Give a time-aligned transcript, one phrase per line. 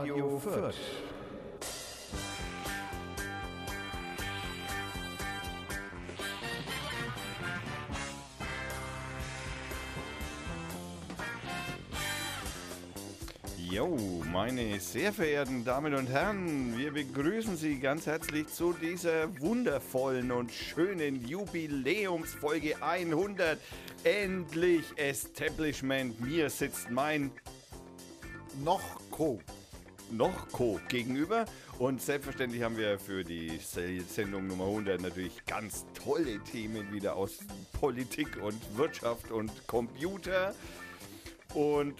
[0.00, 0.74] Radio Fürth.
[13.70, 13.98] Jo,
[14.32, 20.50] meine sehr verehrten Damen und Herren, wir begrüßen Sie ganz herzlich zu dieser wundervollen und
[20.50, 23.58] schönen Jubiläumsfolge 100.
[24.04, 26.18] Endlich Establishment.
[26.22, 27.30] Mir sitzt mein
[28.64, 28.80] noch
[29.10, 29.38] Co.
[30.10, 30.80] noch Co.
[30.88, 31.44] gegenüber.
[31.78, 37.38] Und selbstverständlich haben wir für die Sendung Nummer 100 natürlich ganz tolle Themen wieder aus
[37.80, 40.54] Politik und Wirtschaft und Computer.
[41.54, 41.94] Und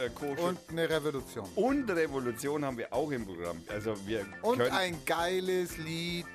[0.00, 0.26] äh, Co.
[0.46, 1.48] Und eine Revolution.
[1.54, 3.62] Und Revolution haben wir auch im Programm.
[3.68, 6.26] Also wir Und ein geiles Lied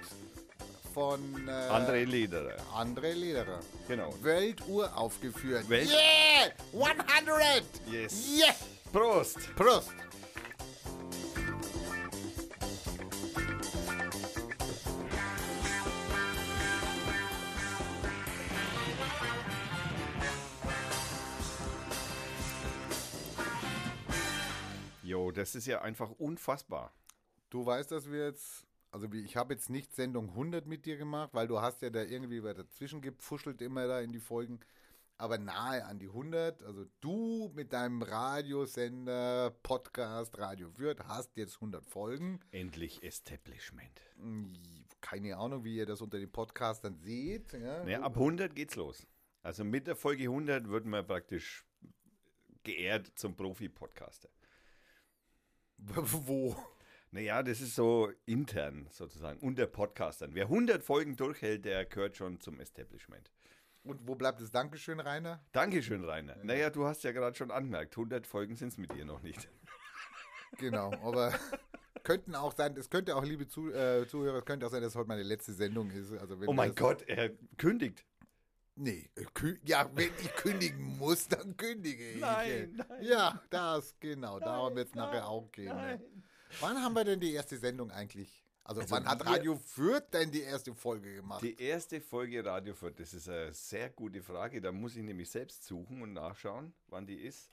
[0.93, 2.57] von äh, André Lederer.
[2.75, 3.59] André Lederer.
[3.87, 4.13] Genau.
[4.21, 5.69] Weltuhr aufgeführt.
[5.69, 6.51] Welt- yeah!
[6.73, 7.63] 100!
[7.91, 8.27] Yes.
[8.37, 8.55] Yeah!
[8.91, 9.37] Prost!
[9.55, 9.91] Prost!
[25.31, 26.93] Das ist ja einfach unfassbar.
[27.49, 31.31] Du weißt, dass wir jetzt, also ich habe jetzt nicht Sendung 100 mit dir gemacht,
[31.33, 34.59] weil du hast ja da irgendwie dazwischen gepfuschelt immer da in die Folgen,
[35.17, 36.63] aber nahe an die 100.
[36.63, 42.39] Also du mit deinem Radiosender, Podcast, Radio Würth hast jetzt 100 Folgen.
[42.51, 44.01] Endlich Establishment.
[45.01, 47.53] Keine Ahnung, wie ihr das unter den Podcastern seht.
[47.53, 49.07] Ja, Naja, ab 100 geht's los.
[49.41, 51.65] Also mit der Folge 100 wird man praktisch
[52.63, 54.29] geehrt zum Profi-Podcaster.
[55.95, 56.55] Wo?
[57.11, 60.35] Naja, das ist so intern sozusagen, unter Podcastern.
[60.35, 63.31] Wer 100 Folgen durchhält, der gehört schon zum Establishment.
[63.83, 65.41] Und wo bleibt das Dankeschön, Rainer?
[65.51, 66.35] Dankeschön, Rainer.
[66.43, 69.49] Naja, du hast ja gerade schon angemerkt, 100 Folgen sind's mit dir noch nicht.
[70.57, 71.31] Genau, aber
[72.03, 74.95] könnten auch sein, es könnte auch, liebe Zu, äh, Zuhörer, es könnte auch sein, dass
[74.95, 76.11] heute meine letzte Sendung ist.
[76.13, 78.03] Also Oh mein Gott, er kündigt.
[78.81, 79.25] Nee, äh,
[79.65, 82.21] ja, wenn ich kündigen muss, dann kündige ich.
[82.21, 83.03] Nein, nein.
[83.03, 85.75] Ja, das, genau, darum wird es nachher auch gehen.
[85.75, 86.01] Ne?
[86.61, 88.41] Wann haben wir denn die erste Sendung eigentlich?
[88.63, 91.41] Also, wann hat Radio Fürth denn die erste Folge gemacht?
[91.43, 94.61] Die erste Folge Radio Fürth, das ist eine sehr gute Frage.
[94.61, 97.51] Da muss ich nämlich selbst suchen und nachschauen, wann die ist.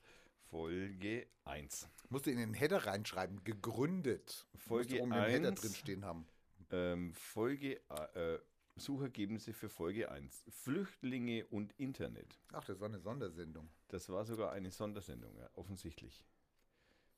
[0.48, 1.88] Folge 1.
[2.08, 4.46] Musst du in den Header reinschreiben, gegründet.
[4.54, 5.60] Folge Musst du oben im Header eins.
[5.60, 6.26] drin stehen haben.
[6.70, 7.80] Ähm, Folge,
[8.14, 8.38] äh,
[8.76, 10.44] Suchergebnisse für Folge 1.
[10.50, 12.38] Flüchtlinge und Internet.
[12.52, 13.70] Ach, das war eine Sondersendung.
[13.88, 16.24] Das war sogar eine Sondersendung, ja, offensichtlich.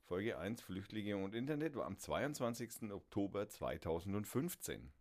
[0.05, 2.91] Folge 1, Flüchtlinge und Internet, war am 22.
[2.91, 4.91] Oktober 2015.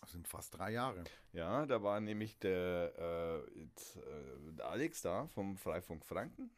[0.00, 1.04] Das sind fast drei Jahre.
[1.32, 6.50] Ja, da war nämlich der, äh, jetzt, äh, der Alex da vom Freifunk Franken,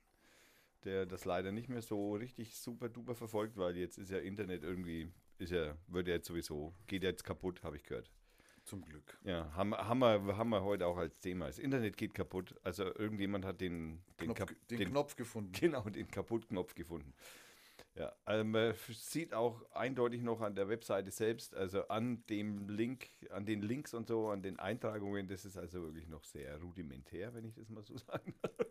[0.84, 4.62] der das leider nicht mehr so richtig super duper verfolgt, weil jetzt ist ja Internet
[4.62, 8.10] irgendwie, ist ja, wird ja jetzt sowieso, geht ja jetzt kaputt, habe ich gehört.
[8.66, 9.16] Zum Glück.
[9.25, 11.47] Ja, haben, haben, wir, haben wir heute auch als Thema.
[11.47, 12.54] Das Internet geht kaputt.
[12.65, 15.53] Also irgendjemand hat den, den, Knopf, Kap- den, Knopf gefunden.
[15.59, 17.15] Genau, den Kaputtknopf gefunden.
[17.94, 23.09] Ja, also man sieht auch eindeutig noch an der Webseite selbst, also an dem Link,
[23.31, 27.33] an den Links und so, an den Eintragungen, das ist also wirklich noch sehr rudimentär,
[27.34, 28.66] wenn ich das mal so sagen darf.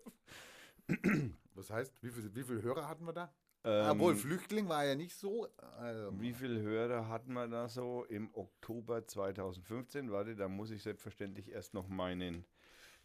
[1.55, 3.33] Was heißt, wie viele wie viel Hörer hatten wir da?
[3.65, 5.47] Ähm, Obwohl, Flüchtling war ja nicht so.
[5.77, 10.11] Also, Wie viele Hörer hatten wir da so im Oktober 2015?
[10.11, 12.45] Warte, da muss ich selbstverständlich erst noch meinen,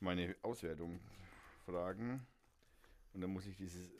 [0.00, 1.00] meine Auswertung
[1.64, 2.26] fragen.
[3.14, 3.90] Und dann muss ich dieses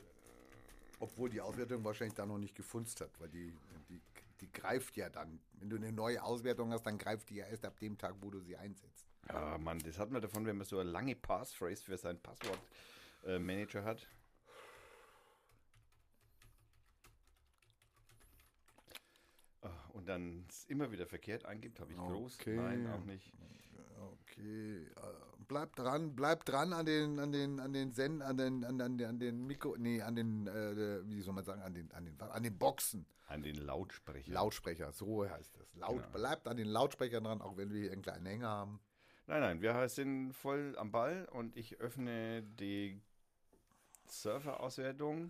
[1.01, 3.57] obwohl die Auswertung wahrscheinlich da noch nicht gefunzt hat, weil die,
[3.89, 3.99] die,
[4.39, 5.39] die greift ja dann.
[5.53, 8.29] Wenn du eine neue Auswertung hast, dann greift die ja erst ab dem Tag, wo
[8.29, 9.07] du sie einsetzt.
[9.27, 13.83] Ja, Mann, das hat man davon, wenn man so eine lange Passphrase für seinen Passwortmanager
[13.83, 14.07] hat.
[19.63, 19.69] Ah,
[20.01, 22.39] Und dann immer wieder verkehrt eingibt, habe ich groß.
[22.39, 22.55] Okay.
[22.55, 23.31] Nein, auch nicht.
[24.23, 24.87] Okay, äh,
[25.47, 28.97] bleib dran, bleib dran an den, an den, an den Send, an den, an, an,
[28.97, 32.05] den- an den Mikro, nee, an den, äh, wie soll man sagen, an den, an
[32.05, 34.31] den, an den Boxen, An den Lautsprecher.
[34.31, 35.71] Lautsprecher, so heißt das.
[35.75, 36.09] Laut, Genau.
[36.13, 38.79] Bleibt an den Lautsprechern dran, auch wenn wir hier einen kleinen Hänger haben.
[39.27, 42.99] Nein, nein, wir sind voll am Ball und ich öffne die
[44.07, 45.29] Surfer-Auswertung.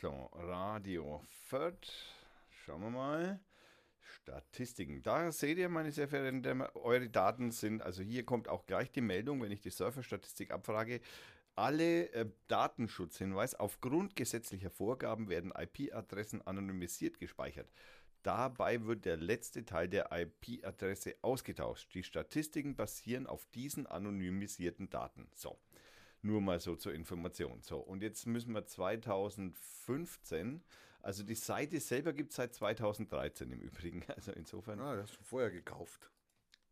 [0.00, 2.14] So, Radio Fürth.
[2.68, 3.40] Schauen wir mal.
[3.98, 5.02] Statistiken.
[5.02, 8.92] Da seht ihr, meine sehr verehrten Damen, eure Daten sind, also hier kommt auch gleich
[8.92, 11.00] die Meldung, wenn ich die Surfer-Statistik abfrage.
[11.54, 17.72] Alle äh, Datenschutzhinweis aufgrund gesetzlicher Vorgaben werden IP-Adressen anonymisiert gespeichert.
[18.22, 21.94] Dabei wird der letzte Teil der IP-Adresse ausgetauscht.
[21.94, 25.30] Die Statistiken basieren auf diesen anonymisierten Daten.
[25.32, 25.58] So,
[26.20, 27.62] nur mal so zur Information.
[27.62, 30.62] So, und jetzt müssen wir 2015
[31.02, 34.04] Also die Seite selber gibt es seit 2013 im Übrigen.
[34.14, 34.80] Also insofern.
[34.80, 36.10] Ah, das hast du vorher gekauft.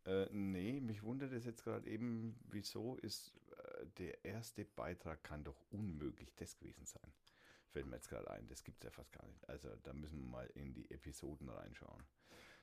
[0.05, 5.43] Äh, nee, mich wundert es jetzt gerade eben, wieso ist äh, der erste Beitrag kann
[5.43, 7.13] doch unmöglich das gewesen sein.
[7.71, 9.47] Fällt mir jetzt gerade ein, das gibt es ja fast gar nicht.
[9.49, 12.03] Also da müssen wir mal in die Episoden reinschauen.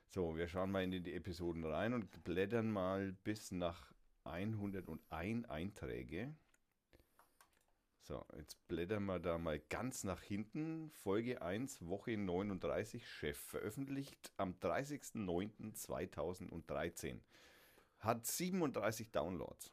[0.08, 3.92] So, wir schauen mal in die Episoden rein und blättern mal bis nach
[4.24, 6.34] 101 Einträge.
[8.06, 10.90] So, jetzt blättern wir da mal ganz nach hinten.
[10.90, 17.20] Folge 1, Woche 39, Chef, veröffentlicht am 30.09.2013.
[18.00, 19.72] Hat 37 Downloads.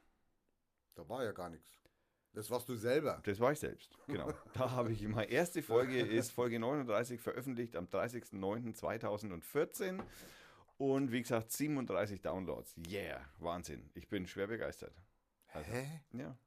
[0.96, 1.84] Da war ja gar nichts.
[2.32, 3.20] Das warst du selber.
[3.26, 4.32] Das war ich selbst, genau.
[4.54, 10.02] da habe ich meine erste Folge ist Folge 39 veröffentlicht am 30.09.2014
[10.78, 12.78] und wie gesagt 37 Downloads.
[12.88, 13.90] Yeah, Wahnsinn.
[13.94, 14.96] Ich bin schwer begeistert.
[15.50, 16.00] Also, Hä?
[16.14, 16.38] Ja.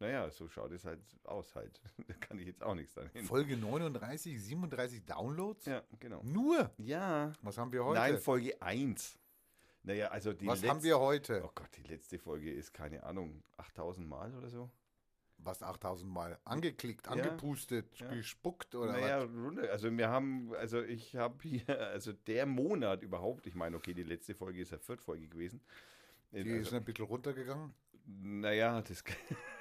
[0.00, 1.80] Naja, so schaut es halt aus halt.
[2.08, 3.24] Da kann ich jetzt auch nichts dahin.
[3.24, 5.66] Folge 39, 37 Downloads?
[5.66, 6.22] Ja, genau.
[6.22, 6.70] Nur?
[6.78, 7.32] Ja.
[7.42, 8.00] Was haben wir heute?
[8.00, 9.18] Nein, Folge 1.
[9.82, 11.42] Naja, also die Was letzte, haben wir heute?
[11.44, 14.70] Oh Gott, die letzte Folge ist, keine Ahnung, 8000 Mal oder so.
[15.38, 17.12] Was 8000 Mal angeklickt, Ja.
[17.12, 18.12] angepustet, Ja.
[18.12, 19.68] gespuckt oder naja, was?
[19.70, 21.62] Also wir haben, also ich habe hier,
[21.92, 25.62] also der Monat überhaupt, ich meine, okay, die letzte Folge ist ja Viertfolge gewesen.
[26.32, 27.72] Die also, ist ein bisschen runtergegangen.
[28.04, 29.02] naja, das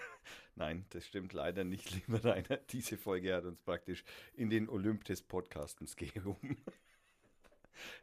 [0.60, 2.58] Nein, das stimmt leider nicht, lieber Rainer.
[2.58, 4.04] Diese Folge hat uns praktisch
[4.34, 6.58] in den Olymp des Podcastens gehoben.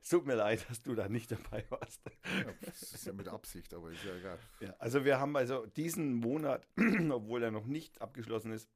[0.02, 2.00] Es tut mir leid, dass du da nicht dabei warst.
[2.24, 4.38] Ja, das ist ja mit Absicht, aber ist ja egal.
[4.60, 6.66] Ja, also wir haben also diesen Monat,
[7.10, 8.70] obwohl er noch nicht abgeschlossen ist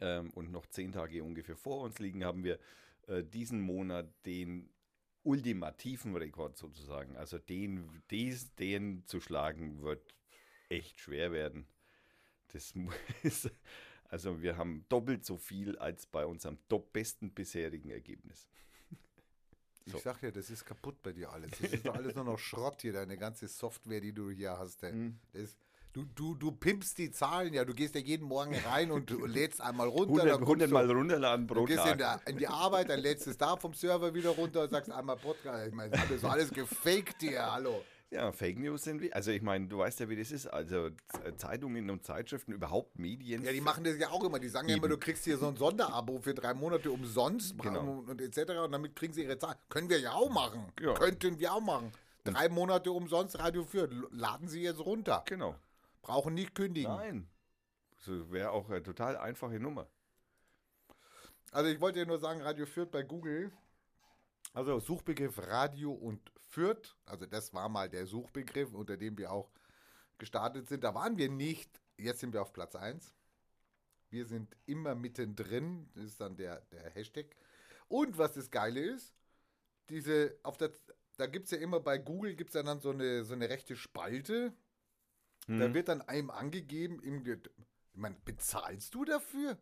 [0.00, 2.60] ähm, und noch zehn Tage ungefähr vor uns liegen, haben wir
[3.08, 4.70] äh, diesen Monat den
[5.24, 7.16] ultimativen Rekord sozusagen.
[7.16, 10.14] Also den, dies, den zu schlagen wird
[10.68, 11.66] echt schwer werden.
[12.54, 12.72] Das
[13.22, 13.50] ist,
[14.08, 18.48] also wir haben doppelt so viel als bei unserem top besten bisherigen Ergebnis.
[19.86, 19.98] So.
[19.98, 21.50] Ich sag ja, das ist kaputt bei dir alles.
[21.60, 24.82] Das ist doch alles nur noch Schrott hier, deine ganze Software, die du hier hast.
[24.82, 25.18] Mhm.
[25.34, 25.58] Das,
[25.92, 29.26] du, du, du pimpst die Zahlen ja, du gehst ja jeden Morgen rein und du
[29.26, 30.22] lädst einmal runter.
[30.22, 32.24] 100, dann kommst 100 du- Mal runterladen Du pro gehst in, Tag.
[32.24, 35.16] der, in die Arbeit, dann lädst es da vom Server wieder runter und sagst einmal
[35.16, 35.68] Podcast.
[35.68, 37.84] Ich meine, das ist alles gefaked hier, hallo.
[38.14, 39.12] Ja, Fake News sind wie.
[39.12, 40.46] Also ich meine, du weißt ja, wie das ist.
[40.46, 40.90] Also
[41.36, 43.42] Zeitungen und Zeitschriften, überhaupt Medien.
[43.42, 44.38] Ja, die machen das ja auch immer.
[44.38, 48.04] Die sagen ja immer, du kriegst hier so ein Sonderabo für drei Monate umsonst Genau.
[48.06, 48.52] und etc.
[48.64, 49.56] Und damit kriegen sie ihre Zahlen.
[49.68, 50.72] Können wir ja auch machen.
[50.80, 50.94] Ja.
[50.94, 51.90] Könnten wir auch machen.
[52.22, 53.90] Drei Monate umsonst Radio Fürth.
[53.90, 55.24] L- Laden sie jetzt runter.
[55.26, 55.56] Genau.
[56.00, 56.92] Brauchen nicht kündigen.
[56.94, 57.28] Nein.
[57.98, 59.88] So wäre auch eine total einfache Nummer.
[61.50, 63.50] Also ich wollte ja nur sagen, Radio Fürth bei Google.
[64.52, 66.20] Also Suchbegriff Radio und
[66.54, 66.96] Fürth.
[67.04, 69.50] Also das war mal der Suchbegriff, unter dem wir auch
[70.18, 70.84] gestartet sind.
[70.84, 71.80] Da waren wir nicht.
[71.96, 73.12] Jetzt sind wir auf Platz 1.
[74.10, 75.90] Wir sind immer mittendrin.
[75.94, 77.26] Das ist dann der, der Hashtag.
[77.88, 79.12] Und was das Geile ist,
[79.90, 80.72] diese, auf der,
[81.16, 83.48] da gibt es ja immer bei Google gibt es ja dann so eine, so eine
[83.48, 84.52] rechte Spalte.
[85.46, 85.74] Da Mhm.
[85.74, 87.38] wird dann einem angegeben, im, ich
[87.92, 89.58] meine, bezahlst du dafür?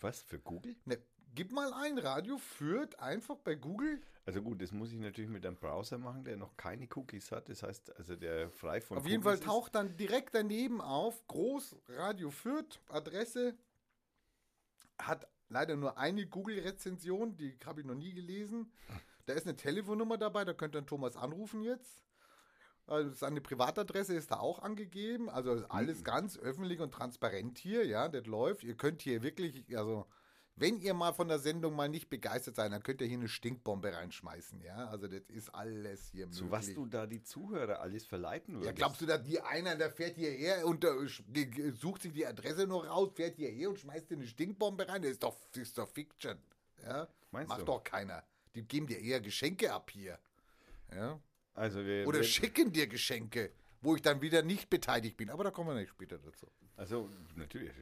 [0.00, 0.20] Was?
[0.20, 0.74] Für Google?
[0.84, 0.98] Ne,
[1.34, 4.00] gib mal ein, Radio führt einfach bei Google.
[4.24, 7.48] Also gut, das muss ich natürlich mit einem Browser machen, der noch keine Cookies hat.
[7.48, 11.26] Das heißt, also der frei von Auf jeden Fall Cookies taucht dann direkt daneben auf,
[11.26, 13.56] groß Radio Fürth, Adresse.
[14.98, 18.72] Hat leider nur eine Google-Rezension, die habe ich noch nie gelesen.
[19.26, 22.04] Da ist eine Telefonnummer dabei, da könnt ihr Thomas anrufen jetzt.
[22.86, 25.30] Also seine Privatadresse ist da auch angegeben.
[25.30, 28.64] Also ist alles ganz öffentlich und transparent hier, ja, das läuft.
[28.64, 30.06] Ihr könnt hier wirklich, also
[30.56, 33.28] wenn ihr mal von der Sendung mal nicht begeistert seid, dann könnt ihr hier eine
[33.28, 34.88] Stinkbombe reinschmeißen, ja.
[34.88, 36.34] Also das ist alles hier Ist.
[36.34, 36.68] Zu möglich.
[36.68, 38.66] was du da die Zuhörer alles verleiten würdest.
[38.66, 42.66] Ja, glaubst du, dass die einer, der fährt hierher und äh, sucht sich die Adresse
[42.66, 45.02] noch raus, fährt hierher und schmeißt dir eine Stinkbombe rein?
[45.02, 46.38] Das ist doch, das ist doch Fiction.
[46.82, 47.08] Ja?
[47.30, 47.66] Meinst Macht du?
[47.66, 48.22] doch keiner.
[48.54, 50.18] Die geben dir eher Geschenke ab hier.
[50.94, 51.18] Ja?
[51.54, 55.30] Also wir, Oder wir, schicken dir Geschenke, wo ich dann wieder nicht beteiligt bin.
[55.30, 56.46] Aber da kommen wir nicht später dazu.
[56.76, 57.72] Also natürlich.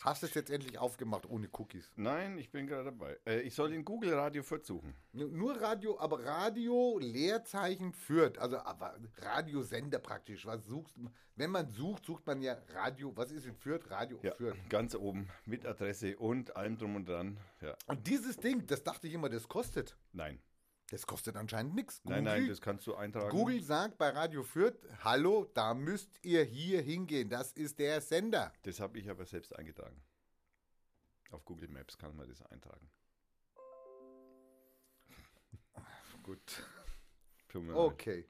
[0.00, 1.90] Hast du es jetzt endlich aufgemacht ohne Cookies?
[1.96, 3.18] nein, ich bin gerade dabei.
[3.26, 4.94] Äh, ich soll in Google Radio Fürth suchen.
[5.12, 8.38] Nur- Radio, aber Radio, Leerzeichen führt.
[8.38, 10.46] Also aber Radiosender praktisch.
[10.46, 11.10] Was suchst du?
[11.36, 13.16] Wenn man sucht, sucht man ja Radio.
[13.16, 13.90] Was ist in Fürth?
[13.90, 14.56] Radio Ja, Fürth.
[14.68, 17.38] ganz oben mit Adresse und allem drum und dran.
[17.60, 19.96] Ja, Und dieses Ding, das dachte ich immer, das kostet.
[20.12, 20.38] nein.
[20.90, 22.00] Das kostet anscheinend nichts.
[22.04, 23.28] Nein, nein, das kannst du eintragen.
[23.30, 27.28] Google sagt bei Radio Fürth, hallo, da müsst ihr hier hingehen.
[27.28, 28.52] Das ist der Sender.
[28.62, 30.02] Das habe ich aber selbst eingetragen.
[31.30, 32.88] Auf Google Maps kann man das eintragen.
[36.22, 36.62] Gut.
[37.54, 38.26] Okay.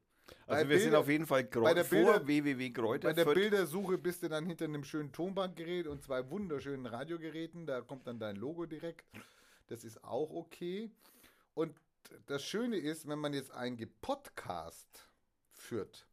[0.47, 3.13] Also Bei wir sind Bilder- auf jeden Fall bei Greu der vor Bilder- www.kräuter Bei
[3.15, 7.67] der Bildersuche bist du dann hinter einem schönen Tonbandgerät und zwei wunderschönen Radiogeräten.
[7.67, 9.05] Da kommt dann dein Logo direkt.
[9.69, 10.91] Das ist auch okay.
[11.55, 11.75] Und
[12.27, 15.09] das Schöne ist, wenn man jetzt einen Podcast
[15.53, 16.07] führt.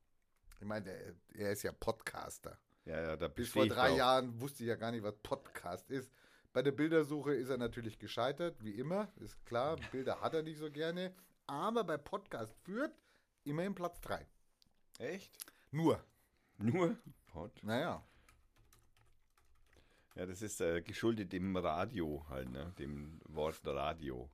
[0.60, 2.58] Ich meine, der- er ist ja Podcaster.
[2.86, 3.96] Ja, ja, da Bis vor drei.
[3.96, 6.12] Jahren wusste ich ja gar nicht, was Podcast ist.
[6.54, 9.78] Bei der Bildersuche ist er natürlich gescheitert, wie immer, ist klar.
[9.92, 11.14] Bilder hat er nicht so gerne.
[11.48, 12.94] Aber bei Podcast führt
[13.44, 14.26] immerhin Platz 3.
[15.00, 15.34] Echt?
[15.72, 16.02] Nur.
[16.58, 16.96] Nur
[17.28, 17.52] Pod.
[17.64, 18.08] Naja.
[20.16, 22.74] Ja, das ist äh, geschuldet dem Radio halt, ne?
[22.80, 24.30] dem Wort Radio.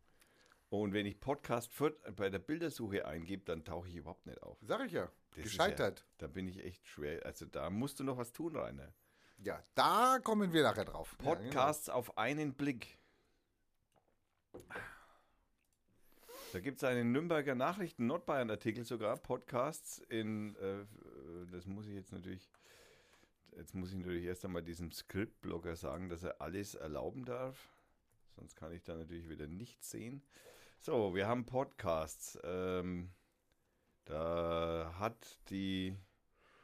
[0.71, 4.57] Und wenn ich Podcast Fürth bei der Bildersuche eingebe, dann tauche ich überhaupt nicht auf.
[4.61, 5.11] Sag ich ja.
[5.35, 5.99] Das gescheitert.
[5.99, 7.25] Ja, da bin ich echt schwer.
[7.25, 8.93] Also da musst du noch was tun, Rainer.
[9.39, 11.17] Ja, da kommen wir nachher drauf.
[11.19, 11.41] Ja, genau.
[11.41, 12.97] Podcasts auf einen Blick.
[16.53, 20.85] Da gibt es einen Nürnberger Nachrichten Nordbayern-Artikel sogar, Podcasts in, äh,
[21.51, 22.49] das muss ich jetzt natürlich,
[23.57, 27.57] jetzt muss ich natürlich erst einmal diesem Script-Blogger sagen, dass er alles erlauben darf.
[28.37, 30.23] Sonst kann ich da natürlich wieder nichts sehen.
[30.83, 32.39] So, wir haben Podcasts.
[32.43, 33.11] Ähm,
[34.05, 35.95] da hat die,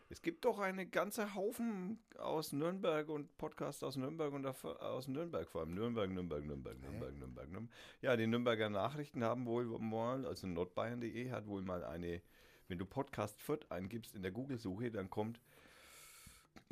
[0.10, 5.48] es gibt doch eine ganze Haufen aus Nürnberg und Podcasts aus Nürnberg und aus Nürnberg
[5.48, 5.76] vor allem.
[5.76, 7.76] Nürnberg, Nürnberg, Nürnberg, Nürnberg, Nürnberg, Nürnberg.
[8.02, 12.24] Ja, die Nürnberger Nachrichten haben wohl mal, also nordbayern.de hat wohl mal eine,
[12.70, 15.40] wenn du Podcast Fürth eingibst in der Google-Suche, dann kommt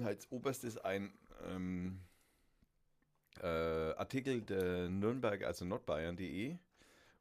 [0.04, 1.14] als oberstes ein
[1.48, 2.00] ähm,
[3.40, 6.58] äh, Artikel der Nürnberg, also nordbayern.de.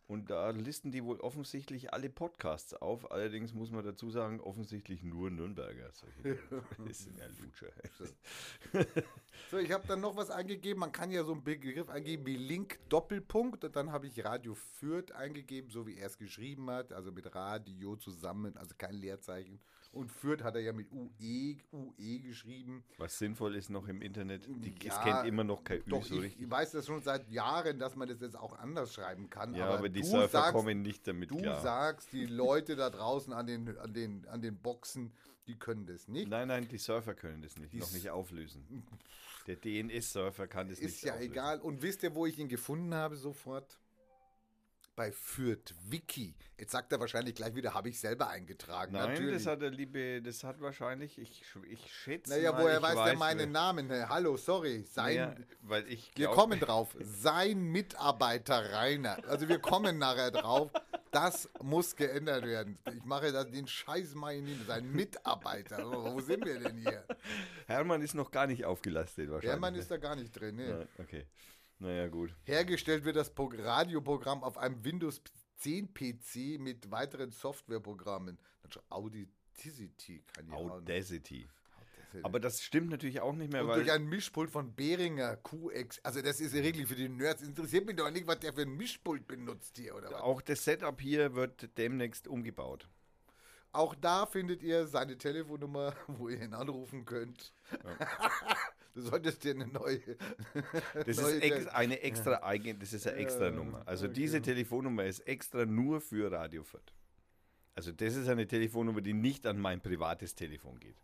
[0.07, 3.11] Und da listen die wohl offensichtlich alle Podcasts auf.
[3.11, 5.91] Allerdings muss man dazu sagen, offensichtlich nur Nürnberger.
[6.87, 7.73] Das sind ja Lutscher.
[9.51, 10.81] So, ich habe dann noch was eingegeben.
[10.81, 14.55] Man kann ja so einen Begriff eingeben wie Link Doppelpunkt und dann habe ich Radio
[14.55, 19.61] Fürth eingegeben, so wie er es geschrieben hat, also mit Radio zusammen, also kein Leerzeichen.
[19.95, 22.85] Und Fürth hat er ja mit UE, UE geschrieben.
[22.99, 26.05] Was sinnvoll ist noch im Internet, die, es Ja, kennt immer noch kein Ü Doch,
[26.05, 26.43] so ich, richtig.
[26.43, 29.55] ich weiß das schon seit Jahren, dass man das jetzt auch anders schreiben kann.
[29.55, 31.61] Ja, aber, die du Surfer sagst, kommen nicht damit Du klar.
[31.63, 35.13] sagst, die Leute da draußen an den, an, den, an den Boxen,
[35.47, 36.29] die können das nicht.
[36.29, 38.85] Nein, nein, die Surfer können das nicht, Die noch nicht auflösen.
[39.47, 41.33] Der DNS-Surfer kann das Ist nicht ja auflösen.
[41.33, 41.61] egal.
[41.61, 43.79] Und wisst ihr, wo ich ihn gefunden habe sofort?
[44.97, 46.35] Bei Fürth Wiki.
[46.57, 48.93] Jetzt sagt er wahrscheinlich gleich wieder, habe ich selber eingetragen.
[48.93, 49.35] Nein, Natürlich.
[49.35, 53.05] das hat der liebe, das hat wahrscheinlich, ich, ich schätze naja, mal, woher ich weiß,
[53.05, 53.91] der meinen Namen?
[54.09, 54.85] Hallo, sorry.
[54.85, 56.97] Sein, Naja, weil ich wir glaub- kommen drauf.
[57.01, 59.19] Sein Mitarbeiter Rainer.
[59.27, 60.71] Also wir kommen nachher drauf.
[61.11, 62.79] Das muss geändert werden.
[62.93, 64.65] Ich mache da den Scheiß mal in ihn.
[64.67, 65.85] Sein Mitarbeiter.
[65.85, 67.05] Wo sind wir denn hier?
[67.67, 69.51] Hermann ist noch gar nicht aufgelastet wahrscheinlich.
[69.51, 69.81] Der Mann ne?
[69.81, 70.57] ist da gar nicht drin.
[70.57, 70.69] Ne?
[70.69, 71.27] Ja, okay.
[71.85, 72.35] Naja, gut.
[72.45, 75.21] Hergestellt wird das Pro- Radioprogramm auf einem Windows
[75.59, 78.38] 10 PC mit weiteren Softwareprogrammen.
[78.88, 80.71] Audacity kann ja noch.
[80.76, 81.47] Audacity.
[82.23, 85.99] Aber das stimmt natürlich auch nicht mehr, und weil durch ein Mischpult von Behringer QX.
[86.05, 87.43] Also das ist ja wirklich für die Nerds.
[87.43, 90.21] Interessiert mich doch nicht, was der für ein Mischpult benutzt hier oder was.
[90.23, 92.88] auch das Setup hier wird demnächst umgebaut.
[93.73, 97.53] Auch da findet ihr seine Telefonnummer, wo ihr ihn anrufen könnt.
[98.95, 100.01] du solltest dir eine neue.
[101.07, 103.83] Das neue ist ex eine extra eigen, das ist eine extra Nummer.
[103.87, 104.15] Also okay.
[104.15, 106.95] diese Telefonnummer ist extra nur für Radio Fürth.
[107.75, 110.97] Also das ist eine Telefonnummer, die nicht an mein privates Telefon geht.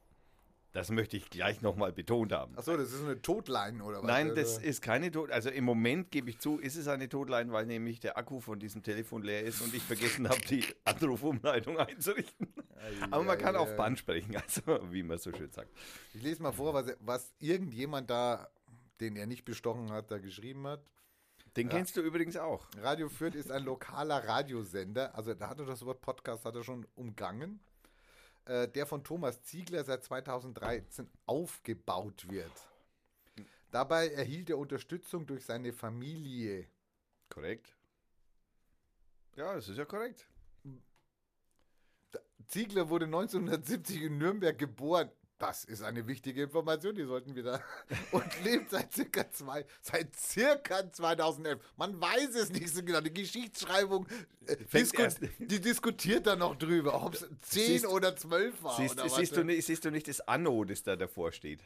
[0.72, 2.56] Das möchte ich gleich nochmal betont haben.
[2.56, 4.06] Achso, das ist eine Totline oder was?
[4.06, 4.42] Nein, oder?
[4.42, 5.30] das ist keine Tot.
[5.32, 8.60] Also im Moment gebe ich zu, ist es eine Totline, weil nämlich der Akku von
[8.60, 12.54] diesem Telefon leer ist und ich vergessen habe, die Anrufumleitung einzurichten.
[13.10, 13.76] Aber man kann auf.
[13.76, 15.70] Band sprechen, also wie man so schön sagt.
[16.14, 18.48] Ich lese mal vor, was, was irgendjemand da,
[19.00, 20.84] den er nicht bestochen hat, da geschrieben hat.
[21.56, 22.66] Den kennst du übrigens auch.
[22.80, 26.62] Radio Fürth ist ein lokaler Radiosender, also da hat er das Wort Podcast hat er
[26.62, 27.60] schon umgangen,
[28.50, 32.50] äh, der von Thomas Ziegler seit 2013 aufgebaut wird.
[33.71, 36.66] Dabei erhielt er Unterstützung durch seine Familie.
[37.28, 37.76] Korrekt.
[39.37, 40.28] Ja, das ist ja korrekt.
[42.49, 45.12] Ziegler wurde 1970 in Nürnberg geboren.
[45.40, 47.61] Das ist eine wichtige Information, die sollten wir da.
[48.12, 51.59] Und lebt seit circa, zwei, seit circa 2011.
[51.78, 53.00] Man weiß es nicht so genau.
[53.00, 54.06] Die Geschichtsschreibung,
[54.47, 55.02] äh, disku
[55.38, 58.76] die diskutiert da noch drüber, ob es 10 Siehst- oder 12 war.
[58.76, 61.61] Siehst, oder siehst, du nicht, siehst du nicht das Anno, das da davor steht?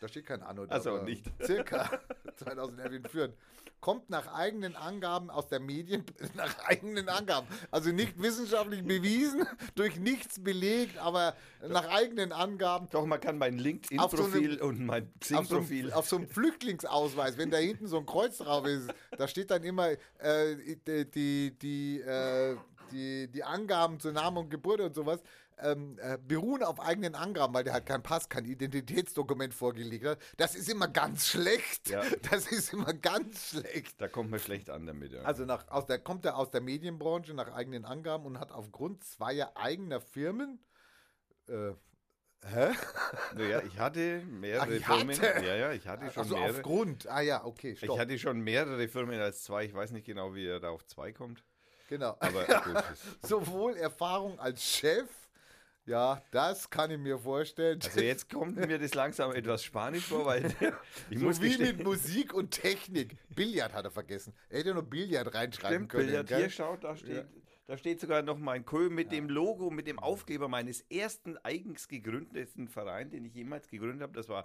[0.00, 0.74] Da steht kein Anno da.
[0.74, 1.24] Ach so, aber nicht.
[1.44, 2.00] Circa
[2.38, 3.34] 2011 in Fürth.
[3.82, 6.04] Kommt nach eigenen Angaben aus der Medien,
[6.36, 7.48] nach eigenen Angaben.
[7.72, 11.34] Also nicht wissenschaftlich bewiesen, durch nichts belegt, aber
[11.68, 12.86] nach eigenen Angaben.
[12.92, 15.92] Doch, man kann mein so LinkedIn-Profil einem- und mein Auf so, Xing-Profil.
[15.92, 19.64] auf so einem Flüchtlingsausweis, wenn da hinten so ein Kreuz drauf ist, da steht dann
[19.64, 19.98] immer äh,
[20.86, 22.56] die, die, die, äh,
[22.92, 25.20] die, die Angaben zu Name und Geburt und sowas.
[25.62, 30.18] Ähm, äh, beruhen auf eigenen Angaben, weil der halt keinen Pass, kein Identitätsdokument vorgelegt hat.
[30.36, 31.90] Das ist immer ganz schlecht.
[31.90, 32.02] Ja.
[32.30, 34.00] Das ist immer ganz schlecht.
[34.00, 35.12] Da kommt man schlecht an damit.
[35.12, 35.22] Ja.
[35.22, 39.04] Also nach, aus der, kommt er aus der Medienbranche nach eigenen Angaben und hat aufgrund
[39.04, 40.64] zweier eigener Firmen.
[41.48, 41.72] Äh,
[42.46, 42.72] hä?
[43.36, 45.20] naja, ich hatte mehrere Ach, ich Firmen.
[45.20, 45.44] hatte?
[45.46, 46.56] Ja, ja, ich hatte schon Also mehrere.
[46.56, 47.06] aufgrund.
[47.08, 47.98] Ah ja, okay, Ich stopp.
[47.98, 49.64] hatte schon mehrere Firmen als zwei.
[49.64, 51.44] Ich weiß nicht genau, wie er da auf zwei kommt.
[51.88, 52.16] genau.
[52.20, 52.84] Aber gut.
[53.22, 55.08] Sowohl Erfahrung als Chef.
[55.84, 57.80] Ja, das kann ich mir vorstellen.
[57.82, 60.54] Also jetzt kommt mir das langsam etwas spanisch vor, weil
[61.10, 63.16] ich muss so wie gestehen, mit Musik und Technik.
[63.34, 64.32] Billard hat er vergessen.
[64.48, 66.06] Er hätte nur Billard reinschreiben Stimmt, können.
[66.06, 66.38] Billard, gell?
[66.38, 67.26] hier schaut, da steht,
[67.66, 71.88] da steht sogar noch mein Kö mit dem Logo, mit dem Aufkleber meines ersten eigens
[71.88, 74.12] gegründeten Verein, den ich jemals gegründet habe.
[74.12, 74.44] Das war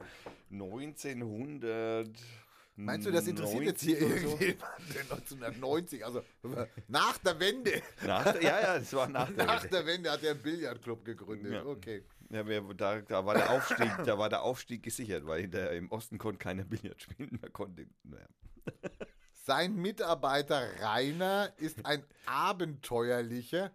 [0.52, 2.10] 1900.
[2.80, 4.28] Meinst du, das interessiert jetzt hier 90 oder so?
[4.28, 5.12] irgendjemand?
[5.12, 6.24] 1990, also
[6.88, 7.82] nach der Wende.
[8.06, 9.76] Nach der, ja, ja, das war nach der Nach Wende.
[9.76, 11.54] der Wende hat er einen Billardclub gegründet.
[11.54, 11.66] Ja.
[11.66, 12.04] Okay.
[12.30, 16.20] Ja, da, da war der Aufstieg, da war der Aufstieg gesichert, weil hinter, im Osten
[16.20, 17.40] konnte keiner Billard spielen.
[17.42, 18.28] Man konnte, naja.
[19.32, 23.72] Sein Mitarbeiter Rainer ist ein abenteuerlicher.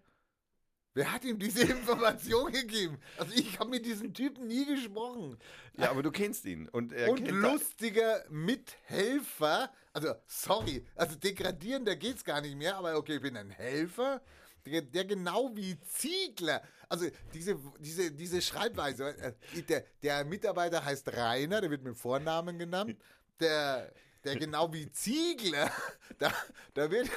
[0.94, 2.98] Wer hat ihm diese Information gegeben?
[3.16, 5.38] Also ich habe mit diesem Typen nie gesprochen.
[5.76, 6.68] Ja, aber du kennst ihn.
[6.68, 9.72] Und, er Und lustiger Mithelfer.
[9.92, 14.20] Also sorry, also degradierender geht's gar nicht mehr, aber okay, ich bin ein Helfer.
[14.64, 19.32] Der, der genau wie Ziegler, also diese, diese, diese Schreibweise, äh,
[19.62, 22.96] der, der Mitarbeiter heißt Rainer, der wird mit Vornamen genannt,
[23.40, 25.68] der, der genau wie Ziegler,
[26.18, 26.32] da,
[26.74, 27.10] da wird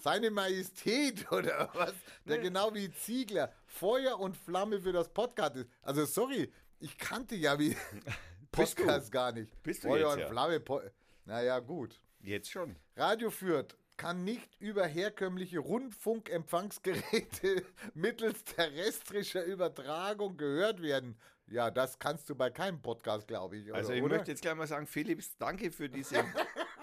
[0.00, 5.68] seine Majestät oder was, der genau wie Ziegler Feuer und Flamme für das Podcast ist.
[5.82, 7.76] Also sorry, ich kannte ja wie?
[8.52, 9.62] Podcast gar nicht.
[9.62, 10.28] Bist du Feuer jetzt, und ja.
[10.28, 10.80] Flamme, po
[11.24, 12.00] naja gut.
[12.20, 12.76] Jetzt schon.
[12.96, 21.16] Radio führt kann nicht über herkömmliche Rundfunkempfangsgeräte mittels terrestrischer Übertragung gehört werden.
[21.48, 23.68] Ja, das kannst du bei keinem Podcast, glaube ich.
[23.68, 24.16] Oder, Also ich oder?
[24.16, 26.24] möchte jetzt gleich mal sagen, Philips, danke für diese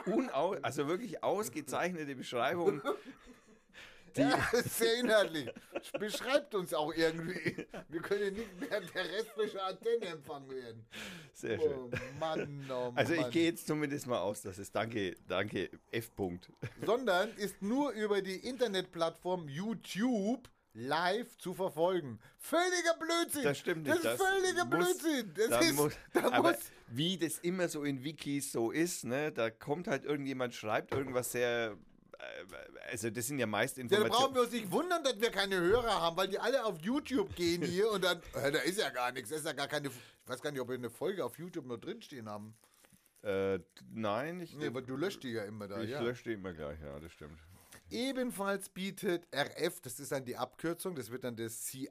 [0.06, 2.82] unau also wirklich ausgezeichnete Beschreibung.
[4.16, 5.50] ja, sehr inhaltlich.
[6.00, 7.66] Beschreibt uns auch irgendwie.
[7.90, 10.86] Wir können nicht mehr terrestrische Antenne empfangen werden.
[11.34, 11.74] Sehr schön.
[11.74, 13.32] Oh Mann, oh Also ich Mann.
[13.32, 16.12] gehe jetzt zumindest mal aus, dass es danke, danke, F.
[16.16, 16.50] -Punkt.
[16.86, 22.20] sondern ist nur über die Internetplattform YouTube live zu verfolgen.
[22.40, 23.44] Völliger Blödsinn.
[23.44, 24.04] Das stimmt nicht.
[24.04, 25.34] Das ist völliger muss- Blödsinn.
[25.36, 29.06] Das da ist, muss, da aber muss, wie das immer so in Wikis so ist,
[29.06, 31.78] ne, da kommt halt irgendjemand, schreibt irgendwas sehr,
[32.18, 32.24] äh,
[32.92, 34.36] also das sind ja meist ja, da brauchen Informationen.
[34.36, 37.62] wir uns nicht wundern, dass wir keine Hörer haben, weil die alle auf YouTube gehen
[37.64, 39.94] hier und dann, äh, da ist ja gar nichts, da ist ja gar keine, ich
[40.30, 42.56] weiß gar nicht, ob wir eine Folge auf YouTube noch drinstehen haben.
[43.22, 43.60] Äh,
[43.92, 46.02] nein, ich, Nee, weil du löscht die ja immer da, ich ja.
[46.02, 47.40] lösche die immer gleich, ja, das stimmt.
[47.94, 51.88] Ebenfalls bietet RF, das ist dann die Abkürzung, das wird dann das CI,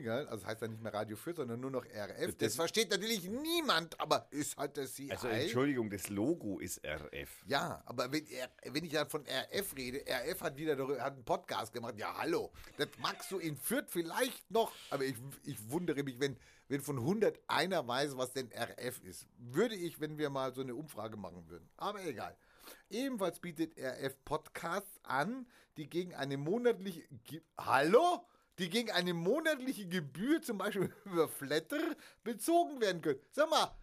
[0.00, 0.26] gell?
[0.28, 2.26] also heißt dann nicht mehr Radio 4, sondern nur noch RF.
[2.28, 5.10] Das, Das- versteht natürlich niemand, aber ist halt das CI.
[5.10, 7.28] Also Entschuldigung, das Logo ist RF.
[7.46, 11.14] ja, aber wenn, er- wenn ich dann von RF rede, RF hat wieder darüber- hat
[11.14, 11.94] einen Podcast gemacht.
[11.98, 16.36] Ja, hallo, das magst du in Fürth vielleicht noch, aber ich, ich wundere mich, wenn,
[16.68, 19.26] wenn von 100 einer weiß, was denn RF ist.
[19.36, 21.68] Würde ich, wenn wir mal so eine Umfrage machen würden.
[21.76, 22.34] Aber egal.
[22.90, 27.02] Ebenfalls bietet RF Podcasts an, die gegen eine monatliche.
[27.24, 28.26] Ge Hallo?
[28.58, 31.80] Die gegen eine monatliche Gebühr, zum Beispiel über Flatter,
[32.22, 33.20] bezogen werden können.
[33.30, 33.74] Sag mal,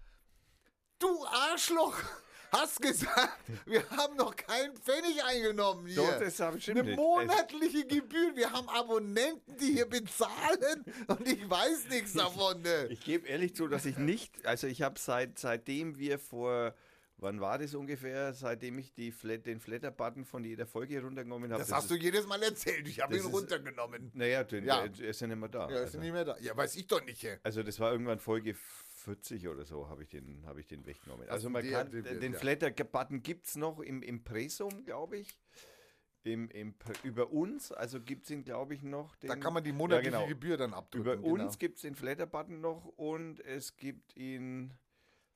[0.99, 1.97] du Arschloch!
[2.51, 5.97] Hast gesagt, wir haben noch keinen Pfennig eingenommen hier.
[5.97, 6.95] Doch, das habe ich Eine nicht.
[6.95, 8.35] monatliche Gebühr.
[8.35, 12.61] Wir haben Abonnenten, die hier bezahlen und ich weiß nichts davon.
[12.63, 12.87] Ne?
[12.89, 16.73] Ich gebe ehrlich zu, dass ich nicht, also ich habe seit, seitdem wir vor,
[17.21, 21.61] wann war das ungefähr, seitdem ich die Flat, den Flatter-Button von jeder Folge runtergenommen habe.
[21.61, 22.87] Das hast du jedes Mal erzählt.
[22.87, 24.11] Ich habe das ihn ist- runtergenommen.
[24.13, 24.87] Naja, den, Ja.
[24.87, 25.69] der, er ist ja nicht mehr da.
[25.69, 26.37] Ja, ist also, nicht mehr da.
[26.39, 27.23] Ja, weiß ich doch nicht.
[27.23, 27.37] Hä?
[27.43, 31.29] also das war irgendwann Folge 40 oder so, habe ich, den, hab ich den weggenommen.
[31.29, 32.39] Also man die kann, aktiviert, den ja.
[32.39, 35.39] Flatter-Button gibt es noch im Impressum, glaube ich.
[36.23, 39.15] Im, im, über uns, also gibt es ihn, glaube ich, noch.
[39.15, 40.27] Den, Da kann man die monatliche Ja, genau.
[40.29, 41.01] Gebühr dann abdrücken.
[41.01, 41.45] Über genau.
[41.45, 44.73] uns gibt es den Flatter-Button noch und es gibt ihn,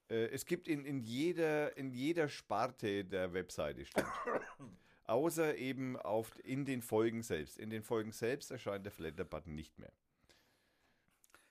[0.10, 4.08] es gibt ihn in jeder, in jeder Sparte der Webseite, stimmt.
[5.06, 7.58] Außer eben auf, in den Folgen selbst.
[7.58, 9.92] In den Folgen selbst erscheint der Flatter-Button nicht mehr.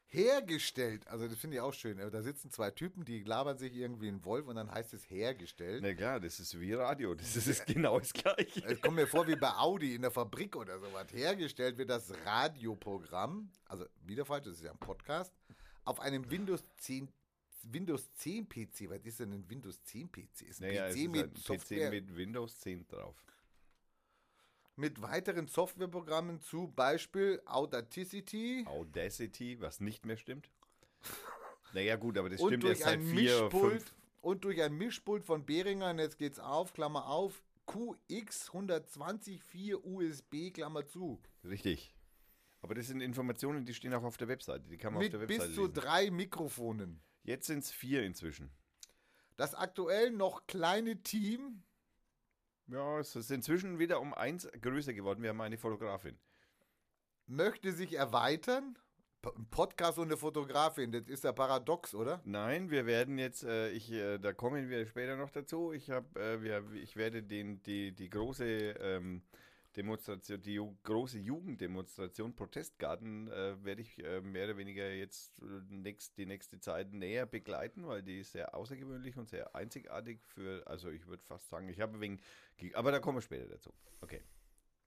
[0.07, 1.97] Hergestellt, also das finde ich auch schön.
[1.97, 5.83] Da sitzen zwei Typen, die labern sich irgendwie in Wolf und dann heißt es hergestellt.
[5.83, 8.63] Na klar, das ist wie Radio, das ist, ist genau das Gleiche.
[8.67, 11.07] Es kommt mir vor wie bei Audi in der Fabrik oder sowas.
[11.15, 15.33] Hergestellt wird das Radioprogramm, also wieder falsch, das ist ja ein Podcast,
[15.85, 17.09] auf einem Windows 10
[17.65, 18.89] Windows 10 PC.
[18.91, 20.43] Was ist denn ein Windows 10 PC?
[20.43, 21.89] Ist ein Naja, es PC ist mit ein Software.
[21.89, 23.17] PC mit Windows 10 drauf.
[24.77, 30.51] mit weiteren Softwareprogrammen zu Beispiel Audacity Audacity, was nicht mehr stimmt.
[31.75, 33.95] Naja, gut, aber das und stimmt erst seit vier, Mischpult fünf.
[34.21, 39.83] und durch ein Mischpult von Behringer, und jetzt geht's auf, Klammer auf, QX 120 4
[39.83, 41.19] USB, Klammer zu.
[41.45, 41.95] Richtig.
[42.61, 44.69] Aber das sind Informationen, die stehen auch auf der Webseite.
[44.69, 45.75] Die kann man Mit auf der bis Webseite zu lesen.
[45.75, 47.01] drei Mikrofonen.
[47.25, 48.51] Jetzt sind es vier inzwischen.
[49.37, 51.63] Das aktuell noch kleine Team
[52.67, 55.23] Ja, es ist inzwischen wieder um eins größer geworden.
[55.23, 56.19] Wir haben eine Fotografin.
[57.27, 58.77] möchte sich erweitern.
[59.25, 62.21] Ein Podcast und eine Fotografin, das ist ja paradox, oder?
[62.25, 65.73] Nein, wir werden jetzt, äh, ich, äh, da kommen wir später noch dazu.
[65.73, 69.23] Ich habe, äh, wir, ich werde den, die, die große ähm,
[69.77, 76.19] Demonstration, die große Jugenddemonstration Protestgarten äh, werde ich äh, mehr oder weniger jetzt äh, nächst,
[76.19, 80.91] die nächste Zeit näher begleiten, weil die ist sehr außergewöhnlich und sehr einzigartig für, also
[80.91, 82.21] ich würde fast sagen, ich habe wegen,
[82.75, 83.73] aber da kommen wir später dazu.
[84.03, 84.23] Okay.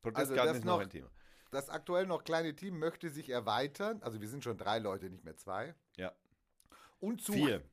[0.02, 1.10] Protestgarten Also das ist noch noch- ein Thema.
[1.52, 4.02] Das aktuell noch kleine Team möchte sich erweitern.
[4.04, 5.74] Also wir sind schon drei Leute, nicht mehr zwei.
[5.96, 6.14] Ja.
[7.00, 7.32] Und zu.
[7.34, 7.64] Vier.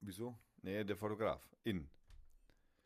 [0.00, 0.38] Wieso?
[0.62, 1.42] Nee, der Fotograf.
[1.64, 1.88] In.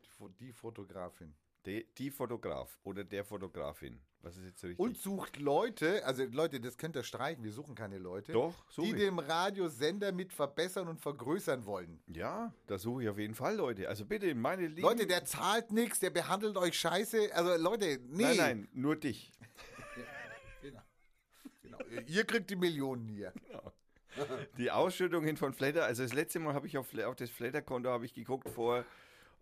[0.03, 1.33] Die, die Fotografin.
[1.65, 3.99] Die, die Fotograf oder der Fotografin.
[4.21, 4.79] Was ist jetzt richtig?
[4.79, 8.91] Und sucht Leute, also Leute, das könnt ihr streichen, wir suchen keine Leute, Doch, die
[8.91, 8.95] ich.
[8.95, 12.01] dem Radiosender mit verbessern und vergrößern wollen.
[12.07, 13.87] Ja, da suche ich auf jeden Fall Leute.
[13.89, 14.81] Also bitte, meine Lieben.
[14.81, 17.33] Leute, der zahlt nichts, der behandelt euch scheiße.
[17.33, 18.23] Also Leute, nee.
[18.23, 19.31] Nein, nein, nur dich.
[20.61, 20.81] Genau.
[21.61, 21.77] Genau.
[22.07, 23.33] Ihr kriegt die Millionen hier.
[24.57, 28.47] Die Ausschüttungen von Flatter, also das letzte Mal habe ich auf, auf das Flatter-Konto geguckt
[28.49, 28.85] vor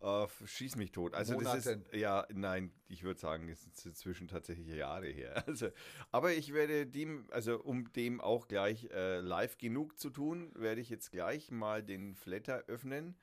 [0.02, 1.14] äh, schieß mich tot.
[1.14, 1.86] Also das Monaten.
[1.92, 5.44] ist ja, nein, ich würde sagen, es ist inzwischen tatsächlich Jahre her.
[5.48, 5.70] Also,
[6.12, 10.82] aber ich werde dem, also um dem auch gleich äh, live genug zu tun, werde
[10.82, 13.16] ich jetzt gleich mal den Flatter öffnen.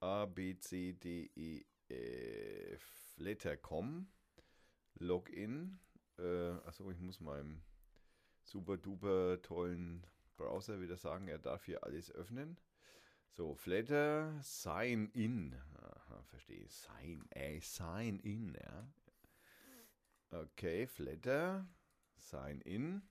[0.00, 2.82] A B C D E F
[3.14, 4.08] Flatter.com
[4.98, 5.78] Login.
[6.18, 7.62] Äh, achso, ich muss meinem
[8.42, 10.06] super duper tollen
[10.36, 12.58] Browser wieder sagen, er darf hier alles öffnen.
[13.32, 15.54] So, Flatter, Sign In.
[15.80, 16.68] Aha, verstehe.
[16.68, 18.88] Sign, äh, Sign In, ja.
[20.30, 21.66] Okay, Flatter,
[22.18, 23.02] Sign In.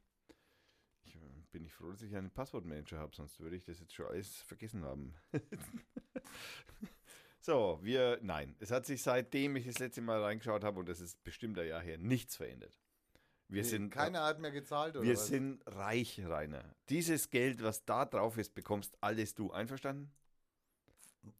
[1.04, 1.20] Ich äh,
[1.52, 4.42] bin ich froh, dass ich einen Passwortmanager habe, sonst würde ich das jetzt schon alles
[4.42, 5.16] vergessen haben.
[7.40, 11.00] so, wir, nein, es hat sich seitdem ich das letzte Mal reingeschaut habe, und das
[11.00, 12.78] ist bestimmt ein Jahr her, nichts verändert.
[13.50, 15.28] Wir sind Keiner hat mehr gezahlt, oder wir was?
[15.28, 16.64] sind reich, Rainer.
[16.90, 19.52] Dieses Geld, was da drauf ist, bekommst alles du.
[19.52, 20.12] Einverstanden?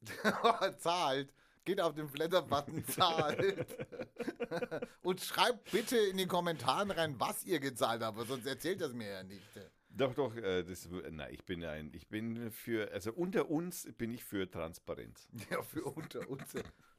[0.80, 1.32] zahlt.
[1.66, 3.68] Geht auf den Flatter-Button, zahlt.
[5.04, 9.08] Und schreibt bitte in die Kommentaren rein, was ihr gezahlt habt, sonst erzählt das mir
[9.08, 9.44] ja nicht.
[9.90, 14.12] Doch, doch, äh, das, na, ich bin ein, ich bin für, also unter uns bin
[14.12, 15.28] ich für Transparenz.
[15.52, 16.54] Ja, für unter uns.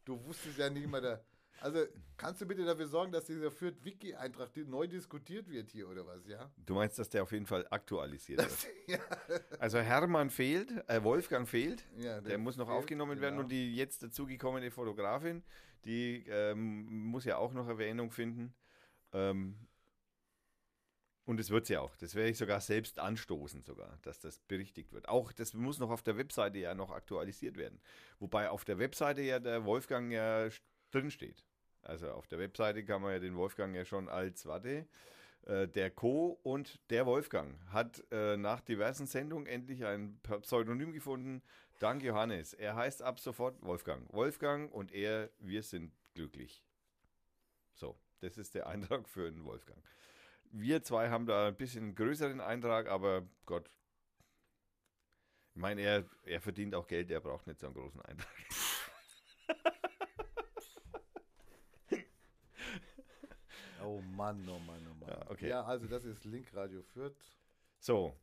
[0.05, 1.21] Du wusstest ja nicht mal da.
[1.61, 1.85] Also,
[2.17, 6.27] kannst du bitte dafür sorgen, dass dieser Fürth-Wiki-Eintrag die- neu diskutiert wird hier, oder was,
[6.27, 6.51] ja?
[6.65, 8.67] Du meinst, dass der auf jeden Fall aktualisiert wird.
[8.87, 8.99] ja,
[9.59, 11.85] Also Hermann fehlt, äh, Wolfgang fehlt.
[11.97, 13.43] ja, Der muss noch fehlt, aufgenommen werden genau.
[13.45, 15.43] und die jetzt dazugekommene Fotografin,
[15.85, 18.55] die ähm, muss ja auch noch Erwähnung finden.
[19.13, 19.57] Ähm,
[21.27, 21.95] und es wird sie auch.
[21.97, 25.09] Das werde ich sogar selbst anstoßen, sogar, dass das berichtigt wird.
[25.09, 27.81] Auch das muss noch auf der Webseite ja noch aktualisiert werden.
[28.19, 30.49] Wobei auf der Webseite ja der Wolfgang ja
[30.91, 31.45] drin steht.
[31.83, 34.87] Also auf der Webseite kann man ja den Wolfgang ja schon als, warte,
[35.47, 36.39] äh, der Co.
[36.43, 41.43] und der Wolfgang hat äh, nach diversen Sendungen endlich ein Pseudonym gefunden.
[41.79, 42.53] Dank Johannes.
[42.53, 44.13] Er heißt ab sofort Wolfgang.
[44.13, 46.63] Wolfgang und er, wir sind glücklich.
[47.75, 49.83] So, das ist der Eintrag für den Wolfgang.
[50.53, 53.71] Wir zwei haben da ein bisschen größeren Eintrag, aber Gott.
[55.55, 58.29] Ich meine, er, er verdient auch Geld, er braucht nicht so einen großen Eintrag.
[63.85, 65.09] Oh Mann, oh Mann, oh Mann.
[65.09, 65.49] Ja, okay.
[65.49, 67.17] ja also das ist Link Radio Fürth.
[67.79, 68.15] So,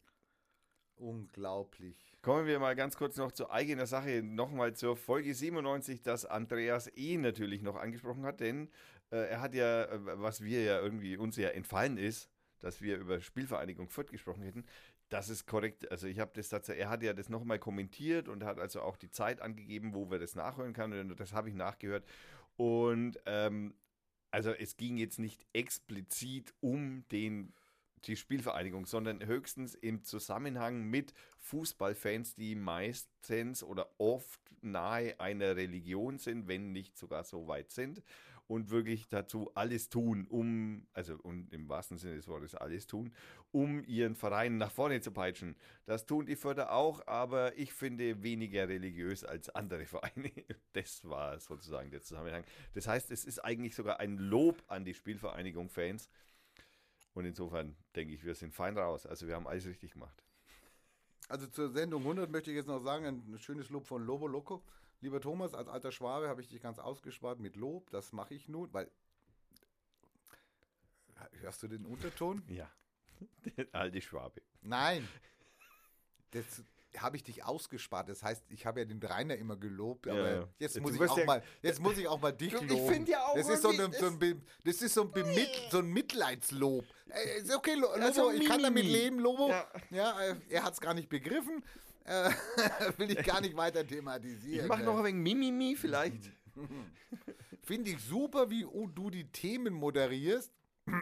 [0.98, 1.96] Unglaublich.
[2.24, 6.92] Kommen wir mal ganz kurz noch zu eigener Sache, nochmal zur Folge 97, das Andreas
[6.96, 7.18] E.
[7.18, 8.70] natürlich noch angesprochen hat, denn
[9.12, 12.98] äh, er hat ja, äh, was wir ja irgendwie uns ja entfallen ist, dass wir
[12.98, 14.66] über Spielvereinigung Fürth gesprochen hätten.
[15.10, 15.90] Das ist korrekt.
[15.92, 18.98] Also ich habe das tatsächlich, er hat ja das nochmal kommentiert und hat also auch
[18.98, 21.12] die Zeit angegeben, wo wir das nachhören können.
[21.12, 22.06] Und das habe ich nachgehört.
[22.58, 23.76] Und ähm,
[24.32, 27.54] also es ging jetzt nicht explizit um den
[28.06, 36.18] die Spielvereinigung, sondern höchstens im Zusammenhang mit Fußballfans, die meistens oder oft nahe einer Religion
[36.20, 38.02] sind, wenn nicht sogar so weit sind.
[38.48, 43.14] Und wirklich dazu alles tun, um, also und im wahrsten Sinne des Wortes alles tun,
[43.52, 45.56] um ihren Verein nach vorne zu peitschen.
[45.86, 50.32] Das tun die Förder auch, aber ich finde weniger religiös als andere Vereine.
[50.74, 52.44] Das war sozusagen der Zusammenhang.
[52.74, 56.10] Das heißt, es ist eigentlich sogar ein Lob an die Spielvereinigung Fans.
[57.14, 59.06] Und insofern denke ich, wir sind fein raus.
[59.06, 60.24] Also wir haben alles richtig gemacht.
[61.30, 64.64] Also zur Sendung 100 möchte ich jetzt noch sagen, ein schönes Lob von Lobo Loco.
[65.02, 67.90] Lieber Thomas, als alter Schwabe habe ich dich ganz ausgespart mit Lob.
[67.92, 68.90] Das mache ich nun, weil.
[71.42, 72.44] Hörst du den Unterton?
[72.48, 72.70] Ja.
[73.58, 74.42] Der alte Schwabe.
[74.62, 75.08] Nein.
[76.32, 76.46] Das
[76.98, 78.10] habe ich dich ausgespart.
[78.10, 80.48] Das heißt, ich habe ja den Rainer immer gelobt, aber Ja.
[80.60, 82.70] jetzt Du muss ich auch ja- mal, jetzt muss ich auch mal dich Du, ich
[82.70, 82.92] loben.
[82.94, 85.50] find ja auch das ist so, irgendwie- so ein, Be- das ist so ein, Bemit,
[85.72, 86.86] so ein Mitleidslob.
[87.10, 89.50] Äh, ist okay, Lo- Lobo, Also ich kann damit leben, Lobo.
[89.50, 89.68] Ja.
[89.90, 91.64] Ja, äh, er hat es gar nicht begriffen.
[92.08, 92.32] Äh,
[92.98, 94.66] will ich gar nicht weiter thematisieren.
[94.66, 96.32] Ich mache noch ein wenig Mimimi vielleicht.
[97.62, 98.66] Finde ich super, wie
[98.96, 100.52] du die Themen moderierst.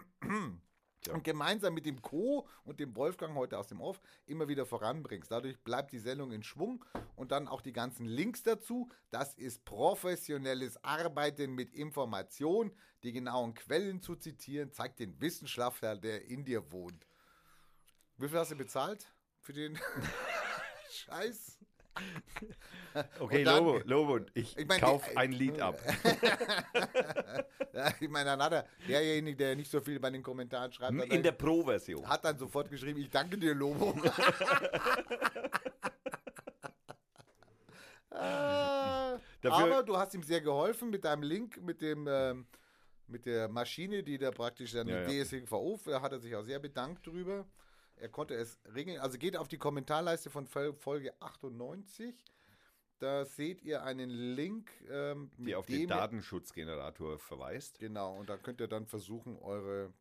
[1.12, 2.48] Und gemeinsam mit dem Co.
[2.64, 5.30] und dem Wolfgang heute aus dem Off immer wieder voranbringst.
[5.30, 6.84] Dadurch bleibt die Sendung in Schwung
[7.16, 8.90] und dann auch die ganzen Links dazu.
[9.12, 12.72] Das ist professionelles Arbeiten mit Information.
[13.04, 17.06] Die genauen Quellen zu zitieren, zeigt den Wissenschaftler, der in dir wohnt.
[18.18, 19.06] Wie viel hast du bezahlt
[19.42, 19.78] für den
[20.96, 21.60] Scheiß?
[23.20, 25.78] Okay, dann- Lobo, Lobo, ich, Ich mein, kauf die- ein Lied ab.
[27.74, 30.94] Ja, ich meine, dann hat er, derjenige, der nicht so viel bei den Kommentaren schreibt,
[30.94, 32.08] In der dann, Pro-Version.
[32.08, 33.94] hat dann sofort geschrieben, ich danke dir, Lobo.
[38.12, 42.46] Ah, Dafür- Aber du hast ihm sehr geholfen mit deinem Link, mit dem ähm,
[43.08, 45.22] mit der Maschine, die da praktisch dann Ja, die.
[45.24, 47.46] DSGVO, da hat er sich auch sehr bedankt drüber.
[47.98, 49.00] Er konnte es regeln.
[49.00, 52.16] Also geht auf die Kommentarleiste von Fol- Folge 98.
[53.00, 57.80] Da seht ihr einen Link, ähm, die auf den Datenschutzgenerator verweist.
[57.80, 59.92] Genau, und da könnt ihr dann versuchen, eure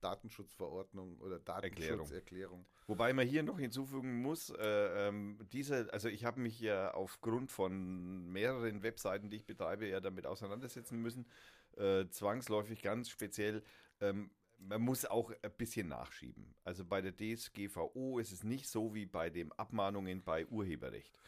[0.00, 2.64] Datenschutzverordnung oder Datenschutzerklärung.
[2.86, 7.50] Wobei man hier noch hinzufügen muss, äh, ähm, diese, also ich habe mich ja aufgrund
[7.50, 11.26] von mehreren Webseiten, die ich betreibe, ja damit auseinandersetzen müssen,
[11.76, 13.62] äh, zwangsläufig ganz speziell.
[14.00, 16.54] Ähm, man muss auch ein bisschen nachschieben.
[16.64, 21.18] Also bei der DSGVO ist es nicht so wie bei den Abmahnungen bei Urheberrecht.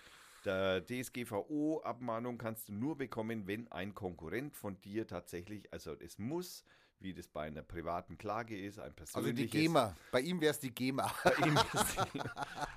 [0.44, 6.64] Der DSGVO-Abmahnung kannst du nur bekommen, wenn ein Konkurrent von dir tatsächlich, also es muss,
[7.00, 9.50] wie das bei einer privaten Klage ist, ein Also die persönliches...
[9.52, 9.96] GEMA.
[10.10, 11.12] Bei ihm wäre es die GEMA.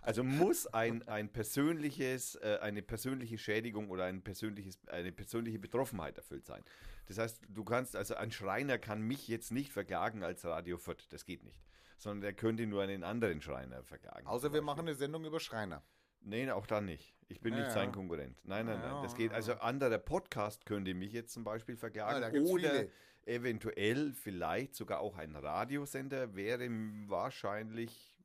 [0.04, 6.18] Also muss ein, ein persönliches, äh, eine persönliche Schädigung oder ein persönliches, eine persönliche Betroffenheit
[6.18, 6.64] erfüllt sein.
[7.08, 11.06] Das heißt, du kannst, also ein Schreiner kann mich jetzt nicht verklagen als Radio Fürth,
[11.12, 11.62] das geht nicht.
[11.98, 14.26] Sondern er könnte nur einen anderen Schreiner verklagen.
[14.26, 15.84] Außer wir machen eine Sendung über Schreiner.
[16.22, 17.14] Nee, auch dann nicht.
[17.28, 17.92] Ich bin Ja, nicht sein.
[17.92, 18.38] Konkurrent.
[18.44, 19.04] Nein, nein, nein.
[19.04, 19.32] Das geht.
[19.32, 19.38] ja.
[19.38, 22.22] Also anderer Podcast könnte mich jetzt zum Beispiel Ah, verklagen.
[22.22, 22.92] da gibt's oder viele.
[23.26, 26.68] Eventuell vielleicht sogar auch ein Radiosender wäre
[27.08, 28.16] wahrscheinlich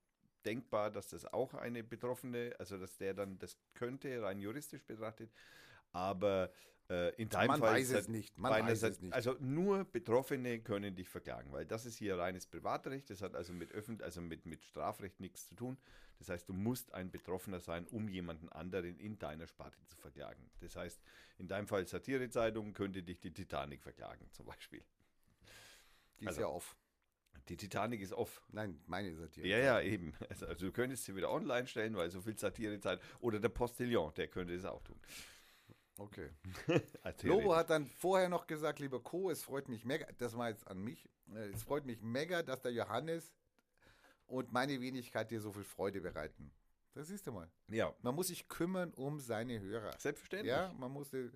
[0.45, 5.31] denkbar, dass das auch eine Betroffene, also dass der dann das könnte, rein juristisch betrachtet.
[5.93, 6.51] Aber
[7.17, 8.39] in deinem Man Fall weiß es nicht.
[8.39, 9.13] Man weiß es nicht.
[9.13, 13.11] Also nur Betroffene können dich verklagen, weil das ist hier reines Privatrecht.
[13.11, 15.77] Das hat also mit öffentlich, also mit, mit Strafrecht nichts zu tun.
[16.19, 20.49] Das heißt, du musst ein Betroffener sein, um jemanden anderen in deiner Sparte zu verklagen.
[20.61, 21.03] Das heißt,
[21.39, 24.83] in deinem Fall Satirezeitung könnte dich die Titanic verklagen, zum Beispiel.
[26.21, 26.77] Die ist Also- ja off.
[27.49, 28.43] Die Titanic ist off.
[28.49, 29.47] Nein, meine Satire.
[29.47, 30.15] Ja, ja, eben.
[30.31, 33.01] Also, also du könntest sie wieder online stellen, weil so viel Satirezeit.
[33.21, 34.99] Oder der Postillon, der könnte es auch tun.
[35.99, 36.31] Okay.
[37.23, 40.67] Lobo hat dann vorher noch gesagt, lieber Co., es freut mich mega, das war jetzt
[40.69, 43.33] an mich, äh, es freut mich mega, dass der Johannes
[44.27, 46.53] und meine Wenigkeit dir so viel Freude bereiten.
[46.95, 47.51] Das siehst du mal.
[47.69, 49.93] Ja, Man muss sich kümmern um seine Hörer.
[49.99, 50.51] selbstverständlich.
[50.51, 51.31] Ja, man muss, den-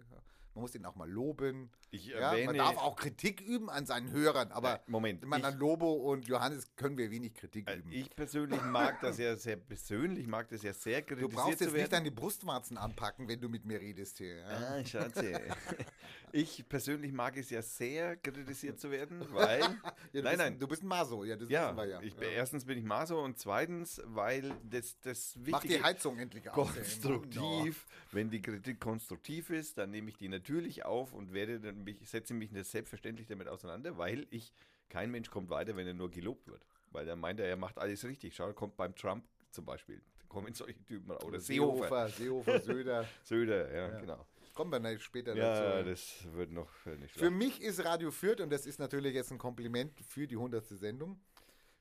[0.55, 1.71] man muss den auch mal loben.
[1.93, 5.41] Ich Ja, erwähne, man darf auch Kritik üben an seinen Hörern, aber Äh, Moment, meine,
[5.43, 7.91] ich- an Lobo und Johannes können wir wenig Kritik Äh, üben.
[7.93, 11.65] Ich persönlich mag das ja sehr, persönlich mag das ja sehr du kritisiert brauchst zu
[11.65, 14.37] jetzt nicht deine Brustwarzen anpacken, wenn du mit mir redest hier.
[14.37, 14.47] Ja?
[14.47, 15.41] Ah, Schatze.
[16.33, 19.61] ich persönlich mag es ja sehr, kritisiert zu werden, weil.
[19.61, 19.67] Ja,
[20.13, 20.59] du nein, bist, nein.
[20.59, 22.01] Du bist ein Maso, ja, das Ja, wissen wir ja.
[22.03, 22.23] ich, ja.
[22.23, 26.53] erstens bin ich Maso und zweitens, weil das, das Mach die Wichtige Heizung endlich ey.
[26.53, 31.85] konstruktiv, wenn die Kritik konstruktiv ist, dann nehme ich die natürlich auf und werde dann
[31.85, 34.53] mich, setze mich selbstverständlich damit auseinander, weil ich,
[34.89, 36.65] kein Mensch kommt weiter, wenn er nur gelobt wird.
[36.93, 38.35] Weil er meint, er er macht alles richtig.
[38.35, 40.01] Schau, kommt beim Trump zum Beispiel.
[40.19, 41.23] Da kommen solche Typen raus.
[41.25, 42.09] Oder Seehofer.
[42.09, 43.09] Seehofer, Seehofer, Söder.
[43.23, 44.01] Söder, ja, Ja.
[44.01, 44.27] genau.
[44.55, 45.89] Kommen wir nicht später Ja, dazu.
[45.89, 49.31] das wird noch äh, nicht Für mich ist Radio Fürth, und das ist natürlich jetzt
[49.31, 50.67] ein Kompliment für die 100.
[50.67, 51.21] Sendung,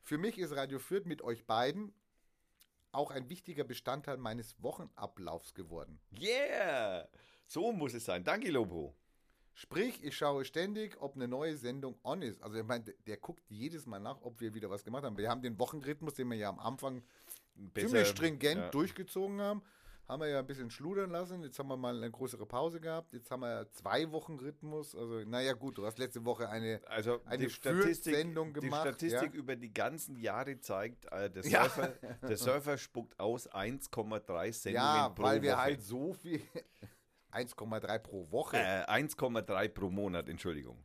[0.02, 1.94] für mich ist Radio Fürth mit euch beiden
[2.92, 6.00] auch ein wichtiger Bestandteil meines Wochenablaufs geworden.
[6.12, 7.08] Yeah!
[7.46, 8.24] So muss es sein.
[8.24, 8.96] Danke, Lobo.
[9.54, 12.42] Sprich, ich schaue ständig, ob eine neue Sendung on ist.
[12.42, 15.18] Also ich meine, der, der guckt jedes Mal nach, ob wir wieder was gemacht haben.
[15.18, 17.04] Wir haben den Wochenrhythmus, den wir ja am Anfang
[17.76, 18.70] ziemlich stringent ja.
[18.70, 19.62] durchgezogen haben,
[20.10, 21.44] haben wir ja ein bisschen schludern lassen.
[21.44, 23.14] Jetzt haben wir mal eine größere Pause gehabt.
[23.14, 24.96] Jetzt haben wir zwei Wochen Rhythmus.
[24.96, 28.86] Also, naja, gut, du hast letzte Woche eine, Also eine die Statistik, Fürth-Sendung gemacht.
[28.86, 29.40] die Statistik ja.
[29.40, 31.64] über die ganzen Jahre zeigt, äh, der, Ja.
[31.66, 31.88] Surfer,
[32.28, 35.62] der Surfer spuckt aus 1,3 Sendungen Ja, pro weil wir Woche.
[35.62, 36.42] halt so viel.
[37.32, 38.58] 1,3 pro Woche.
[38.58, 40.84] Äh, 1,3 pro Monat, Entschuldigung.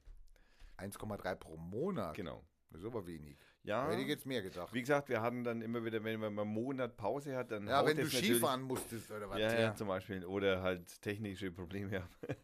[0.76, 2.14] 1,3 pro Monat.
[2.14, 2.44] Genau.
[2.70, 3.38] Das ist aber wenig.
[3.64, 4.72] Ja, Hätte ich jetzt mehr gedacht.
[4.74, 7.66] wie gesagt, wir hatten dann immer wieder, wenn man mal einen Monat Pause hat, dann
[7.66, 9.38] Ja, wenn du Skifahren musstest oder was.
[9.38, 10.24] Ja, ja, zum Beispiel.
[10.24, 12.08] Oder halt technische Probleme haben.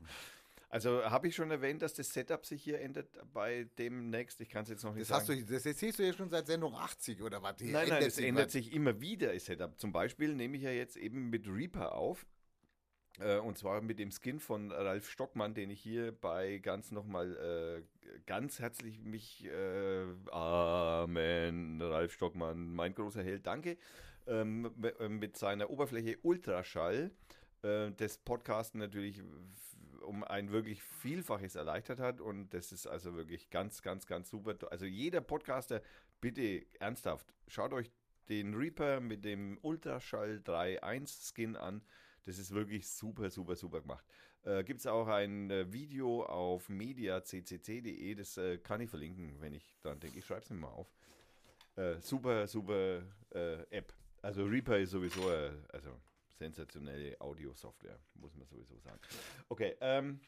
[0.72, 4.40] Also habe ich schon erwähnt, dass das Setup sich hier ändert bei demnächst.
[4.40, 5.44] Ich kann es jetzt noch nicht Das, hast sagen.
[5.44, 7.56] du, das erzählst du ja schon seit Sendung 80 oder was?
[7.58, 8.52] Hier nein, nein, es ändert was.
[8.52, 9.76] sich immer wieder, das Setup.
[9.80, 12.24] Zum Beispiel nehme ich ja jetzt eben mit Reaper auf.
[13.18, 17.36] Äh, und zwar mit dem Skin von Ralf Stockmann, den ich hier bei ganz nochmal
[17.36, 23.76] äh, ganz herzlich mich, äh, Amen, Ralf Stockmann, mein großer Held, danke,
[24.26, 27.10] ähm, äh, mit seiner Oberfläche Ultraschall
[27.62, 29.22] äh, das Podcasten natürlich
[30.02, 34.56] um ein wirklich Vielfaches erleichtert hat und das ist also wirklich ganz, ganz, ganz super.
[34.70, 35.82] Also jeder Podcaster,
[36.20, 37.90] bitte ernsthaft, schaut euch
[38.28, 41.82] den Reaper mit dem Ultraschall 3.1 Skin an.
[42.24, 44.04] Das ist wirklich super, super, super gemacht.
[44.44, 49.52] Äh, Gibt es auch ein äh, Video auf mediaccc.de, das äh, kann ich verlinken, wenn
[49.52, 50.18] ich dran denke.
[50.18, 50.92] Ich schreibe es mir mal auf.
[51.76, 53.02] Äh, super, super
[53.34, 53.92] äh, App.
[54.22, 55.90] Also Reaper ist sowieso äh, also
[56.38, 58.98] sensationelle Audio-Software, muss man sowieso sagen.
[59.48, 60.20] Okay, ähm,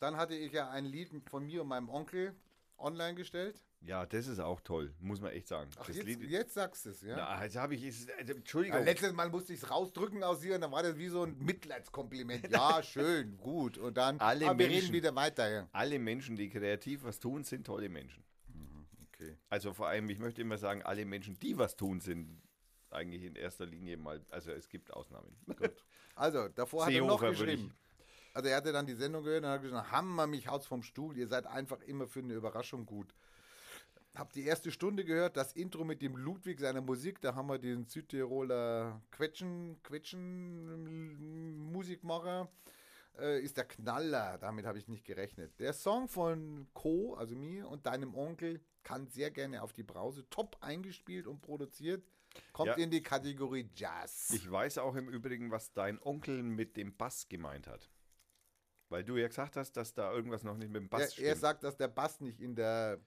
[0.00, 2.34] Dann hatte ich ja ein Lied von mir und meinem Onkel
[2.78, 3.62] online gestellt.
[3.80, 5.70] Ja, das ist auch toll, muss man echt sagen.
[5.78, 7.16] Ach, jetzt, Lied, jetzt sagst du es, ja?
[7.16, 10.42] na, jetzt habe ich, ist, also, Ja, Entschuldigung, letztes Mal musste ich es rausdrücken aus
[10.42, 12.50] hier und dann war das wie so ein Mitleidskompliment.
[12.50, 13.78] Ja, schön, gut.
[13.78, 15.48] Und dann, Alle aber wir Menschen- reden wieder weiter.
[15.48, 15.68] Ja.
[15.72, 18.24] alle Menschen, die kreativ was tun, sind tolle Menschen.
[19.14, 19.36] Okay.
[19.48, 22.40] Also vor allem, ich möchte immer sagen, alle Menschen, die was tun, sind
[22.90, 25.36] eigentlich in erster Linie mal, also es gibt Ausnahmen.
[26.14, 27.72] Also, davor hat er noch geschrieben.
[28.34, 31.16] Also er hatte dann die Sendung gehört und hat gesagt, Hammer, mich haut's vom Stuhl,
[31.16, 33.14] ihr seid einfach immer für eine Überraschung gut.
[34.18, 37.58] Hab die erste Stunde gehört, das Intro mit dem Ludwig seiner Musik, da haben wir
[37.60, 42.48] den Südtiroler Quetschen, Quetschen Musikmacher,
[43.16, 45.60] äh, ist der Knaller, damit habe ich nicht gerechnet.
[45.60, 50.28] Der Song von Co., also mir und deinem Onkel, kann sehr gerne auf die Brause,
[50.30, 52.02] top eingespielt und produziert,
[52.52, 52.74] kommt Ja.
[52.74, 54.30] in die Kategorie Jazz.
[54.34, 57.88] Ich weiß auch im Übrigen, was dein Onkel mit dem Bass gemeint hat.
[58.90, 61.10] Weil du ja gesagt hast, dass da irgendwas noch nicht mit dem Bass Er, er
[61.12, 61.40] stimmt.
[61.40, 62.98] sagt, dass der Bass nicht in der.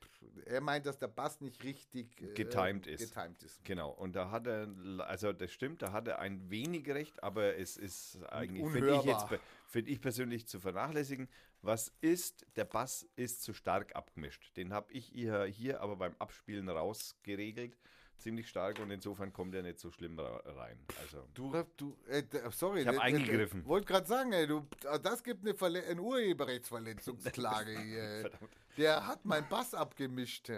[0.46, 3.14] Er meint, dass der Bass nicht richtig äh, Getimed ist.
[3.14, 3.64] Getimed ist.
[3.64, 4.68] Genau, und da hat er,
[5.00, 9.04] also das stimmt, da hat er ein wenig recht, aber es ist eigentlich, finde ich,
[9.06, 9.26] jetzt,
[9.68, 11.28] finde ich persönlich zu vernachlässigen.
[11.64, 14.56] Was ist, der Bass ist zu stark abgemischt.
[14.58, 17.76] Den habe ich hier, hier aber beim Abspielen rausgeregelt,
[18.22, 20.78] ziemlich stark und insofern kommt er nicht so schlimm rein.
[21.02, 22.82] Also, Du, du äh, d- sorry.
[22.82, 23.66] Ich hab äh, äh, eingegriffen.
[23.66, 24.66] Wollte gerade sagen, ey, du,
[25.04, 28.32] das gibt eine, Verle eine Urheberrechtsverletzungsklage hier.
[28.78, 30.50] Der hat meinen Bass abgemischt.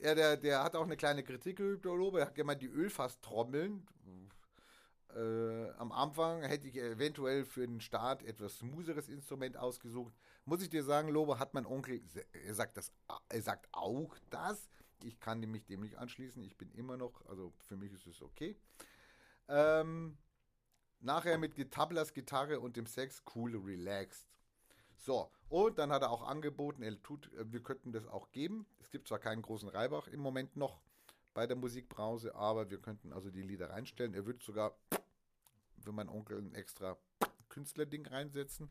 [0.00, 2.20] Ja, der, der hat auch eine kleine Kritik geübt, der Lobe.
[2.20, 3.86] Er hat gemeint, die Ölfasstrommeln.
[5.14, 10.14] Äh, am Anfang hätte ich eventuell für den Start etwas smootheres Instrument ausgesucht.
[10.46, 12.00] Muss ich dir sagen, Lobe, hat mein Onkel,
[12.46, 12.90] er sagt, das,
[13.28, 14.70] er sagt auch das.
[15.04, 16.42] Ich kann mich dem nicht anschließen.
[16.42, 18.56] Ich bin immer noch, also für mich ist es okay.
[19.48, 20.16] Ähm,
[21.00, 24.26] nachher mit Tablas Gitarre und dem Sex cool relaxed.
[24.96, 28.66] So, und dann hat er auch angeboten, er tut, äh, wir könnten das auch geben.
[28.80, 30.80] Es gibt zwar keinen großen Reibach im Moment noch
[31.34, 34.14] bei der Musikbrause, aber wir könnten also die Lieder reinstellen.
[34.14, 34.76] Er wird sogar
[35.80, 36.96] für meinen Onkel ein extra
[37.48, 38.70] Künstlerding reinsetzen.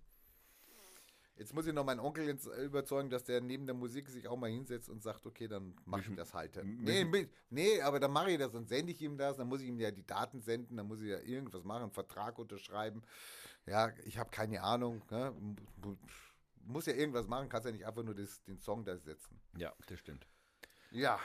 [1.37, 4.37] Jetzt muss ich noch meinen Onkel jetzt überzeugen, dass der neben der Musik sich auch
[4.37, 6.59] mal hinsetzt und sagt, okay, dann mache ich Müssen- das halt.
[6.63, 9.67] Nee, nee, aber dann mache ich das, dann sende ich ihm das, dann muss ich
[9.67, 13.01] ihm ja die Daten senden, dann muss ich ja irgendwas machen, einen Vertrag unterschreiben.
[13.65, 15.01] Ja, ich habe keine Ahnung.
[15.09, 15.33] Ne?
[16.63, 19.39] Muss ja irgendwas machen, kannst ja nicht einfach nur das, den Song da setzen.
[19.57, 20.27] ja, das stimmt.
[20.91, 21.19] Ja,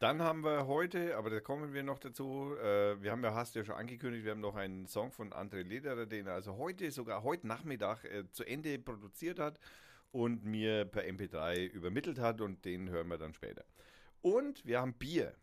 [0.00, 3.54] Dann haben wir heute, aber da kommen wir noch dazu, äh, wir haben ja, hast
[3.54, 6.56] du ja schon angekündigt, wir haben noch einen Song von André Lederer, den er also
[6.56, 9.60] heute, sogar heute Nachmittag äh, zu Ende produziert hat
[10.10, 13.62] und mir per MP3 übermittelt hat und den hören wir dann später.
[14.22, 15.34] Und wir haben Bier.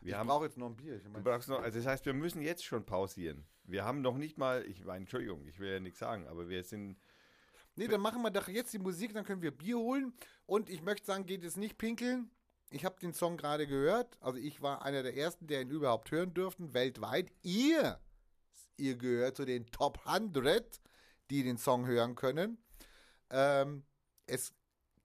[0.00, 0.96] Wir ich haben, brauche jetzt noch ein Bier.
[0.96, 3.44] Ich du mein, brauchst noch, also das heißt, wir müssen jetzt schon pausieren.
[3.64, 6.64] Wir haben noch nicht mal, ich meine, Entschuldigung, ich will ja nichts sagen, aber wir
[6.64, 6.96] sind,
[7.76, 10.14] nee, dann machen wir doch jetzt die Musik, dann können wir Bier holen.
[10.46, 12.30] Und ich möchte sagen, geht es nicht pinkeln.
[12.70, 14.16] Ich habe den Song gerade gehört.
[14.20, 17.32] Also ich war einer der ersten, der ihn überhaupt hören durften, weltweit.
[17.42, 18.00] Ihr,
[18.76, 20.80] ihr gehört zu den Top 100,
[21.30, 22.58] die den Song hören können.
[23.30, 23.84] Ähm,
[24.26, 24.54] es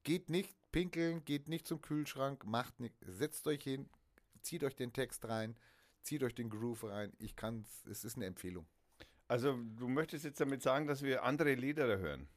[0.03, 3.89] geht nicht pinkeln, geht nicht zum Kühlschrank, macht nicht, setzt euch hin,
[4.41, 5.57] zieht euch den Text rein,
[6.01, 7.13] zieht euch den Groove rein.
[7.17, 8.67] Ich kann's, es ist eine Empfehlung.
[9.27, 12.27] Also du möchtest jetzt damit sagen, dass wir andere Lederer hören.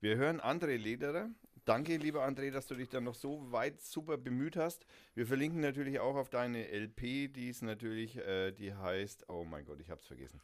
[0.00, 1.28] Wir hören andere Lederer.
[1.70, 4.84] Danke, lieber André, dass du dich dann noch so weit super bemüht hast.
[5.14, 9.64] Wir verlinken natürlich auch auf deine LP, die ist natürlich, äh, die heißt, oh mein
[9.64, 10.40] Gott, ich hab's vergessen.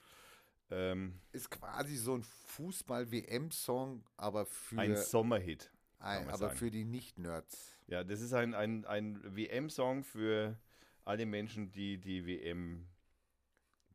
[0.71, 5.73] Ähm, Ist quasi so ein Fußball-WM-Song, aber für, ein Sommerhit.
[5.99, 6.57] ein, aber sagen.
[6.59, 7.77] für die Nicht-Nerds.
[7.89, 10.57] Ja, das ist ein, ein, ein WM-Song für
[11.05, 12.87] alle Menschen, die die WM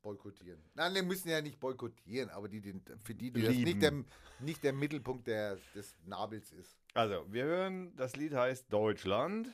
[0.02, 0.60] Boykottieren.
[0.74, 4.04] Nein, wir müssen ja nicht boykottieren, aber die, den, für die, die das nicht der,
[4.40, 6.81] nicht der Mittelpunkt der, des Nabels ist.
[6.94, 9.48] Also, wir hören, das Lied heißt Deutschland.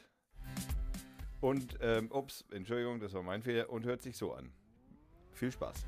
[1.39, 3.69] Und, ähm, ups, Entschuldigung, das war mein Fehler.
[3.69, 4.51] Und hört sich so an.
[5.33, 5.85] Viel Spaß.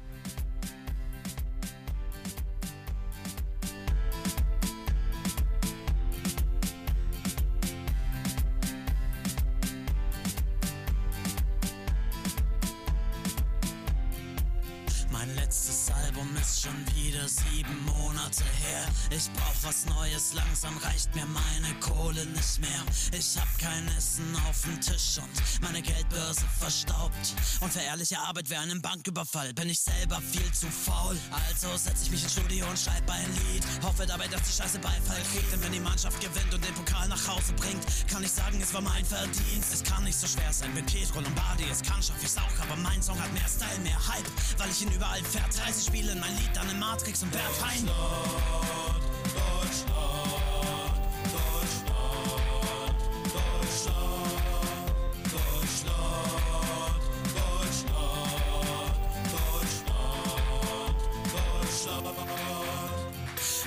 [19.10, 22.84] Ich brauch was Neues, langsam reicht mir meine Kohle nicht mehr.
[23.12, 27.34] Ich hab kein Essen auf dem Tisch und meine Geldbörse verstaubt.
[27.60, 31.18] Und für ehrliche Arbeit wäre einem Banküberfall, bin ich selber viel zu faul.
[31.48, 33.64] Also setz ich mich ins Studio und schreib ein Lied.
[33.84, 35.52] Hoffe dabei, dass die Scheiße Beifall kriegt.
[35.52, 38.74] Denn wenn die Mannschaft gewinnt und den Pokal nach Hause bringt, kann ich sagen, es
[38.74, 39.74] war mein Verdienst.
[39.74, 42.60] Es kann nicht so schwer sein, wenn Pietro Lombardi es kann, schaff ich's auch.
[42.62, 45.74] Aber mein Song hat mehr Style, mehr Hype, weil ich ihn überall vertreibe.
[45.74, 47.90] Sie spielen mein Lied dann in Matrix und Bert Hein.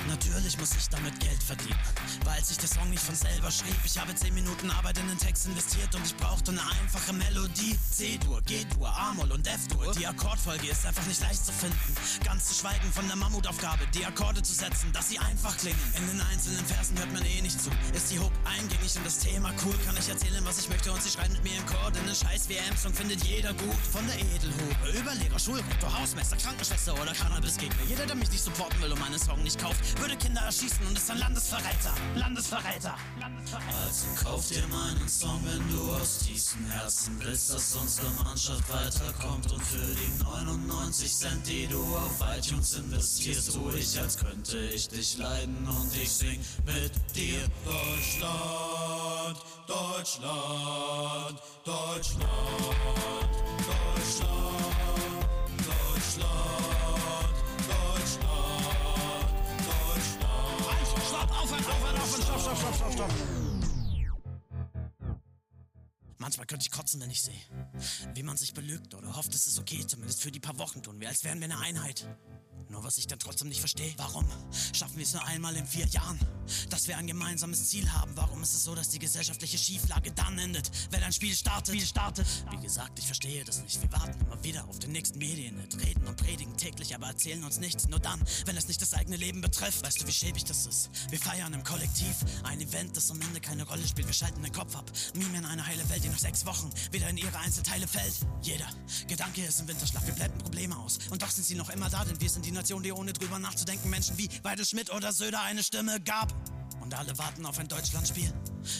[0.07, 1.79] Natürlich muss ich damit Geld verdienen,
[2.25, 3.75] weil sich der Song nicht von selber schrieb.
[3.83, 7.77] Ich habe 10 Minuten Arbeit in den Text investiert und ich brauchte eine einfache Melodie.
[7.91, 9.93] C-Dur, G-Dur, A-Moll und F-Dur.
[9.93, 11.77] Die Akkordfolge ist einfach nicht leicht zu finden.
[12.23, 15.79] Ganz zu schweigen von der Mammutaufgabe, die Akkorde zu setzen, dass sie einfach klingen.
[15.97, 17.69] In den einzelnen Versen hört man eh nicht zu.
[17.93, 21.01] Ist die Hook eingängig und das Thema cool, kann ich erzählen, was ich möchte und
[21.01, 21.91] sie schreiben mit mir im Chor.
[21.91, 23.83] Denn den scheiß WM-Song findet jeder gut.
[23.91, 27.83] Von der Edelhure, Überlehrer, Schulrektor, Hausmeister, Krankenschwester oder Cannabis-Gegner.
[27.87, 30.97] Jeder, der mich nicht supporten will und meinen Song nicht kauft, würde Kinder erschießen und
[30.97, 31.93] ist ein Landesverräter.
[32.13, 32.95] Landesverräter.
[33.19, 33.73] Landesverräter.
[33.83, 39.51] Also kauf dir meinen Song, wenn du aus tiefstem Herzen willst, dass unsere Mannschaft weiterkommt.
[39.51, 44.87] Und für die 99 Cent, die du auf iTunes investierst, tu ich, als könnte ich
[44.89, 45.67] dich leiden.
[45.67, 52.29] Und ich sing mit dir Deutschland, Deutschland, Deutschland,
[53.95, 54.43] Deutschland,
[55.57, 56.52] Deutschland,
[61.13, 63.13] Stopp, aufhören, aufhören, aufhören, stopp, stopp, stopp, stopp, stopp.
[66.17, 67.39] Manchmal könnte ich kotzen, wenn ich sehe,
[68.15, 70.99] wie man sich belügt oder hofft, es ist okay, zumindest für die paar Wochen tun
[70.99, 72.07] wir, als wären wir eine Einheit.
[72.73, 74.25] Nur was ich dann trotzdem nicht verstehe, warum
[74.73, 76.19] schaffen wir es nur einmal in vier Jahren,
[76.71, 78.11] dass wir ein gemeinsames Ziel haben?
[78.15, 81.75] Warum ist es so, dass die gesellschaftliche Schieflage dann endet, wenn ein Spiel startet?
[81.75, 82.25] Spiel startet.
[82.49, 83.79] Wie gesagt, ich verstehe das nicht.
[83.79, 87.59] Wir warten immer wieder auf den nächsten Medienhit, reden und predigen täglich, aber erzählen uns
[87.59, 87.87] nichts.
[87.89, 89.85] Nur dann, wenn es nicht das eigene Leben betrifft.
[89.85, 90.89] Weißt du, wie schäbig das ist?
[91.11, 94.07] Wir feiern im Kollektiv ein Event, das am Ende keine Rolle spielt.
[94.07, 97.17] Wir schalten den Kopf ab, mimen eine heile Welt, die nach sechs Wochen wieder in
[97.17, 98.15] ihre Einzelteile fällt.
[98.41, 98.67] Jeder
[99.07, 100.07] Gedanke ist im Winterschlaf.
[100.07, 100.97] Wir blenden Probleme aus.
[101.11, 103.39] Und doch sind sie noch immer da, denn wir sind die Nation, die ohne drüber
[103.39, 106.33] nachzudenken Menschen wie Weidel Schmidt oder Söder eine Stimme gab.
[106.79, 108.33] Und alle warten auf ein Deutschlandspiel.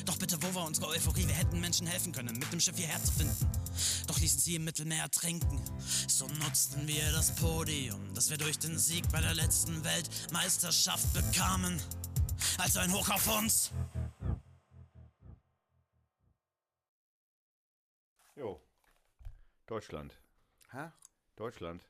[0.06, 1.28] Doch bitte, wo war unsere Euphorie?
[1.28, 3.36] Wir hätten Menschen helfen können, mit dem Schiff hierher zu finden.
[4.08, 5.62] Doch ließen sie im Mittelmeer trinken.
[6.08, 11.78] So nutzten wir das Podium, das wir durch den Sieg bei der letzten Weltmeisterschaft bekamen.
[12.60, 13.72] Also ein Hoch auf uns.
[18.38, 18.62] Jo.
[19.68, 20.18] Deutschland.
[20.72, 20.90] Hä?
[21.36, 21.84] Deutschland.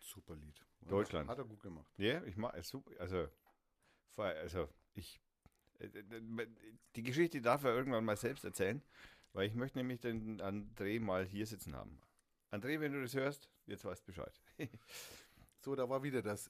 [0.00, 0.57] Super Lied.
[0.88, 1.28] Deutschland.
[1.28, 1.90] Hat er gut gemacht.
[1.98, 2.90] Ja, ich mag es super.
[2.98, 3.28] Also,
[4.16, 5.20] also ich.
[5.78, 5.88] äh,
[6.96, 8.82] Die Geschichte darf er irgendwann mal selbst erzählen,
[9.32, 12.00] weil ich möchte nämlich den André mal hier sitzen haben.
[12.50, 14.40] André, wenn du das hörst, jetzt weißt Bescheid.
[15.60, 16.48] So, da war wieder das.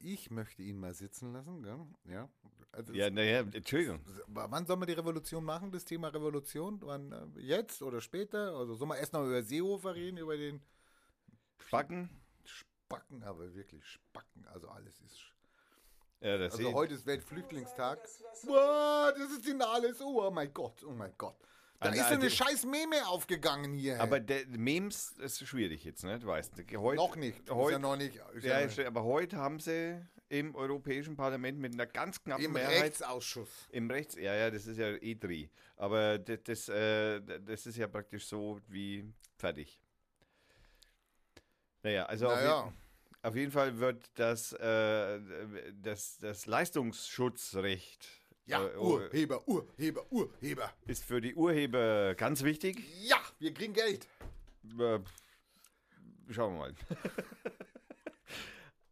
[0.00, 1.62] Ich möchte ihn mal sitzen lassen.
[1.62, 1.86] Gell?
[2.06, 2.28] Ja.
[2.72, 4.00] Also ja, naja, Entschuldigung.
[4.26, 6.80] Wann soll man die Revolution machen, das Thema Revolution?
[6.80, 8.56] Wann, äh, jetzt oder später?
[8.56, 10.62] Also soll man erst noch über Seehofer reden, über den
[11.58, 12.08] Spacken.
[12.96, 14.46] Spacken, aber wirklich Spacken.
[14.52, 15.18] Also alles ist.
[16.20, 17.98] Ja, das Also heute ist Weltflüchtlingstag.
[18.44, 20.00] Wow, das ist Finales.
[20.00, 21.36] Oh, oh mein Gott, oh mein Gott.
[21.80, 24.00] Da An- ist so eine scheiß Meme aufgegangen hier.
[24.00, 26.18] Aber der Memes ist schwierig jetzt, ne?
[26.20, 26.52] Du weißt.
[26.76, 27.40] Heute, noch nicht.
[27.40, 28.20] Ist Heute, ja noch nicht.
[28.34, 32.52] Ist ja, ja, aber heute haben sie im Europäischen Parlament mit einer ganz knappen Im
[32.52, 32.84] Mehrheit.
[32.84, 33.68] Rechtsausschuss.
[33.70, 35.50] Im Rechts, ja, ja, das ist ja E3.
[35.76, 39.04] Aber das, das, äh, das ist ja praktisch so wie
[39.36, 39.80] fertig.
[41.82, 42.72] Naja, also Naja,
[43.22, 45.20] auf jeden Fall wird das, äh,
[45.80, 48.08] das, das Leistungsschutzrecht
[48.46, 50.72] ja, äh, Urheber, Urheber, Urheber.
[50.86, 52.82] ist für die Urheber ganz wichtig.
[53.02, 54.06] Ja, wir kriegen Geld.
[54.78, 54.98] Äh,
[56.30, 56.74] schauen wir mal.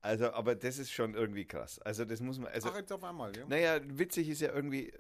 [0.01, 1.81] also, aber das ist schon irgendwie krass.
[1.81, 2.53] Also, das muss man.
[2.53, 3.45] Also, Ach, jetzt auf einmal, ja.
[3.49, 4.93] naja, witzig ist ja irgendwie,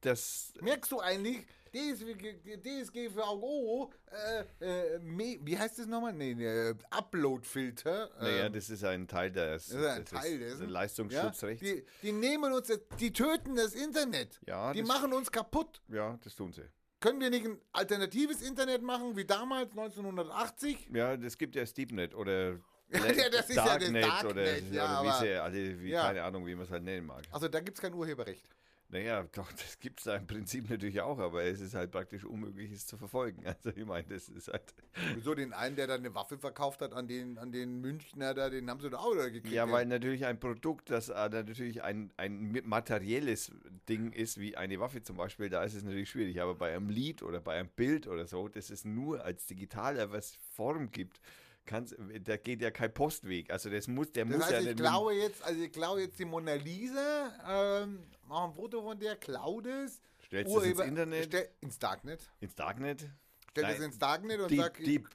[0.00, 1.44] das Merkst du eigentlich,
[1.74, 6.12] DSG, DSGVO, äh, äh, Me- wie heißt das nochmal?
[6.12, 8.10] Nee, nee Upload-Filter.
[8.20, 10.68] Naja, ähm, das ist ein Teil des, das ist ein des- Teil des dessen.
[10.68, 11.62] Leistungsschutzrechts.
[11.66, 12.68] Ja, die, die nehmen uns,
[13.00, 14.40] die töten das Internet.
[14.46, 15.80] Ja, die das- machen uns kaputt.
[15.88, 16.62] Ja, das tun sie.
[17.00, 20.88] Können wir nicht ein alternatives Internet machen, wie damals, 1980?
[20.94, 22.52] Ja, das gibt ja Steepnet oder
[22.88, 26.02] Ja, das ist ja das Darknet oder, Darknet, ja, oder wie sie alle, wie, ja.
[26.02, 27.22] keine Ahnung, wie man es halt nennen mag.
[27.32, 28.46] Also da gibt es kein Urheberrecht.
[28.88, 32.24] Naja, doch, das gibt es da im Prinzip natürlich auch, aber es ist halt praktisch
[32.24, 33.42] unmöglich, es zu verfolgen.
[33.54, 34.74] Also ich meine, das ist halt.
[35.14, 38.50] Wieso den einen, der da eine Waffe verkauft hat an den, an den Münchner da,
[38.50, 39.54] den haben sie da auch wieder gekriegt.
[39.54, 43.52] Ja, weil natürlich ein Produkt, das äh, natürlich ein, ein materielles
[43.88, 46.40] Ding ist, wie eine Waffe zum Beispiel, da ist es natürlich schwierig.
[46.40, 50.12] Aber bei einem Lied oder bei einem Bild oder so, das es nur als digitaler
[50.12, 51.20] was Form gibt,
[51.66, 53.50] kann's, da geht ja kein Postweg.
[53.50, 56.00] Also das muss, der Das muss heißt, ja ich nicht- klaue jetzt, also ich klaue
[56.02, 60.00] jetzt die Mona Lisa, ähm, mache ein Foto von der, klaue das.
[60.26, 61.24] Stellst du es ins Internet?
[61.26, 62.30] Stell, ins Darknet.
[62.40, 63.08] ins Darknet.
[63.50, 65.08] Stell das ins Darknet und Deep, sag, Deep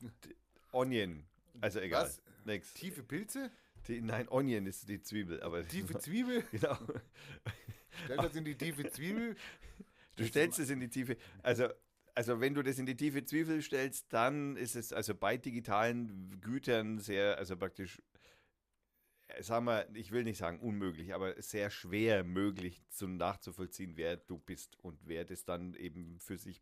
[0.71, 1.25] Onion.
[1.61, 2.05] Also egal.
[2.05, 2.21] Was?
[2.45, 2.73] Nix.
[2.73, 3.51] tiefe Pilze,
[3.87, 6.77] Die, nein, Onion ist die Zwiebel, aber tiefe Zwiebel, genau.
[8.05, 9.35] stell das in die tiefe Zwiebel.
[10.15, 11.15] Du stellst es in die Tiefe.
[11.43, 11.69] Also,
[12.19, 16.41] also wenn du das in die tiefe Zwiebel stellst, dann ist es also bei digitalen
[16.41, 18.01] Gütern sehr, also praktisch,
[19.29, 24.17] äh, sagen wir, ich will nicht sagen unmöglich, aber sehr schwer möglich zu nachzuvollziehen, wer
[24.17, 26.61] du bist und wer das dann eben für sich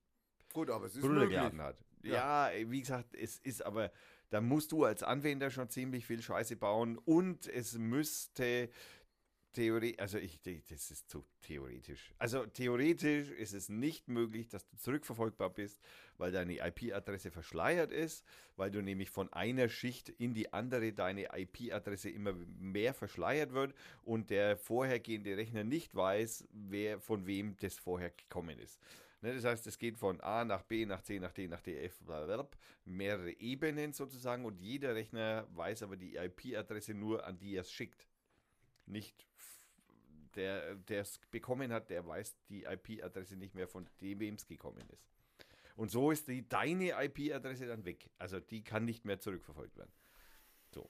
[0.54, 1.84] Gut, aber es ist runtergeladen hat.
[2.04, 2.52] Ja.
[2.68, 3.92] wie gesagt, es ist aber,
[4.30, 8.70] da musst du als Anwender schon ziemlich viel Scheiße bauen und es müsste
[9.58, 10.40] theoretisch, also ich,
[10.70, 12.14] das ist zu theoretisch.
[12.20, 15.82] Also theoretisch ist es nicht möglich, dass du zurückverfolgbar bist,
[16.18, 18.24] weil deine IP-Adresse verschleiert ist,
[18.56, 23.74] weil du nämlich von einer Schicht in die andere deine IP-Adresse immer mehr verschleiert wird
[24.04, 28.80] und der vorhergehende Rechner nicht weiß, wer von wem das vorher gekommen ist.
[29.22, 31.76] Ne, das heißt, es geht von A nach B, nach C, nach D, nach D,
[31.80, 32.00] F,
[32.86, 37.72] mehrere Ebenen sozusagen und jeder Rechner weiß aber die IP-Adresse nur, an die er es
[37.72, 38.08] schickt.
[38.86, 39.27] Nicht
[40.38, 44.46] der, der es bekommen hat, der weiß die IP-Adresse nicht mehr, von dem wem es
[44.46, 45.10] gekommen ist.
[45.76, 48.10] Und so ist die, deine IP-Adresse dann weg.
[48.18, 49.92] Also die kann nicht mehr zurückverfolgt werden.
[50.74, 50.90] So.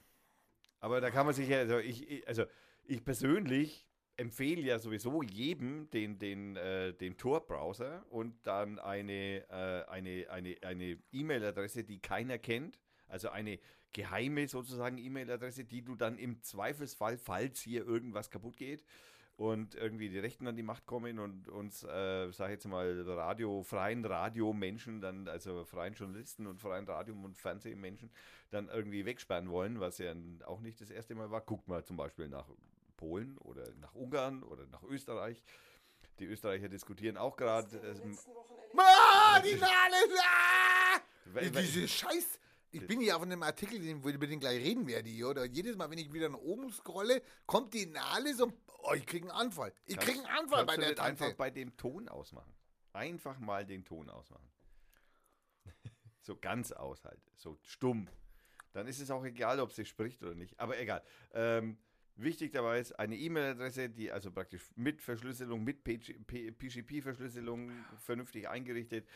[0.79, 2.45] Aber da kann man sich ja, also ich, also
[2.85, 3.87] ich persönlich
[4.17, 10.57] empfehle ja sowieso jedem den, den, äh, den Tor-Browser und dann eine äh, eine eine
[10.61, 13.59] eine E-Mail-Adresse, die keiner kennt, also eine
[13.93, 18.83] geheime sozusagen E-Mail-Adresse, die du dann im Zweifelsfall, falls hier irgendwas kaputt geht
[19.37, 23.01] und irgendwie die Rechten an die Macht kommen und uns, äh, sag ich jetzt mal,
[23.07, 28.09] Radio, freien Radiomenschen, dann, also freien Journalisten und freien Radio- und Fernsehmenschen,
[28.49, 30.13] dann irgendwie wegsperren wollen, was ja
[30.45, 31.41] auch nicht das erste Mal war.
[31.41, 32.49] Guckt mal zum Beispiel nach
[32.97, 35.43] Polen oder nach Ungarn oder nach Österreich.
[36.17, 37.77] Die Österreicher diskutieren auch gerade.
[37.77, 38.17] ähm,
[38.75, 39.95] Ah, die Nale!
[40.19, 40.99] Ah!
[41.61, 42.39] Diese Scheiß.
[42.81, 45.29] Ich bin hier auf einem Artikel, den- über den gleich reden werde hier.
[45.29, 48.51] Oder jedes Mal, wenn ich wieder nach oben scrolle, kommt die Nale so.
[48.83, 49.73] Oh, ich krieg einen Anfall.
[49.85, 51.23] Ich krieg einen Anfall kannst bei der Tante.
[51.23, 52.53] einfach bei dem Ton ausmachen.
[52.93, 54.49] Einfach mal den Ton ausmachen.
[56.21, 57.21] so ganz aus halt.
[57.35, 58.07] So stumm.
[58.73, 60.59] Dann ist es auch egal, ob sie spricht oder nicht.
[60.59, 61.03] Aber egal.
[61.33, 61.77] Ähm,
[62.15, 69.07] wichtig dabei ist eine E-Mail-Adresse, die also praktisch mit Verschlüsselung, mit PGP-Verschlüsselung vernünftig eingerichtet,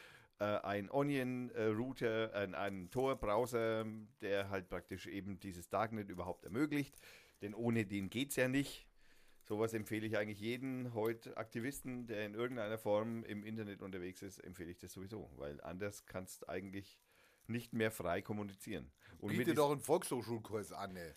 [0.41, 3.85] äh, ein Onion-Router, ein, ein Tor-Browser,
[4.21, 6.95] der halt praktisch eben dieses Darknet überhaupt ermöglicht.
[7.43, 8.87] Denn ohne den geht es ja nicht.
[9.43, 14.39] Sowas empfehle ich eigentlich jeden heute Aktivisten, der in irgendeiner Form im Internet unterwegs ist,
[14.39, 16.99] empfehle ich das sowieso, weil anders kannst eigentlich
[17.45, 18.91] nicht mehr frei kommunizieren.
[19.19, 20.95] Und Biete doch einen Volkshochschulkurs an.
[20.95, 21.13] ey.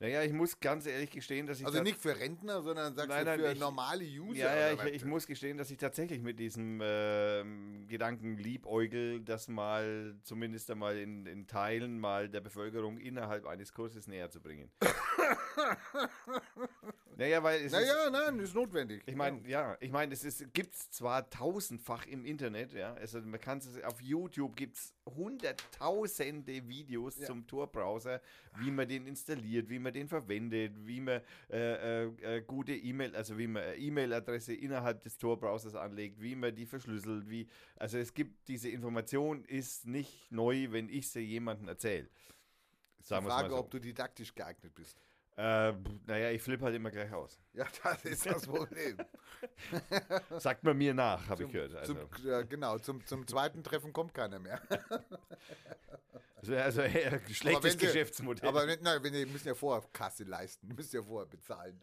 [0.00, 3.24] Naja, ich muss ganz ehrlich gestehen, dass ich Also nicht für Rentner, sondern sagst Nein,
[3.24, 4.38] du nein, für ich- normale User.
[4.38, 9.48] ja, ja, ich, ich muss gestehen, dass ich tatsächlich mit diesem ähm, Gedanken liebäugel, das
[9.48, 14.70] mal zumindest einmal in, in Teilen mal der Bevölkerung innerhalb eines Kurses näher zu bringen.
[17.18, 19.02] Naja, weil es ist, Naja, nein, ist notwendig.
[19.04, 23.40] Ich meine, ja, ich meine, es ist, gibt's zwar tausendfach im Internet, ja, also man
[23.40, 28.20] kann es auf YouTube gibt's hunderttausende Videos zum Tor-Browser,
[28.58, 33.16] wie man den installiert, wie man den verwendet, wie man äh, äh, äh, gute E-Mail,
[33.16, 37.98] also wie man eine E-Mail-Adresse innerhalb des Tor-Browsers anlegt, wie man die verschlüsselt, wie, also
[37.98, 42.08] es gibt diese Information ist nicht neu, wenn ich sie jemandem erzähle.
[43.00, 43.58] Die Sagen wir's Frage, mal so.
[43.58, 44.96] ob du didaktisch geeignet bist.
[45.38, 45.72] Äh,
[46.06, 47.38] naja, ich flippe halt immer gleich aus.
[47.54, 48.96] Ja, das ist das Problem.
[50.38, 51.74] Sagt man mir nach, habe ich gehört.
[51.76, 54.60] Also, Zum, ja, genau, zum, zum zweiten Treffen kommt keiner mehr.
[56.36, 58.48] also, also ein schlechtes sie- Geschäftsmodell.
[58.48, 61.80] Aber wenn, nein, wenn ihr müsst ja vorher Kasse leisten, müsst ihr vorher bezahlen.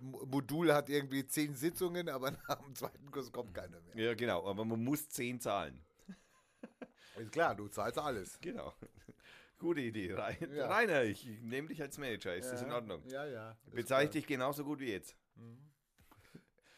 [0.00, 3.96] Mo- Modul hat irgendwie zehn Sitzungen, aber nach dem zweiten Kurs kommt keiner mehr.
[4.04, 5.80] ja, genau, aber man muss 10 zahlen.
[7.16, 8.38] Ist klar, du zahlst alles.
[8.40, 8.72] Genau.
[9.64, 10.12] Gute Idee.
[10.12, 10.66] Rein, Ja.
[10.68, 12.36] Rainer, ich nehme dich als Manager.
[12.36, 13.02] Ist das in Ordnung?
[13.08, 13.56] Ja, ja.
[13.72, 15.16] Bezahle ich dich genauso gut wie jetzt.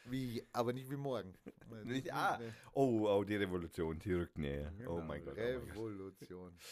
[0.05, 1.35] Wie, aber nicht wie morgen.
[1.83, 2.39] Nicht, ah,
[2.75, 4.71] oh, oh, die Revolution, die rückt näher.
[4.73, 5.35] oh Genau, mein Gott.
[5.37, 5.69] Oh mein Gott.
[5.71, 6.59] Revolution.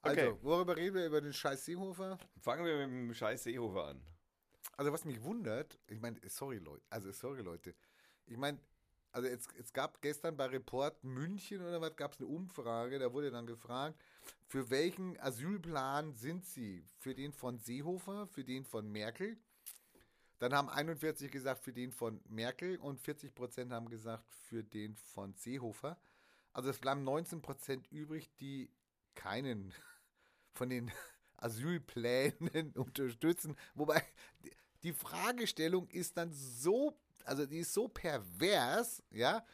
[0.00, 0.28] Okay.
[0.28, 1.06] Also, worüber reden wir?
[1.06, 2.18] Über den scheiß Seehofer?
[2.40, 4.00] Fangen wir mit dem scheiß Seehofer an.
[4.76, 7.74] Also was mich wundert, ich meine, sorry Leute, also sorry Leute,
[8.26, 8.60] ich meine,
[9.10, 13.12] also es, es gab gestern bei Report München oder was, gab es eine Umfrage, da
[13.12, 14.00] wurde dann gefragt,
[14.46, 16.84] für welchen Asylplan sind Sie?
[16.98, 19.36] Für den von Seehofer, für den von Merkel?
[20.38, 24.96] Dann haben 41 gesagt, für den von Merkel und 40 Prozent haben gesagt, für den
[24.96, 25.98] von Seehofer.
[26.52, 28.70] Also es bleiben 19 Prozent übrig, die
[29.14, 29.74] keinen
[30.54, 30.90] von den
[31.36, 33.56] Asylplänen unterstützen.
[33.74, 34.02] Wobei
[34.82, 39.44] die- Fragestellung ist dann so, also die ist so pervers, ja,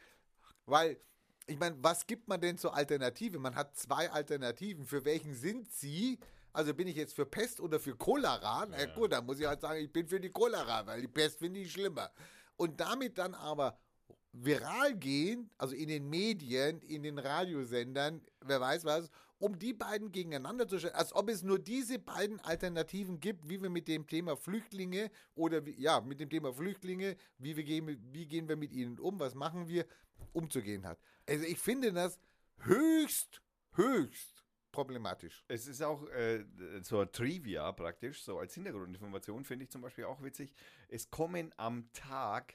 [0.66, 1.00] weil
[1.46, 3.38] ich meine, was gibt man denn zur Alternative?
[3.38, 4.84] Man hat zwei Alternativen.
[4.84, 6.18] Für welchen sind sie?
[6.52, 8.66] Also bin ich jetzt für Pest oder für Cholera?
[8.66, 11.38] Na gut, dann muss ich halt sagen, ich bin für die Cholera, weil die Pest
[11.38, 12.10] finde ich schlimmer.
[12.56, 13.76] Und damit dann aber
[14.32, 19.10] viral gehen, also in den Medien, in den Radiosendern, wer weiß was,
[19.44, 23.60] um die beiden gegeneinander zu stellen, als ob es nur diese beiden Alternativen gibt, wie
[23.60, 28.00] wir mit dem Thema Flüchtlinge oder wie, ja, mit dem Thema Flüchtlinge, wie, wir gehen,
[28.10, 29.84] wie gehen wir mit ihnen um, was machen wir,
[30.32, 30.98] umzugehen hat.
[31.28, 32.18] Also ich finde das
[32.60, 33.42] höchst,
[33.74, 35.44] höchst problematisch.
[35.48, 36.46] Es ist auch äh,
[36.80, 40.54] so ein Trivia praktisch, so als Hintergrundinformation finde ich zum Beispiel auch witzig.
[40.88, 42.54] Es kommen am Tag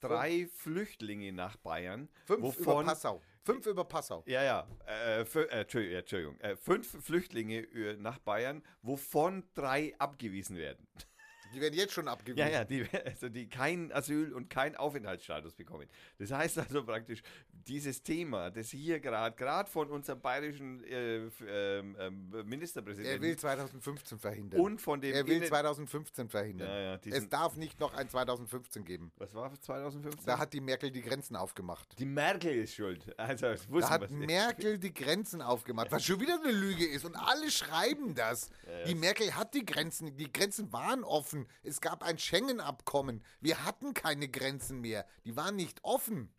[0.00, 3.22] drei Flüchtlinge nach Bayern, Fünf über wovon Passau.
[3.46, 4.24] Fünf über Passau.
[4.26, 6.36] Ja, ja, äh, äh, Entschuldigung.
[6.40, 10.84] Äh, fünf Flüchtlinge äh, nach Bayern, wovon drei abgewiesen werden.
[11.54, 12.38] Die werden jetzt schon abgewiesen.
[12.38, 15.86] Ja, ja, die, also die kein Asyl und kein Aufenthaltsstatus bekommen.
[16.18, 17.22] Das heißt also praktisch,
[17.52, 21.16] dieses Thema, das hier gerade, gerade von unserem bayerischen äh,
[21.46, 24.60] ähm, ähm, Er Ministerpräsidenten will 2015 verhindern.
[24.60, 26.68] und von dem er will Innen- 2015 verhindern.
[26.68, 29.12] Ja, ja, es darf nicht noch ein 2015 geben.
[29.16, 30.24] was war das 2015?
[30.26, 31.98] Da hat die Merkel die Grenzen aufgemacht.
[31.98, 33.18] die Merkel ist schuld.
[33.18, 34.26] Also, das Da hat wir's nicht.
[34.26, 37.04] Merkel die Grenzen aufgemacht, was schon wieder eine Lüge ist.
[37.04, 38.50] Und alle schreiben das.
[38.86, 41.35] Die Merkel hat die Grenzen, die Grenzen waren offen.
[41.62, 43.22] Es gab ein Schengen-Abkommen.
[43.40, 45.06] Wir hatten keine Grenzen mehr.
[45.24, 46.32] Die waren nicht offen.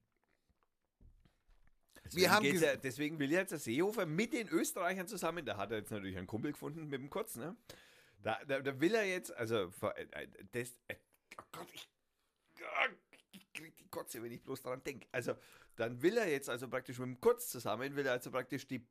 [2.05, 5.91] Deswegen, ja, deswegen will jetzt der Seehofer mit den Österreichern zusammen, da hat er jetzt
[5.91, 7.57] natürlich einen Kumpel gefunden mit dem Kurz, ne?
[8.21, 10.95] Da, da, da will er jetzt, also, ver- äh, das, äh,
[11.37, 11.89] oh Gott, ich,
[12.63, 12.87] ah,
[13.31, 15.05] ich krieg die Kotze, wenn ich bloß daran denke.
[15.11, 15.35] Also,
[15.75, 18.87] dann will er jetzt also praktisch mit dem Kurz zusammen, will er also praktisch die,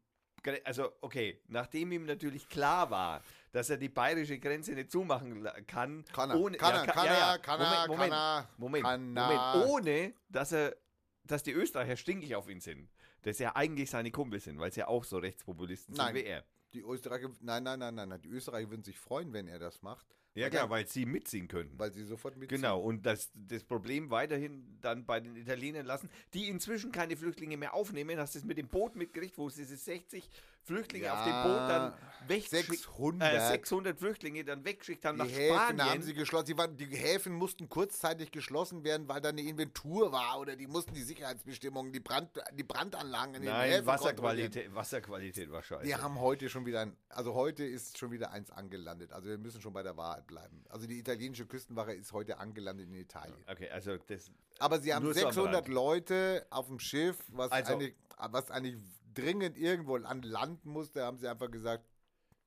[0.64, 3.24] also, okay, nachdem ihm natürlich klar war,
[3.56, 7.38] dass er die bayerische Grenze nicht zumachen kann, Kann er, ohne, kann er, kann er,
[7.38, 9.66] kann er, Moment, kann er, Moment, kann Moment, er.
[9.66, 10.76] ohne, dass er,
[11.24, 12.90] dass die Österreicher stinkig auf ihn sind.
[13.22, 16.08] Dass ja eigentlich seine Kumpel sind, weil sie ja auch so Rechtspopulisten Nein.
[16.08, 16.44] sind wie er.
[16.74, 18.20] Die Österreicher, nein, nein, nein, nein, nein.
[18.20, 20.06] Die Österreicher würden sich freuen, wenn er das macht.
[20.36, 21.78] Ja, klar, weil sie mitziehen könnten.
[21.78, 22.60] Weil sie sofort mitziehen.
[22.60, 27.56] Genau, und das, das Problem weiterhin dann bei den Italienern lassen, die inzwischen keine Flüchtlinge
[27.56, 28.18] mehr aufnehmen.
[28.18, 30.28] Hast du es mit dem Boot mitgekriegt, wo sie diese 60
[30.62, 31.92] Flüchtlinge Ja, auf dem Boot dann
[32.26, 33.32] wegschickt, 600.
[33.34, 35.90] Äh, 600 Flüchtlinge dann weggeschickt haben Die nach Häfen Spanien.
[35.90, 36.46] haben sie geschlossen.
[36.46, 40.66] Die, waren, die Häfen mussten kurzzeitig geschlossen werden, weil da eine Inventur war oder die
[40.66, 43.86] mussten die Sicherheitsbestimmungen, die, Brand, die Brandanlagen in den Nein, Häfen.
[43.86, 45.84] Wasserqualität, Wasserqualität war scheiße.
[45.86, 49.12] Wir haben heute schon wieder ein, also heute ist schon wieder eins angelandet.
[49.12, 50.64] Also wir müssen schon bei der Wahrheit bleiben.
[50.68, 53.36] Also die italienische Küstenwache ist heute angelandet in Italien.
[53.48, 55.68] okay, also das Aber sie haben Nur so am 600 Rand.
[55.68, 58.76] Leute auf dem Schiff, was, Also- eigentlich, was eigentlich
[59.14, 61.84] dringend irgendwo an Land musste, haben sie einfach gesagt,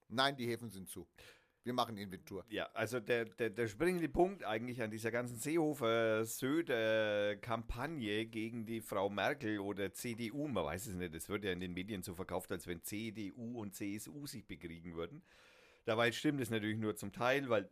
[0.08, 1.08] nein, die Häfen sind zu.
[1.64, 2.46] Wir machen Inventur.
[2.50, 9.10] Ja, also der, der, der springende Punkt eigentlich an dieser ganzen Seehofer-Söder-Kampagne gegen die Frau
[9.10, 12.50] Merkel oder CDU, man weiß es nicht, es wird ja in den Medien so verkauft,
[12.52, 15.22] als wenn CDU und CSU sich bekriegen würden.
[15.86, 17.70] Dabei stimmt es natürlich nur zum Teil, weil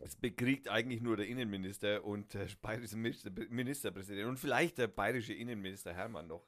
[0.00, 5.34] Es bekriegt eigentlich nur der Innenminister und der bayerische Minister- Ministerpräsident und vielleicht der bayerische
[5.34, 6.46] Innenminister Hermann noch.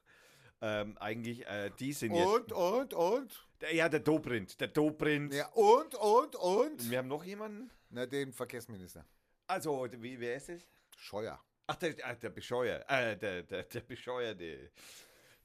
[0.59, 3.31] Ähm, eigentlich, äh, die sind Und, und, und?
[3.31, 3.61] jetzt.
[3.61, 4.59] Der, ja, der Dobrindt.
[4.59, 5.33] Der Dobrindt.
[5.33, 6.89] Ja, und, und, und?
[6.89, 7.69] Wir haben noch jemanden.
[7.89, 9.05] Na, den Verkehrsminister.
[9.47, 10.67] Also, wie, wer ist es?
[10.97, 11.39] Scheuer.
[11.67, 12.83] Ach, der, ah, der Bescheuer.
[12.87, 14.71] Äh, der, der, der Bescheuerte.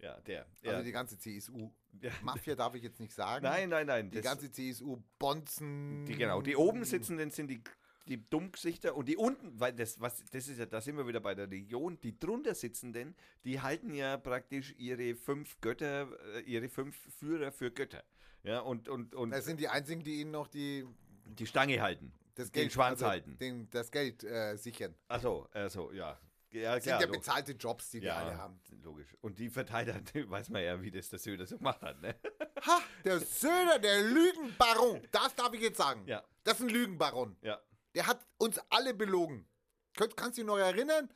[0.03, 0.47] Ja, der.
[0.63, 0.73] Ja.
[0.73, 1.71] Also die ganze CSU.
[2.01, 2.11] Ja.
[2.23, 3.45] Mafia darf ich jetzt nicht sagen.
[3.45, 4.11] nein, nein, nein.
[4.11, 6.05] Die ganze CSU Bonzen.
[6.07, 7.63] Die, genau, die oben sitzenden sind die,
[8.09, 11.21] die Dummgesichter und die unten, weil das, was, das ist ja, da sind wir wieder
[11.21, 16.69] bei der Region, die drunter sitzenden, die halten ja praktisch ihre fünf Götter, äh, ihre
[16.69, 18.03] fünf Führer für Götter.
[18.43, 20.85] Ja, und, und, und Das sind die einzigen, die ihnen noch die,
[21.27, 22.13] die Stange halten.
[22.35, 23.39] das Den Geld, Schwanz also halten.
[23.39, 24.97] Den, das Geld äh, sichern.
[25.07, 26.19] Achso, also, ja.
[26.53, 28.61] Ja, Das sind ja bezahlte Jobs, die die alle haben.
[28.83, 29.17] logisch.
[29.23, 30.01] Und die Verteidiger,
[30.31, 32.15] weiß man ja, wie das der Söder so gemacht hat, ne?
[32.67, 35.01] Ha, der Söder, der Lügenbaron.
[35.11, 36.07] Das darf ich jetzt sagen.
[36.07, 36.23] Ja.
[36.45, 37.37] Das ist ein Lügenbaron.
[37.43, 37.61] Ja.
[37.95, 39.49] Der hat uns alle belogen.
[39.97, 41.13] Könnt, kannst du dich noch erinnern?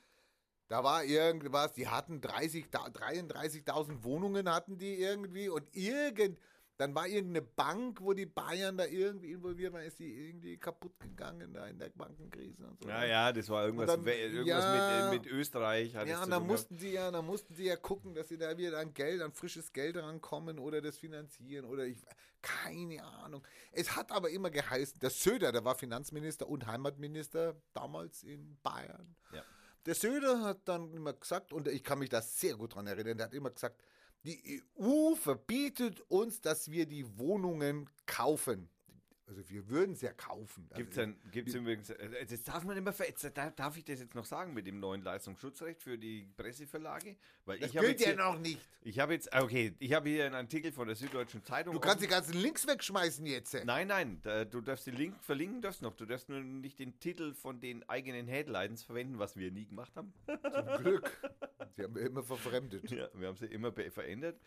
[0.68, 6.38] Da war irgendwas, die hatten 30, da- 33.000 Wohnungen hatten die irgendwie und irgend,
[6.76, 10.98] dann war irgendeine Bank, wo die Bayern da irgendwie involviert waren, ist die irgendwie kaputt
[11.00, 12.88] gegangen da in der Bankenkrise und so.
[12.88, 15.10] Ja, ja, das war irgendwas, dann- irgendwas ja.
[15.10, 15.94] mit, äh, mit Österreich.
[15.94, 18.78] Ja, und dann mussten sie ja, dann mussten sie ja gucken, dass sie da wieder
[18.78, 22.04] an Geld, an frisches Geld rankommen oder das finanzieren oder ich,
[22.42, 23.42] keine Ahnung.
[23.72, 29.16] Es hat aber immer geheißen, der Söder, der war Finanzminister und Heimatminister damals in Bayern.
[29.32, 29.42] Ja.
[29.86, 33.16] Der Söder hat dann immer gesagt, und ich kann mich da sehr gut dran erinnern,
[33.16, 33.80] der hat immer gesagt,
[34.26, 38.68] die EU verbietet uns, dass wir die Wohnungen kaufen.
[39.28, 40.68] Also wir würden es ja kaufen.
[40.76, 43.98] Gibt es also, gibt's übrigens, äh, das darf man immer, jetzt, da- darf ich das
[43.98, 47.16] jetzt noch sagen mit dem neuen Leistungsschutzrecht für die Presseverlage?
[47.44, 48.60] Weil das ich gilt ja hier- noch nicht.
[48.82, 51.74] ich habe jetzt, okay, ich habe hier einen Artikel von der Süddeutschen Zeitung.
[51.74, 52.10] Du kannst die offen.
[52.12, 53.54] ganzen Links wegschmeißen jetzt.
[53.64, 55.96] Nein, nein, da, du darfst den Link verlinken, darfst noch.
[55.96, 59.96] Du darfst nur nicht den Titel von den eigenen Headlines verwenden, was wir nie gemacht
[59.96, 60.12] haben.
[60.26, 61.10] Zum Glück.
[61.76, 62.88] Die haben wir immer verfremdet.
[62.92, 64.40] Ja, wir haben sie immer verändert.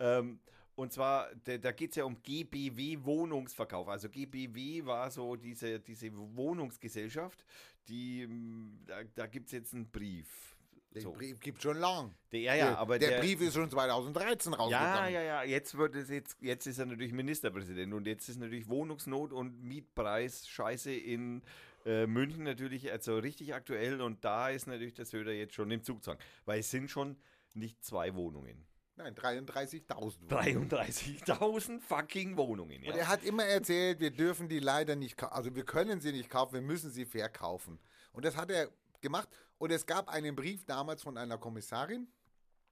[0.00, 0.40] Ähm,
[0.76, 3.88] und zwar, da, da geht es ja um GBW Wohnungsverkauf.
[3.88, 7.44] Also GBW war so diese, diese Wohnungsgesellschaft,
[7.88, 10.56] die, ähm, da, da gibt es jetzt einen Brief.
[10.94, 11.12] Den So.
[11.12, 12.14] Brief gibt schon lang.
[12.30, 15.12] Der, ja, ja, aber der, der, Brief ist schon 2013 Ja, rausgegangen.
[15.12, 15.42] ja, ja.
[15.42, 19.62] Jetzt wird es jetzt, jetzt ist er natürlich Ministerpräsident und jetzt ist natürlich Wohnungsnot und
[19.62, 21.42] Mietpreis Scheiße in
[21.84, 25.82] äh, München natürlich also richtig aktuell und da ist natürlich der Söder jetzt schon im
[25.82, 27.16] Zugzwang, weil es sind schon
[27.54, 28.64] nicht zwei Wohnungen.
[28.96, 30.28] Nein, 33.000.
[30.28, 32.92] 33.000 fucking Wohnungen, ja.
[32.92, 35.32] Und er hat immer erzählt, wir dürfen die leider nicht kaufen.
[35.34, 37.80] Also wir können sie nicht kaufen, wir müssen sie verkaufen.
[38.12, 38.70] Und das hat er
[39.00, 39.28] gemacht.
[39.58, 42.06] Und es gab einen Brief damals von einer Kommissarin.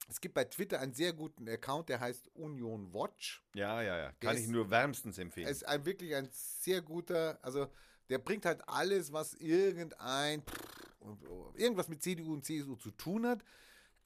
[0.08, 3.42] Es gibt bei Twitter einen sehr guten Account, der heißt Union Watch.
[3.54, 4.12] Ja, ja, ja.
[4.20, 5.46] Der Kann ich ist- nur wärmstens empfehlen.
[5.46, 7.66] Er ist ein, wirklich ein sehr guter, also
[8.10, 10.42] der bringt halt alles, was irgendein,
[11.54, 13.42] irgendwas mit CDU und CSU zu tun hat.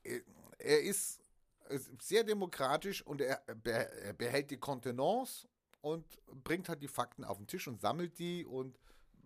[0.02, 1.20] Er- ist
[2.00, 5.46] sehr demokratisch und er, be- behält die Kontenance
[5.80, 6.04] und
[6.44, 8.78] bringt halt die Fakten auf den Tisch und sammelt die und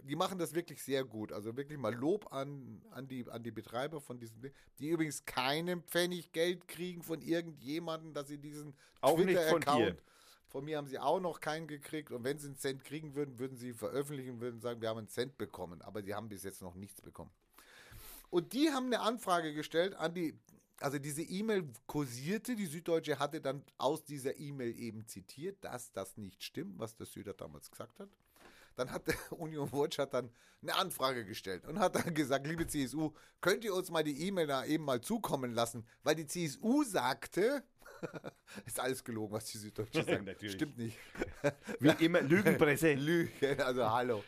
[0.03, 1.31] die machen das wirklich sehr gut.
[1.31, 5.27] Also wirklich mal Lob an, an, die, an die Betreiber von diesem Ding, die übrigens
[5.27, 8.75] keinen Pfennig Geld kriegen von irgendjemandem, dass sie diesen
[9.35, 10.03] Twitter-Account
[10.49, 12.11] von mir haben sie auch noch keinen gekriegt.
[12.11, 15.09] Und wenn sie einen Cent kriegen würden, würden sie veröffentlichen, würden sagen, wir haben einen
[15.09, 15.81] Cent bekommen.
[15.83, 17.31] Aber sie haben bis jetzt noch nichts bekommen.
[18.31, 20.37] Und die haben eine Anfrage gestellt an die,
[20.81, 26.17] also diese E-Mail kursierte, die Süddeutsche hatte dann aus dieser E-Mail eben zitiert, dass das
[26.17, 28.09] nicht stimmt, was der Süder damals gesagt hat.
[28.77, 30.31] Dann hat der Union Watch hat dann
[30.63, 34.47] eine Anfrage gestellt und hat dann gesagt, liebe CSU, könnt ihr uns mal die E-Mail
[34.47, 35.87] da eben mal zukommen lassen?
[36.03, 37.63] Weil die CSU sagte,
[38.67, 40.25] ist alles gelogen, was die Süddeutsche sagt.
[40.25, 40.55] Natürlich.
[40.55, 40.99] Stimmt nicht.
[41.79, 42.95] Wie immer, Lügenpresse.
[42.95, 44.25] Lügen, also hallo.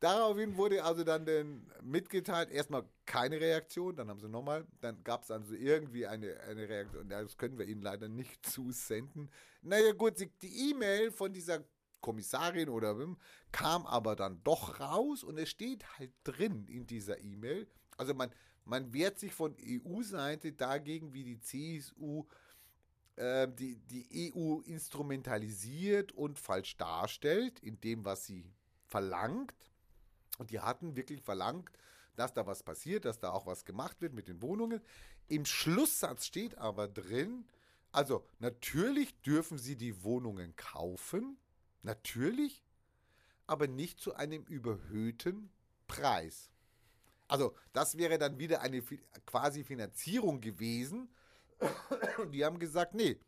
[0.00, 5.24] Daraufhin wurde also dann den mitgeteilt, erstmal keine Reaktion, dann haben sie nochmal, dann gab
[5.24, 9.28] es also irgendwie eine, eine Reaktion, das können wir Ihnen leider nicht zusenden.
[9.62, 11.64] Naja gut, die E-Mail von dieser
[12.00, 13.16] Kommissarin oder wem
[13.50, 18.30] kam aber dann doch raus und es steht halt drin in dieser E-Mail, also man,
[18.64, 22.24] man wehrt sich von EU-Seite dagegen, wie die CSU
[23.18, 28.48] äh, die, die EU instrumentalisiert und falsch darstellt, in dem, was sie
[28.86, 29.52] verlangt.
[30.38, 31.70] Und die hatten wirklich verlangt,
[32.16, 34.80] dass da was passiert, dass da auch was gemacht wird mit den Wohnungen.
[35.28, 37.46] Im Schlusssatz steht aber drin,
[37.92, 41.36] also natürlich dürfen sie die Wohnungen kaufen,
[41.82, 42.64] natürlich,
[43.46, 45.50] aber nicht zu einem überhöhten
[45.86, 46.50] Preis.
[47.28, 48.82] Also das wäre dann wieder eine
[49.26, 51.08] quasi Finanzierung gewesen.
[52.18, 53.18] Und die haben gesagt, nee,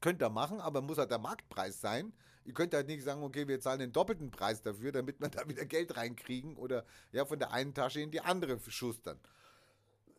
[0.00, 2.12] Könnt ihr machen, aber muss halt der Marktpreis sein.
[2.48, 5.46] Ihr könnt halt nicht sagen, okay, wir zahlen den doppelten Preis dafür, damit wir da
[5.46, 9.20] wieder Geld reinkriegen oder ja von der einen Tasche in die andere schustern.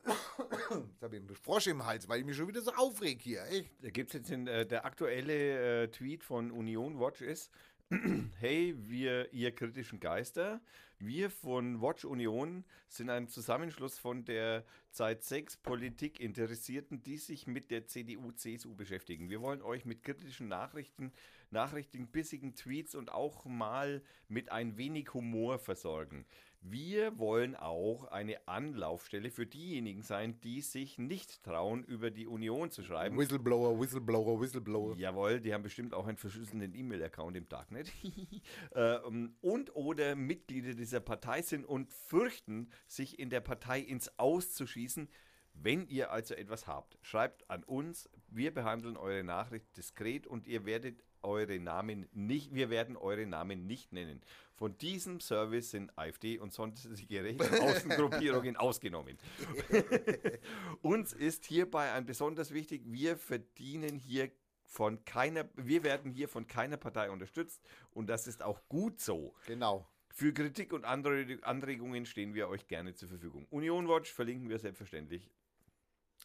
[0.05, 3.43] Jetzt habe ich einen Frosch im Hals, weil ich mich schon wieder so aufreg hier.
[3.47, 3.71] Echt.
[3.81, 7.49] Da gibt es jetzt in, äh, der aktuelle äh, Tweet von Union Watch ist,
[8.39, 10.61] hey, wir, ihr kritischen Geister,
[10.99, 17.47] wir von Watch Union sind ein Zusammenschluss von der seit sechs Politik Interessierten, die sich
[17.47, 19.29] mit der CDU, CSU beschäftigen.
[19.31, 21.11] Wir wollen euch mit kritischen Nachrichten,
[21.49, 26.25] Nachrichten, bissigen Tweets und auch mal mit ein wenig Humor versorgen.
[26.61, 32.69] Wir wollen auch eine Anlaufstelle für diejenigen sein, die sich nicht trauen, über die Union
[32.69, 33.17] zu schreiben.
[33.17, 34.97] Whistleblower, Whistleblower, Whistleblower.
[34.97, 37.91] Jawohl, die haben bestimmt auch einen verschlüsselten E-Mail-Account im Darknet.
[38.75, 44.53] Ähm, und oder Mitglieder dieser Partei sind und fürchten, sich in der Partei ins Aus
[44.53, 45.09] zu schießen.
[45.53, 48.09] Wenn ihr also etwas habt, schreibt an uns.
[48.27, 53.65] Wir behandeln eure Nachricht diskret und ihr werdet eure Namen nicht, wir werden eure Namen
[53.67, 54.21] nicht nennen.
[54.55, 59.17] Von diesem Service sind AfD und sonstige rechte Außengruppierungen ausgenommen.
[60.81, 64.31] Uns ist hierbei ein besonders wichtig, wir verdienen hier
[64.65, 67.61] von keiner, wir werden hier von keiner Partei unterstützt
[67.91, 69.33] und das ist auch gut so.
[69.47, 69.87] Genau.
[70.09, 73.47] Für Kritik und andere Anregungen stehen wir euch gerne zur Verfügung.
[73.51, 75.29] Union Watch verlinken wir selbstverständlich.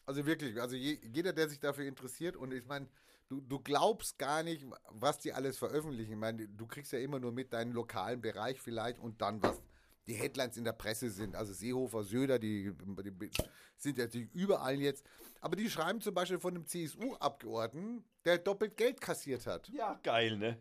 [0.05, 2.87] Also wirklich, also je, jeder, der sich dafür interessiert und ich meine,
[3.27, 6.13] du, du glaubst gar nicht, was die alles veröffentlichen.
[6.13, 9.61] Ich meine, du kriegst ja immer nur mit deinen lokalen Bereich vielleicht und dann was
[10.07, 11.35] die Headlines in der Presse sind.
[11.35, 13.29] Also Seehofer, Söder, die, die
[13.77, 15.03] sind ja überall jetzt.
[15.41, 19.67] Aber die schreiben zum Beispiel von einem CSU-Abgeordneten, der doppelt Geld kassiert hat.
[19.69, 20.57] Ja, geil, ne?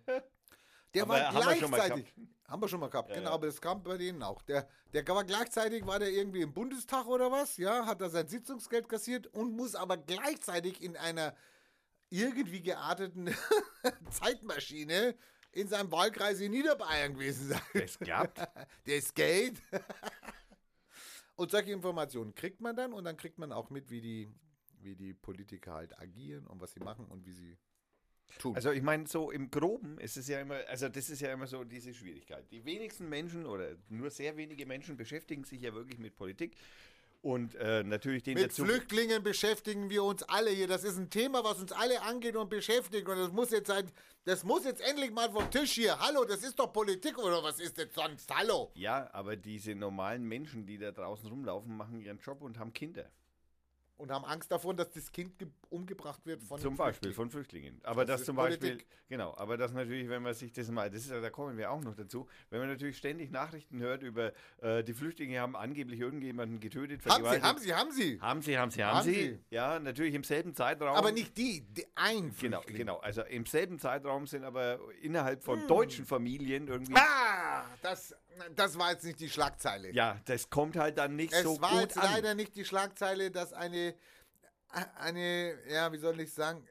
[0.94, 2.14] Der Aber war wir gleichzeitig.
[2.46, 3.34] haben wir schon mal gehabt, Ja, genau, ja.
[3.34, 4.40] aber das kam bei denen auch.
[4.42, 8.28] Der, der war gleichzeitig, war der irgendwie im Bundestag oder was, ja, hat da sein
[8.28, 11.34] Sitzungsgeld kassiert und muss aber gleichzeitig in einer
[12.10, 13.34] irgendwie gearteten
[14.10, 15.14] Zeitmaschine
[15.52, 17.60] in seinem Wahlkreis in Niederbayern gewesen sein.
[17.74, 18.38] Es klappt.
[18.86, 19.60] Der ist Geld.
[21.36, 24.28] und solche Informationen kriegt man dann und dann kriegt man auch mit, wie die,
[24.80, 27.58] wie die Politiker halt agieren und was sie machen und wie sie
[28.38, 28.54] tun.
[28.54, 31.46] Also ich meine, so im Groben ist es ja immer, also das ist ja immer
[31.46, 32.50] so diese Schwierigkeit.
[32.50, 36.56] Die wenigsten Menschen oder nur sehr wenige Menschen beschäftigen sich ja wirklich mit Politik.
[37.24, 38.66] Und äh, natürlich den Mit dazu.
[38.66, 40.68] Flüchtlingen beschäftigen wir uns alle hier.
[40.68, 43.08] Das ist ein Thema, was uns alle angeht und beschäftigt.
[43.08, 43.90] Und das muss jetzt sein,
[44.26, 45.98] das muss jetzt endlich mal vom Tisch hier.
[45.98, 48.30] Hallo, das ist doch Politik oder was ist das sonst?
[48.30, 48.70] Hallo.
[48.74, 53.06] Ja, aber diese normalen Menschen, die da draußen rumlaufen, machen ihren Job und haben Kinder.
[53.96, 57.14] Und haben Angst davon, dass das Kind ge- umgebracht wird von zum Beispiel Flüchtling.
[57.14, 57.80] von Flüchtlingen.
[57.84, 58.86] Aber Das das, zum Beispiel, Politik.
[59.08, 61.80] genau, aber das natürlich, wenn man sich das mal, das ist, da kommen wir auch
[61.80, 66.58] noch dazu, wenn man natürlich ständig Nachrichten hört über, äh, die Flüchtlinge haben angeblich irgendjemanden
[66.58, 68.20] getötet, Haben sie, haben sie, haben sie.
[68.20, 69.14] Haben sie, haben sie, haben, Haben sie.
[69.14, 69.38] sie.
[69.50, 70.96] Ja, natürlich im selben Zeitraum.
[70.96, 72.76] Aber nicht die, die ein Genau, Flüchtling.
[72.78, 72.98] genau.
[72.98, 76.94] Also im selben Zeitraum sind aber innerhalb von deutschen Familien irgendwie.
[76.94, 77.00] Hm.
[77.00, 78.12] Ah, das,
[78.56, 79.92] das war jetzt nicht die Schlagzeile.
[79.92, 82.12] Ja, das kommt halt dann nicht Es so war gut jetzt an.
[82.12, 83.94] leider nicht die Schlagzeile, dass eine,
[84.96, 86.66] eine, ja, wie soll ich sagen,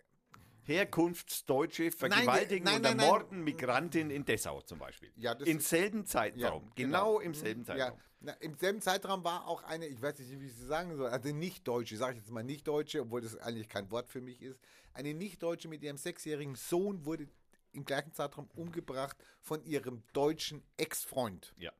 [0.65, 3.05] Herkunftsdeutsche vergewaltigen nein, und nein, nein.
[3.07, 5.11] ermorden Migrantin in Dessau zum Beispiel.
[5.15, 6.71] Ja, das Im selben Zeitraum.
[6.75, 7.97] genau, im selben Zeitraum.
[7.97, 10.95] Ja, na, im selben Zeitraum war auch eine, ich weiß nicht, wie ich sie sagen
[10.95, 14.09] soll, also nicht Deutsche, sage ich jetzt mal nicht Deutsche, obwohl das eigentlich kein Wort
[14.09, 14.57] für mich ist.
[14.93, 17.27] Eine nicht Deutsche mit ihrem sechsjährigen Sohn wurde
[17.73, 21.53] im gleichen Zeitraum umgebracht von ihrem deutschen Ex-Freund.
[21.57, 21.71] Ja.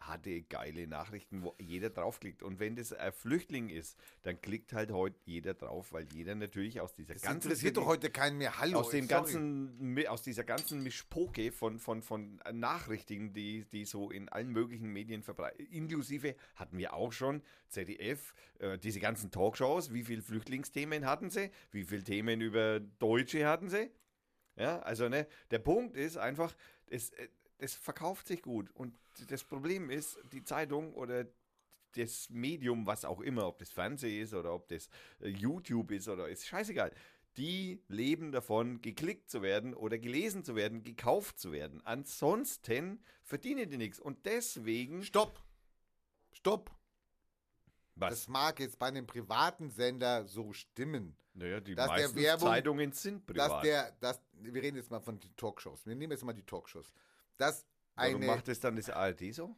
[0.00, 2.42] hatte geile Nachrichten, wo jeder draufklickt.
[2.42, 6.80] Und wenn das ein Flüchtling ist, dann klickt halt heute jeder drauf, weil jeder natürlich
[6.80, 8.58] aus dieser Das ganzen interessiert doch heute keinen mehr.
[8.58, 8.80] Hallo.
[8.80, 9.32] aus dem sorry.
[9.32, 14.92] ganzen, aus dieser ganzen Mischpoke von, von, von Nachrichten, die, die so in allen möglichen
[14.92, 21.06] Medien verbreitet, inklusive hatten wir auch schon ZDF, äh, diese ganzen Talkshows, wie viele Flüchtlingsthemen
[21.06, 23.90] hatten sie, wie viele Themen über Deutsche hatten sie.
[24.56, 26.54] Ja, also ne, der Punkt ist einfach,
[26.88, 27.28] es, äh,
[27.58, 28.94] es verkauft sich gut und
[29.28, 31.26] das Problem ist, die Zeitung oder
[31.96, 34.88] das Medium, was auch immer, ob das Fernsehen ist oder ob das
[35.20, 36.92] äh, YouTube ist oder ist scheißegal.
[37.36, 41.80] Die leben davon, geklickt zu werden oder gelesen zu werden, gekauft zu werden.
[41.84, 44.00] Ansonsten verdienen die nichts.
[44.00, 45.02] Und deswegen.
[45.04, 45.40] Stopp.
[46.32, 46.70] Stopp.
[47.94, 48.10] Was?
[48.10, 51.16] Das mag jetzt bei einem privaten Sender so stimmen.
[51.34, 53.50] naja, die dass meisten Werbung- Zeitungen sind privat.
[53.50, 55.86] Dass der, dass, wir reden jetzt mal von den Talkshows.
[55.86, 56.92] Wir nehmen jetzt mal die Talkshows.
[57.38, 57.64] Dass
[57.94, 59.56] Warum eine, macht es dann das ARD so?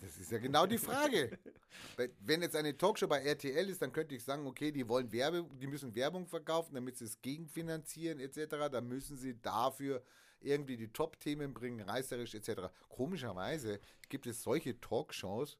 [0.00, 1.38] Das ist ja genau die Frage.
[1.96, 5.10] Wenn- Wenn jetzt eine Talkshow bei RTL ist, dann könnte ich sagen, okay, die wollen
[5.12, 8.70] Werbe, die müssen Werbung verkaufen, damit sie es gegenfinanzieren etc.
[8.70, 10.02] Dann müssen sie dafür
[10.40, 12.72] irgendwie die Top-Themen bringen, reißerisch etc.
[12.88, 15.58] Komischerweise gibt es solche Talkshows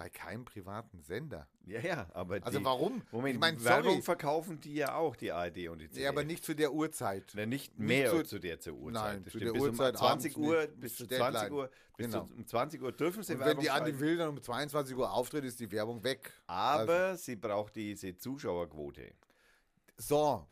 [0.00, 1.46] bei keinem privaten Sender.
[1.66, 3.02] Ja, ja, aber Also die, warum?
[3.12, 6.04] Moment, ich meine, Werbung sorry, verkaufen die ja auch, die ARD und die ZDF.
[6.04, 7.30] ja, aber nicht zu der Uhrzeit.
[7.34, 8.94] Na, nicht nicht mehr zu- zu, der zur Uhrzeit.
[9.16, 9.54] Nein, Das zu stimmt.
[9.56, 11.32] der bis Uhrzeit um 20 abends Uhr, bis zu Deadline.
[11.32, 12.24] 20 Uhr, bis Genau.
[12.24, 14.00] zu, um 20 Uhr dürfen sie Und wenn Werbung die Andi schalten.
[14.00, 16.32] Will dann um 22 Uhr auftritt, ist die Werbung weg.
[16.46, 19.12] Aber Also, sie braucht diese Zuschauerquote.
[19.98, 20.46] so,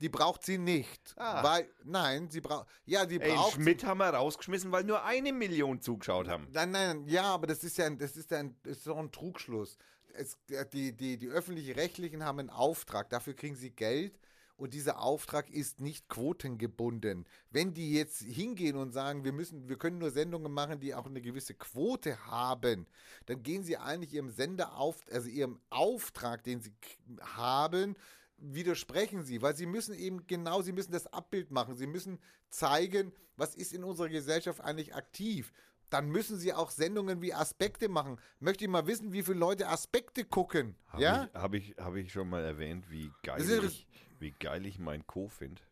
[0.00, 1.14] die braucht sie nicht.
[1.16, 1.42] Ah.
[1.42, 5.32] Weil, nein, sie braucht, ja, sie Ey, braucht Schmidt haben wir rausgeschmissen, weil nur eine
[5.32, 6.46] Million zugeschaut haben.
[6.52, 8.98] Nein, nein, ja, aber das ist ja ein, das ist ja ein, das ist doch
[8.98, 9.78] ein Trugschluss.
[10.14, 10.38] Es,
[10.72, 14.18] die, die, die öffentlich-rechtlichen haben einen Auftrag, dafür kriegen sie Geld
[14.56, 17.26] und dieser Auftrag ist nicht quotengebunden.
[17.50, 21.06] Wenn die jetzt hingehen und sagen, wir müssen, wir können nur Sendungen machen, die auch
[21.06, 22.86] eine gewisse Quote haben,
[23.26, 26.72] dann gehen sie eigentlich ihrem Sender auf, also ihrem Auftrag, den sie
[27.20, 27.96] haben,
[28.38, 32.18] widersprechen sie, weil sie müssen eben genau, sie müssen das Abbild machen, sie müssen
[32.48, 35.52] zeigen, was ist in unserer Gesellschaft eigentlich aktiv.
[35.90, 38.18] Dann müssen sie auch Sendungen wie Aspekte machen.
[38.40, 40.74] Möchte ich mal wissen, wie viele Leute Aspekte gucken.
[40.88, 41.24] Habe ja?
[41.24, 43.86] ich, hab ich, hab ich schon mal erwähnt, wie geil, ich,
[44.18, 45.28] wie geil ich mein Co.
[45.28, 45.62] finde.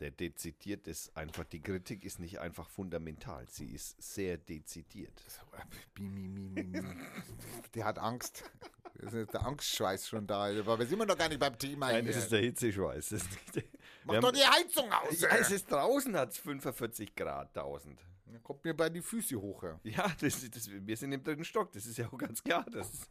[0.00, 5.22] Der dezidiert ist einfach, die Kritik ist nicht einfach fundamental, sie ist sehr dezidiert.
[7.74, 8.42] Der hat Angst.
[8.94, 10.44] Das ist der Angstschweiß schon da.
[10.44, 12.14] Aber wir sind immer noch gar nicht beim Thema Nein, hier.
[12.14, 13.08] das ist der Hitzeschweiß.
[13.10, 13.22] Das
[14.04, 15.20] Mach doch die Heizung aus.
[15.20, 17.98] ja, es ist draußen, hat es 45 Grad 1000.
[18.26, 19.62] Dann kommt mir bei die Füße hoch.
[19.62, 19.80] ja.
[19.84, 22.66] Ja, das, das, wir sind im dritten Stock, das ist ja auch ganz klar.
[22.70, 23.08] Das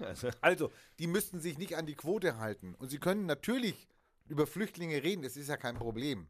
[0.00, 2.74] also, Also, die müssten sich nicht an die Quote halten.
[2.76, 3.88] Und sie können natürlich
[4.26, 6.28] über Flüchtlinge reden, das ist ja kein Problem.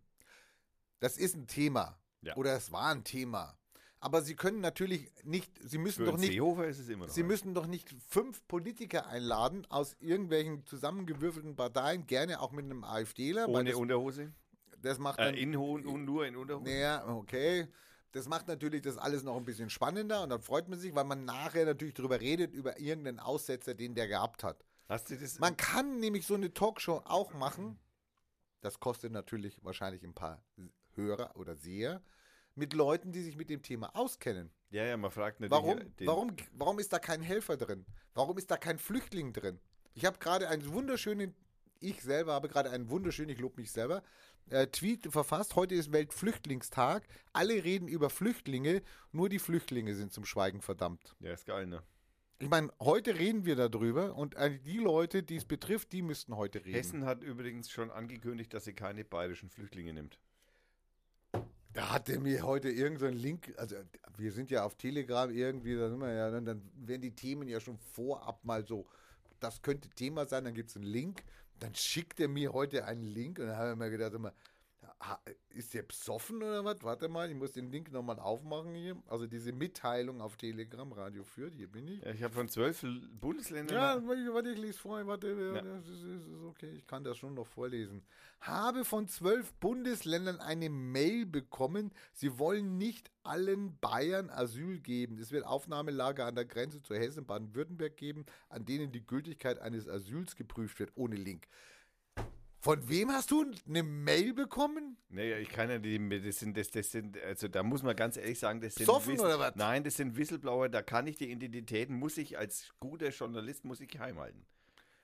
[1.00, 1.98] Das ist ein Thema.
[2.22, 2.34] Ja.
[2.36, 3.58] Oder es war ein Thema.
[4.04, 7.12] Aber sie können natürlich nicht, sie müssen für doch nicht, Seehofer ist es immer noch.
[7.14, 12.84] sie müssen doch nicht fünf Politiker einladen aus irgendwelchen zusammengewürfelten Parteien, gerne auch mit einem
[12.84, 13.48] AfDler.
[13.48, 14.30] ohne das, Unterhose.
[14.82, 16.68] das macht dann, Äh, in Hohen und nur in Unterhose.
[16.70, 17.66] naja, okay.
[18.12, 21.04] Das macht natürlich das alles noch ein bisschen spannender und dann freut man sich, weil
[21.04, 24.66] man nachher natürlich darüber redet, über irgendeinen Aussetzer, den der gehabt hat.
[24.86, 25.38] Hast du das?
[25.38, 27.78] Man kann nämlich so eine Talkshow auch machen.
[28.60, 30.44] Das kostet natürlich wahrscheinlich ein paar
[30.94, 32.02] Hörer oder Seher
[32.54, 34.50] mit Leuten, die sich mit dem Thema auskennen.
[34.70, 35.50] ja, ja, man fragt natürlich.
[35.64, 37.84] Warum, den- warum, warum ist da kein Helfer drin?
[38.14, 39.58] Warum ist da kein Flüchtling drin?
[39.94, 41.34] Ich habe gerade einen wunderschönen,
[41.80, 44.02] ich selber habe gerade einen wunderschönen, ich lobe mich selber,
[44.50, 45.54] äh, Tweet verfasst.
[45.56, 47.06] Heute ist Weltflüchtlingstag.
[47.32, 48.82] Alle reden über Flüchtlinge,
[49.12, 51.14] nur die Flüchtlinge sind zum Schweigen verdammt.
[51.20, 51.82] Ja, ist geil, ne?
[52.40, 56.36] Ich meine, heute reden wir darüber und äh, die Leute, die es betrifft, die müssten
[56.36, 56.74] heute reden.
[56.74, 60.18] Hessen hat übrigens schon angekündigt, dass sie keine bayerischen Flüchtlinge nimmt.
[61.74, 63.74] Da hat er mir heute irgendeinen Link, also
[64.16, 67.48] wir sind ja auf Telegram irgendwie, da sind wir ja, dann, dann werden die Themen
[67.48, 68.86] ja schon vorab mal so,
[69.40, 71.24] das könnte Thema sein, dann gibt es einen Link,
[71.58, 74.32] dann schickt er mir heute einen Link und dann habe ich mir gedacht, immer,
[75.50, 76.82] ist der besoffen oder was?
[76.82, 78.96] Warte mal, ich muss den Link nochmal aufmachen hier.
[79.06, 82.02] Also diese Mitteilung auf Telegram, Radio führt, hier bin ich.
[82.02, 82.84] Ja, ich habe von zwölf
[83.20, 83.76] Bundesländern.
[83.76, 85.06] Ja, warte, ich lese vor.
[85.06, 85.62] Warte, Ja.
[85.62, 88.02] das ist, ist, ist okay, ich kann das schon noch vorlesen.
[88.40, 95.18] Habe von zwölf Bundesländern eine Mail bekommen, sie wollen nicht allen Bayern Asyl geben.
[95.18, 99.88] Es wird Aufnahmelager an der Grenze zu Hessen Baden-Württemberg geben, an denen die Gültigkeit eines
[99.88, 101.46] Asyls geprüft wird, ohne Link.
[102.64, 104.96] Von wem hast du eine Mail bekommen?
[105.10, 108.16] Naja, ich kann ja die, das sind, das, das sind, also da muss man ganz
[108.16, 109.54] ehrlich sagen, das sind Whistle- oder was?
[109.54, 113.82] Nein, das sind Whistleblower, da kann ich die Identitäten, muss ich als guter Journalist, muss
[113.82, 114.46] ich geheim halten.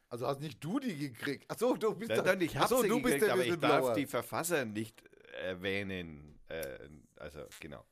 [0.09, 1.51] Also hast nicht du die gekriegt?
[1.51, 3.45] Achso, du bist der- dann, ich Ach habe so, sie du bist gekriegt, der aber
[3.45, 5.05] ich darf die Verfasser nicht
[5.43, 6.39] erwähnen.
[6.49, 6.65] Äh,
[7.17, 7.85] also, genau.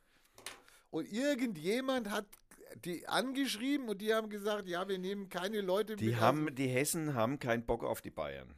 [0.89, 2.25] Und irgendjemand hat
[2.87, 6.21] die angeschrieben und die haben gesagt, ja, wir nehmen keine Leute Die, mit.
[6.21, 8.55] haben, die Hessen haben keinen Bock auf die Bayern.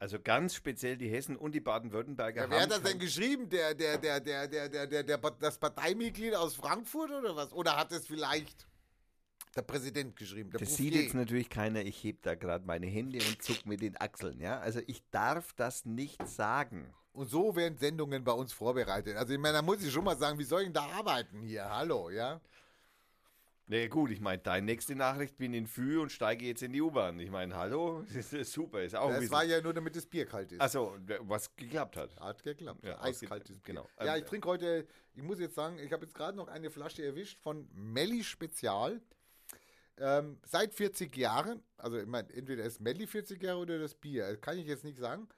[0.00, 3.50] Also ganz speziell die Hessen und die Baden-Württemberger ja, wer hat das denn geschrieben?
[3.50, 7.52] Der, der, der, der, der, der, der, der, das Parteimitglied aus Frankfurt oder was?
[7.52, 8.66] Oder hat es vielleicht
[9.54, 10.52] der Präsident geschrieben?
[10.52, 10.84] Der Das Bouffier?
[10.92, 14.40] sieht jetzt natürlich keiner, ich heb da gerade meine Hände und zuck mit den Achseln,
[14.40, 14.58] ja.
[14.60, 16.94] Also ich darf das nicht sagen.
[17.12, 19.18] Und so werden Sendungen bei uns vorbereitet.
[19.18, 21.42] Also ich meine, da muss ich schon mal sagen, wie soll ich denn da arbeiten
[21.42, 21.68] hier?
[21.68, 22.40] Hallo, ja?
[23.72, 26.80] Na gut, ich meine, deine nächste Nachricht bin in Fü und steige jetzt in die
[26.80, 27.20] U-Bahn.
[27.20, 30.26] Ich meine, hallo, das ist super, ist auch Das war ja nur, damit das Bier
[30.26, 30.60] kalt ist.
[30.60, 32.18] Also, was geklappt hat.
[32.18, 32.84] Hat geklappt.
[32.84, 33.60] Ja, Eiskaltes Bier.
[33.62, 33.88] genau.
[34.00, 36.68] Ja, Ähm, ich trinke heute, ich muss jetzt sagen, ich habe jetzt gerade noch eine
[36.68, 39.00] Flasche erwischt von Melli Spezial.
[39.98, 44.32] Ähm, seit 40 Jahren, also ich meine, entweder ist Melli 40 Jahre oder das Bier,
[44.32, 45.28] das kann ich jetzt nicht sagen.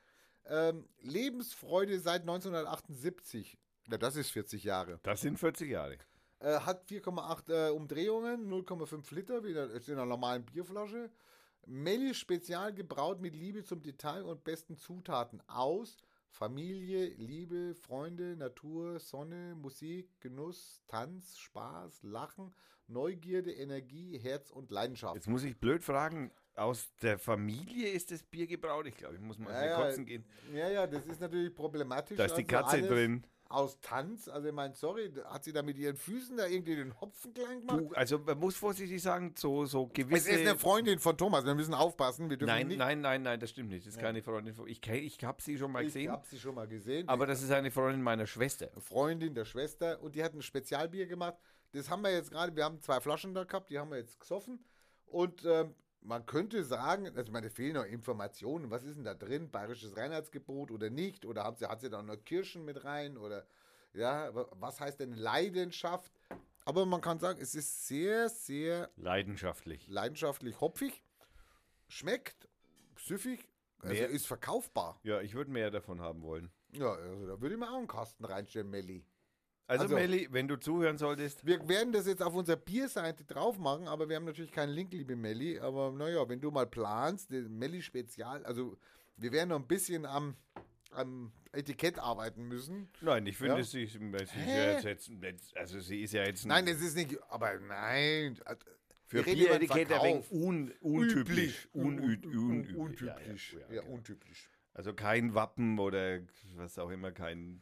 [0.46, 3.58] Ähm, Lebensfreude seit 1978.
[3.90, 5.00] Ja, das ist 40 Jahre.
[5.02, 5.98] Das sind 40 Jahre.
[6.42, 11.08] Äh, hat 4,8 äh, Umdrehungen, 0,5 Liter, wie das ist in einer normalen Bierflasche.
[11.66, 15.96] Melli spezial gebraut mit Liebe zum Detail und besten Zutaten aus
[16.30, 22.52] Familie, Liebe, Freunde, Natur, Sonne, Musik, Genuss, Tanz, Spaß, Lachen,
[22.88, 25.14] Neugierde, Energie, Herz und Leidenschaft.
[25.14, 28.86] Jetzt muss ich blöd fragen, aus der Familie ist das Bier gebraut?
[28.88, 30.24] Ich glaube, ich muss mal Ja, ja, kotzen gehen.
[30.52, 32.16] Ja, ja, das ist natürlich problematisch.
[32.16, 33.26] Da ist die Also Katze alles drin.
[33.52, 36.98] Aus Tanz, also ich meine, sorry, hat sie da mit ihren Füßen da irgendwie den
[37.00, 37.80] Hopfen klein gemacht?
[37.80, 40.30] Du, also man muss vorsichtig sagen, so, so es gewisse...
[40.30, 42.30] ist eine Freundin von Thomas, wir müssen aufpassen.
[42.30, 43.86] Wir dürfen nein, nicht, nein, nein, nein, das stimmt nicht.
[43.86, 44.66] Das ist keine Freundin von...
[44.66, 47.08] Ich, ich habe sie schon mal Ich gesehen, habe sie schon mal gesehen.
[47.08, 48.70] aber das ist eine Freundin meiner Schwester.
[48.78, 51.36] Freundin der Schwester und die hat ein Spezialbier gemacht.
[51.72, 54.18] Das haben wir jetzt gerade, wir haben zwei Flaschen da gehabt, die haben wir jetzt
[54.18, 54.64] gesoffen
[55.06, 59.04] und ähm, man könnte sagen, also ich meine, es fehlen noch Informationen, was ist denn
[59.04, 62.84] da drin, bayerisches Reinheitsgebot oder nicht oder hat sie, hat sie da noch Kirschen mit
[62.84, 63.46] rein oder
[63.94, 66.12] ja, wa- was heißt denn Leidenschaft?
[66.64, 69.88] Aber man kann sagen, es ist sehr, sehr Leidenschaftlich.
[69.88, 71.04] leidenschaftlich hopfig,
[71.88, 72.48] schmeckt
[72.96, 73.48] süffig,
[73.80, 74.98] also Mehr- ist verkaufbar.
[75.02, 76.50] Ja, ich würde mehr davon haben wollen.
[76.72, 79.04] Ja, also da würde ich mir auch einen Kasten reinstellen, Melli.
[79.72, 83.58] Also, Also- Melli, wenn du zuhören solltest, Wir werden das jetzt auf unserer Bierseite drauf
[83.58, 85.58] machen, aber wir haben natürlich keinen Link, liebe Melli.
[85.58, 88.76] Aber naja, wenn du mal planst, der Melli Spezial, also
[89.16, 90.36] wir werden noch ein bisschen am,
[90.90, 92.88] am Etikett arbeiten müssen.
[93.00, 93.62] nein, ich finde, Ja?
[93.64, 97.18] sie, ist- sie ist ja jetzt, also sie ist ja jetzt Nein, es ist nicht,
[97.30, 98.38] aber nein.
[99.06, 101.68] für Bieretikette ein un, untypisch.
[101.72, 102.74] Un, unüblich.
[102.76, 103.52] untypisch.
[103.54, 103.94] Ja, Ja, ja, ja, genau.
[103.94, 104.48] untypisch.
[104.74, 106.20] Also kein Wappen oder
[106.56, 107.60] was auch immer, kein.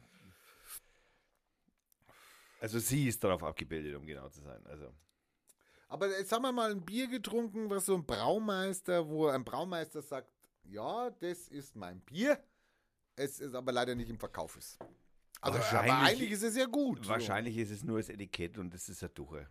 [2.61, 4.65] Also sie ist darauf abgebildet, um genau zu sein.
[4.67, 4.93] Also
[5.87, 10.01] Aber jetzt haben wir mal ein Bier getrunken, was so ein Braumeister, wo ein Braumeister
[10.01, 10.29] sagt,
[10.63, 12.41] ja, das ist mein Bier,
[13.15, 14.77] es ist aber leider nicht im Verkauf ist.
[15.41, 17.07] Also, aber Wahrscheinlich- eigentlich ist es ja gut.
[17.07, 19.47] wahrscheinlich ist es nur das Etikett und das ist eine Duche.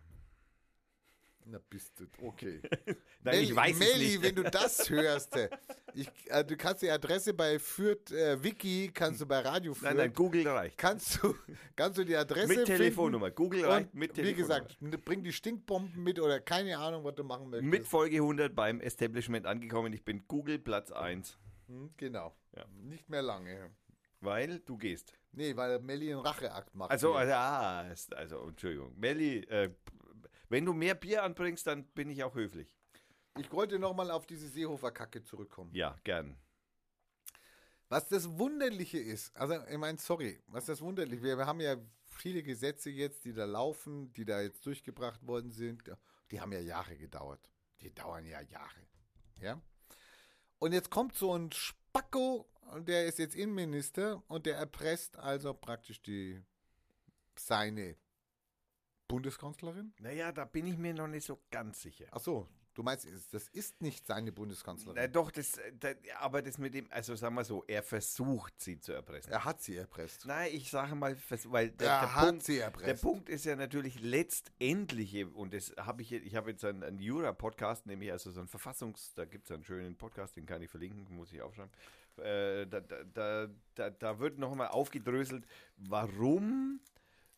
[1.45, 2.61] Na, bist du, okay.
[3.23, 4.21] Nein, ich weiß Melli, nicht.
[4.23, 5.49] wenn du das hörst, äh,
[5.93, 9.83] ich, äh, du kannst die Adresse bei Fürth äh, Wiki, kannst du bei Radio Fürth,
[9.89, 10.77] nein, nein, Google reicht.
[10.77, 11.35] kannst du,
[11.75, 13.31] kannst du die Adresse Mit finden Telefonnummer.
[13.31, 14.59] Google reicht mit wie Telefonnummer.
[14.65, 17.69] gesagt, n- bring die Stinkbomben mit oder keine Ahnung, was du machen möchtest.
[17.71, 19.91] Mit Folge 100 beim Establishment angekommen.
[19.93, 21.37] Ich bin Google Platz 1,
[21.67, 22.35] Hm, genau.
[22.55, 22.65] Ja.
[22.83, 23.71] Nicht mehr lange.
[24.19, 25.13] weil du gehst.
[25.33, 26.91] Nee, weil Melli einen Racheakt macht.
[26.91, 27.85] Also, also, ah,
[28.15, 28.93] also Entschuldigung.
[28.99, 29.69] Melli, äh,
[30.51, 32.75] wenn du mehr Bier anbringst, dann bin ich auch höflich.
[33.37, 35.73] ich wollte nochmal auf diese Seehofer-Kacke zurückkommen.
[35.73, 36.37] Ja, gern.
[37.87, 41.77] Was das Wunderliche ist, also ich meine, sorry, was das Wunderliche, wir, wir haben ja
[42.05, 45.83] viele Gesetze jetzt, die da laufen, die da jetzt durchgebracht worden sind,
[46.31, 47.49] die haben ja Jahre gedauert.
[47.79, 48.81] Die dauern ja Jahre.
[49.39, 49.61] Ja?
[50.59, 52.45] Und jetzt kommt so ein Spacko,
[52.75, 56.41] der ist jetzt Innenminister und der erpresst also praktisch die
[57.35, 57.95] seine
[59.11, 59.93] Bundeskanzlerin.
[59.99, 62.05] Naja, da bin ich mir noch nicht so ganz sicher.
[62.11, 64.95] Ach so, du meinst, das ist nicht seine Bundeskanzlerin.
[64.95, 65.89] Na, doch, das, äh, da,
[66.19, 69.31] aber das mit dem, also sagen wir so, er versucht sie zu erpressen.
[69.31, 70.25] Er hat sie erpresst.
[70.25, 73.03] Nein, ich sage mal, weil der, er der, hat Punkt, sie der erpresst.
[73.03, 77.85] Punkt ist ja natürlich letztendlich, und das habe ich, ich habe jetzt einen, einen Jura-Podcast,
[77.87, 81.15] nämlich also so einen Verfassungs, da gibt es einen schönen Podcast, den kann ich verlinken,
[81.15, 81.71] muss ich aufschreiben.
[82.17, 85.45] Äh, da, da, da, da, da wird noch mal aufgedröselt,
[85.77, 86.81] warum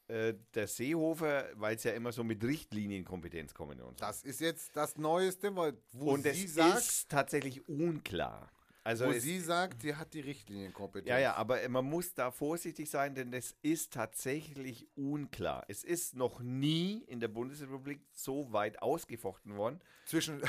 [0.08, 4.06] äh, der Seehofer, weil es ja immer so mit Richtlinienkompetenz kommen und so.
[4.06, 8.52] Das ist jetzt das Neueste, weil, wo und sie es sagt, ist tatsächlich unklar.
[8.86, 11.08] Also wo es, sie sagt, sie hat die Richtlinienkompetenz.
[11.08, 15.64] ja, ja, aber man muss da vorsichtig sein, denn es ist tatsächlich unklar.
[15.70, 20.42] Es ist noch nie in der Bundesrepublik so weit ausgefochten worden Zwischen,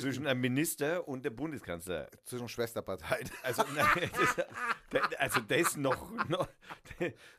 [0.00, 2.08] zwischen, zwischen einem Minister und der Bundeskanzler.
[2.24, 3.30] zwischen Schwesterparteien.
[3.42, 4.10] Also, nein,
[4.90, 6.48] das, also das noch, noch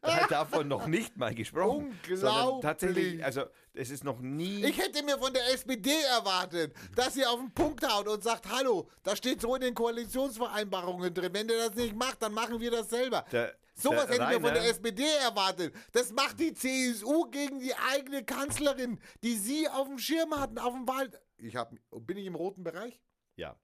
[0.02, 1.98] da, davon noch nicht mal gesprochen.
[2.10, 2.62] Unglaublich.
[2.62, 3.44] tatsächlich, also
[3.74, 4.64] es ist noch nie.
[4.66, 8.50] Ich hätte mir von der SPD erwartet, dass sie auf den Punkt haut und sagt,
[8.50, 11.34] hallo, da steht so in den Koalitionsvereinbarungen drin.
[11.34, 13.26] Wenn der das nicht macht, dann machen wir das selber.
[13.32, 15.74] der, Sowas der hätte ich mir von der SPD erwartet.
[15.92, 20.74] Das macht die CSU gegen die eigene Kanzlerin, die sie auf dem Schirm hatten, auf
[20.74, 21.20] dem Wald.
[21.44, 23.00] Ich hab, bin ich im roten Bereich?
[23.36, 23.56] Ja.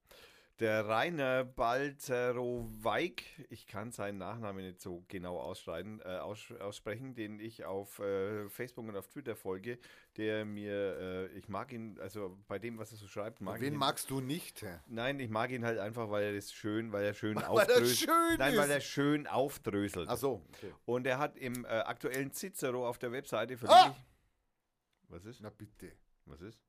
[0.60, 7.40] Der Rainer Balzeroweig, ich kann seinen Nachnamen nicht so genau ausschreiben, äh, aus, aussprechen, den
[7.40, 9.80] ich auf äh, Facebook und auf Twitter folge,
[10.18, 13.62] der mir, äh, ich mag ihn, also bei dem, was er so schreibt, mag ich
[13.62, 13.80] Wen ihn.
[13.80, 14.62] magst du nicht?
[14.64, 14.80] Hä?
[14.88, 17.98] Nein, ich mag ihn halt einfach, weil er das schön, weil er schön Weil aufdröselt.
[17.98, 20.10] schön Nein, weil er schön aufdröselt.
[20.10, 20.46] Ach so.
[20.56, 20.74] Okay.
[20.84, 23.58] Und er hat im äh, aktuellen Cicero auf der Webseite Ah!
[23.58, 24.06] verlinkt.
[25.08, 25.40] Was ist?
[25.40, 25.94] Na bitte.
[26.26, 26.62] Was ist?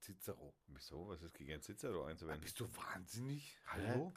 [0.00, 0.54] Cicero.
[0.68, 1.08] Wieso?
[1.08, 2.42] Was ist gegen Cicero einzuwenden?
[2.42, 3.58] bist du wahnsinnig?
[3.66, 4.12] Hallo?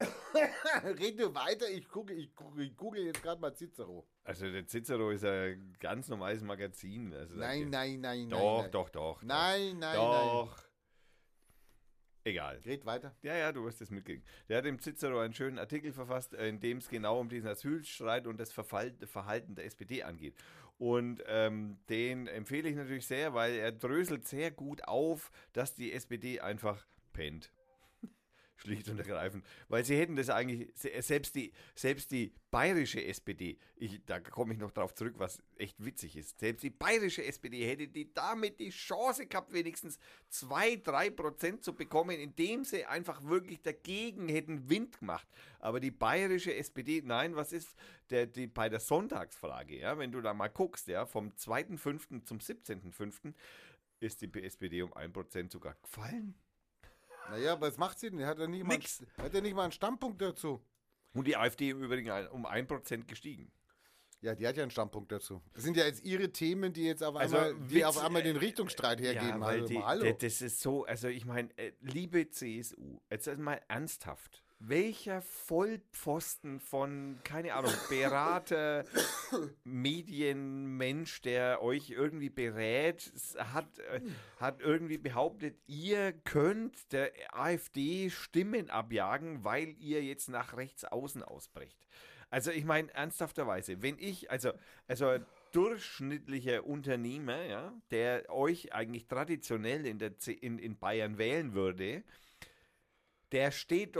[0.84, 4.06] Rede weiter, ich gucke, ich gucke, ich google jetzt gerade mal Cicero.
[4.24, 7.12] Also der Cicero ist ein ganz normales Magazin.
[7.14, 8.70] Also Nein, nein, nein, Doch, nein.
[8.70, 9.22] doch, doch.
[9.22, 10.56] Nein, nein, Doch.
[12.24, 12.54] Egal.
[12.56, 12.62] nein.
[12.64, 13.16] Red weiter.
[13.22, 14.24] Ja, ja, du wirst es mitkriegen.
[14.48, 17.48] Der hat im Cicero einen schönen Artikel verfasst, äh, in dem es genau um diesen
[17.48, 20.36] Asylstreit und das Verfall, Verhalten der SPD angeht.
[20.78, 25.92] Und ähm, den empfehle ich natürlich sehr, weil er dröselt sehr gut auf, dass die
[25.92, 27.50] SPD einfach pennt.
[28.60, 29.44] Schlicht und ergreifend.
[29.68, 34.52] Weil sie hätten das eigentlich, se- selbst die, selbst die bayerische SPD, ich, da komme
[34.54, 38.58] ich noch drauf zurück, was echt witzig ist, selbst die bayerische SPD hätte die damit
[38.58, 39.98] die Chance gehabt, wenigstens
[40.32, 45.28] 2-3% zu bekommen, indem sie einfach wirklich dagegen hätten Wind gemacht.
[45.60, 47.74] Aber die bayerische SPD, nein, was ist
[48.10, 52.24] der, die, bei der Sonntagsfrage, ja, wenn du da mal guckst, ja, vom 2.5.
[52.24, 53.34] zum 17.5.
[54.00, 56.34] ist die SPD um 1% sogar gefallen.
[57.30, 58.24] Naja, aber was macht sie denn?
[58.24, 59.02] Hat er nicht mal, Nix.
[59.16, 60.60] hat er nicht mal einen Standpunkt dazu?
[61.14, 63.50] Und die AfD im Übrigen ein- um 1% gestiegen.
[64.20, 65.40] Ja, die hat ja einen Standpunkt dazu.
[65.54, 68.22] Das sind ja jetzt ihre Themen, die jetzt auf Also, einmal, die Witz, auf einmal
[68.22, 69.40] den äh, Richtungsstreit hergeben.
[69.40, 70.02] weil also, die, mal, hallo.
[70.04, 74.42] d- das ist so, also ich meine, äh, liebe CSU, jetzt mal ernsthaft.
[74.60, 78.84] Welcher Vollpfosten von, keine Ahnung, Berater,
[79.64, 84.00] Medienmensch, der euch irgendwie berät, hat, äh,
[84.40, 91.22] hat irgendwie behauptet, ihr könnt der AfD Stimmen abjagen, weil ihr jetzt nach rechts außen
[91.22, 91.86] ausbrecht.
[92.30, 94.52] Also ich meine, ernsthafterweise, wenn ich, also,
[94.86, 101.54] also ein durchschnittlicher Unternehmer, ja, der euch eigentlich traditionell in, der in, in Bayern wählen
[101.54, 102.02] würde,
[103.32, 103.98] der steht,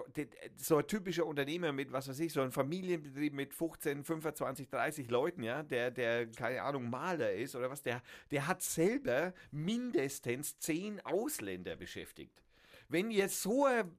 [0.57, 5.11] so ein typischer Unternehmer mit, was weiß ich, so ein Familienbetrieb mit 15, 25, 30
[5.11, 10.59] Leuten, ja, der, der, keine Ahnung, Maler ist oder was, der, der hat selber mindestens
[10.59, 12.43] 10 Ausländer beschäftigt.
[12.89, 13.97] Wenn ihr so ein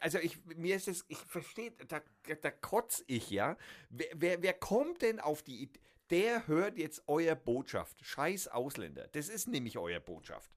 [0.00, 2.00] also ich, mir ist es, ich verstehe, da,
[2.40, 3.58] da kotz ich, ja.
[3.90, 5.80] Wer, wer, wer kommt denn auf die Idee?
[6.10, 8.04] Der hört jetzt euer Botschaft.
[8.04, 9.08] Scheiß Ausländer.
[9.12, 10.50] Das ist nämlich euer Botschaft.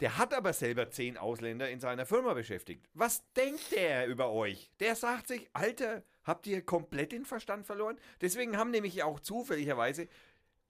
[0.00, 2.88] Der hat aber selber zehn Ausländer in seiner Firma beschäftigt.
[2.94, 4.70] Was denkt der über euch?
[4.80, 7.98] Der sagt sich, Alter, habt ihr komplett den Verstand verloren?
[8.20, 10.08] Deswegen haben nämlich auch zufälligerweise,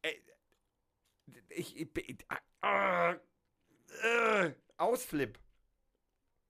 [0.03, 0.13] äh,
[1.49, 1.89] ich, ich,
[2.63, 3.13] äh,
[4.03, 5.39] äh, Ausflip.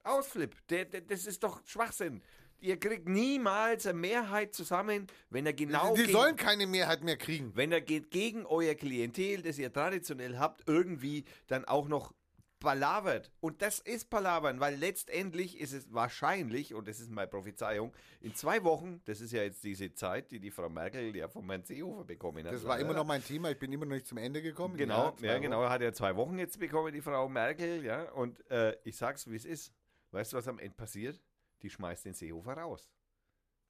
[0.03, 0.57] Ausflip.
[0.69, 2.23] Der, der, das ist doch Schwachsinn.
[2.63, 7.17] Ihr kriegt niemals eine Mehrheit zusammen, wenn er genau die gegen- sollen keine Mehrheit mehr
[7.17, 7.57] kriegen.
[7.57, 12.13] wenn er geht gegen euer Klientel, das ihr traditionell habt, irgendwie dann auch noch
[12.61, 13.33] palavert.
[13.41, 18.35] Und das ist palavern, weil letztendlich ist es wahrscheinlich, und das ist meine Prophezeiung, in
[18.35, 21.65] zwei Wochen, das ist ja jetzt diese Zeit, die die Frau Merkel ja von Herrn
[21.65, 22.53] Seehofer bekommen hat.
[22.53, 23.51] Das war immer noch mein Thema.
[23.51, 24.77] Ich bin immer noch nicht zum Ende gekommen.
[24.77, 25.43] Genau, ja, Wochen.
[25.43, 28.11] genau, hat ja zwei Wochen jetzt bekommen, die Frau Merkel, ja.
[28.13, 29.73] Und äh, ich sag's, wie es ist.
[30.13, 31.21] Weißt du, was am Ende passiert?
[31.63, 32.93] Die schmeißt den Seehofer raus.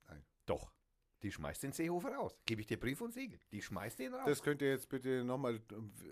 [0.07, 0.23] Nein.
[0.45, 0.71] Doch.
[1.23, 2.35] Die schmeißt den Seehofer raus.
[2.45, 3.39] Gebe ich dir Brief und Siegel.
[3.51, 4.23] Die schmeißt den raus.
[4.25, 5.59] Das könnt ihr jetzt bitte nochmal.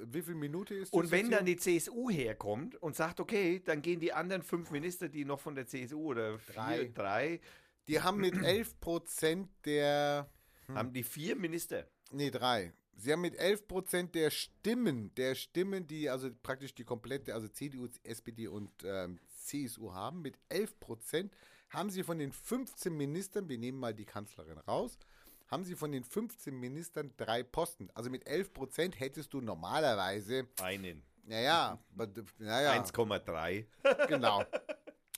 [0.06, 1.00] Wie viel Minute ist das?
[1.00, 5.10] Und wenn dann die CSU herkommt und sagt, okay, dann gehen die anderen fünf Minister,
[5.10, 6.92] die noch von der CSU oder vier, Drei.
[6.94, 7.42] drei,
[7.88, 10.30] Die haben mit 11 Prozent der.
[10.68, 11.88] haben die vier Minister.
[12.12, 12.72] Nee, drei.
[12.96, 17.48] Sie haben mit 11 Prozent der Stimmen, der Stimmen, die also praktisch die komplette, also
[17.48, 21.34] CDU, SPD und ähm, CSU haben, mit 11 Prozent
[21.70, 24.98] haben sie von den 15 Ministern, wir nehmen mal die Kanzlerin raus,
[25.48, 27.90] haben sie von den 15 Ministern drei Posten.
[27.94, 31.04] Also mit 11 Prozent hättest du normalerweise, Einen.
[31.24, 31.80] naja,
[32.38, 33.66] naja, 1,3.
[34.08, 34.44] genau.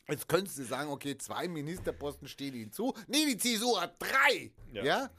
[0.07, 2.93] Jetzt könntest du sagen, okay, zwei Ministerposten stehen ihnen zu.
[3.07, 4.51] Nee, die CSU hat drei.
[4.73, 4.83] Ja.
[4.83, 5.09] ja?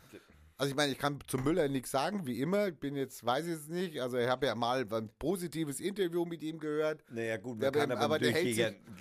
[0.63, 2.69] Also ich meine, ich kann zum Müller nichts sagen, wie immer.
[2.69, 4.01] Ich bin jetzt, weiß ich es nicht.
[4.01, 7.03] Also ich habe ja mal ein positives Interview mit ihm gehört.
[7.11, 8.31] Naja, gut, man kann aber- aber, der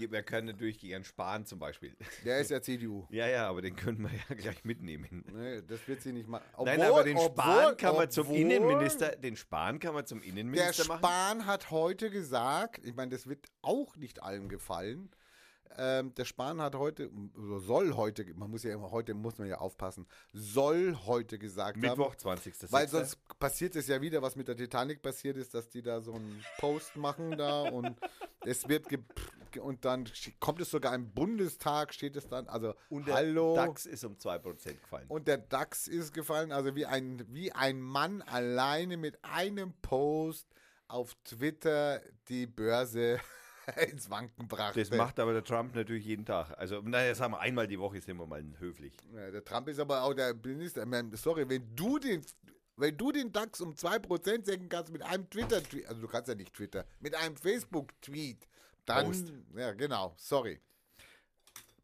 [0.10, 1.96] man kann natürlich gegen sparen zum Beispiel.
[2.26, 3.06] Der ist ja CDU.
[3.12, 5.24] Ja, ja, aber den können wir ja gleich mitnehmen.
[5.32, 6.46] Nee, das wird sie nicht machen.
[6.66, 10.30] Nein, aber den Spahn kann man zum obwohl Innenminister, den Spahn kann man zum Der
[10.30, 10.98] Innenminister machen.
[11.00, 15.12] Spahn hat heute gesagt, ich meine, das wird auch nicht allen gefallen.
[15.78, 17.10] Ähm, der Spahn hat heute,
[17.60, 21.82] soll heute, man muss ja immer, heute muss man ja aufpassen, soll heute gesagt haben,
[21.82, 22.72] Mittwoch, 20.
[22.72, 26.02] Weil sonst passiert es ja wieder, was mit der Titanic passiert ist, dass die da
[26.02, 27.96] so einen Post machen da und
[28.46, 28.88] es wird
[29.60, 33.56] und dann kommt es sogar im Bundestag, steht es dann, also Und der hallo.
[33.56, 35.06] DAX ist um 2% gefallen.
[35.10, 40.48] Und der DAX ist gefallen, also wie ein, wie ein Mann alleine mit einem Post
[40.88, 43.20] auf Twitter die Börse
[43.92, 44.80] ins Wanken brachte.
[44.80, 46.58] Das macht aber der Trump natürlich jeden Tag.
[46.58, 48.94] Also, naja, sagen wir einmal die Woche sind wir mal höflich.
[49.14, 50.86] Ja, der Trump ist aber auch der Minister.
[50.86, 52.26] Meine, Sorry, wenn du den,
[52.78, 56.36] wenn du den DAX um 2% senken kannst mit einem Twitter-Tweet, also du kannst ja
[56.36, 58.48] nicht Twitter, mit einem Facebook-Tweet,
[58.86, 59.34] dann, Post.
[59.56, 60.60] ja genau, sorry.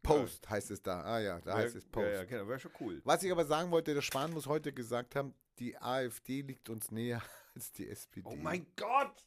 [0.02, 1.02] Post heißt es da.
[1.02, 2.08] Ah ja, da heißt es Post.
[2.08, 3.02] Ja, ja, genau, wäre schon cool.
[3.04, 6.92] Was ich aber sagen wollte, der Spahn muss heute gesagt haben, die AfD liegt uns
[6.92, 7.22] näher
[7.56, 8.28] als die SPD.
[8.28, 9.26] Oh mein Gott!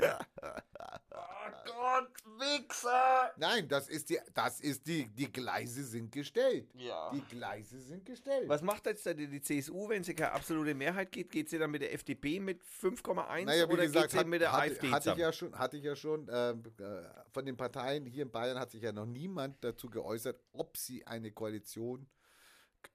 [0.00, 2.08] Oh Gott,
[2.38, 3.32] Wichser!
[3.36, 6.68] Nein, das ist die, das ist die, die Gleise sind gestellt.
[6.74, 7.10] Ja.
[7.12, 8.48] Die Gleise sind gestellt.
[8.48, 11.30] Was macht jetzt da die, CSU, wenn sie keine absolute Mehrheit geht?
[11.30, 14.40] Geht sie dann mit der FDP mit 5,1 Naja, oder gesagt, geht sie hat, mit
[14.40, 17.56] der hatte, AfD hatte ich ja schon, hatte ich ja schon ähm, äh, von den
[17.56, 22.06] Parteien hier in Bayern hat sich ja noch niemand dazu geäußert, ob sie eine Koalition,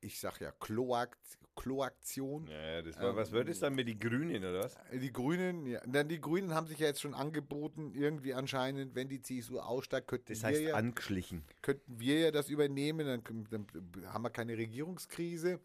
[0.01, 1.17] ich sag ja Kloak,
[1.55, 4.77] Kloaktion, Ja, das war, was wird es dann mit den Grünen, oder was?
[4.93, 9.09] die Grünen, ja, dann die Grünen haben sich ja jetzt schon angeboten, irgendwie anscheinend, wenn
[9.09, 11.43] die CSU aussteigt, könnten Das wir heißt ja, angeschlichen.
[11.63, 15.59] könnten wir ja das übernehmen, dann, dann haben wir keine Regierungskrise.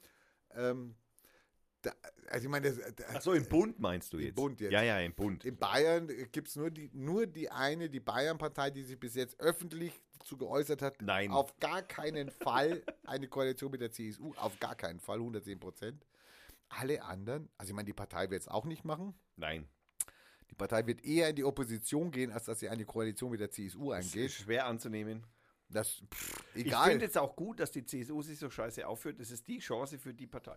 [0.55, 0.95] Ähm,
[1.83, 1.93] da,
[2.29, 2.69] also ich meine,
[3.13, 4.37] Achso, im Bund meinst du Im jetzt?
[4.37, 4.73] Bund jetzt.
[4.73, 5.45] Ja, ja, im Bund.
[5.45, 9.39] In Bayern gibt es nur die, nur die eine, die Bayern-Partei, die sich bis jetzt
[9.41, 11.01] öffentlich dazu geäußert hat.
[11.03, 11.31] Nein.
[11.31, 14.33] Auf gar keinen Fall eine Koalition mit der CSU.
[14.37, 16.07] Auf gar keinen Fall, 110 Prozent.
[16.69, 19.15] Alle anderen, also ich meine, die Partei wird es auch nicht machen.
[19.37, 19.69] Nein.
[20.51, 23.51] Die Partei wird eher in die Opposition gehen, als dass sie eine Koalition mit der
[23.51, 24.27] CSU Das eingeht.
[24.27, 25.27] ist schwer anzunehmen.
[25.69, 26.91] Das, pff, Ich egal.
[26.91, 29.19] finde jetzt auch gut, dass die CSU sich so scheiße aufführt.
[29.21, 30.57] Das ist die Chance für die Partei.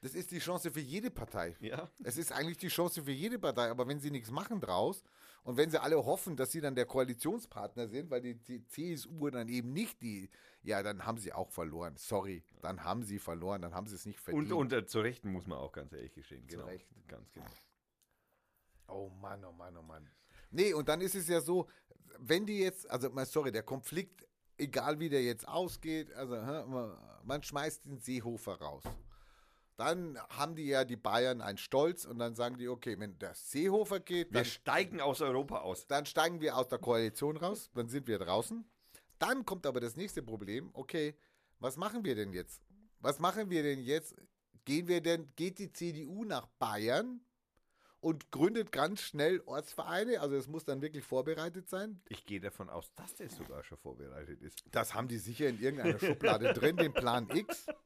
[0.00, 1.56] Das ist die Chance für jede Partei.
[1.60, 1.90] Ja.
[2.04, 5.02] Es ist eigentlich die Chance für jede Partei, aber wenn sie nichts machen draus
[5.44, 9.30] und wenn sie alle hoffen, dass sie dann der Koalitionspartner sind, weil die, die CSU
[9.30, 10.30] dann eben nicht die,
[10.62, 11.96] ja, dann haben sie auch verloren.
[11.96, 14.50] Sorry, dann haben sie verloren, dann haben sie es nicht verdient.
[14.50, 16.46] Und unter zu Rechten muss man auch ganz ehrlich gestehen.
[16.46, 16.66] Genau.
[16.66, 16.86] Recht.
[17.06, 17.46] Ganz genau.
[18.88, 20.08] oh Mann, oh Mann, oh Mann.
[20.50, 21.68] Nee, und dann ist es ja so,
[22.18, 26.34] wenn die jetzt, also mal sorry, der Konflikt, egal wie der jetzt ausgeht, also
[27.24, 28.84] man schmeißt den Seehofer raus.
[29.78, 33.34] Dann haben die ja die Bayern einen Stolz und dann sagen die, okay, wenn der
[33.34, 35.86] Seehofer geht, Wir dann steigen aus Europa aus.
[35.86, 38.68] Dann steigen wir aus der Koalition raus, dann sind wir draußen.
[39.20, 40.70] Dann kommt aber das nächste Problem.
[40.72, 41.14] Okay,
[41.60, 42.60] was machen wir denn jetzt?
[42.98, 44.16] Was machen wir denn jetzt?
[44.64, 47.20] Gehen wir denn, geht die CDU nach Bayern
[48.00, 50.20] und gründet ganz schnell Ortsvereine?
[50.20, 52.02] Also es muss dann wirklich vorbereitet sein.
[52.08, 54.64] Ich gehe davon aus, dass das sogar schon vorbereitet ist.
[54.72, 57.66] Das haben die sicher in irgendeiner Schublade drin, den Plan X.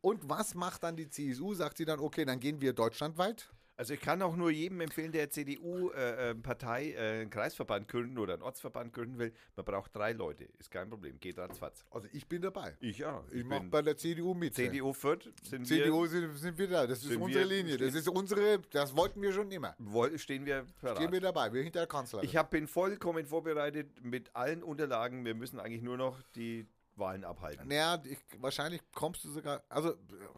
[0.00, 1.54] Und was macht dann die CSU?
[1.54, 3.50] Sagt sie dann, okay, dann gehen wir deutschlandweit.
[3.80, 8.42] Also ich kann auch nur jedem empfehlen, der CDU-Partei äh, einen Kreisverband gründen oder einen
[8.42, 9.32] Ortsverband gründen will.
[9.56, 11.18] Man braucht drei Leute, ist kein Problem.
[11.18, 11.86] Geht ratzfatz.
[11.90, 12.76] Also ich bin dabei.
[12.80, 13.24] Ich ja.
[13.32, 14.54] Ich mache bei der CDU mit.
[14.54, 16.86] CDU Fürth sind CDU wir, sind, sind wir da.
[16.86, 17.78] Das ist unsere Linie.
[17.78, 19.74] Das ist unsere, das wollten wir schon immer.
[20.16, 20.98] stehen wir parat.
[20.98, 21.50] Stehen wir dabei.
[21.50, 22.26] Wir hinter der Kanzlerin.
[22.26, 25.24] Ich hab, bin vollkommen vorbereitet mit allen Unterlagen.
[25.24, 26.66] Wir müssen eigentlich nur noch die
[27.00, 27.66] Wahlen abhalten.
[27.66, 29.94] naja, ich, wahrscheinlich kommst du sogar, also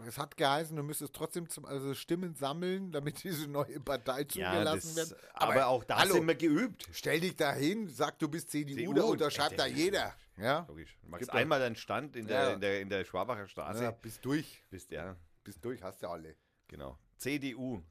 [0.07, 4.97] es hat geheißen, du müsstest trotzdem zum, also Stimmen sammeln, damit diese neue Partei zugelassen
[4.97, 5.15] wird.
[5.35, 6.89] aber, auch da hallo, sind wir geübt.
[6.93, 10.15] Stell dich da hin, sag, du bist CDU, CDU, da unterschreibt da ja, jeder.
[10.39, 10.65] Ja?
[10.69, 10.97] Logisch.
[11.03, 12.53] Du machst einmal deinen Stand in der, Ja.
[12.55, 13.83] in der, in der Schwabacher Straße.
[13.83, 14.63] ja, bist durch.
[14.71, 16.37] Bist ja, Bist durch, hast du alle.
[16.69, 16.97] genau.
[17.19, 17.83] CDU.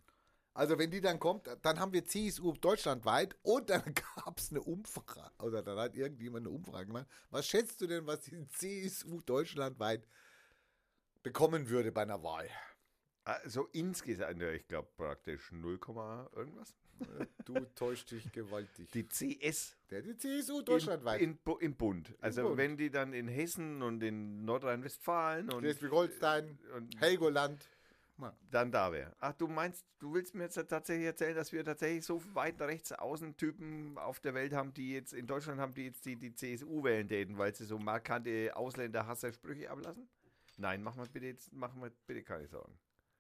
[0.54, 3.84] Also wenn die dann kommt, dann haben wir CSU deutschlandweit und dann
[4.16, 7.08] gab es eine Umfrage, oder dann hat irgendjemand eine Umfrage gemacht.
[7.30, 10.06] Was schätzt du denn, was die CSU deutschlandweit
[11.24, 12.50] bekommen würde bei einer Wahl?
[13.24, 15.80] Also insgesamt, ich glaube praktisch 0,
[16.36, 16.74] irgendwas.
[17.46, 18.92] Du täuscht dich gewaltig.
[18.92, 21.22] Die CS Der die CSU deutschlandweit.
[21.22, 22.14] in, Bu- im Bund.
[22.20, 22.58] Also Bund.
[22.58, 27.00] wenn die dann in Hessen und in Nordrhein-Westfalen und, Schleswig-Holstein, und
[28.50, 29.16] Dann da wäre.
[29.20, 32.92] Ach, du meinst, du willst mir jetzt tatsächlich erzählen, dass wir tatsächlich so weit rechts
[32.92, 36.34] außen Typen auf der Welt haben, die jetzt in Deutschland haben, die jetzt die, die
[36.34, 40.08] CSU wählen täten, weil sie so markante Ausländerhasser-Sprüche ablassen?
[40.58, 42.78] Nein, machen wir bitte jetzt, machen wir bitte keine Sorgen.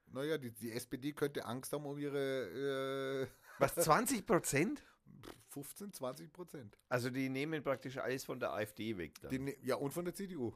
[0.07, 3.27] Naja, die, die SPD könnte Angst haben um ihre
[3.59, 4.79] Was, 20 Prozent?
[4.81, 6.77] äh, 15, 20 Prozent.
[6.89, 9.19] Also die nehmen praktisch alles von der AfD weg.
[9.21, 9.31] Dann.
[9.31, 10.53] Die ne- Ja, und von der CDU.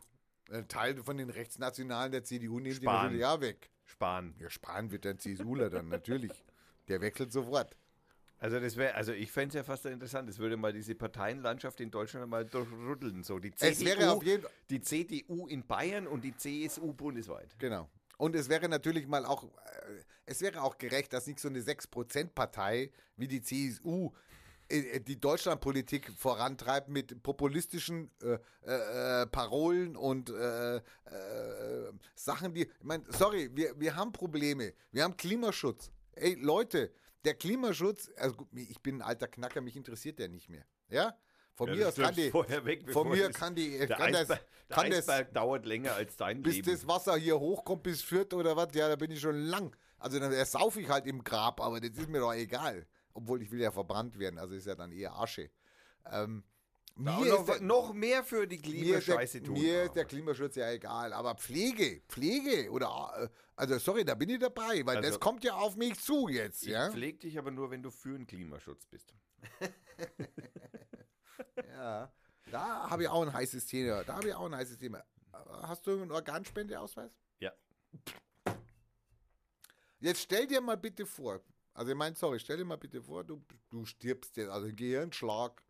[0.50, 3.04] Ein Teil von den Rechtsnationalen der CDU nehmen die Spahn.
[3.06, 3.72] natürlich auch weg.
[3.86, 4.36] Sparen.
[4.40, 6.32] Ja, Spahn wird ein CSUler dann, natürlich.
[6.88, 7.76] Der wechselt sofort.
[8.38, 11.80] Also das wäre, also ich fände es ja fast interessant, es würde mal diese Parteienlandschaft
[11.80, 13.24] in Deutschland mal durchrütteln.
[13.24, 17.58] So die Es CDU, wäre auf jeden die CDU in Bayern und die CSU bundesweit.
[17.58, 17.90] Genau.
[18.18, 19.48] Und es wäre natürlich mal auch, äh,
[20.26, 24.12] es wäre auch gerecht, dass nicht so eine 6%-Partei wie die CSU
[24.72, 30.82] die Deutschlandpolitik vorantreibt mit populistischen äh, äh, äh, Parolen und äh, äh,
[32.16, 34.74] Sachen, die, ich meine, sorry, wir, wir haben Probleme.
[34.92, 35.92] Wir haben Klimaschutz.
[36.14, 36.92] Ey, Leute,
[37.26, 40.66] der Klimaschutz, also gut, ich bin ein alter Knacker, mich interessiert der nicht mehr.
[40.90, 41.16] Ja?
[41.54, 44.22] Von mir aus kann die, vorher weg, von mir das- kann die, der kann das,
[44.22, 46.72] Eisberg, der kann das, Eisberg dauert länger als dein bis Leben.
[46.72, 49.76] das Wasser hier hochkommt bis Fürth oder was, ja, da bin ich schon lang.
[49.98, 52.86] Also dann ersaufe ich halt im Grab, aber das ist mir doch egal.
[53.16, 55.50] Obwohl ich will ja verbrannt werden, also ist ja dann eher Asche.
[56.12, 56.44] Ähm,
[56.98, 59.54] Da Mir noch, der- noch mehr für die Klimascheiße tun.
[59.60, 62.88] mir ist der Klimaschutz ja egal, aber Pflege, Pflege oder
[63.18, 63.28] äh,
[63.58, 66.64] also sorry, da bin ich dabei, weil Also- das kommt ja auf mich zu jetzt,
[66.64, 66.90] ich ja.
[66.90, 69.14] pflege dich aber nur, wenn du für den Klimaschutz bist.
[71.70, 72.12] Ja,
[72.52, 74.04] da habe ich auch ein heißes Thema.
[74.04, 75.04] Da habe ich auch ein heißes Thema.
[75.64, 77.12] Hast du einen Organspendeausweis?
[77.40, 77.52] Ja.
[80.00, 81.42] Jetzt stell dir mal bitte vor,
[81.76, 85.62] also ich meine, sorry, stell dir mal bitte vor, du, du stirbst jetzt, also Gehirnschlag,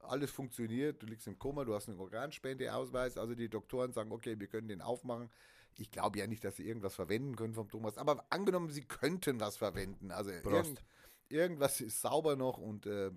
[0.00, 4.38] alles funktioniert, du liegst im Koma, du hast einen Organspendeausweis, also die Doktoren sagen, okay,
[4.38, 5.30] wir können den aufmachen.
[5.78, 9.40] Ich glaube ja nicht, dass sie irgendwas verwenden können vom Thomas, aber angenommen, sie könnten
[9.40, 10.30] was verwenden, also
[10.66, 10.84] irgend,
[11.28, 13.10] irgendwas ist sauber noch und äh,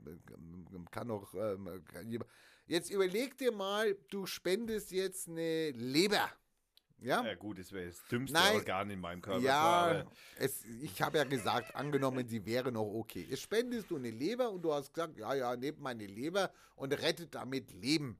[0.92, 2.30] kann noch jemand-
[2.68, 6.30] Jetzt überleg dir mal, du spendest jetzt eine Leber.
[7.00, 7.26] Ja?
[7.26, 8.56] Ja gut, das wäre das dümmste Nein.
[8.56, 9.42] Organ in meinem Körper.
[9.42, 10.06] Ja,
[10.38, 13.26] es, ich habe ja gesagt, angenommen, sie wäre noch okay.
[13.30, 16.94] Jetzt spendest du eine Leber und du hast gesagt, ja, ja, nehmt meine Leber und
[16.94, 18.18] rettet damit Leben.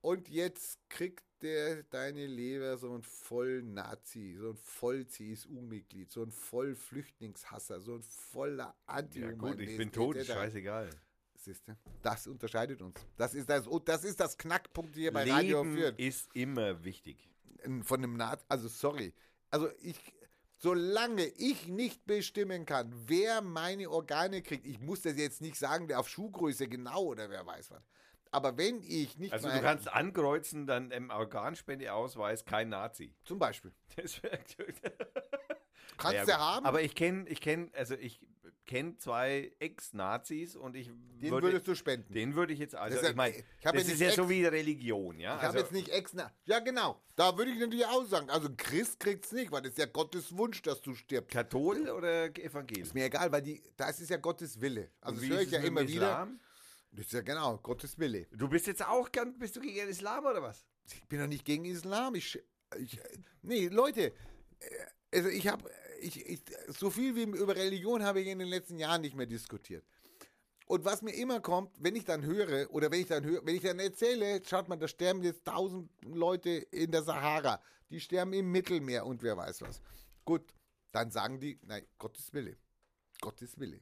[0.00, 6.22] Und jetzt kriegt der deine Leber so ein voll Nazi, so ein voll CSU-Mitglied, so
[6.22, 10.90] ein voll Flüchtlingshasser, so ein voller anti ja gut, ich bin tot, ist scheißegal.
[11.34, 13.04] Siehste, das unterscheidet uns.
[13.16, 17.31] Das ist das, das ist das Knackpunkt hier bei Radio Leben 4 ist immer wichtig.
[17.82, 19.14] Von einem Nazi, also sorry,
[19.50, 19.98] also ich,
[20.58, 25.88] solange ich nicht bestimmen kann, wer meine Organe kriegt, ich muss das jetzt nicht sagen,
[25.88, 27.82] der auf Schuhgröße genau oder wer weiß was,
[28.30, 33.14] aber wenn ich nicht Also du kannst ankreuzen, dann im Organspendeausweis kein Nazi.
[33.24, 34.38] zum Beispiel, Das wäre
[35.98, 38.20] kannst Ja, du haben, Aber ich kenne, ich kenne, also ich
[38.66, 42.12] kenne zwei Ex-Nazis und ich den würde, würdest du spenden.
[42.12, 44.44] den würde ich jetzt, also Das ist ja- ich meine, das ist ja so wie
[44.44, 45.36] Religion, ja.
[45.36, 46.14] ich habe also, jetzt nicht ex
[46.44, 47.00] Ja, genau.
[47.16, 48.30] Da würde ich natürlich auch sagen.
[48.30, 51.30] Also Christ kriegt's nicht, weil das ist ja Gottes Wunsch, dass du stirbst.
[51.30, 52.86] Kathol oder Evangelisch?
[52.86, 54.90] Ist mir egal, weil die, das ist ja Gottes Wille.
[55.00, 56.08] Also Und das höre ich ja immer wieder.
[56.08, 56.40] Islam?
[56.92, 58.26] Das ist ja genau, Gottes Wille.
[58.32, 60.66] Du bist jetzt auch ganz, bist du gegen den Islam oder was?
[60.86, 62.14] Ich bin doch nicht gegen Islam.
[62.14, 62.38] Ich,
[62.78, 63.00] ich
[63.42, 64.12] nee, Leute,
[64.60, 65.70] äh, also ich habe,
[66.02, 69.26] ich, ich, so viel wie über Religion habe ich in den letzten Jahren nicht mehr
[69.26, 69.84] diskutiert.
[70.66, 73.56] Und was mir immer kommt, wenn ich dann höre, oder wenn ich dann höre, wenn
[73.56, 77.60] ich dann erzähle, schaut mal, da sterben jetzt tausend Leute in der Sahara,
[77.90, 79.80] die sterben im Mittelmeer und wer weiß was.
[80.24, 80.54] Gut,
[80.92, 82.56] dann sagen die, nein, Gottes Wille.
[83.20, 83.80] Gottes Wille.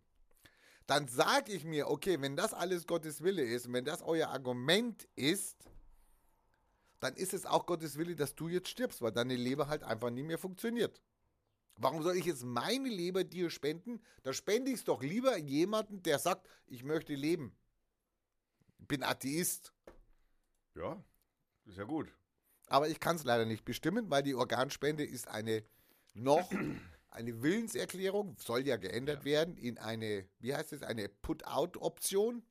[0.87, 4.29] Dann sage ich mir, okay, wenn das alles Gottes Wille ist und wenn das euer
[4.29, 5.57] Argument ist,
[6.99, 10.11] dann ist es auch Gottes Wille, dass du jetzt stirbst, weil deine Leber halt einfach
[10.11, 11.01] nie mehr funktioniert.
[11.77, 14.03] Warum soll ich jetzt meine Leber dir spenden?
[14.23, 17.57] Da spende ich es doch lieber jemanden, der sagt, ich möchte leben.
[18.79, 19.73] Ich bin Atheist.
[20.75, 21.03] Ja,
[21.65, 22.13] ist ja gut.
[22.67, 25.65] Aber ich kann es leider nicht bestimmen, weil die Organspende ist eine
[26.15, 26.51] noch
[27.09, 32.43] eine Willenserklärung, soll ja geändert werden in eine, wie heißt es, eine Put-out-Option.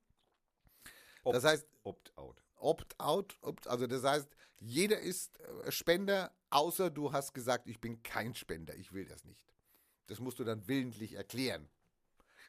[1.24, 2.42] Opt- Das heißt, Opt-out.
[2.60, 4.28] Opt-out, opt, also das heißt,
[4.58, 9.24] jeder ist äh, Spender, außer du hast gesagt, ich bin kein Spender, ich will das
[9.24, 9.52] nicht.
[10.06, 11.68] Das musst du dann willentlich erklären.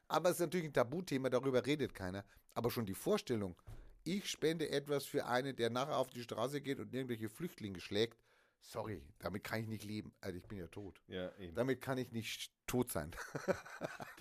[0.07, 2.25] Aber es ist natürlich ein Tabuthema, darüber redet keiner.
[2.53, 3.55] Aber schon die Vorstellung,
[4.03, 8.19] ich spende etwas für einen, der nachher auf die Straße geht und irgendwelche Flüchtlinge schlägt,
[8.61, 10.13] sorry, damit kann ich nicht leben.
[10.19, 11.01] Also ich bin ja tot.
[11.07, 11.55] Ja, eben.
[11.55, 13.11] Damit kann ich nicht tot sein.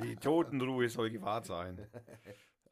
[0.02, 1.88] Die Totenruhe soll gewahrt sein.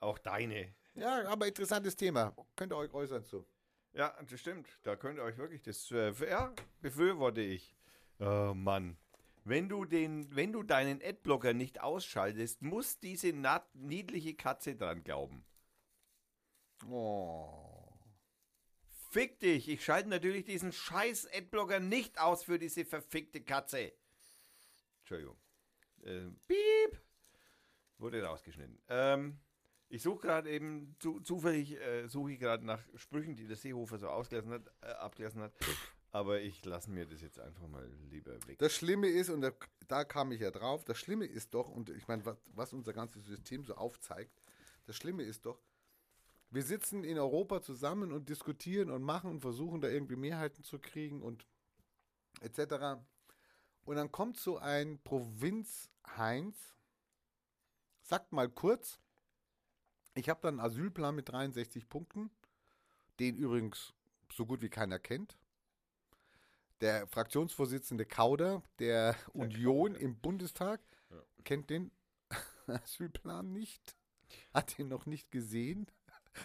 [0.01, 0.75] Auch deine.
[0.99, 2.35] Ja, aber interessantes Thema.
[2.57, 3.47] Könnt ihr euch äußern zu.
[3.93, 4.69] Ja, das stimmt.
[4.83, 7.77] Da könnt ihr euch wirklich das, äh, ja, befürworte ich.
[8.21, 8.97] Oh Mann.
[9.45, 13.33] Wenn du den, wenn du deinen Adblocker nicht ausschaltest, muss diese
[13.73, 15.45] niedliche Katze dran glauben.
[16.87, 17.89] Oh.
[19.11, 19.69] Fick dich!
[19.69, 23.93] Ich schalte natürlich diesen scheiß Adblocker nicht aus für diese verfickte Katze.
[25.01, 25.39] Entschuldigung.
[26.05, 27.01] Ähm, piep!
[27.97, 28.79] Wurde rausgeschnitten.
[28.89, 29.41] Ähm,
[29.89, 33.99] ich suche gerade eben, zu, zufällig äh, suche ich gerade nach Sprüchen, die der Seehofer
[33.99, 35.53] so ausgelassen hat, äh, abgelassen hat.
[36.11, 38.59] Aber ich lasse mir das jetzt einfach mal lieber weg.
[38.59, 39.53] Das Schlimme ist, und da,
[39.89, 42.93] da kam ich ja drauf, das Schlimme ist doch, und ich meine, was, was unser
[42.93, 44.33] ganzes System so aufzeigt,
[44.87, 45.61] das Schlimme ist doch,
[46.51, 50.79] wir sitzen in Europa zusammen und diskutieren und machen und versuchen da irgendwie Mehrheiten zu
[50.79, 51.47] kriegen und
[52.41, 53.01] etc.
[53.85, 56.57] Und dann kommt so ein Provinz-Heinz,
[58.01, 58.99] sagt mal kurz,
[60.19, 62.31] ich habe dann einen Asylplan mit 63 Punkten,
[63.21, 63.95] den übrigens
[64.33, 65.37] so gut wie keiner kennt.
[66.81, 70.81] Der Fraktionsvorsitzende Kauder der Union im Bundestag
[71.11, 71.23] Ja.
[71.45, 71.91] kennt den
[72.67, 73.97] Asylplan nicht,
[74.53, 75.87] hat ihn noch nicht gesehen.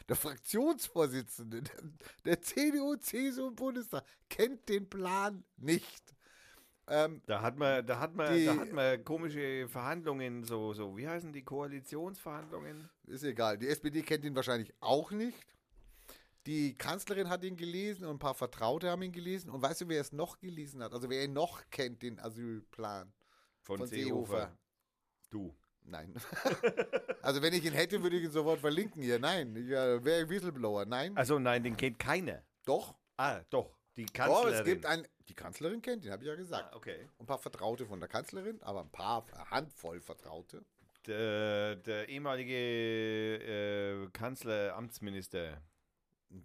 [0.08, 1.84] Der Fraktionsvorsitzende der,
[2.26, 6.16] der CDU, CSU im Bundestag kennt den Plan nicht.
[6.88, 10.98] Ähm, Da hat man, da hat man, Die- da hat man komische Verhandlungen, so, so,
[10.98, 12.90] wie heißen die Koalitionsverhandlungen?
[13.08, 13.58] ist egal.
[13.58, 15.38] Die SPD kennt ihn wahrscheinlich auch nicht.
[16.46, 19.50] die Kanzlerin hat ihn gelesen und ein paar Vertraute haben ihn gelesen.
[19.50, 20.92] Und weißt du, wer es noch gelesen hat?
[20.94, 23.14] Also wer ihn noch kennt, den Asylplan
[23.62, 24.28] Von, von Seehofer.
[24.38, 24.58] Seehofer.
[25.30, 25.56] Du.
[25.86, 26.14] Nein.
[27.22, 29.20] also wenn ich ihn hätte, würde ich ihn sofort verlinken hier.
[29.20, 30.86] Nein, ich äh, wäre Whistleblower.
[30.86, 31.16] Nein.
[31.16, 32.44] Also nein, den kennt keiner.
[32.66, 32.94] Doch.
[33.16, 33.78] Ah, doch.
[33.98, 34.54] Die Oh, Kanzlerin.
[34.54, 35.08] es gibt ein.
[35.30, 36.74] Die Kanzlerin kennt ihn, habe ich ja gesagt.
[36.74, 37.08] Ah, okay.
[37.20, 40.66] Ein paar Vertraute von der Kanzlerin, aber ein paar, eine Handvoll Vertraute.
[41.06, 42.54] Der, der ehemalige
[44.06, 45.62] äh, Kanzler, Amtsminister,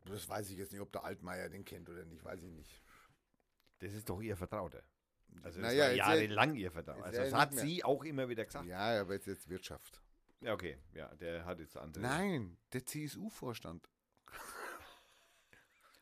[0.07, 2.83] Das weiß ich jetzt nicht, ob der Altmaier den kennt oder nicht, weiß ich nicht.
[3.79, 4.83] das ist doch ihr Vertrauter.
[5.43, 7.05] Also das Naja, war jahrelang ihr Vertrauter.
[7.05, 8.67] Also das hat sie auch immer wieder gesagt.
[8.67, 10.01] Ja, aber jetzt, jetzt Wirtschaft.
[10.41, 10.77] Ja, okay.
[10.95, 12.03] Ja, der hat jetzt andere.
[12.03, 13.89] Nein, der CSU-Vorstand.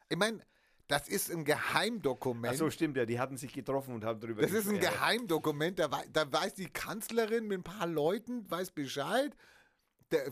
[0.08, 0.40] Ich meine,
[0.88, 2.54] das ist ein Geheimdokument.
[2.54, 3.04] Ach so, stimmt ja.
[3.06, 4.78] Die hatten sich getroffen und haben darüber das ist ein.
[4.80, 9.34] Geheimdokument, da, da weiß die Kanzlerin mit ein paar Leuten, weiß Bescheid.
[10.12, 10.30] Der,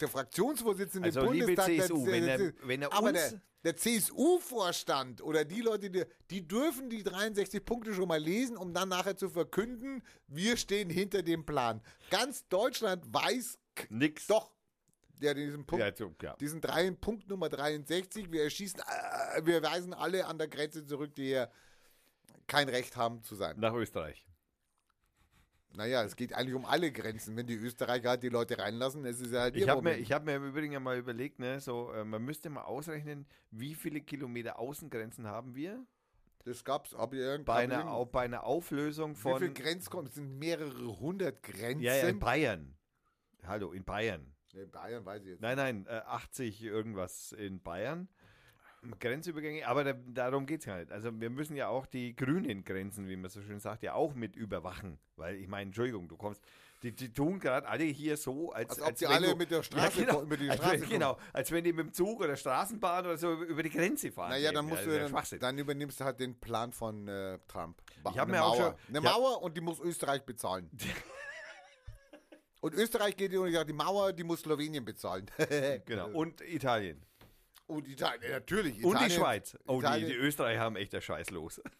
[0.00, 3.42] der Fraktionsvorsitzende Also, im liebe Bundestag, der- CSU, der, wenn er- wenn er aber der,
[3.64, 8.72] der CSU-Vorstand oder die Leute, die, die dürfen die 63 Punkte schon mal lesen, um
[8.72, 11.80] dann nachher zu verkünden, wir stehen hinter dem Plan.
[12.10, 13.58] Ganz Deutschland weiß
[13.90, 14.26] Nix.
[14.28, 14.52] doch,
[15.20, 16.36] ja, diesen Punkt, Ja, ja.
[16.36, 21.14] diesen drei, Punkt Nummer 63, wir erschießen, äh, wir weisen alle an der Grenze zurück,
[21.14, 21.50] die hier
[22.46, 23.58] kein Recht haben zu sein.
[23.58, 24.24] Nach Österreich.
[25.74, 27.36] Naja, es geht eigentlich um alle Grenzen.
[27.36, 30.10] Wenn die Österreicher halt die Leute reinlassen, es ist ja halt Ich habe mir, ich
[30.12, 34.00] hab mir im Übrigen mal überlegt, ne, so, äh, man müsste mal ausrechnen, wie viele
[34.00, 35.84] Kilometer Außengrenzen haben wir?
[36.44, 39.54] Das gab's, aber irgend- Bei einer, bei einer Auflösung Wie viele von.
[39.54, 41.82] Grenzen Es sind mehrere hundert Grenzen.
[41.82, 42.74] Ja, ja, in Bayern.
[43.46, 44.34] Hallo, in Bayern.
[44.58, 45.40] Nee, Bayern weiß ich jetzt.
[45.40, 48.08] Nein, nein, äh, 80 irgendwas in Bayern.
[49.00, 50.92] Grenzübergänge, aber da, darum geht es gar nicht.
[50.92, 54.14] Also wir müssen ja auch die grünen Grenzen, wie man so schön sagt, ja auch
[54.14, 54.98] mit überwachen.
[55.16, 56.40] Weil ich meine, Entschuldigung, du kommst,
[56.84, 59.50] die, die tun gerade alle hier so, als, Als ob die wenn alle du, mit
[59.50, 60.90] der Straße ja, genau, über die als Straße wenn, kommen.
[60.92, 64.30] Genau, als wenn die mit dem Zug oder Straßenbahn oder so über die Grenze fahren.
[64.30, 67.40] Naja, dann musst Ja, du ja dann, dann übernimmst du halt den Plan von äh,
[67.48, 67.82] Trump.
[68.12, 68.76] Ich eine mir auch Mauer.
[68.86, 69.12] schon- Eine ja.
[69.12, 70.70] Mauer und die muss Österreich bezahlen.
[72.60, 75.26] und Österreich geht und sagt, die Mauer, die muss Slowenien bezahlen.
[75.86, 77.04] Genau, und Italien.
[77.66, 78.74] und Italien, natürlich.
[78.84, 79.56] Und die Italien- Schweiz.
[79.66, 81.60] Oh, die, Italien- die Österreicher haben echt der Scheiß los.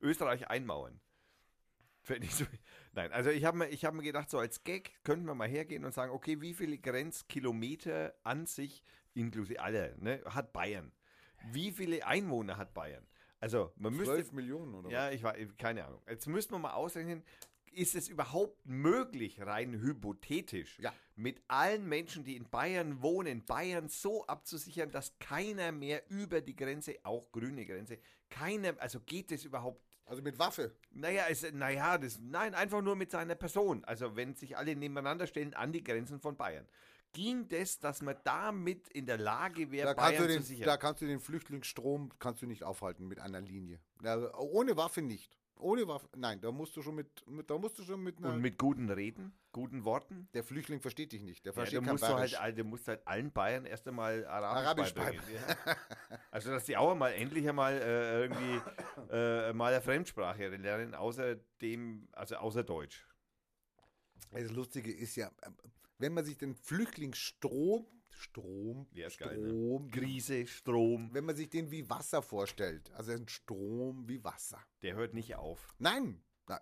[0.00, 1.00] Österreich einmauern.
[2.02, 2.14] So,
[2.92, 5.48] nein, also ich habe mir, ich hab mir gedacht, so als Gag könnten wir mal
[5.48, 8.84] hergehen und sagen, okay, wie viele Grenzkilometer an sich,
[9.14, 10.92] inklusive aller, ne, hat Bayern?
[11.50, 13.04] Wie viele Einwohner hat Bayern?
[13.40, 16.00] Also man müsste, 12 Millionen oder ja, ich war, keine Ahnung.
[16.08, 17.24] Jetzt müssten wir mal ausrechnen,
[17.76, 20.92] ist es überhaupt möglich, rein hypothetisch, Ja.
[21.14, 26.56] mit allen Menschen, die in Bayern wohnen, Bayern so abzusichern, dass keiner mehr über die
[26.56, 27.98] Grenze, auch grüne Grenze,
[28.30, 29.82] keiner, also geht es überhaupt?
[30.06, 30.72] Also mit Waffe.
[30.90, 33.84] naja, es, naja, das, nein, einfach nur mit seiner Person.
[33.84, 36.66] Also wenn sich alle nebeneinander stellen an die Grenzen von Bayern.
[37.12, 40.42] Ging das, dass man damit in der Lage wäre, Da kannst, Bayern du zu den,
[40.44, 40.66] sichern?
[40.66, 43.80] da kannst du den Flüchtlingsstrom kannst du nicht aufhalten mit einer Linie.
[44.02, 45.36] Ja, ohne Waffe nicht.
[45.58, 46.08] Ohne Waffe.
[46.16, 48.90] Nein, da musst du schon mit, mit da musst du schon mit Und mit guten
[48.90, 50.28] Reden, guten Worten?
[50.34, 51.44] der Flüchtling versteht dich nicht.
[51.46, 52.38] Der Ja, versteht da kein musst du, halt, Bayerisch.
[52.40, 55.24] all- du musst halt allen Bayern erst einmal Arabisch, Arabisch beibringen.
[55.34, 55.76] Ja.
[56.30, 58.60] Also, dass die auch mal endlich einmal äh, irgendwie
[59.10, 63.06] äh, mal eine Fremdsprache lernen, außer dem, also außer Deutsch.
[64.32, 65.56] Das Lustige ist ja, ähm,
[65.98, 67.86] wenn man sich den Flüchtlingsstrom,
[68.18, 69.48] Strom, Ja, ist geil, ne?
[69.48, 74.60] Strom, Krise, Strom, wenn man sich den wie Wasser vorstellt, also ein Strom wie Wasser.
[74.82, 75.74] der hört nicht auf.
[75.78, 76.60] Nein, na,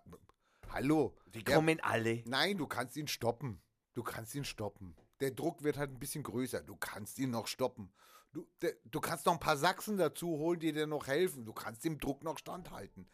[0.69, 1.15] hallo.
[1.27, 2.23] Die Der- kommen alle.
[2.25, 3.61] Nein, du kannst ihn stoppen.
[3.93, 4.95] Du kannst ihn stoppen.
[5.21, 6.61] Der Druck wird halt ein bisschen größer.
[6.61, 7.93] Du kannst ihn noch stoppen.
[8.33, 11.45] Du, der, du kannst noch ein paar Sachsen dazu holen, die dir noch helfen.
[11.45, 13.07] Du kannst dem Druck noch standhalten.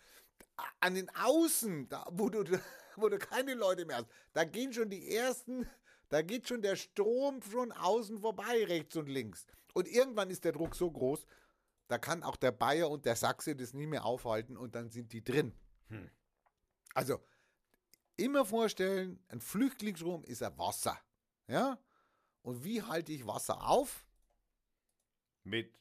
[0.79, 2.43] An den Außen, da, wo, du,
[2.95, 5.67] wo du keine Leute mehr hast, da gehen schon die ersten,
[6.11, 9.45] da geht schon der Strom von außen vorbei, rechts und links.
[9.73, 11.25] Und irgendwann ist der Druck so groß,
[11.87, 15.13] da kann auch der Bayer und der Sachse das nie mehr aufhalten und dann sind
[15.13, 15.53] die drin.
[15.87, 16.11] Hm.
[16.93, 17.23] Also,
[18.17, 20.99] immer vorstellen, ein Flüchtlingsstrom ist ein Wasser.
[21.47, 21.79] Ja?
[22.41, 24.05] Und wie halte ich Wasser auf?
[25.43, 25.73] Mit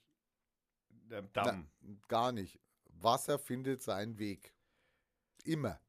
[0.90, 1.68] dem Damm.
[1.80, 2.60] Na, gar nicht.
[2.84, 4.54] Wasser findet seinen Weg.
[5.42, 5.80] Immer.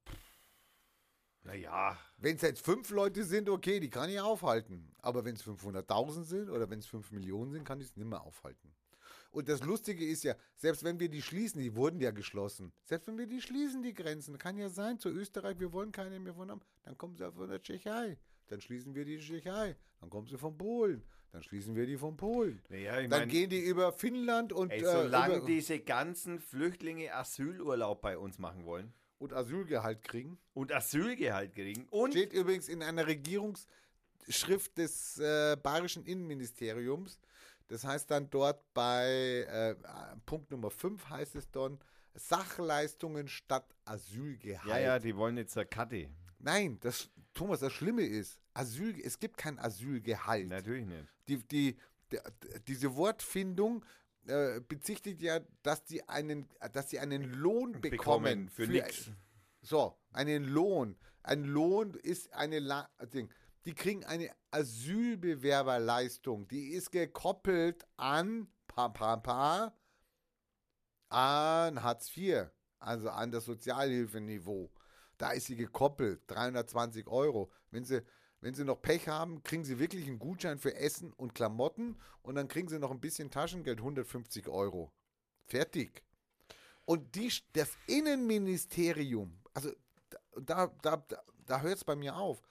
[1.43, 4.91] Naja, Wenn es jetzt fünf Leute sind, okay, die kann ich aufhalten.
[4.99, 8.07] Aber wenn es 500.000 sind oder wenn es 5 Millionen sind, kann ich es nicht
[8.07, 8.71] mehr aufhalten.
[9.31, 12.71] Und das Lustige ist ja, selbst wenn wir die schließen, die wurden ja geschlossen.
[12.83, 16.19] Selbst wenn wir die schließen, die Grenzen, kann ja sein, zu Österreich, wir wollen keine
[16.19, 18.17] mehr von haben, dann kommen sie von der Tschechei.
[18.47, 19.77] Dann schließen wir die Tschechei.
[20.01, 21.03] Dann kommen sie von Polen.
[21.31, 22.61] Dann schließen wir die von Polen.
[22.67, 26.39] naja ich Dann meine, gehen die über Finnland und, ey, äh, solange über, diese ganzen
[26.39, 30.37] Flüchtlinge Asylurlaub bei uns machen wollen und Asylgehalt kriegen.
[30.53, 37.19] und Asylgehalt kriegen und Steht übrigens in einer Regierungsschrift des äh, bayerischen Innenministeriums,
[37.67, 39.75] Das heißt dann dort bei äh,
[40.25, 41.79] Punkt Nummer 5 heißt es dann
[42.15, 44.67] Sachleistungen statt Asylgehalt.
[44.67, 46.09] Ja, ja, die wollen jetzt eine Karte.
[46.39, 50.49] Nein, das, Thomas, das Schlimme ist, Asyl, es gibt kein Asylgehalt.
[50.49, 51.05] Natürlich nicht.
[51.27, 51.77] Die, die,
[52.11, 52.19] die,
[52.67, 53.85] diese Wortfindung
[54.27, 59.11] äh, bezichtigt ja, dass die einen, dass sie einen Lohn bekommen, Bekommen für nix.
[59.61, 60.97] So, einen Lohn.
[61.23, 63.29] Ein Lohn ist eine La Ding.
[63.65, 66.47] Die kriegen eine Asylbewerberleistung.
[66.47, 69.73] Die ist gekoppelt an pa, pa, pa,
[71.09, 72.47] an Hartz IV,
[72.79, 74.71] also an das Sozialhilfeniveau.
[75.17, 77.51] Da ist sie gekoppelt, 320 Euro.
[77.69, 78.01] Wenn sie,
[78.41, 82.35] wenn sie noch Pech haben, kriegen sie wirklich einen Gutschein für Essen und Klamotten und
[82.35, 84.91] dann kriegen sie noch ein bisschen Taschengeld, 150 Euro.
[85.45, 86.03] Fertig.
[86.85, 89.71] Und die, das Innenministerium, also
[90.35, 92.41] da, da, da, da hört es bei mir auf,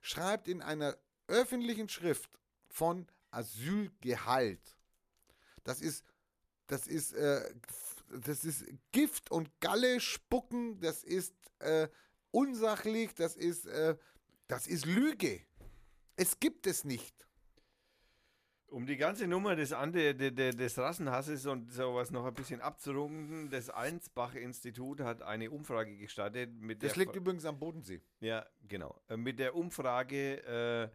[0.00, 0.96] schreibt in einer
[1.26, 2.30] öffentlichen Schrift
[2.68, 4.76] von Asylgehalt.
[5.64, 6.04] Das ist,
[6.68, 7.52] das ist, äh,
[8.08, 11.88] das ist Gift und Galle spucken, das ist äh,
[12.30, 13.96] unsachlich, das ist, äh,
[14.52, 15.40] das ist Lüge.
[16.14, 17.26] Es gibt es nicht.
[18.66, 22.60] Um die ganze Nummer des, Ante, de, de, des Rassenhasses und sowas noch ein bisschen
[22.60, 26.52] abzurunden, das Einsbach-Institut hat eine Umfrage gestartet.
[26.54, 28.02] Mit Das der liegt übrigens am Bodensee.
[28.20, 29.00] Ja, genau.
[29.08, 30.90] Äh, Mit der Umfrage,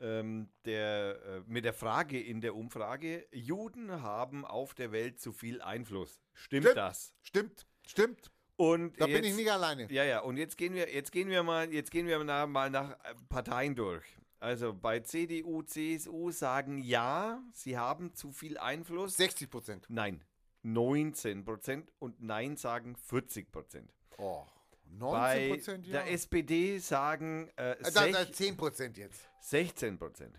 [0.00, 5.20] äh, ähm, der, äh, mit der Frage in der Umfrage, Juden haben auf der Welt
[5.20, 6.20] zu viel Einfluss.
[6.32, 6.76] Stimmt, Stimmt.
[6.76, 7.14] das?
[7.22, 8.32] Stimmt, stimmt.
[8.60, 9.90] Und Da jetzt, bin ich nicht alleine.
[9.90, 12.68] Ja, ja, und jetzt gehen wir, jetzt gehen wir mal, jetzt gehen wir nach, mal
[12.68, 14.04] nach äh, Parteien durch.
[14.38, 19.16] Also bei CDU, CSU sagen ja, sie haben zu viel Einfluss.
[19.16, 19.86] 60 Prozent.
[19.88, 20.22] Nein,
[20.62, 23.94] 19 Prozent und Nein sagen 40 Prozent.
[24.18, 24.44] Oh,
[24.90, 25.92] 19 Bei Prozent, ja.
[25.92, 29.26] der SPD sagen äh, Äh, da, da, sech- 10 Prozent jetzt.
[29.40, 30.36] 16 Prozent.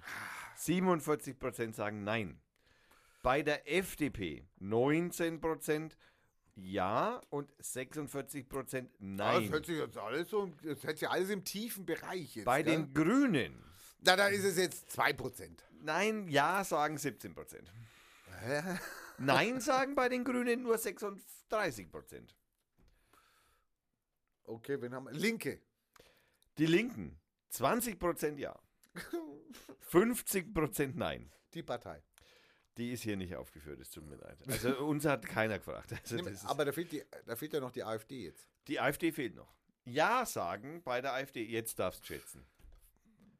[0.58, 2.40] 47 Prozent sagen Nein.
[3.24, 5.98] Bei der FDP 19 Prozent
[6.56, 9.50] Ja und 46 Prozent Ah, Das Nein.
[9.50, 12.46] hört sich jetzt alles so, das hört sich alles im tiefen Bereich jetzt.
[12.46, 12.76] Bei gell?
[12.76, 13.64] den Grünen
[14.02, 15.64] Na, da ist es jetzt 2 Prozent.
[15.84, 17.72] Nein, Ja sagen 17 Prozent.
[19.18, 22.36] Nein sagen bei den Grünen nur 36 Prozent.
[24.44, 25.14] Okay, wen haben wir?
[25.14, 25.62] Linke.
[26.58, 27.20] Die Linken
[27.50, 28.60] 20 Prozent Ja.
[29.82, 31.32] 50 Prozent Nein.
[31.54, 32.02] Die Partei.
[32.78, 34.38] Die ist hier nicht aufgeführt, es tut mir leid.
[34.48, 35.94] Also uns hat keiner gefragt.
[35.94, 38.48] Also ist, Aber da fehlt, die, da fehlt ja noch die AfD jetzt.
[38.68, 39.54] die AfD fehlt noch.
[39.84, 42.46] Ja sagen bei der AfD, jetzt darfst du schätzen.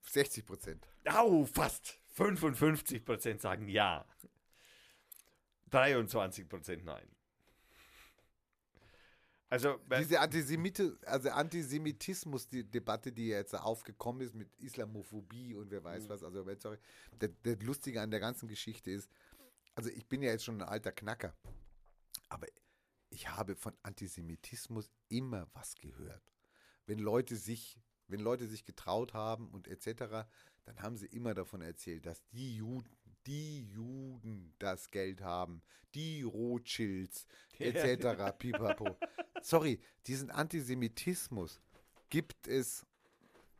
[0.04, 0.88] 60 Prozent.
[1.06, 2.00] Au, fast.
[2.14, 4.06] 55 Prozent sagen ja.
[5.70, 7.08] 23 Prozent nein.
[9.52, 15.86] Also, Diese Antisemite, also Antisemitismus-Debatte, die jetzt aufgekommen ist mit Islamophobie und wer Mhm.
[15.86, 16.78] weiß was, also sorry,
[17.20, 19.12] der, der Lustige an der ganzen Geschichte ist,
[19.76, 21.36] also ich bin ja jetzt schon ein alter Knacker,
[22.30, 22.48] aber
[23.10, 26.24] ich habe von Antisemitismus immer was gehört.
[26.86, 30.30] Wenn Leute sich, wenn Leute sich getraut haben und etc.,
[30.64, 32.96] dann haben sie immer davon erzählt, dass die Juden,
[33.28, 35.62] die Juden das Geld haben,
[35.94, 37.28] die Rothschilds
[37.60, 38.32] etc.
[38.38, 38.98] Pipapo.
[39.42, 41.62] Sorry, diesen Antisemitismus
[42.10, 42.86] gibt es,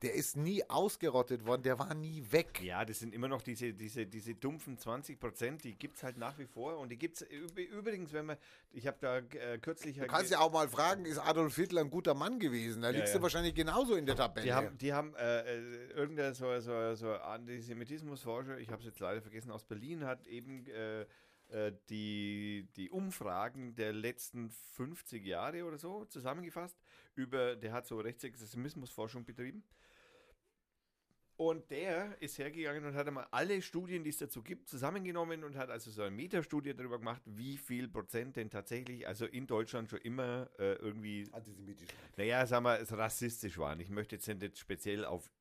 [0.02, 2.60] der ist nie ausgerottet worden, der war nie weg.
[2.62, 6.18] ja, das sind immer noch diese, diese, diese dumpfen 20 Prozent, die gibt es halt
[6.18, 6.78] nach wie vor.
[6.78, 8.38] Und die gibt es übrigens, wenn man,
[8.72, 9.98] ich habe da äh, kürzlich...
[9.98, 12.82] Du kannst ja auch mal fragen, ist Adolf Hitler ein guter Mann gewesen?
[12.82, 13.20] Da liegst ja.
[13.20, 14.46] du wahrscheinlich genauso in der Tabelle.
[14.46, 19.00] Die haben, die haben äh, äh, irgendein so, so, so Antisemitismusforscher, ich habe es jetzt
[19.00, 21.06] leider vergessen, aus Berlin, hat eben äh,
[21.52, 26.78] äh, die, die Umfragen der letzten 50 Jahre oder so zusammengefasst.
[27.16, 29.64] Über, der hat so Rechtsextremismusforschung betrieben.
[31.38, 35.58] Und der ist hergegangen und hat einmal alle Studien, die es dazu gibt, zusammengenommen und
[35.58, 39.90] hat also so eine Metastudie darüber gemacht, wie viel Prozent denn tatsächlich, also in Deutschland
[39.90, 41.90] schon immer äh, irgendwie Antisemitisch.
[42.16, 43.80] naja, sagen wir, es rassistisch waren.
[43.80, 45.32] Ich möchte jetzt nicht speziell auf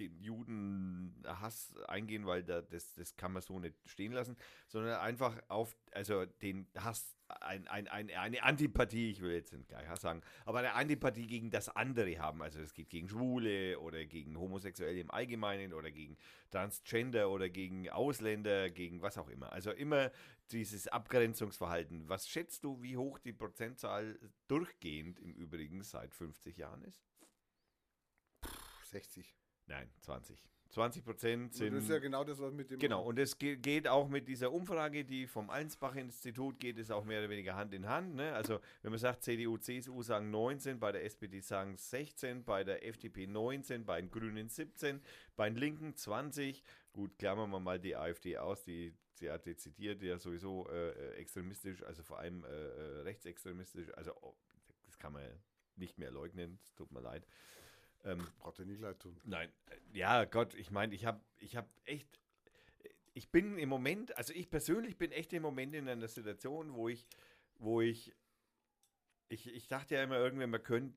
[0.00, 4.36] den Judenhass eingehen, weil da, das, das kann man so nicht stehen lassen,
[4.66, 9.68] sondern einfach auf, also den Hass, ein, ein, ein, eine Antipathie, ich will jetzt nicht
[9.68, 12.42] gleich Hass sagen, aber eine Antipathie gegen das andere haben.
[12.42, 16.16] Also es geht gegen Schwule oder gegen Homosexuelle im Allgemeinen oder gegen
[16.50, 19.52] Transgender oder gegen Ausländer, gegen was auch immer.
[19.52, 20.10] Also immer
[20.50, 22.08] dieses Abgrenzungsverhalten.
[22.08, 24.18] Was schätzt du, wie hoch die Prozentzahl
[24.48, 27.04] durchgehend im Übrigen seit 50 Jahren ist?
[28.90, 29.39] 60.
[29.70, 30.42] Nein, 20.
[30.70, 31.74] 20 Prozent sind.
[31.74, 32.78] das ist ja genau das, was mit dem.
[32.78, 37.04] Genau, und es ge- geht auch mit dieser Umfrage, die vom Allensbach-Institut geht, es auch
[37.04, 38.14] mehr oder weniger Hand in Hand.
[38.14, 38.32] Ne?
[38.34, 42.86] Also, wenn man sagt, CDU, CSU sagen 19, bei der SPD sagen 16, bei der
[42.86, 45.00] FDP 19, bei den Grünen 17,
[45.34, 46.62] bei den Linken 20.
[46.92, 51.14] Gut, klammern wir mal die AfD aus, die sie hat dezidiert ja sowieso äh, äh,
[51.16, 53.92] extremistisch, also vor allem äh, äh, rechtsextremistisch.
[53.96, 54.34] Also, oh,
[54.86, 55.24] das kann man
[55.74, 57.26] nicht mehr leugnen, es tut mir leid.
[58.04, 59.20] Ähm, Braucht er nicht leid tun.
[59.24, 59.50] Nein,
[59.92, 62.20] ja, Gott, ich meine, ich habe ich hab echt,
[63.12, 66.88] ich bin im Moment, also ich persönlich bin echt im Moment in einer Situation, wo
[66.88, 67.06] ich,
[67.58, 68.14] wo ich,
[69.28, 70.96] ich, ich dachte ja immer irgendwie, man könnte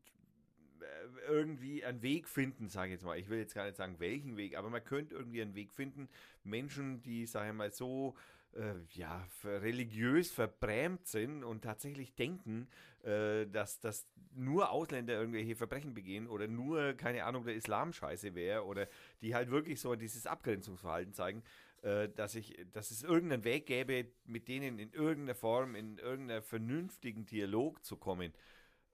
[0.81, 3.17] äh, irgendwie einen Weg finden, sage ich jetzt mal.
[3.19, 6.07] Ich will jetzt gar nicht sagen, welchen Weg, aber man könnte irgendwie einen Weg finden,
[6.43, 8.15] Menschen, die, sage ich mal, so
[8.53, 12.67] äh, ja, religiös verbrämt sind und tatsächlich denken,
[13.03, 18.34] äh, dass, dass nur Ausländer irgendwelche Verbrechen begehen oder nur, keine Ahnung, der Islam scheiße
[18.34, 18.88] wäre oder
[19.21, 21.43] die halt wirklich so dieses Abgrenzungsverhalten zeigen,
[21.81, 26.41] äh, dass, ich, dass es irgendeinen Weg gäbe, mit denen in irgendeiner Form, in irgendeiner
[26.41, 28.34] vernünftigen Dialog zu kommen.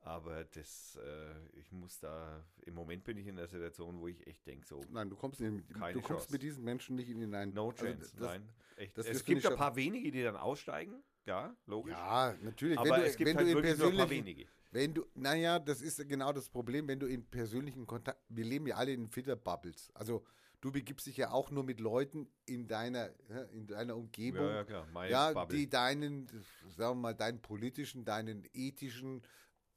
[0.02, 4.26] Aber das, äh, ich muss da, im Moment bin ich in der Situation, wo ich
[4.26, 7.54] echt denke, so, Nein, du kommst, Keine du kommst mit diesen Menschen nicht in einen.
[7.54, 8.50] no also chance, das, nein.
[8.78, 8.98] Echt.
[8.98, 11.94] Es gibt nicht ein paar wenige, die dann aussteigen, ja, logisch.
[11.94, 12.78] Ja, natürlich.
[12.78, 14.46] aber wenn du, es gibt halt wirklich nur ein paar wenige.
[14.72, 18.68] Wenn du, naja, das ist genau das Problem, wenn du in persönlichen Kontakt, wir leben
[18.68, 19.92] ja alle in Filterbubbles.
[19.96, 20.24] Also
[20.62, 23.10] du begibst dich ja auch nur mit Leuten in deiner,
[23.52, 25.58] in deiner Umgebung, Ja, ja, klar, meine ja, Bubble.
[25.58, 26.28] die deinen,
[26.68, 29.24] sagen wir mal, deinen politischen, deinen ethischen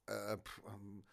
[0.07, 1.05] äh, ähm,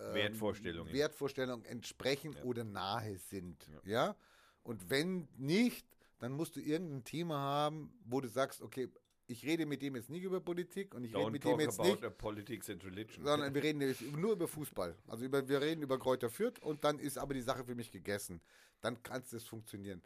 [0.00, 0.92] ähm, Wertvorstellungen.
[0.92, 2.42] Wertvorstellungen entsprechen Ja.
[2.44, 3.68] oder nahe sind.
[3.84, 4.16] Ja.
[4.62, 5.86] Und wenn nicht,
[6.18, 8.88] dann musst du irgendein Thema haben, wo du sagst, okay,
[9.26, 11.60] ich rede mit dem jetzt nicht über Politik und ich rede Don't mit talk dem
[11.60, 13.24] jetzt nicht, politics and religion.
[13.24, 14.96] sondern wir reden nur über Fußball.
[15.08, 17.90] Also über, wir reden über Kräuter Fürth und dann ist aber die Sache für mich
[17.90, 18.40] gegessen.
[18.80, 20.02] Dann kann es funktionieren.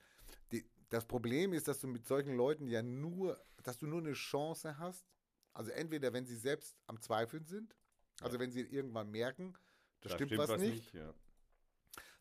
[0.52, 4.12] Die, das Problem ist, dass du mit solchen Leuten ja nur, dass du nur eine
[4.14, 5.06] Chance hast.
[5.52, 7.76] Also entweder, wenn sie selbst am Zweifeln sind,
[8.22, 9.54] also wenn sie irgendwann merken,
[10.00, 11.12] das Da stimmt, was, nicht, ja.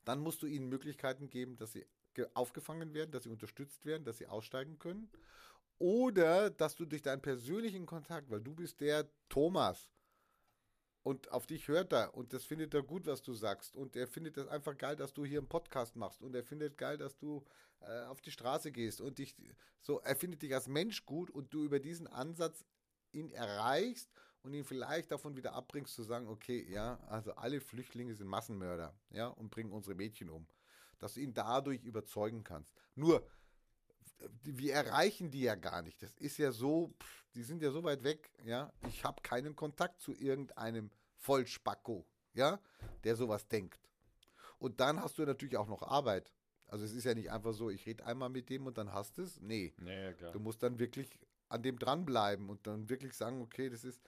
[0.04, 4.04] dann musst du ihnen Möglichkeiten geben, dass sie ge- aufgefangen werden, dass sie unterstützt werden,
[4.04, 5.10] dass sie aussteigen können.
[5.80, 9.90] Oder dass du durch deinen persönlichen Kontakt, weil du bist der Thomas
[11.04, 14.08] und auf dich hört er und das findet er gut, was du sagst und er
[14.08, 17.18] findet das einfach geil, dass du hier einen Podcast machst und er findet geil, dass
[17.18, 17.46] du
[17.80, 19.36] äh, auf die Straße gehst und dich
[19.80, 22.66] so, er findet dich als Mensch gut und du über diesen Ansatz
[23.14, 24.12] ihn erreichst
[24.42, 28.94] und ihn vielleicht davon wieder abbringst zu sagen, okay, ja, also alle Flüchtlinge sind Massenmörder,
[29.12, 30.48] ja, und bringen unsere Mädchen um.
[30.98, 32.74] Dass du ihn dadurch überzeugen kannst.
[32.96, 33.26] Nur,
[34.44, 36.02] wir erreichen die ja gar nicht.
[36.02, 38.72] Das ist ja so, pff, die sind ja so weit weg, ja.
[38.88, 42.60] Ich habe keinen Kontakt zu irgendeinem Vollspacko, ja,
[43.04, 43.80] der sowas denkt.
[44.58, 46.34] Und dann hast du natürlich auch noch Arbeit.
[46.68, 49.18] Also es ist ja nicht einfach so, ich rede einmal mit dem und dann hast
[49.18, 49.40] du es.
[49.40, 49.74] Nee.
[50.18, 50.32] Klar.
[50.32, 54.02] Du musst dann wirklich an dem dranbleiben und dann wirklich sagen, okay, das ist.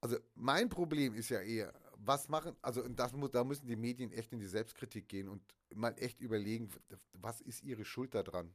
[0.00, 4.12] Also mein Problem ist ja eher, was machen, also das muss, da müssen die Medien
[4.12, 5.42] echt in die Selbstkritik gehen und
[5.74, 6.68] mal echt überlegen,
[7.12, 8.52] was ist ihre Schuld daran?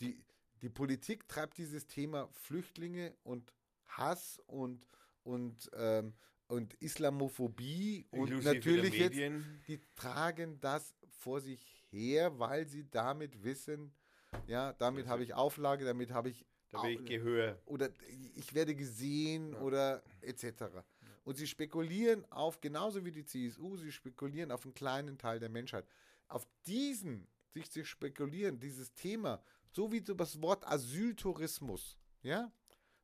[0.00, 0.22] Die,
[0.62, 3.52] die Politik treibt dieses Thema Flüchtlinge und
[3.86, 4.86] Hass und,
[5.24, 6.14] und, ähm,
[6.48, 9.18] und Islamophobie und Inklusive natürlich jetzt
[9.68, 11.60] die tragen das vor sich
[11.90, 13.92] her, weil sie damit wissen,
[14.46, 17.58] ja, damit habe ich Auflage, damit habe ich Da will ich Gehör.
[17.66, 17.90] oder
[18.36, 20.64] ich werde gesehen oder etc.
[21.24, 25.48] Und sie spekulieren auf, genauso wie die CSU, sie spekulieren auf einen kleinen Teil der
[25.48, 25.84] Menschheit.
[26.28, 32.52] Auf diesen, sich zu spekulieren, dieses Thema, so wie das Wort Asyltourismus, ja,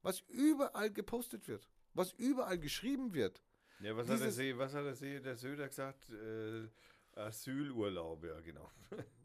[0.03, 3.43] was überall gepostet wird, was überall geschrieben wird.
[3.81, 6.11] Ja, was hat, der See, was hat der, See, der Söder gesagt?
[6.11, 6.69] Äh,
[7.15, 8.71] Asylurlaub, ja, genau.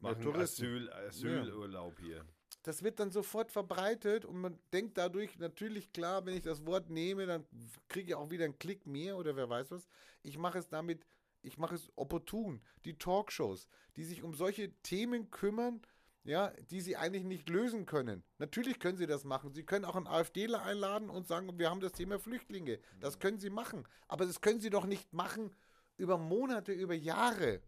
[0.00, 0.36] Machen.
[0.36, 2.24] Asyl, Asylurlaub hier.
[2.62, 6.90] Das wird dann sofort verbreitet und man denkt dadurch natürlich klar, wenn ich das Wort
[6.90, 7.46] nehme, dann
[7.88, 9.88] kriege ich auch wieder einen Klick mehr oder wer weiß was.
[10.22, 11.06] Ich mache es damit,
[11.42, 12.60] ich mache es opportun.
[12.84, 15.80] Die Talkshows, die sich um solche Themen kümmern,
[16.26, 18.24] ja, die sie eigentlich nicht lösen können.
[18.38, 19.54] Natürlich können sie das machen.
[19.54, 22.80] Sie können auch einen AfDler einladen und sagen, wir haben das Thema Flüchtlinge.
[23.00, 23.86] Das können sie machen.
[24.08, 25.54] Aber das können sie doch nicht machen
[25.96, 27.62] über Monate, über Jahre.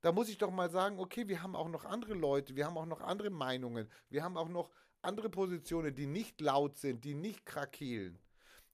[0.00, 2.78] Da muss ich doch mal sagen, okay, wir haben auch noch andere Leute, wir haben
[2.78, 4.70] auch noch andere Meinungen, wir haben auch noch
[5.00, 8.18] andere Positionen, die nicht laut sind, die nicht krakeelen.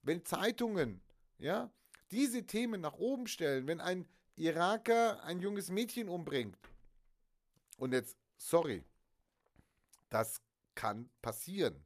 [0.01, 1.01] Wenn Zeitungen,
[1.37, 1.71] ja,
[2.11, 6.57] diese Themen nach oben stellen, wenn ein Iraker ein junges Mädchen umbringt,
[7.77, 8.83] und jetzt, sorry,
[10.11, 10.41] das
[10.75, 11.83] kann passieren,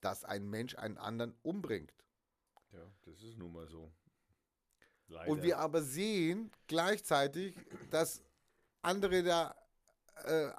[0.00, 1.92] dass ein Mensch einen anderen umbringt.
[2.72, 3.92] Ja, das ist nun mal so.
[5.08, 5.30] Leider.
[5.30, 7.56] Und wir aber sehen gleichzeitig,
[7.90, 8.22] dass
[8.82, 9.56] andere da
[10.24, 10.50] äh,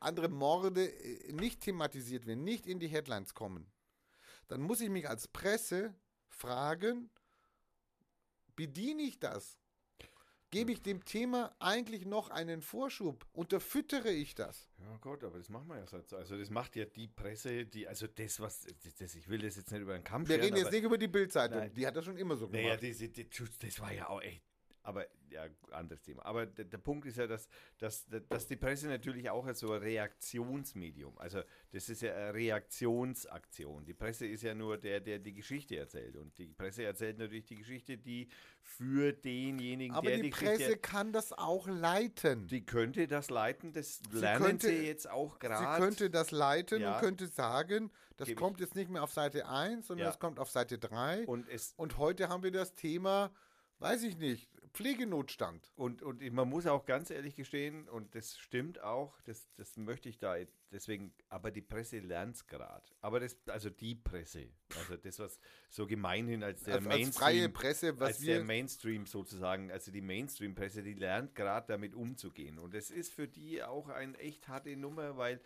[0.00, 3.70] andere Morde äh, nicht thematisiert werden, nicht in die Headlines kommen.
[4.48, 5.94] Dann muss ich mich als Presse
[6.28, 7.10] fragen,
[8.56, 9.58] bediene ich das?
[10.50, 13.26] Gebe ich dem Thema eigentlich noch einen Vorschub?
[13.32, 14.70] Unterfüttere ich das?
[14.78, 15.98] Ja Gott, aber das machen wir ja so.
[16.16, 18.66] Also das macht ja die Presse, die, also das, was,
[18.98, 21.08] das, ich will das jetzt nicht über den Kamm Wir reden jetzt nicht über die
[21.08, 22.64] Bildzeitung, die hat das schon immer so gemacht.
[22.64, 23.28] Naja, diese, die,
[23.60, 24.42] das war ja auch echt.
[24.88, 26.24] Aber ja, anderes Thema.
[26.24, 27.46] Aber der, der Punkt ist ja, dass,
[27.78, 31.42] dass, dass die Presse natürlich auch so ein Reaktionsmedium, also
[31.72, 33.84] das ist ja eine Reaktionsaktion.
[33.84, 36.16] Die Presse ist ja nur der, der die Geschichte erzählt.
[36.16, 38.28] Und die Presse erzählt natürlich die Geschichte, die
[38.62, 42.46] für denjenigen, aber der die Geschichte Presse kann das auch leiten.
[42.46, 45.82] die könnte das leiten, das lernen könnte- sie jetzt auch Sie gerade.
[45.82, 46.94] könnte das leiten Ja.
[46.94, 50.10] und könnte sagen, das kommt jetzt nicht mehr auf Seite 1, sondern Ja.
[50.10, 51.26] das kommt auf Seite 3.
[51.26, 53.30] Und es Und heute haben wir das Thema,
[53.80, 55.72] weiß ich nicht, Pflegenotstand.
[55.76, 60.08] Und, und man muss auch ganz ehrlich gestehen, und das stimmt auch, das, das möchte
[60.08, 60.36] ich da
[60.70, 62.84] deswegen, aber die Presse lernt es gerade.
[63.00, 65.38] Aber das, also die Presse, also das, was
[65.68, 68.44] so gemeinhin als der Als, als Mainstream, freie Presse, was als der wir.
[68.44, 72.58] Mainstream sozusagen, also die Mainstream-Presse, die lernt gerade damit umzugehen.
[72.58, 75.40] Und das ist für die auch eine echt harte Nummer, weil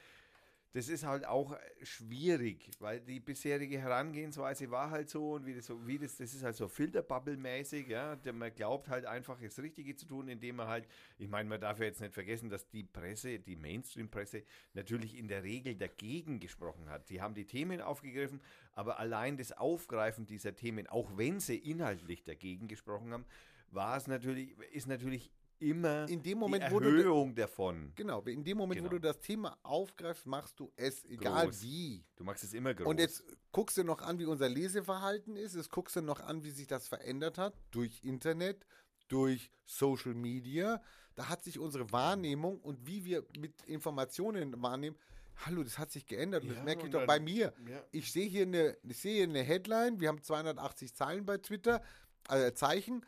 [0.75, 5.71] das ist halt auch schwierig, weil die bisherige Herangehensweise war halt so und wie das
[5.87, 8.17] wie das, das ist halt so Filterbubble-mäßig, ja.
[8.33, 10.89] Man glaubt halt einfach, das Richtige zu tun, indem man halt,
[11.19, 15.29] ich meine, man darf ja jetzt nicht vergessen, dass die Presse, die Mainstream-Presse, natürlich in
[15.29, 17.11] der Regel dagegen gesprochen hat.
[17.11, 18.41] Die haben die Themen aufgegriffen,
[18.73, 23.27] aber allein das Aufgreifen dieser Themen, auch wenn sie inhaltlich dagegen gesprochen haben,
[23.71, 25.31] war es natürlich, ist natürlich
[25.63, 27.93] immer In dem Moment, die wo du Erhöhung davon.
[27.95, 29.01] Genau, in dem Moment, wo Genau.
[29.01, 31.63] du das Thema aufgreifst, machst du es, egal Groß.
[31.63, 32.05] wie.
[32.17, 32.87] Du machst es immer groß.
[32.87, 33.23] Und jetzt
[33.53, 35.55] guckst du noch an, wie unser Leseverhalten ist.
[35.55, 38.67] Jetzt guckst du noch an, wie sich das verändert hat durch Internet,
[39.09, 40.83] durch Social Media.
[41.15, 44.97] Da hat sich unsere Wahrnehmung und wie wir mit Informationen wahrnehmen,
[45.37, 46.43] hallo, das hat sich geändert.
[46.45, 47.53] Und Ja, das merke ich doch dann- bei mir.
[47.69, 47.83] ja.
[47.91, 50.01] Ich sehe hier eine, ich sehe eine Headline.
[50.01, 51.83] Wir haben 280 Zeilen bei Twitter,
[52.29, 53.05] äh, Zeichen.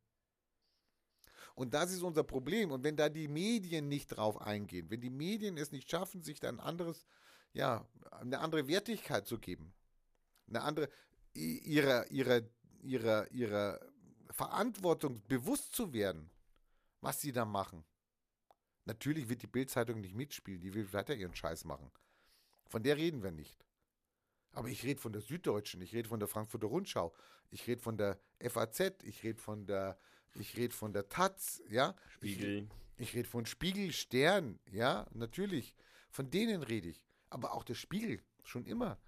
[1.56, 2.72] Und das ist unser Problem.
[2.72, 6.40] Und wenn da die Medien nicht drauf eingehen, wenn die Medien es nicht schaffen, sich
[6.40, 7.06] dann anderes,
[7.54, 9.74] ja, eine andere Wertigkeit zu geben,
[10.48, 10.90] eine andere,
[11.34, 12.42] ihrer, ihrer,
[12.82, 13.80] ihrer, ihrer
[14.30, 16.30] Verantwortung bewusst zu werden,
[17.02, 17.84] was sie da machen.
[18.86, 21.92] Natürlich wird die Bildzeitung nicht mitspielen, die will weiter ihren Scheiß machen.
[22.68, 23.66] Von der reden wir nicht.
[24.54, 27.14] Aber ich rede von der Süddeutschen, ich rede von der Frankfurter Rundschau,
[27.50, 29.98] ich rede von der FAZ, ich rede von der,
[30.34, 31.96] ich rede von der Taz, ja.
[32.10, 32.68] Spiegel.
[32.98, 35.74] Ich, ich rede von Spiegel, Stern, ja, natürlich.
[36.10, 37.02] Von denen rede ich.
[37.30, 39.00] Aber auch der Spiegel, schon immer.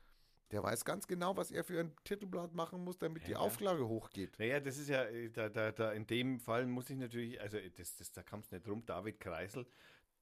[0.54, 3.44] Der weiß ganz genau, was er für ein Titelblatt machen muss, damit die Ja, ja.
[3.44, 4.38] Auflage hochgeht.
[4.38, 7.58] Naja, das ist ja, äh, da, da, da in dem Fall muss ich natürlich, also
[7.58, 9.66] äh, das, das, da kam es nicht drum, David Kreisel,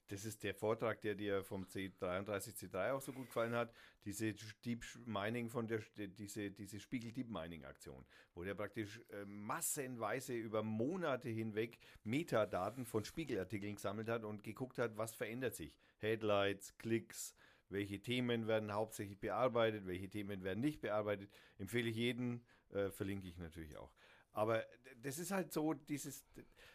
[0.08, 3.74] das ist der Vortrag, der dir vom C33 C3 auch so gut gefallen hat,
[4.06, 4.32] diese
[4.64, 8.04] Deep Mining von der, diese, diese Spiegel Deep Mining Aktion,
[8.34, 14.78] wo der praktisch äh, massenweise über Monate hinweg Metadaten von Spiegelartikeln gesammelt hat und geguckt
[14.78, 15.76] hat, was verändert sich.
[15.98, 17.34] Headlights, Klicks,
[17.72, 21.30] welche Themen werden hauptsächlich bearbeitet, welche Themen werden nicht bearbeitet.
[21.58, 23.90] Empfehle ich jeden, äh, verlinke ich natürlich auch.
[24.32, 24.64] Aber
[25.02, 26.24] das ist halt so, dieses,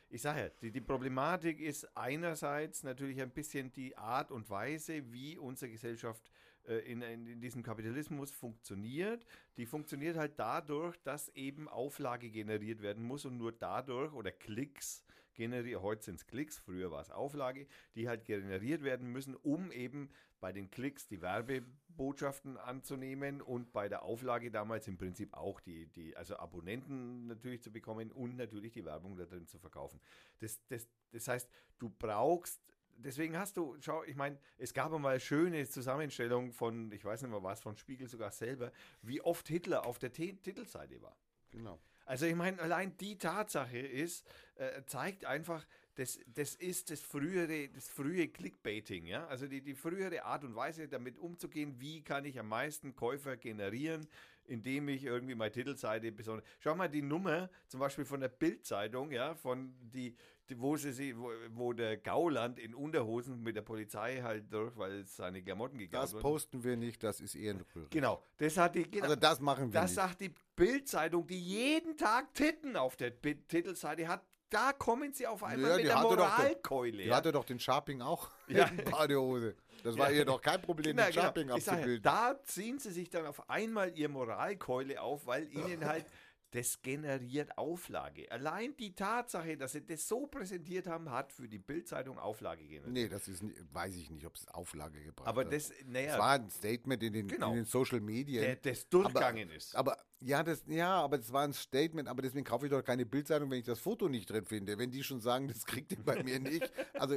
[0.09, 5.11] ich sage ja, die, die Problematik ist einerseits natürlich ein bisschen die Art und Weise,
[5.11, 6.31] wie unsere Gesellschaft
[6.67, 9.25] äh, in, in diesem Kapitalismus funktioniert.
[9.57, 15.03] Die funktioniert halt dadurch, dass eben Auflage generiert werden muss und nur dadurch oder Klicks
[15.37, 19.71] generiert, heute sind es Klicks, früher war es Auflage, die halt generiert werden müssen, um
[19.71, 20.09] eben
[20.41, 25.87] bei den Klicks die Werbebotschaften anzunehmen und bei der Auflage damals im Prinzip auch die,
[25.87, 30.01] die also Abonnenten natürlich zu bekommen und natürlich die Werbung da drin zu verkaufen.
[30.39, 31.49] Das, das, das heißt,
[31.79, 32.61] du brauchst
[32.99, 37.29] Deswegen hast du, schau, ich meine, es gab einmal schöne Zusammenstellung von, ich weiß nicht
[37.29, 38.71] mehr was, von Spiegel sogar selber,
[39.03, 41.15] wie oft Hitler auf der T Titelseite war.
[41.51, 41.79] Genau.
[42.07, 44.25] Also ich meine, allein die Tatsache ist,
[44.55, 45.65] äh, zeigt einfach,
[45.95, 49.27] das, das ist das frühere, das frühe Clickbaiting, ja.
[49.27, 53.35] Also die, die frühere Art und Weise, damit umzugehen, wie kann ich am meisten Käufer
[53.35, 54.07] generieren,
[54.47, 56.45] indem ich irgendwie meine Titelseite besonders.
[56.59, 60.15] Schau mal die Nummer, zum Beispiel von der Bildzeitung, ja, von die,
[60.49, 64.75] die wo sie sie, wo, wo der Gauland in Unterhosen mit der Polizei halt durch,
[64.77, 67.87] weil es seine Klamotten gegangen Das posten wir nicht, das ist Rühre.
[67.89, 68.89] Genau, das hat die.
[68.89, 69.95] Genau, Also das machen wir das nicht.
[69.95, 74.25] sagt die Bildzeitung, die jeden Tag Titten auf der Titelseite hat.
[74.49, 76.97] Da kommen sie auf einmal Ja, mit der hatte doch Moralkeule.
[77.03, 77.15] Die ja.
[77.17, 78.65] hatte doch den Sharping auch Ja.
[78.65, 79.55] in Badehose.
[79.83, 80.17] Das war Ja.
[80.19, 81.55] ihr doch kein Problem, Genau, den Sharping genau.
[81.55, 82.01] Abzubilden.
[82.01, 86.05] da ziehen sie sich dann auf einmal ihr Moralkeule auf, weil ihnen halt
[86.51, 88.31] das generiert Auflage.
[88.31, 92.87] Allein die Tatsache, dass sie das so präsentiert haben, hat für die Bildzeitung Auflage generiert.
[92.93, 95.51] Nee, das ist, nie- weiß ich nicht, ob es Auflage gebracht Aber hat.
[95.53, 97.49] das, Es naja, war ein Statement in den, Genau.
[97.49, 98.41] in den Social Media.
[98.41, 99.75] der, das durchgegangen ist.
[99.75, 103.05] Aber ja, das, ja, aber es war ein Statement, aber deswegen kaufe ich doch keine
[103.05, 104.77] Bildzeitung, wenn ich das Foto nicht drin finde.
[104.77, 106.63] Wenn die schon sagen, das kriegt ihr bei mir nicht.
[106.93, 107.15] Also,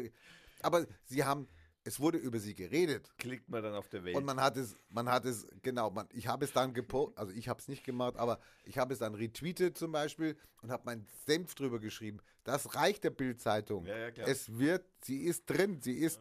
[0.62, 1.46] aber sie haben,
[1.84, 3.10] es wurde über sie geredet.
[3.18, 4.16] Klickt man dann auf der Welt.
[4.16, 7.32] Und man hat es, man hat es, genau, man, ich habe es dann gepostet, also
[7.32, 10.82] ich habe es nicht gemacht, aber ich habe es dann retweetet zum Beispiel und habe
[10.84, 12.20] meinen Senf drüber geschrieben.
[12.44, 13.86] Das reicht der Bildzeitung.
[13.86, 14.28] Ja, ja, klar.
[14.28, 16.20] Es wird, sie ist drin, sie ist,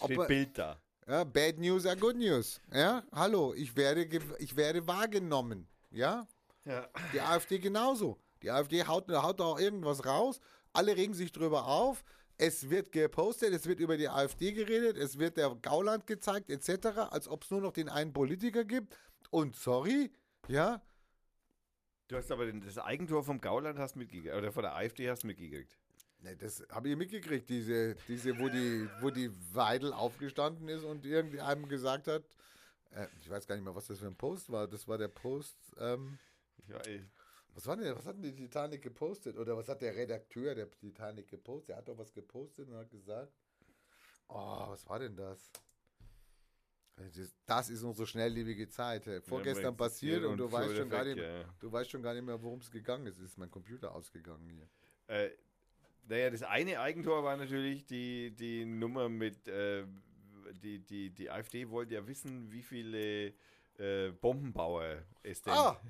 [0.00, 0.80] ob Steht er- Bild da.
[1.06, 2.60] ja, bad news are good news.
[2.72, 4.08] Ja, hallo, ich werde,
[4.38, 5.68] ich werde wahrgenommen.
[5.90, 6.26] Ja,
[6.64, 6.88] Ja.
[7.12, 8.18] die AfD genauso.
[8.42, 10.40] Die AfD haut, haut da auch irgendwas raus.
[10.72, 12.02] Alle regen sich drüber auf.
[12.36, 16.86] Es wird gepostet, es wird über die AfD geredet, es wird der Gauland gezeigt, etc.,
[17.10, 18.98] als ob es nur noch den einen Politiker gibt.
[19.30, 20.10] Und sorry,
[20.48, 20.82] ja,
[22.08, 25.76] Du hast aber das Eigentor vom Gauland hast mitgekriegt, oder von der AfD hast mitgekriegt.
[26.20, 31.06] ne, das habe ich mitgekriegt, diese, diese wo, die, wo die Weidel aufgestanden ist und
[31.06, 32.24] irgendwie einem gesagt hat,
[32.90, 34.68] äh, ich weiß gar nicht mehr, was das für ein Post war.
[34.68, 36.18] Das war der Post, ähm,
[36.68, 37.02] Ja, ey.
[37.54, 39.38] Was war denn, was hat denn die Titanic gepostet?
[39.38, 41.70] Oder was hat der Redakteur der Titanic gepostet?
[41.70, 43.32] Er hat doch was gepostet und hat gesagt,
[44.28, 45.50] oh, was war denn das?
[46.96, 49.08] Das, das ist unsere schnelllebige Zeit.
[49.24, 51.44] Vorgestern Ja, passiert und du so weißt, schon gar nicht, ja.
[51.58, 53.18] du weißt schon gar nicht mehr, worum es gegangen ist.
[53.18, 54.68] Ist mein Computer ausgegangen hier.
[55.06, 55.30] Äh,
[56.06, 59.84] naja, das eine Eigentor war natürlich die, die Nummer mit, äh,
[60.62, 63.34] die, die, die AfD wollte ja wissen, wie viele
[63.78, 65.52] äh, Bombenbauer es denn.
[65.52, 65.80] Ah,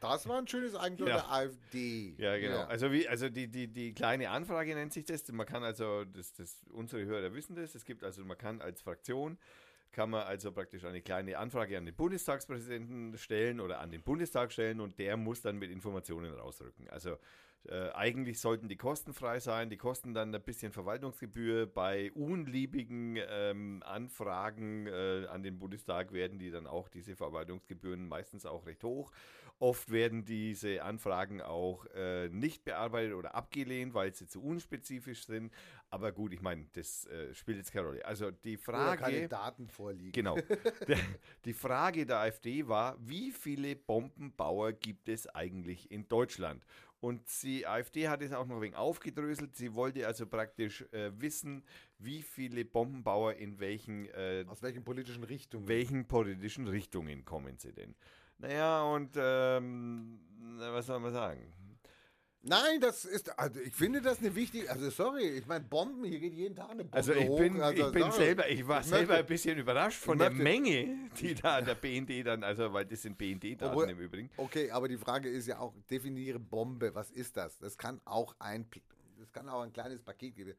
[0.00, 1.16] das war ein schönes Eigentum Ja.
[1.16, 2.14] der AfD.
[2.18, 2.62] Ja, genau.
[2.64, 5.30] Also wie, also die, die, die kleine Anfrage nennt sich das.
[5.32, 8.80] Man kann also, das, das, unsere Hörer wissen das, es gibt also, man kann als
[8.80, 9.38] Fraktion,
[9.92, 14.52] kann man also praktisch eine kleine Anfrage an den Bundestagspräsidenten stellen oder an den Bundestag
[14.52, 16.88] stellen und der muss dann mit Informationen rausrücken.
[16.90, 17.16] Also
[17.68, 21.66] äh, eigentlich sollten die kostenfrei sein, die kosten dann ein bisschen Verwaltungsgebühr.
[21.66, 28.46] Bei unliebigen ähm, Anfragen äh, an den Bundestag werden die dann auch diese Verwaltungsgebühren meistens
[28.46, 29.10] auch recht hoch.
[29.58, 35.50] Oft werden diese Anfragen auch äh, nicht bearbeitet oder abgelehnt, weil sie zu unspezifisch sind.
[35.88, 38.04] Aber gut, ich meine, das äh, spielt jetzt keine Rolle.
[38.04, 39.28] Also die Oder keine Frage.
[39.28, 40.12] Daten vorliegen.
[40.12, 40.36] Genau.
[40.88, 40.98] Der,
[41.46, 46.62] die Frage der AfD war, wie viele Bombenbauer gibt es eigentlich in Deutschland?
[47.00, 49.54] Und die AfD hat es auch noch ein wenig aufgedröselt.
[49.54, 51.62] Sie wollte also praktisch äh, wissen,
[51.98, 55.68] wie viele Bombenbauer in welchen, äh, Aus welchen politischen Richtungen?
[55.68, 57.94] welchen politischen Richtungen kommen sie denn?
[58.38, 60.20] Naja, und ähm,
[60.58, 61.52] was soll man sagen?
[62.48, 66.20] Nein, das ist, also ich finde das eine wichtige, also sorry, ich meine Bomben, hier
[66.20, 67.38] geht jeden Tag eine Bombe Also ich hoch.
[67.38, 68.14] bin, also ich bin sorry.
[68.14, 71.60] selber, ich war Ich selber möchte- ein bisschen überrascht von der möchte- Menge, die da
[71.60, 74.30] der BND dann, also weil das sind BND-Daten im Übrigen.
[74.36, 77.58] Okay, aber die Frage ist ja auch, definiere Bombe, was ist das?
[77.58, 78.68] Das kann auch ein,
[79.18, 80.54] das kann auch ein kleines Paket geben.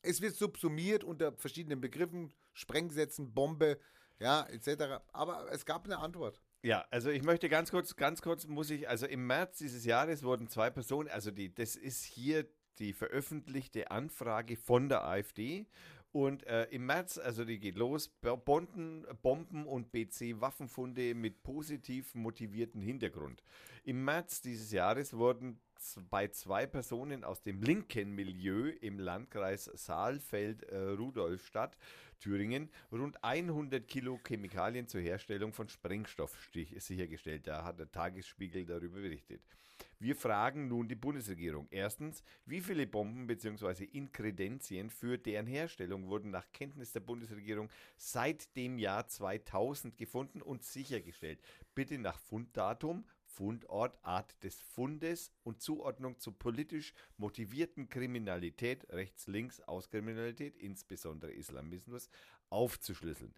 [0.00, 3.78] Es wird subsumiert unter verschiedenen Begriffen, Sprengsätzen, Bombe,
[4.20, 5.02] ja, etc.
[5.12, 6.40] Aber es gab eine Antwort.
[6.64, 10.22] Ja, also ich möchte ganz kurz, ganz kurz muss ich, also im März dieses Jahres
[10.22, 12.46] wurden zwei Personen, also die, das ist hier
[12.78, 15.66] die veröffentlichte Anfrage von der AfD.
[16.10, 22.14] Und äh, im März, also die geht los, Bo- Bomben, Bomben und BC-Waffenfunde mit positiv
[22.14, 23.42] motivierten Hintergrund.
[23.82, 25.60] Im März dieses Jahres wurden
[26.10, 31.76] bei zwei Personen aus dem linken Milieu im Landkreis Saalfeld-Rudolfstadt,
[32.20, 36.36] Thüringen, rund 100 Kilo Chemikalien zur Herstellung von Sprengstoff
[36.78, 37.46] sichergestellt.
[37.46, 39.42] Da hat der Tagesspiegel darüber berichtet.
[39.98, 41.68] Wir fragen nun die Bundesregierung.
[41.70, 43.84] Erstens, wie viele Bomben bzw.
[43.84, 50.62] Inkredenzien für deren Herstellung wurden nach Kenntnis der Bundesregierung seit dem Jahr 2000 gefunden und
[50.62, 51.40] sichergestellt?
[51.74, 60.56] Bitte nach Funddatum, Fundort, Art des Fundes und Zuordnung zu politisch motivierten Kriminalität, rechts-links Auskriminalität,
[60.56, 62.08] insbesondere Islamismus,
[62.50, 63.34] aufzuschlüsseln.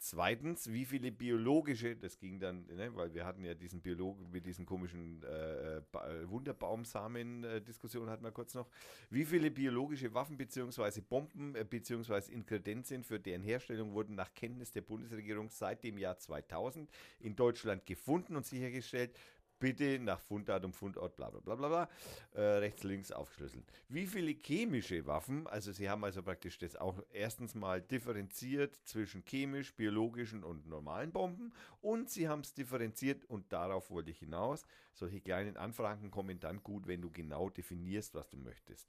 [0.00, 4.46] Zweitens, wie viele biologische, das ging dann, ne, weil wir hatten ja diesen Biologen mit
[4.46, 5.80] diesen komischen äh,
[6.26, 8.68] Wunderbaumsamen-Diskussion hatten wir kurz noch.
[9.10, 11.00] Wie viele biologische Waffen bzw.
[11.00, 12.32] Bomben äh, bzw.
[12.32, 16.88] Inkredenzien für deren Herstellung wurden nach Kenntnis der Bundesregierung seit dem Jahr 2000
[17.18, 19.10] in Deutschland gefunden und sichergestellt?
[19.58, 21.88] Bitte nach Funddatum, Fundort, bla bla bla bla, bla
[22.34, 23.64] äh, rechts, links aufschlüsseln.
[23.88, 29.24] Wie viele chemische Waffen, also Sie haben also praktisch das auch erstens mal differenziert zwischen
[29.24, 34.64] chemisch, biologischen und normalen Bomben und Sie haben es differenziert und darauf wollte ich hinaus.
[34.94, 38.88] Solche kleinen Anfragen kommen dann gut, wenn du genau definierst, was du möchtest.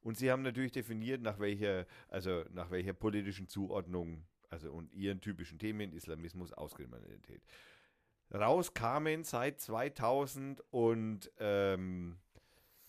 [0.00, 5.20] Und Sie haben natürlich definiert, nach welcher, also nach welcher politischen Zuordnung, also und Ihren
[5.20, 7.42] typischen Themen, Islamismus, Auskriminalität
[8.34, 12.18] rauskamen seit 2000 und ähm,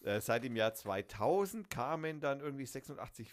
[0.04, 3.30] äh, seit dem Jahr 2000 kamen dann irgendwie 86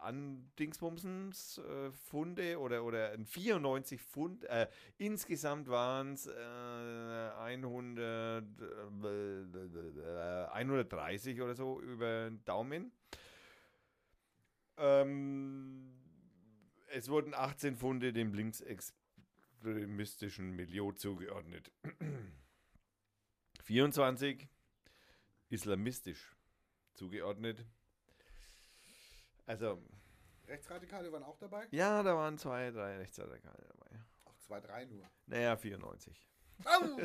[0.00, 4.44] an Dingsbumsens äh, Funde oder, oder 94 Pfund.
[4.44, 8.44] Äh, insgesamt waren es äh, 100,
[10.52, 12.92] 130 oder so über den Daumen.
[14.78, 15.92] Ähm,
[16.88, 18.99] es wurden 18 Funde dem Linksexperten
[19.60, 21.70] extremistischen Milieu zugeordnet.
[23.64, 24.48] 24
[25.50, 26.34] islamistisch
[26.94, 27.66] zugeordnet.
[29.46, 29.82] Also.
[30.46, 31.66] Rechtsradikale waren auch dabei?
[31.70, 34.02] Ja, da waren zwei, drei Rechtsradikale dabei.
[34.24, 35.08] Auch zwei, drei nur.
[35.26, 36.26] Naja, 94.
[36.64, 37.00] Oh!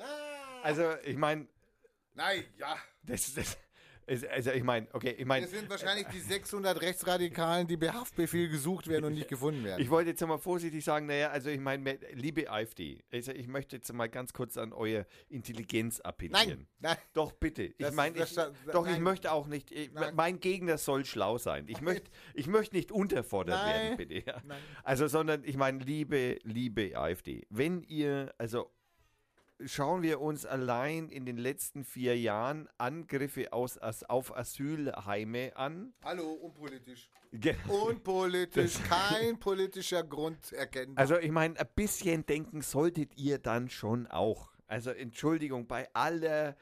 [0.00, 0.62] ah!
[0.62, 1.46] Also, ich meine.
[2.14, 2.76] Nein, ja.
[3.02, 3.58] Das, das,
[4.06, 5.46] also ich meine, okay, ich meine.
[5.46, 9.80] Es sind wahrscheinlich die 600 Rechtsradikalen, die per Haftbefehl gesucht werden und nicht gefunden werden.
[9.80, 13.76] Ich wollte jetzt mal vorsichtig sagen, naja, also ich meine, liebe AfD, also ich möchte
[13.76, 16.48] jetzt mal ganz kurz an eure Intelligenz appellieren.
[16.48, 16.96] Nein, nein.
[17.12, 17.74] Doch, bitte.
[17.76, 18.26] Ich meine,
[18.72, 21.66] doch, ich möchte auch nicht, ich, mein Gegner soll schlau sein.
[21.68, 23.82] Ich möchte, ich möchte nicht unterfordert nein.
[23.82, 24.26] werden, bitte.
[24.26, 24.42] Ja.
[24.82, 28.70] Also, sondern ich meine, liebe, liebe AfD, wenn ihr, also
[29.66, 35.92] schauen wir uns allein in den letzten vier Jahren Angriffe aus, auf Asylheime an.
[36.04, 37.10] Hallo, unpolitisch.
[37.68, 41.00] Unpolitisch, kein politischer Grund erkennbar.
[41.00, 44.52] Also ich meine, ein bisschen denken solltet ihr dann schon auch.
[44.66, 46.56] Also Entschuldigung, bei aller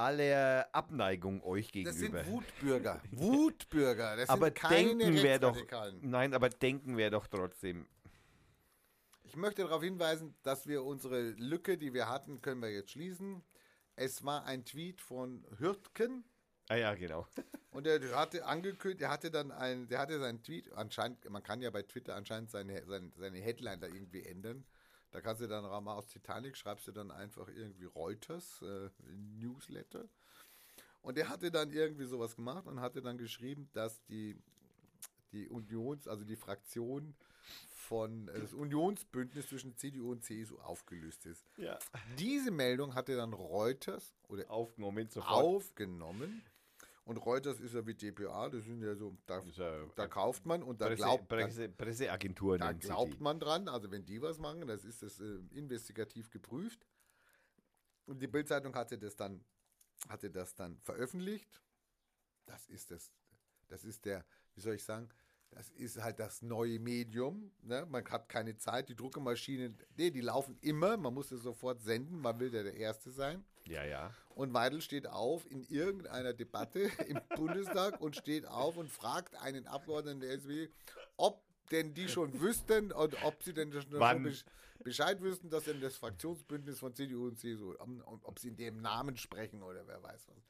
[0.00, 2.18] aller Abneigung euch gegenüber.
[2.18, 3.02] Das sind Wutbürger.
[3.12, 4.16] Wutbürger.
[4.16, 5.56] Das aber sind keine denken wir doch.
[6.00, 7.86] Nein, aber denken wir doch trotzdem.
[9.30, 13.44] Ich möchte darauf hinweisen, dass wir unsere Lücke, die wir hatten, können wir jetzt schließen.
[13.94, 16.24] Es war ein Tweet von Hürtgen.
[16.68, 17.28] Ah ja, genau.
[17.70, 21.60] Und er hatte angekündigt, er hatte dann ein, der hatte seinen Tweet, anscheinend, man kann
[21.60, 24.64] ja bei Twitter anscheinend seine, seine, seine Headline da irgendwie ändern.
[25.12, 28.90] Da kannst du dann auch mal aus Titanic, schreibst du dann einfach irgendwie Reuters, äh,
[29.38, 30.08] Newsletter.
[31.02, 34.36] Und er hatte dann irgendwie sowas gemacht und hatte dann geschrieben, dass die,
[35.30, 37.14] die Unions, also die Fraktion
[37.90, 41.44] von äh, das Unionsbündnis zwischen CDU und CSU aufgelöst ist.
[41.56, 41.78] Ja.
[42.18, 46.42] Diese Meldung hatte dann Reuters oder aufgenommen, aufgenommen.
[47.04, 50.62] Und Reuters ist ja wie DPA, das sind ja so, da, ja, da kauft man
[50.62, 52.60] und da Presse, glaubt Presse, Presseagenturen.
[52.60, 53.22] Da glaubt die.
[53.22, 56.86] man dran, also wenn die was machen, das ist das äh, investigativ geprüft.
[58.06, 59.44] Und die Bildzeitung hatte das dann,
[60.08, 61.60] hatte das dann veröffentlicht.
[62.46, 63.10] Das ist das,
[63.66, 65.08] das ist der, wie soll ich sagen,
[65.50, 67.50] das ist halt das neue Medium.
[67.62, 67.86] Ne?
[67.90, 68.88] Man hat keine Zeit.
[68.88, 70.96] Die Druckemaschinen, nee, die laufen immer.
[70.96, 72.20] Man muss es sofort senden.
[72.20, 73.44] Man will ja der Erste sein.
[73.66, 74.12] Ja, ja.
[74.30, 79.66] Und Weidel steht auf in irgendeiner Debatte im Bundestag und steht auf und fragt einen
[79.66, 80.68] Abgeordneten der SW,
[81.16, 84.34] ob denn die schon wüssten und ob sie denn schon
[84.82, 87.74] Bescheid wüssten, dass denn das Fraktionsbündnis von CDU und CSU,
[88.22, 90.42] ob sie in dem Namen sprechen oder wer weiß was.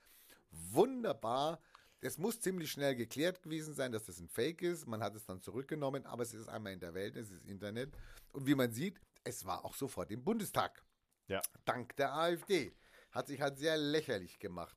[0.73, 1.61] Wunderbar
[2.01, 4.87] es muss ziemlich schnell geklärt gewesen sein, dass das ein Fake ist.
[4.87, 7.93] Man hat es dann zurückgenommen, aber es ist einmal in der Welt, es ist Internet.
[8.33, 10.83] Und wie man sieht, es war auch sofort im Bundestag.
[11.29, 11.43] Ja.
[11.65, 12.75] Dank der AfD.
[13.11, 14.77] Hat sich halt sehr lächerlich gemacht.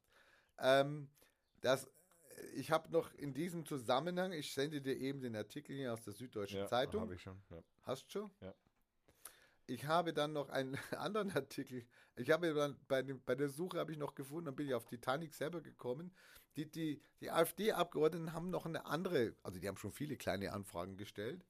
[0.60, 1.10] Ähm,
[1.62, 1.90] das,
[2.56, 6.14] ich habe noch in diesem Zusammenhang, ich sende dir eben den Artikel hier aus der
[6.14, 7.02] Süddeutschen ja, Zeitung.
[7.02, 7.42] Habe ich schon.
[7.50, 7.64] Ja.
[7.84, 8.32] Hast du schon?
[8.42, 8.54] Ja.
[9.66, 11.86] Ich habe dann noch einen anderen Artikel.
[12.16, 14.74] Ich habe dann bei, dem, bei der Suche habe ich noch gefunden, dann bin ich
[14.74, 16.14] auf Titanic selber gekommen.
[16.56, 20.98] Die, die, die AfD-Abgeordneten haben noch eine andere, also die haben schon viele kleine Anfragen
[20.98, 21.44] gestellt.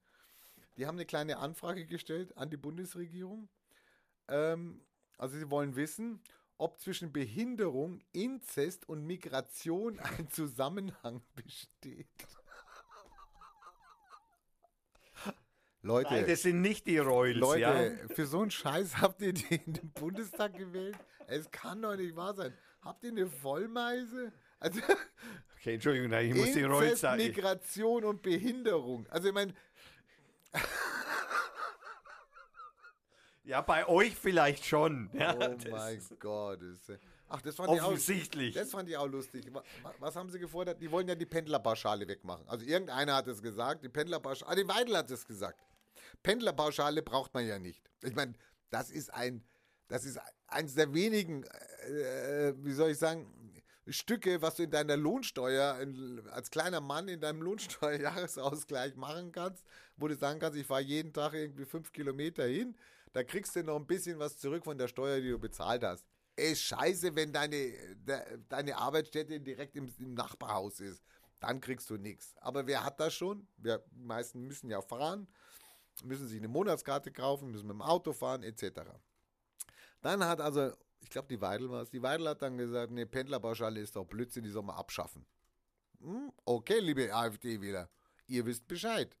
[0.76, 3.48] Die haben eine kleine Anfrage gestellt an die Bundesregierung.
[4.28, 4.80] Ähm,
[5.18, 6.22] also sie wollen wissen,
[6.56, 12.06] ob zwischen Behinderung, Inzest und Migration ein Zusammenhang besteht.
[15.84, 17.38] Leute, Nein, das sind nicht die Royals.
[17.38, 18.14] Leute, ja?
[18.14, 20.96] für so einen Scheiß habt ihr den in den Bundestag gewählt?
[21.26, 22.52] Es kann doch nicht wahr sein.
[22.82, 24.32] Habt ihr eine Vollmeise?
[24.60, 24.80] Also,
[25.58, 27.18] okay, Entschuldigung, ich muss die Royals sagen.
[27.22, 29.06] Migration und Behinderung.
[29.10, 29.52] Also ich meine,
[33.44, 35.10] Ja, bei euch vielleicht schon.
[35.12, 35.38] Ja, Oh
[35.70, 36.60] mein Gott.
[37.28, 38.54] Ach, das fand, ich auch, Offensichtlich.
[38.54, 39.52] das fand ich auch lustig.
[39.52, 40.80] Wa- wa- Was haben sie gefordert?
[40.80, 42.46] Die wollen ja die Pendlerpauschale wegmachen.
[42.48, 45.58] Also irgendeiner hat es gesagt, die Pendlerpauschale, ah, die Weidel hat es gesagt.
[46.22, 47.82] Pendlerpauschale braucht man ja nicht.
[48.02, 48.34] Ich meine,
[48.70, 49.44] das ist ein,
[49.88, 53.54] das ist eines der wenigen, äh, wie soll ich sagen,
[53.88, 59.64] Stücke, was du in deiner Lohnsteuer, in, als kleiner Mann in deinem Lohnsteuerjahresausgleich machen kannst,
[59.96, 62.74] wo du sagen kannst, ich fahre jeden Tag irgendwie fünf Kilometer hin,
[63.12, 66.06] da kriegst du noch ein bisschen was zurück von der Steuer, die du bezahlt hast.
[66.36, 71.04] Ist scheiße, wenn deine, de, deine Arbeitsstätte direkt im, im Nachbarhaus ist.
[71.38, 72.34] Dann kriegst du nichts.
[72.38, 73.46] Aber wer hat das schon?
[73.58, 75.28] Wir, meisten müssen ja fahren,
[76.02, 78.80] müssen sich eine Monatskarte kaufen, müssen mit dem Auto fahren, etc.
[80.02, 83.06] Dann hat also, ich glaube, die Weidel war es, die Weidel hat dann gesagt, nee,
[83.06, 85.26] Pendlerpauschale ist doch Blödsinn, die soll man abschaffen.
[86.00, 87.88] Hm, okay, liebe AfD wieder,
[88.26, 89.16] ihr wisst Bescheid.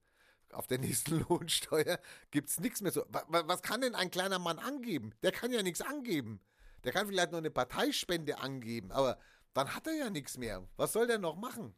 [0.52, 1.98] Auf der nächsten Lohnsteuer
[2.30, 3.04] gibt es nichts mehr so.
[3.08, 5.12] Wa- wa- Was kann denn ein kleiner Mann angeben?
[5.22, 6.40] Der kann ja nichts angeben.
[6.84, 9.18] Der kann vielleicht noch eine Parteispende angeben, aber
[9.54, 10.68] dann hat er ja nichts mehr.
[10.76, 11.74] Was soll der noch machen?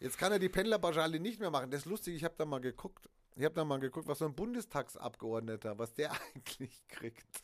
[0.00, 1.70] Jetzt kann er die Pendlerpauschale nicht mehr machen.
[1.70, 3.08] Das ist lustig, ich habe da mal geguckt.
[3.36, 7.42] Ich habe da mal geguckt, was so ein Bundestagsabgeordneter, was der eigentlich kriegt.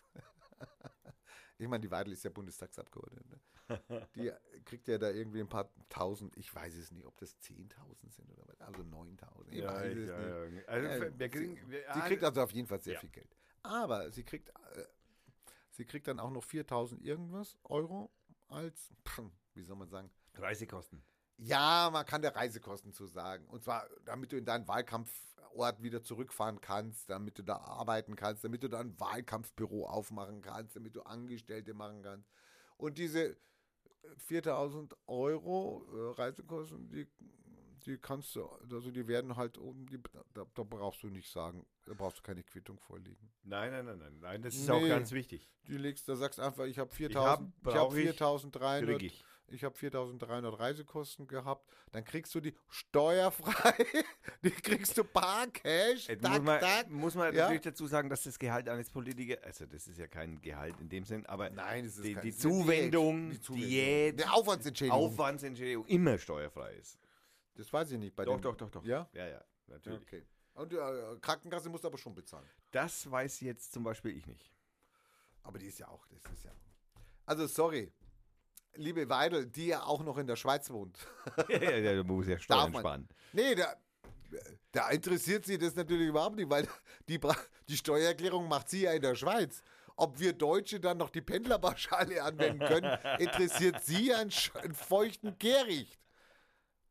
[1.58, 3.28] Ich meine, die Weidel ist ja Bundestagsabgeordnete.
[3.28, 3.40] ne?
[4.16, 4.32] Die
[4.64, 8.30] kriegt ja da irgendwie ein paar tausend, ich weiß es nicht, ob das 10.000 sind
[8.30, 9.48] oder was, also 9.000.
[9.50, 10.62] Ich Ja, weiß ich- es ja, nicht.
[10.62, 10.68] ja.
[10.68, 13.36] Also, kriegen, wir, Sie kriegt also auf jeden Fall sehr viel Geld.
[13.62, 14.84] Aber sie kriegt, äh,
[15.70, 18.10] sie kriegt dann auch noch 4.000 irgendwas Euro
[18.48, 19.22] als, pff,
[19.54, 21.02] wie soll man sagen, Reisekosten.
[21.42, 23.46] Ja, man kann der Reisekosten zu sagen.
[23.48, 28.44] Und zwar, damit du in deinen Wahlkampfort wieder zurückfahren kannst, damit du da arbeiten kannst,
[28.44, 32.28] damit du da ein Wahlkampfbüro aufmachen kannst, damit du Angestellte machen kannst.
[32.76, 33.36] Und diese
[34.16, 37.08] 4000 Euro äh, Reisekosten, die,
[37.86, 39.98] die kannst du, also die werden halt, um die,
[40.34, 43.32] da, da brauchst du nicht sagen, da brauchst du keine Quittung vorlegen.
[43.42, 44.72] Nein, nein, nein, nein, nein, das ist Nee.
[44.72, 45.50] auch ganz wichtig.
[45.66, 49.64] Die legst, da sagst einfach, ich habe hab, 4000, ich habe ich, 4300 Krieg ich.
[49.64, 53.74] habe 4300 Reisekosten gehabt, dann kriegst du die steuerfrei,
[54.44, 56.90] die kriegst du bar Cash, Jetzt tak, muss man, tak.
[56.90, 57.42] muss man Ja.
[57.42, 60.88] natürlich dazu sagen, dass das Gehalt eines Politikers, also das ist ja kein Gehalt in
[60.88, 63.48] dem Sinn, aber Nein, es ist die, kein- die Zuwendung, Diät.
[63.48, 64.98] die Diät, Der Aufwandsentschädigung.
[64.98, 66.98] Aufwandsentschädigung immer steuerfrei ist.
[67.54, 68.42] Das weiß ich nicht bei Doch, dem.
[68.42, 68.84] doch, doch, doch.
[68.84, 69.08] Ja?
[69.12, 70.00] Ja, ja, natürlich.
[70.02, 70.24] Okay.
[70.54, 70.76] Und äh,
[71.20, 72.46] Krankenkasse musst du aber schon bezahlen.
[72.70, 74.50] Das weiß jetzt zum Beispiel ich nicht.
[75.42, 76.52] Aber die ist ja auch, das ist ja.
[77.26, 77.92] Also sorry,
[78.74, 80.98] liebe Weidel, die ja auch noch in der Schweiz wohnt.
[81.48, 83.08] ja, ja, ja, muss ja Steuern sparen.
[83.32, 83.74] Nee, da,
[84.72, 86.66] da interessiert sie das natürlich überhaupt nicht, weil
[87.08, 87.20] die,
[87.68, 89.62] die Steuererklärung macht sie ja in der Schweiz.
[89.96, 95.98] Ob wir Deutsche dann noch die Pendlerpauschale anwenden können, interessiert sie einen, einen feuchten Kehricht.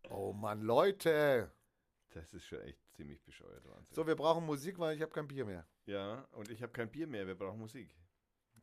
[0.10, 1.51] Oh Mann, Leute.
[2.11, 3.95] Das ist schon echt ziemlich bescheuert, Wahnsinn.
[3.95, 5.65] So, wir brauchen Musik, weil ich habe kein Bier mehr.
[5.85, 7.95] Ja, und ich habe kein Bier mehr, wir brauchen Musik.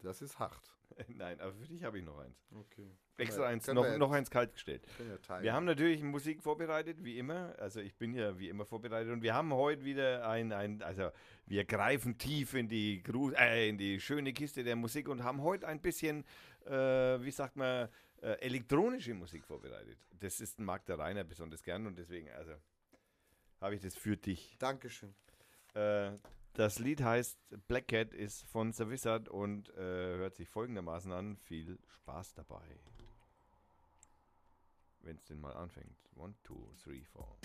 [0.02, 0.76] Das ist hart.
[1.08, 2.36] Nein, aber für dich habe ich noch eins.
[2.54, 2.90] Okay.
[3.18, 4.86] Extra eins, noch, noch eins kalt gestellt.
[4.96, 7.54] Können wir haben natürlich Musik vorbereitet, wie immer.
[7.58, 11.10] Also ich bin ja wie immer vorbereitet und wir haben heute wieder ein, ein also
[11.46, 15.42] wir greifen tief in die, Gru äh, in die schöne Kiste der Musik und haben
[15.42, 16.24] heute ein bisschen,
[16.66, 17.88] äh, wie sagt man,
[18.22, 19.98] äh, elektronische Musik vorbereitet.
[20.10, 22.52] Das ist mag der Rainer besonders gern und deswegen, also
[23.60, 24.56] habe ich das für dich.
[24.58, 25.14] Dankeschön.
[26.56, 27.38] Das Lied heißt
[27.68, 31.36] Black Cat, ist von The Wizard und äh, hört sich folgendermaßen an.
[31.36, 32.64] Viel Spaß dabei.
[35.00, 35.98] Wenn es denn mal anfängt.
[36.14, 37.36] One, two, three, four.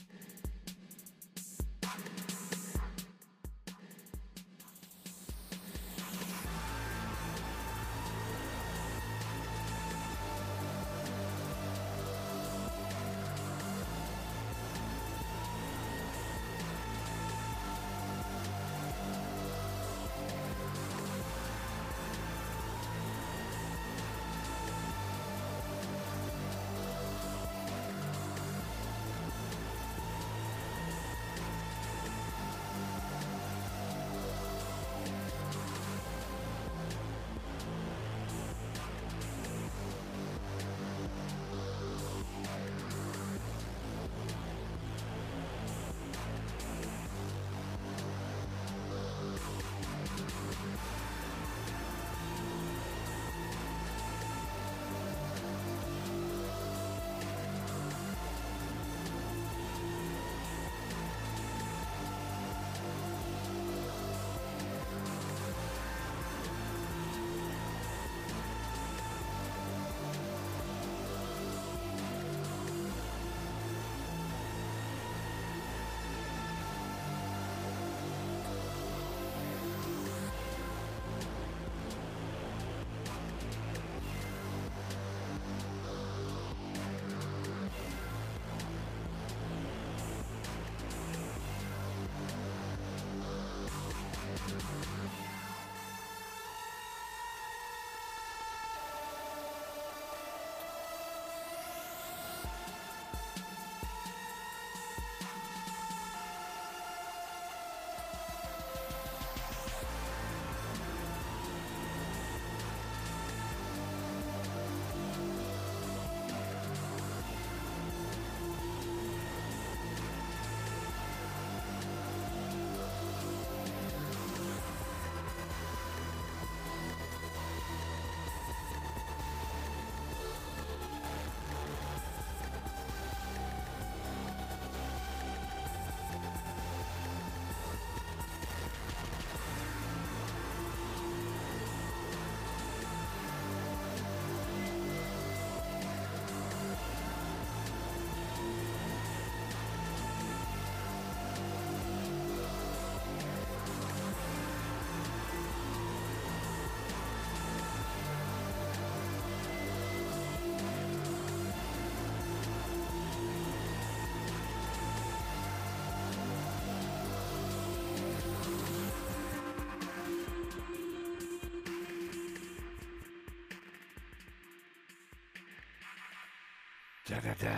[177.07, 177.55] Da, da, da.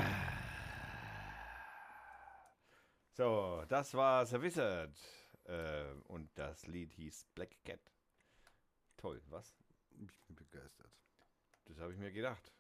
[3.14, 4.98] So, das war The Wizard.
[5.46, 7.80] Äh, und das Lied hieß Black Cat.
[8.98, 9.54] Toll, was?
[9.92, 10.92] Ich bin begeistert.
[11.66, 12.52] Das habe ich mir gedacht.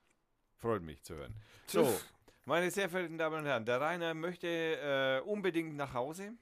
[0.57, 1.33] Freut mich zu hören.
[1.67, 1.99] So,
[2.45, 6.33] meine sehr verehrten Damen und Herren, der Rainer möchte äh, unbedingt nach Hause.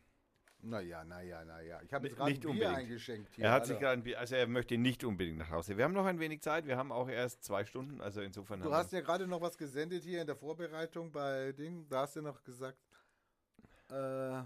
[0.64, 1.82] Naja, naja, naja.
[1.84, 2.76] Ich habe jetzt gerade ein nicht Bier unbedingt.
[2.78, 3.46] eingeschenkt hier.
[3.46, 3.74] Er hat Alter.
[3.74, 5.76] sich gerade, ein Bier- also er möchte nicht unbedingt nach Hause.
[5.76, 6.68] Wir haben noch ein wenig Zeit.
[6.68, 8.62] Wir haben auch erst zwei Stunden, also insofern.
[8.62, 11.88] Du hast ja gerade noch was gesendet hier in der Vorbereitung bei Ding.
[11.90, 12.78] Da hast du noch gesagt,
[13.90, 14.44] äh,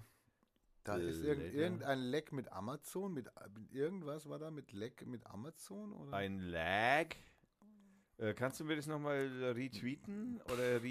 [0.83, 5.25] da ist irgend, irgendein Leck mit Amazon, mit, mit irgendwas war da mit Leck mit
[5.25, 6.13] Amazon oder?
[6.15, 7.07] ein Lag.
[8.17, 10.81] Äh, kannst du mir das nochmal retweeten oder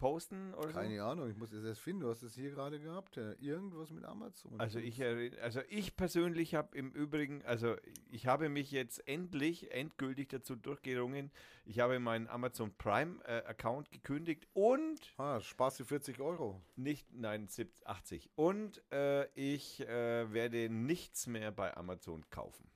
[0.00, 0.74] reposten oder so?
[0.74, 2.00] Keine Ahnung, ich muss es erst finden.
[2.02, 3.16] Du hast es hier gerade gehabt.
[3.16, 3.32] Ja.
[3.40, 4.58] Irgendwas mit Amazon.
[4.58, 5.02] Also ich,
[5.42, 7.76] also ich persönlich habe im Übrigen, also
[8.10, 11.30] ich habe mich jetzt endlich, endgültig dazu durchgerungen.
[11.66, 16.60] Ich habe meinen Amazon Prime äh, Account gekündigt und Ah, sparst du 40 Euro.
[16.76, 18.30] nicht, nein, 70, 80.
[18.34, 22.68] Und äh, ich äh, werde nichts mehr bei Amazon kaufen.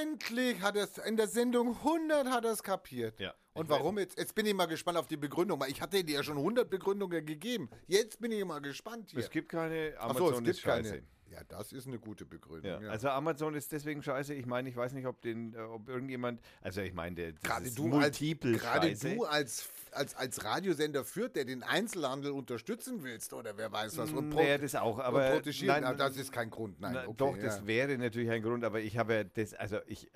[0.00, 3.18] Endlich hat er es in der Sendung 100 hat er es kapiert.
[3.20, 3.32] Ja.
[3.54, 4.18] Und Ich warum jetzt?
[4.18, 6.70] Jetzt bin ich mal gespannt auf die Begründung, weil ich hatte dir ja schon 100
[6.70, 7.68] Begründungen gegeben.
[7.86, 9.20] Jetzt bin ich mal gespannt hier.
[9.20, 11.02] Es gibt keine, Ach Amazon so, es gibt ist scheiße.
[11.32, 12.70] Ja, das ist eine gute Begründung.
[12.70, 12.90] Ja, Ja.
[12.90, 14.34] Also Amazon ist deswegen scheiße.
[14.34, 17.70] Ich meine, ich weiß nicht, ob den, äh, ob irgendjemand, also ich meine, der gerade
[17.70, 19.14] du, als, multiple gerade scheiße.
[19.14, 24.10] du als, als, als Radiosender führt, der den Einzelhandel unterstützen willst oder wer weiß was.
[24.12, 26.80] Und Naja, das auch, aber nein, das ist kein Grund.
[26.80, 27.42] Nein, Na, okay, doch, ja.
[27.44, 30.10] das wäre natürlich ein Grund, aber ich habe ja das, also ich,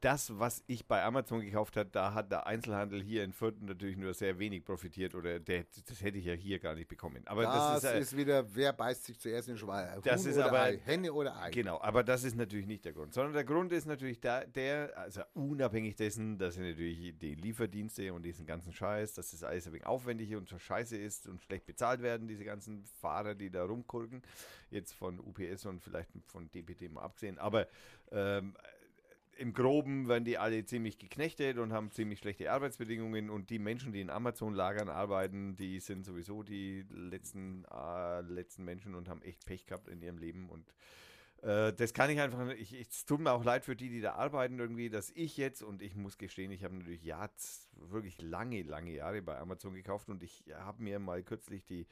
[0.00, 3.96] das, was ich bei Amazon gekauft habe, da hat der Einzelhandel hier in Fürth natürlich
[3.96, 7.22] nur sehr wenig profitiert oder der, das hätte ich ja hier gar nicht bekommen.
[7.26, 10.00] Aber das, das, ist, äh, ist wieder, wer beißt sich zuerst in den Schwein?
[10.04, 10.78] Das Huhn ist aber- Ei?
[10.84, 11.50] Henne oder Ei?
[11.50, 14.96] Genau, aber das ist natürlich nicht der Grund, sondern der Grund ist natürlich da, der,
[14.96, 19.66] also unabhängig dessen, dass sie natürlich die Lieferdienste und diesen ganzen Scheiß, dass das alles
[19.66, 23.50] ein wenig aufwendig und so scheiße ist und schlecht bezahlt werden, diese ganzen Fahrer, die
[23.50, 24.22] da rumkurken,
[24.70, 27.66] jetzt von UPS und vielleicht von DPD mal abgesehen, aber
[28.12, 28.54] ähm,
[29.40, 33.30] im Groben werden die alle ziemlich geknechtet und haben ziemlich schlechte Arbeitsbedingungen.
[33.30, 38.94] Und die Menschen, die in Amazon-Lagern arbeiten, die sind sowieso die letzten, äh, letzten Menschen
[38.94, 40.50] und haben echt Pech gehabt in ihrem Leben.
[40.50, 40.74] Und
[41.42, 44.12] äh, das kann ich einfach, ich, es tut mir auch leid für die, die da
[44.12, 47.30] arbeiten irgendwie, dass ich jetzt, und ich muss gestehen, ich habe natürlich ja,
[47.72, 50.10] wirklich lange, lange Jahre bei Amazon gekauft.
[50.10, 51.86] Und ich habe mir mal kürzlich die,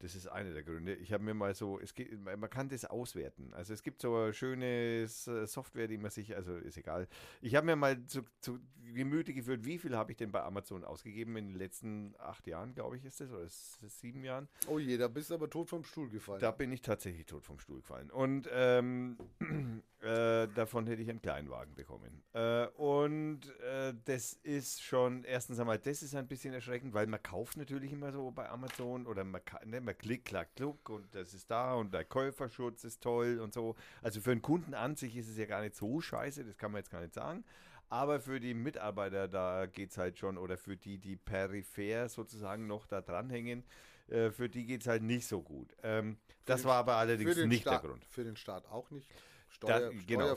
[0.00, 2.84] das ist einer der Gründe, ich habe mir mal so, es geht, man kann das
[2.84, 3.52] auswerten.
[3.54, 5.06] Also es gibt so eine schöne äh,
[5.46, 7.08] Software, die man sich, also ist egal.
[7.40, 8.58] Ich habe mir mal zu, zu
[8.94, 12.74] Gemüte geführt, wie viel habe ich denn bei Amazon ausgegeben in den letzten acht Jahren,
[12.74, 14.48] glaube ich, ist das, oder ist das sieben Jahren?
[14.68, 16.40] Oh je, da bist du aber tot vom Stuhl gefallen.
[16.40, 18.10] Da bin ich tatsächlich tot vom Stuhl gefallen.
[18.10, 19.16] Und ähm,
[20.00, 22.22] äh, davon hätte ich einen Kleinwagen bekommen.
[22.32, 27.22] Äh, und äh, das ist schon, erstens einmal, das ist ein bisschen erschreckend, weil man
[27.22, 31.14] kauft natürlich immer so bei Amazon oder man, ka- ne, man klickt, klack, kluck und
[31.14, 33.74] das ist da und der Käuferschutz ist toll und so.
[34.02, 36.72] Also für einen Kunden an sich ist es ja gar nicht so scheiße, das kann
[36.72, 37.44] man jetzt gar nicht sagen.
[37.88, 42.66] Aber für die Mitarbeiter, da geht es halt schon, oder für die, die peripher sozusagen
[42.66, 43.64] noch da dranhängen,
[44.08, 45.74] äh, für die geht es halt nicht so gut.
[45.82, 48.04] Ähm, das war aber allerdings nicht Staat, der Grund.
[48.04, 49.08] Für den Staat auch nicht.
[49.56, 50.36] Steuer, genau,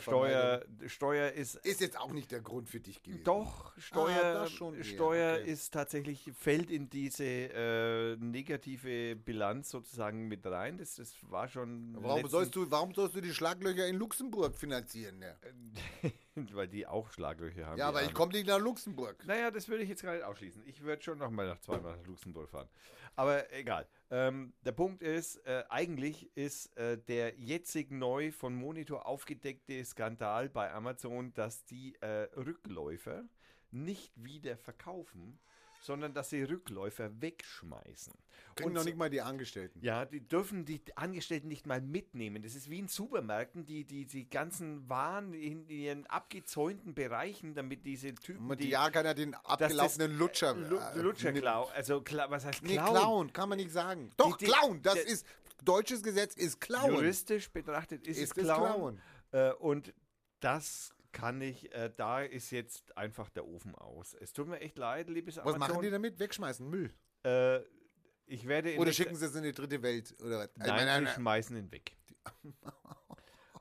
[0.88, 3.24] Steuer, Steuer ist ist jetzt auch nicht der Grund für dich gewesen.
[3.24, 5.50] doch, Steuer, Ah, das schon eher, Steuer okay.
[5.50, 10.78] ist tatsächlich, fällt in diese äh, negative Bilanz sozusagen mit rein.
[10.78, 11.96] Das, das war schon.
[12.00, 15.20] Warum sollst, du, warum sollst du die Schlaglöcher in Luxemburg finanzieren?
[15.20, 15.34] Ja,
[16.52, 17.78] Weil die auch Schlaglöcher haben.
[17.78, 19.24] ja aber ich komme nicht nach Luxemburg.
[19.26, 20.62] Naja, das würde ich jetzt gar nicht ausschließen.
[20.66, 22.68] Ich würde schon noch mal nach zweimal nach Luxemburg fahren.
[23.16, 23.88] Aber egal.
[24.10, 30.48] Ähm, der Punkt ist, äh, eigentlich ist äh, der jetzig neu von Monitor aufgedeckte Skandal
[30.48, 33.24] bei Amazon, dass die äh, Rückläufer
[33.72, 35.38] nicht wieder verkaufen,
[35.80, 38.12] sondern dass sie Rückläufer wegschmeißen.
[38.54, 39.80] Kriegen Und noch nicht mal die Angestellten.
[39.82, 42.42] ja, die dürfen die Angestellten nicht mal mitnehmen.
[42.42, 47.84] Das ist wie in Supermärkten, die die, die ganzen Waren in ihren abgezäunten Bereichen, damit
[47.86, 50.54] diese Typen, Und die ja, kann er den abgelaufenen Lutscher.
[50.54, 51.70] Lu äh, Lutscher klauen.
[51.74, 52.90] Also kla was heißt Nee, klauen?
[52.94, 54.10] klauen, kann man nicht sagen.
[54.16, 55.26] Doch, Die- die- klauen, das der- ist,
[55.64, 56.92] deutsches Gesetz ist klauen.
[56.94, 59.00] Juristisch betrachtet ist, Ist es es klauen.
[59.32, 59.94] Äh, und
[60.40, 64.14] das kann ich, äh, da ist jetzt einfach der Ofen aus.
[64.14, 65.60] Es tut mir echt leid, liebes Was Amazon.
[65.60, 66.18] machen die damit?
[66.18, 66.92] Wegschmeißen, Müll.
[67.24, 67.60] Äh,
[68.26, 70.14] ich werde Oder schicken sie es in die dritte Welt?
[70.22, 70.50] Oder was?
[70.56, 71.96] Nein, wir nein, schmeißen ihn weg.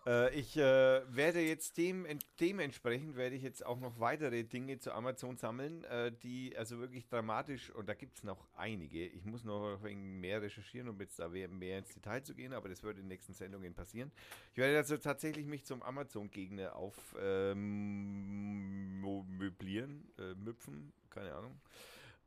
[0.05, 4.79] äh, ich äh, werde jetzt dem, ent- dementsprechend werde ich jetzt auch noch weitere Dinge
[4.79, 9.05] zu Amazon sammeln, äh, die also wirklich dramatisch, und da gibt es noch einige.
[9.05, 12.69] Ich muss noch wenig mehr recherchieren, um jetzt da mehr ins Detail zu gehen, aber
[12.69, 14.11] das wird in den nächsten Sendungen passieren.
[14.51, 18.99] Ich werde also tatsächlich mich zum Amazon-Gegner auf ähm,
[19.37, 21.59] möblieren, äh, müpfen, keine Ahnung.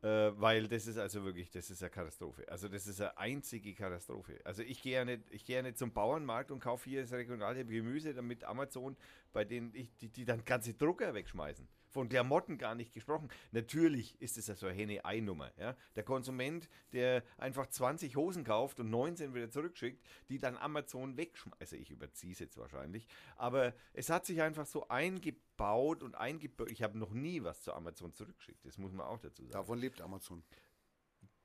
[0.02, 2.44] Äh, weil das ist also wirklich, das ist eine Katastrophe.
[2.48, 4.40] Also das ist eine einzige Katastrophe.
[4.44, 7.12] Also ich gehe ja nicht, ich gehe ja nicht zum Bauernmarkt und kaufe hier das
[7.12, 8.96] regionale Gemüse, damit Amazon,
[9.32, 11.68] bei denen ich, die, die dann ganze Drucker wegschmeißen.
[11.88, 13.28] Von Klamotten gar nicht gesprochen.
[13.52, 15.52] Natürlich ist es ja so eine Henne-Ei-Nummer.
[15.58, 15.76] Ja?
[15.94, 21.60] Der Konsument, der einfach 20 Hosen kauft und 19 wieder zurückschickt, die dann Amazon wegschmeißt.
[21.60, 23.06] Also ich überziehe es jetzt wahrscheinlich.
[23.36, 26.70] Aber es hat sich einfach so eingebaut und eingebaut.
[26.70, 28.64] Ich habe noch nie was zu Amazon zurückgeschickt.
[28.64, 29.52] Das muss man auch dazu sagen.
[29.52, 30.42] Davon lebt Amazon.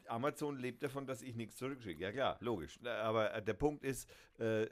[0.09, 2.01] Amazon lebt davon, dass ich nichts zurückschicke.
[2.01, 2.79] Ja klar, logisch.
[2.83, 4.67] Aber äh, der Punkt ist, äh,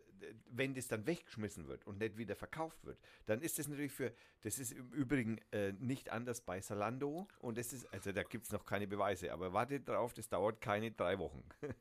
[0.50, 4.14] wenn das dann weggeschmissen wird und nicht wieder verkauft wird, dann ist das natürlich für,
[4.42, 8.46] das ist im Übrigen äh, nicht anders bei Salando und das ist, also da gibt
[8.46, 11.44] es noch keine Beweise, aber wartet drauf, das dauert keine drei Wochen.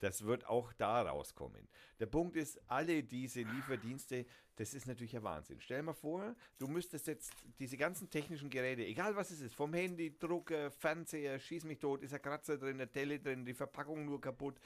[0.00, 1.66] Das wird auch da rauskommen.
[1.98, 4.26] Der Punkt ist, alle diese Lieferdienste,
[4.58, 5.60] das ist natürlich ein Wahnsinn.
[5.60, 9.72] Stell mal vor, du müsstest jetzt diese ganzen technischen Geräte, egal was es ist, vom
[9.72, 14.04] Handy, Drucker, Fernseher, schieß mich tot, ist ein Kratzer drin, eine Telle drin, die Verpackung
[14.04, 14.56] nur kaputt.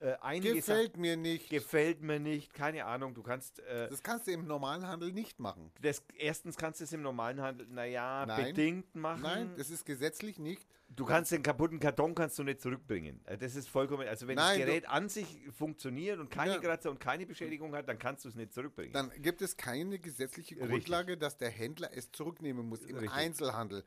[0.00, 1.50] Äh, Gefällt mir nicht.
[1.50, 3.14] Gefällt mir nicht, keine Ahnung.
[3.14, 3.58] Du kannst.
[3.60, 5.72] Äh, das kannst du im normalen Handel nicht machen.
[5.80, 9.22] Das, erstens kannst du es im normalen Handel, naja, bedingt machen.
[9.22, 10.68] Nein, das ist gesetzlich nicht.
[10.90, 13.20] Du kannst den kaputten Karton kannst du nicht zurückbringen.
[13.26, 14.08] Äh, Das ist vollkommen.
[14.08, 16.58] Also wenn Nein, das Gerät an sich funktioniert und keine Ja.
[16.58, 18.92] Kratzer und keine Beschädigung hat, dann kannst du es nicht zurückbringen.
[18.92, 20.70] Dann gibt es keine gesetzliche Richtig.
[20.70, 23.12] Grundlage, dass der Händler es zurücknehmen muss im Richtig.
[23.12, 23.84] Einzelhandel.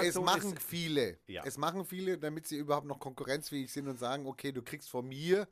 [0.00, 1.18] Es machen ist, viele.
[1.26, 1.42] Ja.
[1.44, 5.06] Es machen viele, damit sie überhaupt noch konkurrenzfähig sind und sagen, okay, du kriegst von
[5.06, 5.48] mir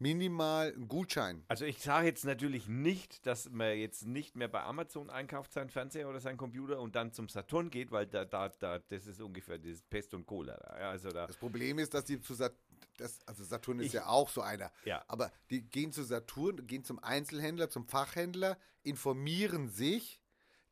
[0.00, 1.44] minimal einen Gutschein.
[1.48, 5.68] also ich sage jetzt natürlich nicht, dass man jetzt nicht mehr bei Amazon einkauft, seinen
[5.70, 9.20] Fernseher oder seinen Computer und dann zum Saturn geht, weil da, da, da das ist
[9.20, 10.26] ungefähr das Pest und.
[10.30, 12.54] Ja, also da, Das Problem ist, dass die zu Sat
[12.96, 14.70] das, also Saturn ist Ich- ja auch so einer.
[14.84, 15.04] Ja.
[15.08, 20.19] Aber die gehen zu Saturn, gehen zum Einzelhändler, zum Fachhändler, informieren sich,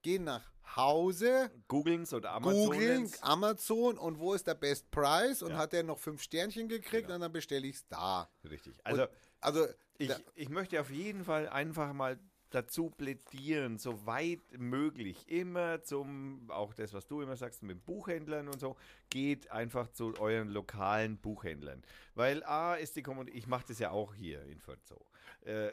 [0.03, 0.43] gehen nach
[0.77, 2.67] Hause, googeln oder Amazon.
[2.71, 5.57] googeln Amazon und wo ist der Best Price und Ja.
[5.59, 7.15] hat er noch fünf Sternchen gekriegt Genau.
[7.17, 8.29] und dann bestelle ich es da.
[8.49, 8.75] Richtig.
[8.85, 9.11] Also und,
[9.41, 9.67] also
[9.99, 12.19] Ich, da- ich möchte auf jeden Fall einfach mal
[12.51, 18.49] dazu plädieren, so weit möglich, immer zum, auch das, was du immer sagst, mit Buchhändlern
[18.49, 18.77] und so,
[19.11, 21.83] geht einfach zu euren lokalen Buchhändlern.
[22.15, 25.05] Weil A ist die Kommunikation, ich mache das ja auch hier in Fürth so.
[25.43, 25.71] Äh,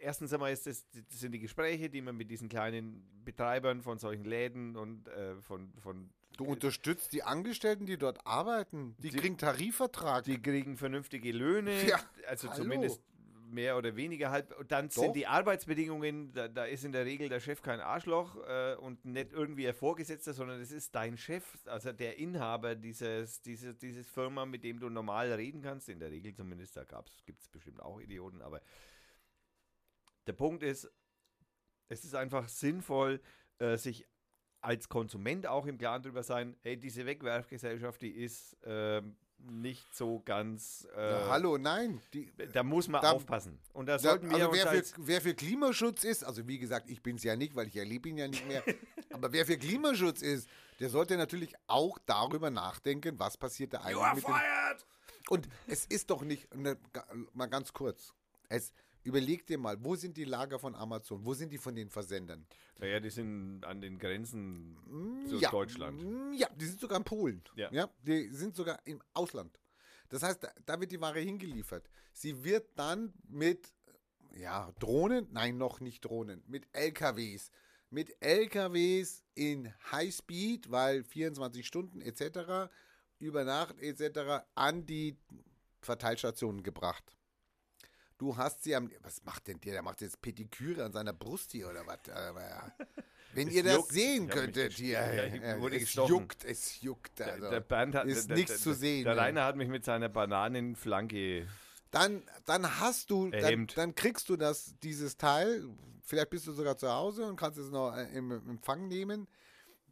[0.00, 3.98] erstens einmal ist das, das sind die Gespräche, die man mit diesen kleinen Betreibern von
[3.98, 8.94] solchen Läden und äh, von, von du unterstützt die Angestellten, die dort arbeiten.
[8.98, 10.24] Die, Die- kriegen Tarifvertrag.
[10.24, 11.98] Die kriegen vernünftige Löhne, Ja,
[12.28, 12.62] also hallo.
[12.62, 13.00] zumindest
[13.48, 14.56] mehr oder weniger halb.
[14.58, 15.02] Und dann Doch.
[15.02, 19.04] sind die Arbeitsbedingungen, da, da ist in der Regel der Chef kein Arschloch äh, und
[19.04, 24.08] nicht irgendwie ein Vorgesetzter, sondern es ist dein Chef, also der Inhaber dieses, dieses, dieses
[24.08, 26.84] Firma, mit dem du normal reden kannst, in der Regel zumindest, da
[27.24, 28.60] gibt es bestimmt auch Idioten, aber
[30.26, 30.90] der Punkt ist,
[31.88, 33.20] es ist einfach sinnvoll,
[33.58, 34.06] äh, sich
[34.60, 40.20] als Konsument auch im Klaren darüber sein, hey, diese Wegwerfgesellschaft, die ist ähm, nicht so
[40.24, 40.86] ganz.
[40.96, 42.00] Äh, Ja, hallo, nein.
[42.12, 43.58] Die, Da muss man Da- aufpassen.
[43.72, 46.58] Und da Da, sollten wir also uns wer für, wer für Klimaschutz ist, also wie
[46.58, 48.62] gesagt, ich bin es ja nicht, weil ich erlebe ihn ja nicht mehr,
[49.12, 50.48] aber wer für Klimaschutz ist,
[50.80, 54.34] der sollte natürlich auch darüber nachdenken, was passiert da You eigentlich are mit dem...
[54.34, 54.86] fired!
[55.28, 56.76] Und es ist doch nicht, ne,
[57.32, 58.12] mal ganz kurz,
[58.48, 58.72] es,
[59.06, 62.46] überleg dir mal, wo sind die Lager von Amazon, wo sind die von den Versendern?
[62.78, 64.76] Naja, die sind an den Grenzen
[65.28, 66.02] zu Mm, ja, Deutschland.
[66.02, 67.42] mm, Ja, die sind sogar in Polen.
[67.56, 67.88] Ja.
[68.02, 69.58] die sind sogar im Ausland.
[70.08, 71.88] Das heißt, da, da wird die Ware hingeliefert.
[72.12, 73.72] Sie wird dann mit
[74.36, 77.50] ja, Drohnen, nein, noch nicht Drohnen, mit LKWs.
[77.90, 82.68] Mit LKWs in Highspeed, weil 24 Stunden etc.,
[83.18, 85.16] über Nacht etc., an die
[85.80, 87.16] Verteilstationen gebracht.
[88.18, 88.90] Du hast sie am.
[89.02, 89.74] Was macht denn der?
[89.74, 91.98] Der macht jetzt Pediküre an seiner Brust hier oder was?
[93.34, 93.92] Wenn Es ihr das juckt.
[93.92, 94.92] sehen könntet hier.
[95.00, 96.08] ja, äh, es gestochen.
[96.08, 97.20] juckt, es juckt.
[97.20, 97.40] Also.
[97.42, 99.20] Der, der Bernd hat, ist der, nichts der, zu sehen, Der ne?
[99.20, 101.46] Rainer hat mich mit seiner Bananenflanke.
[101.90, 105.64] dann, dann hast du, dann, dann kriegst du das, dieses Teil,
[106.04, 109.28] vielleicht bist du sogar zu Hause und kannst es noch äh, im Empfang nehmen.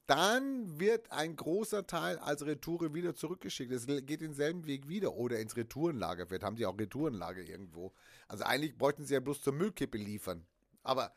[0.07, 3.73] Dann wird ein großer Teil als Retoure wieder zurückgeschickt.
[3.73, 6.27] Es geht denselben Weg wieder oder ins Retourenlager.
[6.27, 7.93] Vielleicht haben sie auch Retourenlager irgendwo.
[8.29, 10.45] Also eigentlich bräuchten sie ja bloß zur Müllkippe liefern.
[10.83, 11.15] Aber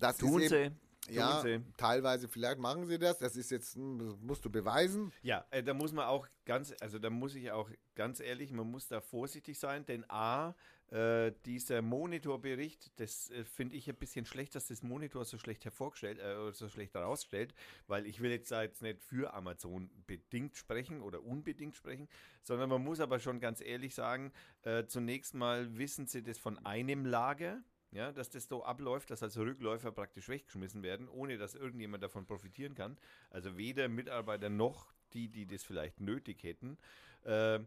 [0.00, 0.76] das Tun ist eben,
[1.06, 1.14] sie.
[1.14, 1.60] ja, sie.
[1.76, 3.18] teilweise vielleicht machen sie das.
[3.18, 5.12] Das ist jetzt, hm, das musst du beweisen.
[5.22, 8.68] Ja, äh, da muss man auch ganz, also da muss ich auch ganz ehrlich, man
[8.68, 10.56] muss da vorsichtig sein, denn A,
[10.90, 15.64] äh, dieser Monitorbericht, das äh, finde ich ein bisschen schlecht, dass das Monitor so schlecht
[15.64, 17.54] hervorgestellt, äh, so schlecht herausstellt,
[17.86, 22.08] weil ich will jetzt jetzt nicht für Amazon bedingt sprechen oder unbedingt sprechen,
[22.42, 24.32] sondern man muss aber schon ganz ehrlich sagen,
[24.62, 29.22] äh, zunächst mal wissen sie das von einem Lager, ja, dass das so abläuft, dass
[29.22, 32.98] also Rückläufer praktisch weggeschmissen werden, ohne dass irgendjemand davon profitieren kann.
[33.30, 36.78] Also weder Mitarbeiter noch die, die das vielleicht nötig hätten.
[37.24, 37.60] Äh,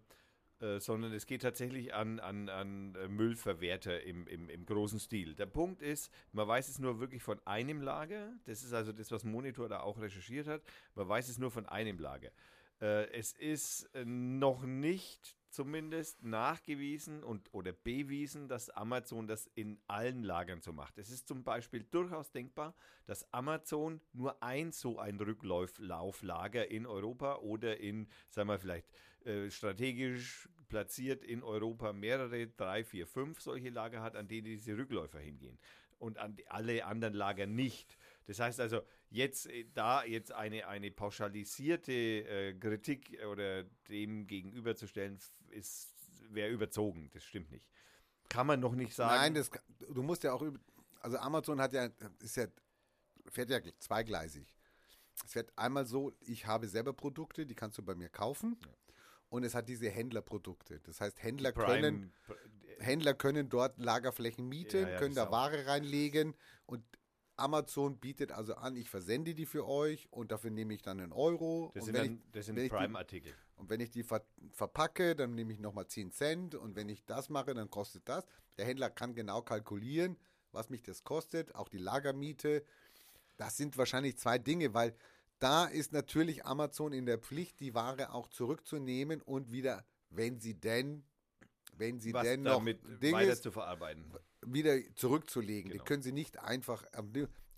[0.62, 5.34] äh, sondern es geht tatsächlich an, an, an äh, Müllverwerter im, im, im großen Stil.
[5.34, 8.32] Der Punkt ist, man weiß es nur wirklich von einem Lager.
[8.46, 10.62] Das ist also das, was Monitor da auch recherchiert hat.
[10.94, 12.30] Man weiß es nur von einem Lager.
[12.80, 20.24] Äh, es ist noch nicht zumindest nachgewiesen und oder bewiesen, dass Amazon das in allen
[20.24, 20.98] Lagern so macht.
[20.98, 22.74] Es ist zum Beispiel durchaus denkbar,
[23.06, 28.88] dass Amazon nur ein so ein Rücklauflager in Europa oder in, sagen wir vielleicht
[29.26, 34.78] äh, strategisch platziert in Europa mehrere, drei, vier, fünf solche Lager hat, an denen diese
[34.78, 35.60] Rückläufer hingehen
[36.00, 37.98] und an alle anderen Lager nicht.
[38.26, 45.20] Das heißt also, jetzt äh, da jetzt eine, eine pauschalisierte äh, Kritik oder dem gegenüberzustellen,
[45.50, 45.94] ist
[46.30, 47.10] wäre überzogen.
[47.14, 47.66] Das stimmt nicht.
[48.30, 49.16] Kann man noch nicht sagen.
[49.16, 49.52] Nein, das,
[49.94, 50.44] du musst ja auch,
[51.02, 51.90] also Amazon hat ja,
[52.20, 52.48] ist ja,
[53.28, 54.56] fährt ja zweigleisig.
[55.26, 58.58] Es wird einmal so, ich habe selber Produkte, die kannst du bei mir kaufen.
[58.64, 58.81] Ja
[59.32, 60.82] und es hat diese Händlerprodukte.
[60.84, 62.12] Das heißt, Händler können
[62.80, 66.36] Händler können dort Lagerflächen mieten, ja, ja, können da Ware reinlegen
[66.66, 66.84] und
[67.38, 71.14] Amazon bietet also an, ich versende die für euch und dafür nehme ich dann einen
[71.14, 71.72] Euro.
[71.74, 73.34] Das und sind, dann, ich, das sind Prime-Artikel.
[73.56, 77.06] Und wenn ich die ver verpacke, dann nehme ich nochmal 10 Cent und wenn ich
[77.06, 78.26] das mache, dann kostet das.
[78.58, 80.18] Der Händler kann genau kalkulieren,
[80.52, 82.66] was mich das kostet, auch die Lagermiete.
[83.38, 84.96] Das sind wahrscheinlich zwei Dinge, weil
[85.42, 90.54] da ist natürlich Amazon in der Pflicht, die Ware auch zurückzunehmen und wieder, wenn sie
[90.54, 91.04] denn,
[91.74, 94.06] wenn sie Was denn noch Dinge weiter zu verarbeiten,
[94.46, 95.72] wieder zurückzulegen.
[95.72, 95.84] Genau.
[95.84, 96.86] Die können sie nicht einfach.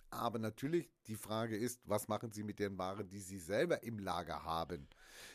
[0.10, 4.00] Aber natürlich, die Frage ist, was machen sie mit den Waren, die sie selber im
[4.00, 4.88] Lager haben?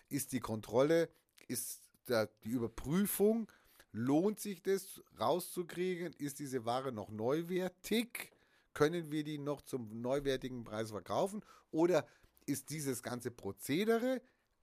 [0.08, 1.10] Ist die Kontrolle,
[1.48, 3.50] ist der, die Überprüfung,
[3.92, 6.14] lohnt sich das rauszukriegen?
[6.14, 8.30] Ist diese Ware noch neuwertig?
[8.72, 11.44] Können wir die noch zum neuwertigen Preis verkaufen?
[11.70, 12.06] Oder
[12.48, 14.20] ist dieses ganze Prozedere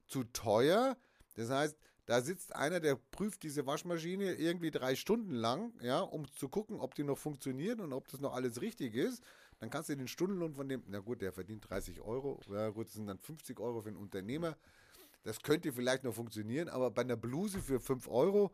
[0.08, 0.98] zu teuer.
[1.36, 6.32] Das heißt, da sitzt einer, der prüft diese Waschmaschine irgendwie drei Stunden lang, ja, um
[6.32, 9.24] zu gucken, ob die noch funktioniert und ob das noch alles richtig ist.
[9.60, 12.88] Dann kannst du den Stundenlohn von dem, na gut, der verdient 30 Euro, ja gut,
[12.88, 14.56] das sind dann 50 Euro für einen Unternehmer.
[15.24, 18.54] Das könnte vielleicht noch funktionieren, aber bei einer Bluse für 5 Euro,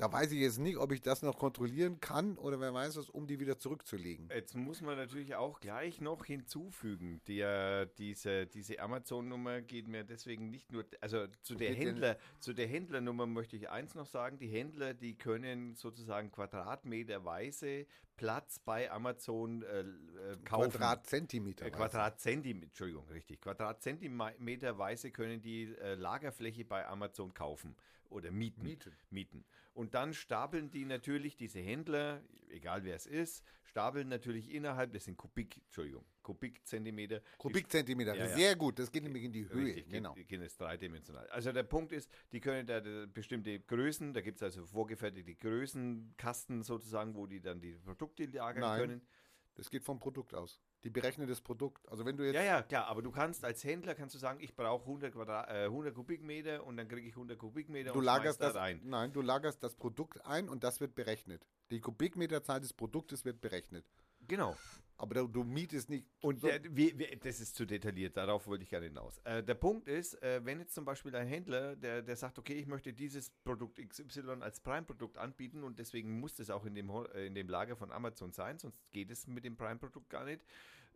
[0.00, 3.10] da weiß ich jetzt nicht, ob ich das noch kontrollieren kann oder wer weiß was,
[3.10, 4.30] um die wieder zurückzulegen.
[4.34, 10.50] Jetzt muss man natürlich auch gleich noch hinzufügen, der, diese, diese Amazon-Nummer geht mir deswegen
[10.50, 14.48] nicht nur, also zu der Händler, zu der Händlernummer möchte ich eins noch sagen, die
[14.48, 17.86] Händler, die können sozusagen quadratmeterweise
[18.16, 20.70] Platz bei Amazon äh, äh kaufen.
[20.70, 21.64] Quadratzentimeter.
[21.64, 23.40] Äh, Quadratzentimeter, Entschuldigung, richtig.
[23.40, 27.74] Quadratzentimeterweise können die äh, Lagerfläche bei Amazon kaufen
[28.10, 28.62] oder mieten.
[28.62, 28.92] Mieten.
[29.10, 29.44] mieten.
[29.80, 35.06] Und dann stapeln die natürlich, diese Händler, egal wer es ist, stapeln natürlich innerhalb, das
[35.06, 37.22] sind Kubik, Entschuldigung, Kubikzentimeter.
[37.38, 39.68] Kubikzentimeter, ja, sehr gut, das geht nämlich in die Höhe.
[39.68, 40.12] Richtig, genau.
[40.12, 41.26] Die gehen jetzt dreidimensional.
[41.28, 46.62] Also der Punkt ist, die können da bestimmte Größen, da gibt es also vorgefertigte Größenkasten
[46.62, 49.06] sozusagen, wo die dann die Produkte lagern Nein, können.
[49.54, 50.60] Das geht vom Produkt aus.
[50.84, 51.86] Die berechnen das Produkt.
[51.88, 54.40] Also wenn du jetzt ja, ja, klar, aber du kannst als Händler kannst du sagen,
[54.40, 58.04] ich brauche 100, Quadrat, äh, 100 Kubikmeter und dann kriege ich 100 Kubikmeter du und
[58.04, 58.80] lagerst das ein.
[58.84, 61.46] Nein, du lagerst das Produkt ein und das wird berechnet.
[61.70, 63.84] Die Kubikmeterzahl des Produktes wird berechnet.
[64.28, 64.56] Genau.
[65.00, 66.06] Aber du, du mietest nicht.
[66.20, 66.46] Und so.
[66.46, 69.16] der, wie, wie, das ist zu detailliert, darauf wollte ich gerne hinaus.
[69.24, 72.52] Äh, der Punkt ist, äh, wenn jetzt zum Beispiel ein Händler, der, der sagt, okay,
[72.52, 76.90] ich möchte dieses Produkt XY als Prime-Produkt anbieten und deswegen muss das auch in dem,
[76.90, 80.44] äh, in dem Lager von Amazon sein, sonst geht es mit dem Prime-Produkt gar nicht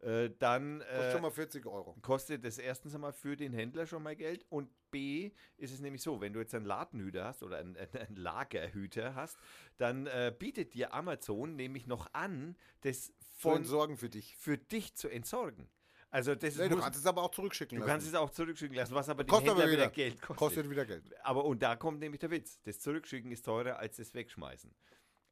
[0.05, 1.97] äh, dann äh, kostet schon mal 40 Euro.
[2.03, 6.03] Kostet das erstens einmal für den Händler schon mal Geld und B ist es nämlich
[6.03, 9.39] so, wenn du jetzt einen Ladenhüter hast oder einen, einen Lagerhüter hast,
[9.79, 14.95] dann äh, bietet dir Amazon nämlich noch an, das von entsorgen für dich, für dich
[14.95, 15.69] zu entsorgen.
[16.11, 17.89] Also das nee, du kannst es aber auch zurückschicken lassen.
[17.89, 20.37] Du kannst es auch zurückschicken lassen, was aber kostet Händler aber wieder, wieder Geld kostet.
[20.37, 21.03] Kostet wieder Geld.
[21.25, 22.61] Aber und da kommt nämlich der Witz.
[22.63, 24.73] Das Zurückschicken ist teurer als das Wegschmeißen.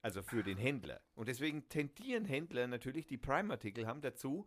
[0.02, 1.00] Also für den Händler.
[1.14, 4.46] Und deswegen tendieren Händler natürlich, die Prime-Artikel haben dazu,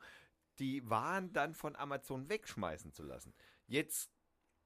[0.59, 3.33] die Waren dann von Amazon wegschmeißen zu lassen.
[3.67, 4.11] Jetzt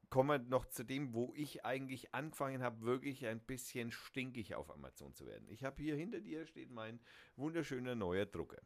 [0.10, 4.72] kommen wir noch zu dem, wo ich eigentlich angefangen habe, wirklich ein bisschen stinkig auf
[4.72, 5.48] Amazon zu werden.
[5.50, 7.00] Ich habe hier hinter dir steht mein
[7.36, 8.62] wunderschöner neuer Drucker.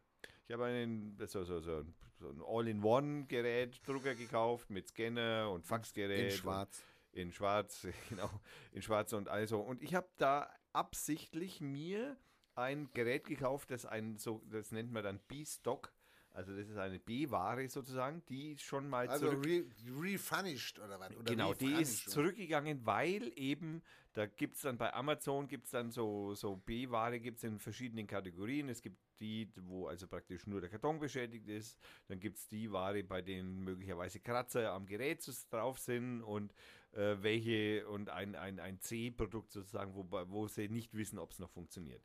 [0.48, 1.86] Ich habe einen so, so, so,
[2.20, 6.32] so ein All-in-One-Gerät, Drucker gekauft mit Scanner und Faxgerät.
[6.32, 6.84] In schwarz.
[7.12, 8.30] In schwarz, genau.
[8.72, 9.60] In schwarz und also.
[9.60, 12.18] Und ich habe da absichtlich mir
[12.56, 15.94] ein Gerät gekauft, das ein so, das nennt man dann B-Stock
[16.32, 19.46] Also das ist eine B-Ware sozusagen, die schon mal Also zurück...
[19.46, 21.16] re, refunished oder was?
[21.16, 23.82] Oder Genau, die ist zurückgegangen, weil eben,
[24.14, 27.60] da gibt es dann bei Amazon, gibt es dann so, so B-Ware, gibt es in
[27.60, 28.70] verschiedenen Kategorien.
[28.70, 31.80] Es gibt die, wo also praktisch nur der Karton beschädigt ist.
[32.08, 36.54] Dann gibt es die Ware, bei denen möglicherweise Kratzer am Gerät drauf sind und
[36.94, 41.40] äh, welche und ein, ein, ein C-Produkt sozusagen, wo, wo sie nicht wissen, ob es
[41.40, 42.04] noch funktioniert.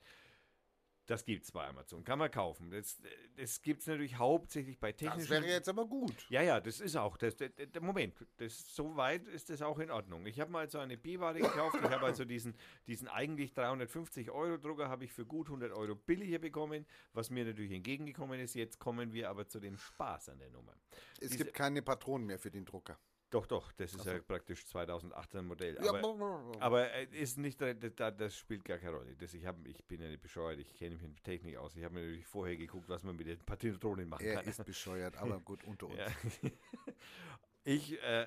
[1.09, 2.70] Das gibt es bei Amazon, kann man kaufen.
[2.70, 2.98] Das,
[3.35, 5.20] das gibt es natürlich hauptsächlich bei technischen...
[5.20, 6.12] Das wäre jetzt aber gut.
[6.28, 7.16] Ja, ja, das ist auch.
[7.16, 10.27] Das, der, der Moment, das, so weit ist das auch in Ordnung.
[10.27, 11.77] Ich habe mal so eine B-Ware gekauft.
[11.82, 12.55] Ich habe also diesen,
[12.86, 16.85] diesen eigentlich 350 Euro Drucker habe ich für gut 100 Euro billiger bekommen,
[17.15, 18.52] was mir natürlich entgegengekommen ist.
[18.55, 20.74] Jetzt kommen wir aber zu dem Spaß an der Nummer.
[21.20, 22.98] Es Diese- gibt keine Patronen mehr für den Drucker.
[23.30, 25.74] Doch, doch, das ist ja praktisch 2018 Modell.
[25.82, 29.14] Ja, Aber, aber, aber äh, ist nicht, da- das spielt gar keine Rolle.
[29.16, 31.76] Das, ich, hab, ich bin ja nicht bescheuert, ich kenne mich in Technik aus.
[31.76, 34.46] Ich habe mir natürlich vorher geguckt, was man mit den Patronen machen er kann.
[34.46, 35.98] ist bescheuert, aber gut, unter uns.
[35.98, 36.06] Ja.
[37.64, 38.26] Ich, äh,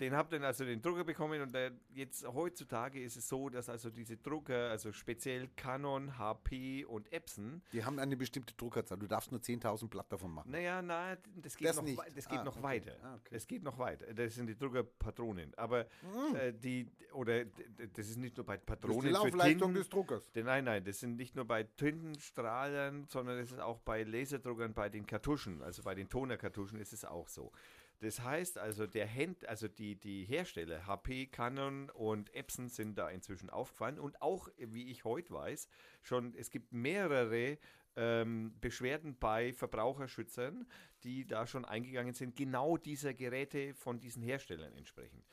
[0.00, 3.68] den habe dann also den Drucker bekommen und äh, jetzt heutzutage ist es so, dass
[3.68, 8.98] also diese Drucker, also speziell Canon, HP und Epson, Die haben eine bestimmte Druckerzahl.
[8.98, 10.50] Du darfst nur 10.000 Blatt davon machen.
[10.50, 11.98] naja, na, das geht Das noch, nicht.
[12.16, 12.62] das geht Ah, noch okay.
[12.64, 12.96] weiter.
[13.02, 13.34] Ah, okay.
[13.36, 14.12] Es geht noch weiter.
[14.14, 15.52] Das sind die Druckerpatronen.
[15.56, 15.86] Aber
[16.34, 19.88] äh, die, oder das ist nicht nur bei Das ist die Patronen Laufleistung Tinten, des
[19.88, 20.30] Druckers.
[20.34, 24.88] Nein, nein, das sind nicht nur bei Tintenstrahlern, sondern es ist auch bei Laserdruckern, bei
[24.88, 27.52] den Kartuschen, also bei den Tonerkartuschen ist es auch so.
[28.00, 33.10] Das heißt also, der Hand, also die, die Hersteller, HP, Canon und Epson sind da
[33.10, 35.68] inzwischen aufgefallen und auch, wie ich heute weiß,
[36.02, 37.58] schon, es gibt mehrere
[37.96, 40.66] ähm, Beschwerden bei Verbraucherschützern,
[41.04, 45.26] die da schon eingegangen sind, genau dieser Geräte von diesen Herstellern entsprechend.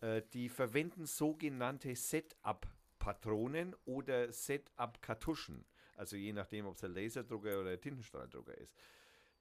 [0.00, 5.66] Äh, die verwenden sogenannte Setup-Patronen oder Setup-Kartuschen.
[5.96, 8.74] Also je nachdem, ob es ein Laserdrucker oder ein Tintenstrahldrucker ist.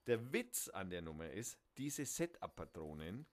[0.07, 3.25] Der Witz an der Nummer ist, diese Setup-Patronen,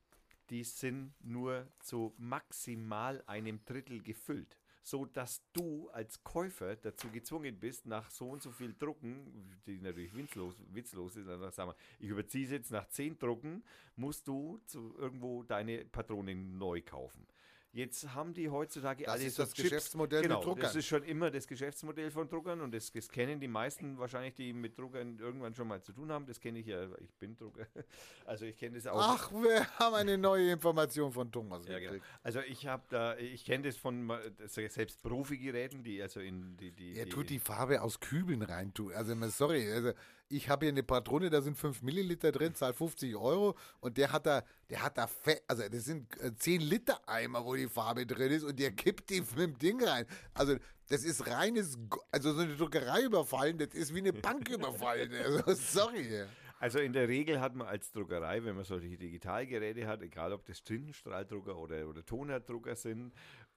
[0.50, 4.58] die sind nur zu maximal einem Drittel gefüllt.
[4.82, 9.80] So dass du als Käufer dazu gezwungen bist, nach so und so viel Drucken, die
[9.80, 13.64] natürlich witzlos, witzlos ist, dann sagen wir, ich überziehe es jetzt nach 10 Drucken,
[13.96, 17.26] musst du zu irgendwo deine Patronen neu kaufen.
[17.74, 19.68] Jetzt haben die heutzutage Das alle ist das Chips.
[19.68, 20.62] Geschäftsmodell mit genau, Druckern.
[20.62, 24.32] Das ist schon immer das Geschäftsmodell von Druckern und das, das kennen die meisten wahrscheinlich,
[24.34, 26.24] die mit Druckern irgendwann schon mal zu tun haben.
[26.24, 27.66] Das kenne ich ja, ich bin Drucker.
[28.26, 28.96] Also ich kenne das auch.
[28.96, 32.02] Ach, wir haben eine neue Information von Thomas Ja, genau.
[32.22, 34.10] Also ich habe da, ich kenne das von
[34.46, 38.72] selbst Profi-Geräten, die also in die, die, Er tut die Farbe aus Kübeln rein.
[38.72, 39.92] tu- Also, sorry, also
[40.28, 44.12] ich habe hier eine Patrone, da sind 5 Milliliter drin, zahl 50 Euro und der
[44.12, 47.68] hat da, der hat da fett, also das sind äh, 10 Liter Eimer, wo die
[47.68, 50.06] Farbe drin ist und der kippt die mit dem Ding rein.
[50.32, 50.56] Also
[50.88, 51.78] das ist reines,
[52.10, 55.10] also so eine Druckerei überfallen, das ist wie eine Bank überfallen.
[55.46, 56.24] Also sorry.
[56.60, 60.46] Also in der Regel hat man als Druckerei, wenn man solche Digitalgeräte hat, egal ob
[60.46, 63.12] das Tintenstrahldrucker oder, oder Tonerdrucker sind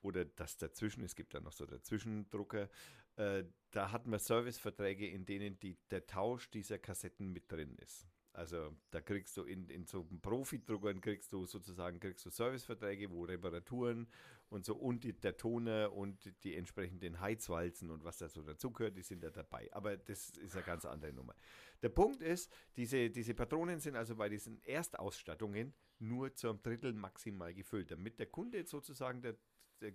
[0.08, 2.70] oder das dazwischen, es gibt dann noch so dazwischendrucker,
[3.18, 8.08] äh, da hat man Serviceverträge, in denen die, der Tausch dieser Kassetten mit drin ist.
[8.38, 13.24] Also da kriegst du in, in so Profidruckern kriegst du sozusagen kriegst du Serviceverträge, wo
[13.24, 14.08] Reparaturen
[14.50, 18.96] und so und die, der Toner und die, entsprechenden Heizwalzen und was da so dazugehört,
[18.96, 19.68] die sind da dabei.
[19.74, 21.34] Aber das ist eine ganz andere Nummer.
[21.82, 27.56] Der Punkt ist, diese, diese Patronen sind also bei diesen Erstausstattungen nur zum Drittel maximal
[27.56, 29.40] gefüllt, damit der Kunde sozusagen der, der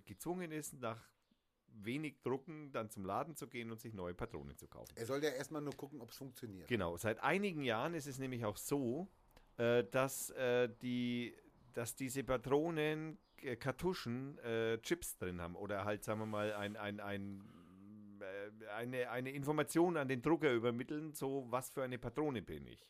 [0.05, 1.01] gezwungen ist, nach
[1.75, 4.93] wenig Drucken dann zum Laden zu gehen und sich neue Patronen zu kaufen.
[4.95, 6.67] Er soll ja erstmal nur gucken, ob es funktioniert.
[6.67, 9.07] Genau, seit einigen Jahren ist es nämlich auch so,
[9.57, 11.35] äh, dass, äh, die,
[11.73, 16.77] dass diese Patronen, äh, Kartuschen, äh, Chips drin haben oder halt, sagen wir mal, ein,
[16.77, 17.43] ein, ein,
[18.19, 22.89] äh, eine, eine Information an den Drucker übermitteln, so was für eine Patrone bin ich.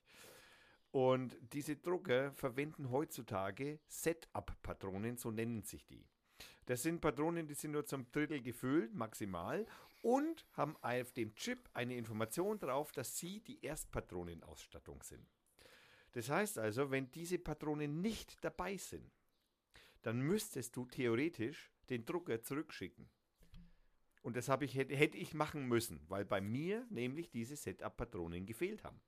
[0.91, 6.05] Und diese Drucker verwenden heutzutage Setup-Patronen, so nennen sich die.
[6.65, 9.65] Das sind Patronen, die sind nur zum Drittel gefüllt, maximal,
[10.01, 15.25] und haben auf dem Chip eine Information drauf, dass sie die Erstpatronenausstattung sind.
[16.11, 19.11] Das heißt also, wenn diese Patronen nicht dabei sind,
[20.03, 23.09] dann müsstest du theoretisch den Drucker zurückschicken.
[24.21, 29.01] Und das ich, hätte ich machen müssen, weil bei mir nämlich diese Setup-Patronen gefehlt haben.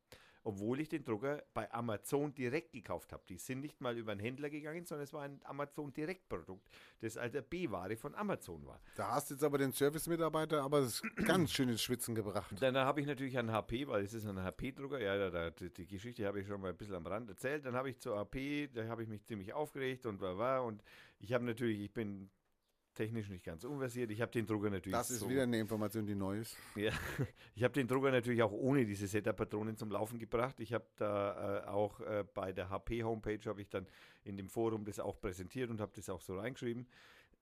[0.45, 3.23] Obwohl ich den Drucker bei Amazon direkt gekauft habe.
[3.27, 6.69] Die sind nicht mal über einen Händler gegangen, sondern es war ein Amazon-Direktprodukt,
[7.01, 8.79] das als B-Ware von Amazon war.
[8.95, 12.55] Da hast du jetzt aber den Service-Mitarbeiter aber das ganz schön ins Schwitzen gebracht.
[12.59, 15.01] Dann habe ich natürlich einen HP, weil es ist ein HP-Drucker.
[15.01, 17.65] Ja, da, die, die Geschichte habe ich schon mal ein bisschen am Rand erzählt.
[17.65, 20.63] Dann habe ich zu HP, da habe ich mich ziemlich aufgeregt und war, war.
[20.63, 20.83] Und
[21.17, 22.29] ich habe natürlich, ich bin
[22.95, 24.09] technisch nicht ganz unversiert.
[24.11, 26.57] Ich habe den Drucker natürlich Das ist so, wieder eine Information, die neu ist.
[26.75, 26.91] ja,
[27.55, 30.59] ich habe den Drucker natürlich auch ohne diese Setup-Patronen zum Laufen gebracht.
[30.59, 33.85] Ich habe da äh, auch äh, bei der HP-Homepage habe ich dann
[34.23, 36.87] in dem Forum das auch präsentiert und habe das auch so reingeschrieben,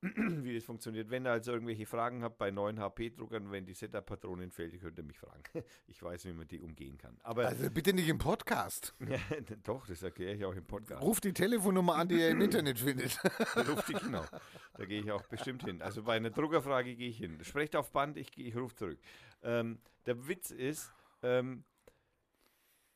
[0.04, 1.10] wie das funktioniert.
[1.10, 5.04] Wenn ihr also irgendwelche Fragen habt bei neuen HP-Druckern, wenn die Setup-Patronen fehlen, könnt ihr
[5.04, 5.44] mich fragen.
[5.88, 7.18] Ich weiß, wie man die umgehen kann.
[7.22, 8.96] Aber Also bitte nicht im Podcast.
[9.64, 11.02] doch, das erkläre ich auch im Podcast.
[11.02, 13.18] Ruf die Telefonnummer an, die ihr im Internet findet.
[13.56, 14.26] Ruft die, genau.
[14.74, 15.82] Da gehe ich auch bestimmt hin.
[15.82, 17.44] Also bei einer Druckerfrage gehe ich hin.
[17.44, 19.00] Sprecht auf Band, ich, ich rufe zurück.
[19.44, 20.92] Ähm, der Witz ist,
[21.22, 21.64] ähm,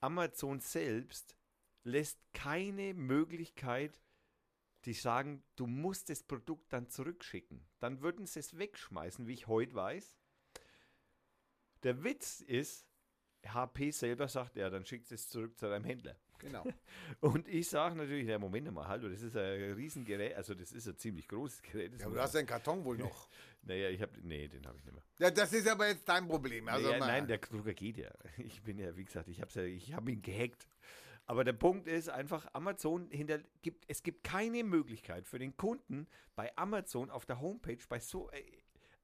[0.02, 1.38] Amazon selbst
[1.84, 4.02] lässt keine Möglichkeit,
[4.88, 7.68] die sagen, du musst das Produkt dann zurückschicken.
[7.80, 10.18] Dann würden sie es wegschmeißen, wie ich heute weiß.
[11.84, 12.88] Der Witz ist,
[13.46, 16.16] HP selber sagt, ja, dann schickt es zurück zu deinem Händler.
[16.40, 16.64] Genau.
[17.20, 20.88] Und ich sage natürlich, ja, Moment mal, hallo, das ist ein Riesengerät, also das ist
[20.88, 22.00] ein ziemlich großes Gerät.
[22.00, 23.28] Ja, aber du hast den Karton wohl noch.
[23.64, 25.04] naja, ich habe, nee, den habe ich nicht mehr.
[25.20, 26.68] Ja, das ist aber jetzt dein Problem.
[26.70, 28.12] Also naja, nein, der Drucker geht ja.
[28.38, 30.68] Ich bin ja, wie gesagt, ich habe ja, ich habe ihn gehackt.
[31.30, 36.08] Aber der Punkt ist einfach, Amazon hinter, gibt, es gibt keine Möglichkeit für den Kunden
[36.36, 38.42] bei Amazon auf der Homepage bei so äh,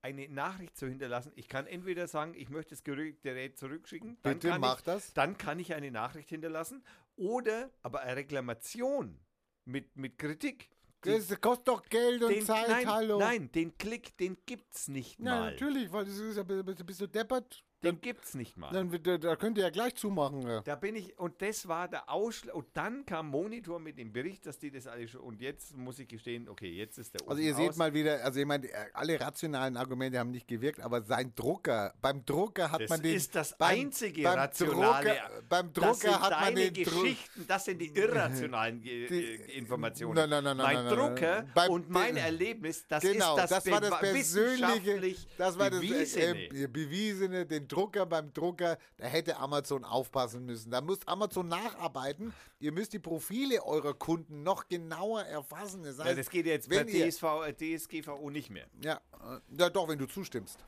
[0.02, 1.34] eine Nachricht zu hinterlassen.
[1.36, 5.14] Ich kann entweder sagen, ich möchte das Gerät zurückschicken, dann Bitte kann mach ich, das.
[5.14, 6.84] dann kann ich eine Nachricht hinterlassen
[7.18, 9.20] oder aber eine Reklamation
[9.66, 10.70] mit, mit Kritik.
[11.02, 13.20] Das kostet doch Geld und den, Zeit, nein, hallo.
[13.20, 15.52] nein, den Klick, den gibt's nicht Ja, mal.
[15.52, 17.64] natürlich, weil das ist ja, bist bist du deppert.
[17.84, 18.72] Den gibt's nicht mal.
[18.72, 20.42] Dann, da, da könnt ihr ja gleich zumachen.
[20.48, 20.62] Ja.
[20.62, 22.56] Da bin ich, und das war der Ausschlag.
[22.56, 25.22] Und dann kam Monitor mit dem Bericht, dass die das alles schon.
[25.22, 27.76] Und jetzt muss ich gestehen, okay, jetzt ist der Also ihr seht aus.
[27.78, 32.24] mal wieder, also ich meine, alle rationalen Argumente haben nicht gewirkt, aber sein Drucker, beim
[32.26, 33.16] Drucker hat das man den...
[33.16, 35.10] ist das beim, einzige beim rationale.
[35.10, 36.74] Drucker, beim das Drucker sind hat man den.
[36.74, 40.16] Geschichten, das sind die irrationalen Die- äh, Informationen.
[40.16, 41.16] Nein, nein, nein, nein, mein nein, nein, nein.
[41.16, 45.58] Drucker Beim- und mein den- Erlebnis, das genau, ist das, das war das persönliche, das
[45.60, 46.40] war das bewiesene.
[46.40, 50.72] äh, äh, bewiesene, den Drucker beim Drucker, da hätte Amazon aufpassen müssen.
[50.72, 52.34] Da muss Amazon nacharbeiten.
[52.60, 55.84] Ihr müsst die Profile eurer Kunden noch genauer erfassen.
[55.84, 58.68] Das heißt, ja, das geht jetzt ihr, DSV, äh, DSGVO nicht mehr.
[58.82, 60.60] ja, äh, ja, doch, wenn du zustimmst.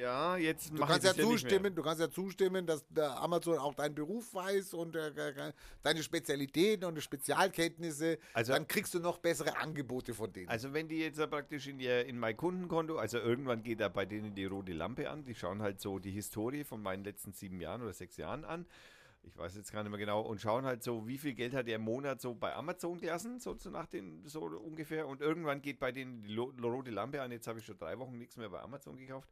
[0.00, 4.32] Ja, jetzt Du kannst ja zustimmen, du kannst ja zustimmen, dass Amazon auch deinen Beruf
[4.32, 8.18] weiß und äh, äh, deine Spezialitäten und Spezialkenntnisse.
[8.32, 10.48] Also- dann kriegst du noch bessere Angebote von denen.
[10.48, 13.88] Also wenn die jetzt ja praktisch in, ihr, in mein Kundenkonto, also irgendwann geht da
[13.88, 17.32] bei denen die rote Lampe an, die schauen halt so die Historie von meinen letzten
[17.32, 18.66] sieben Jahren oder sechs Jahren an.
[19.22, 21.66] Ich weiß jetzt gar nicht mehr genau und schauen halt so, wie viel Geld hat
[21.66, 25.06] der im Monat so bei Amazon gelassen, so, nach den, so ungefähr.
[25.06, 27.30] Und irgendwann geht bei denen die rote Lampe an.
[27.30, 29.28] Jetzt habe ich schon drei Wochen nichts mehr bei Amazon gekauft,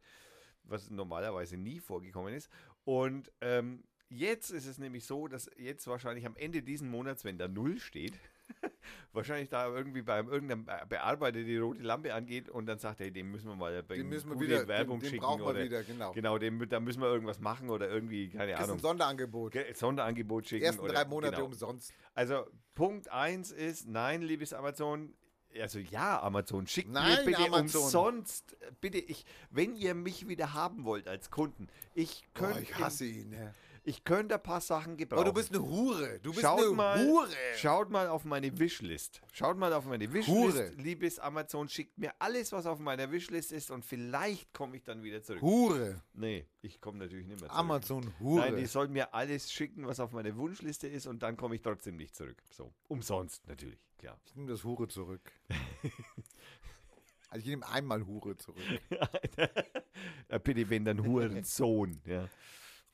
[0.69, 2.49] was normalerweise nie vorgekommen ist.
[2.85, 7.37] Und ähm, jetzt ist es nämlich so, dass jetzt wahrscheinlich am Ende diesen Monats, wenn
[7.37, 8.13] da Null steht,
[9.13, 13.05] wahrscheinlich da irgendwie beim irgendeinem Be- Bearbeiter die rote Lampe angeht und dann sagt er,
[13.05, 15.41] hey, dem müssen wir mal bei den müssen wir wieder, Werbung den, den schicken brauchen
[15.41, 16.11] wir oder wieder, genau.
[16.13, 19.51] genau, dem, da müssen wir irgendwas machen oder irgendwie keine Das ist ein Ahnung Sonderangebot.
[19.51, 21.45] Ge- Sonderangebot Die schicken ersten oder, drei Monate genau.
[21.45, 21.93] umsonst.
[22.15, 25.13] Also Punkt 1 ist, nein, liebes Amazon,
[25.61, 27.83] also ja, Amazon, schickt Nein, mir bitte Amazon.
[27.83, 33.05] umsonst, bitte, ich, wenn ihr mich wieder haben wollt als Kunden, ich könnte ich hasse
[33.05, 33.33] ihn.
[33.33, 33.53] Ja.
[33.89, 35.21] Ich könnte ein paar Sachen gebrauchen.
[35.21, 36.19] Aber du bist eine Hure.
[36.19, 37.27] Du bist Schaut eine mal, Hure.
[37.55, 39.19] Schaut mal auf meine Wishlist.
[39.33, 40.27] Schaut mal auf meine Wishlist.
[40.27, 40.69] Hure.
[40.77, 45.01] Liebes Amazon, schickt mir alles, was auf meiner Wishlist ist und vielleicht komme ich dann
[45.01, 45.41] wieder zurück.
[45.41, 46.03] Hure.
[46.13, 47.59] Nee, ich komme natürlich nicht mehr zurück.
[47.59, 48.41] Amazon Hure.
[48.41, 51.61] Nein, die sollen mir alles schicken, was auf meiner Wunschliste ist und dann komme ich
[51.63, 52.43] trotzdem nicht zurück.
[52.51, 54.19] So, umsonst natürlich, klar.
[54.23, 55.31] ich nehme das Hure zurück.
[57.29, 58.61] also ich nehme einmal Hure zurück.
[60.43, 61.99] Bitte, wenn dann Hurensohn.
[62.05, 62.29] Ja.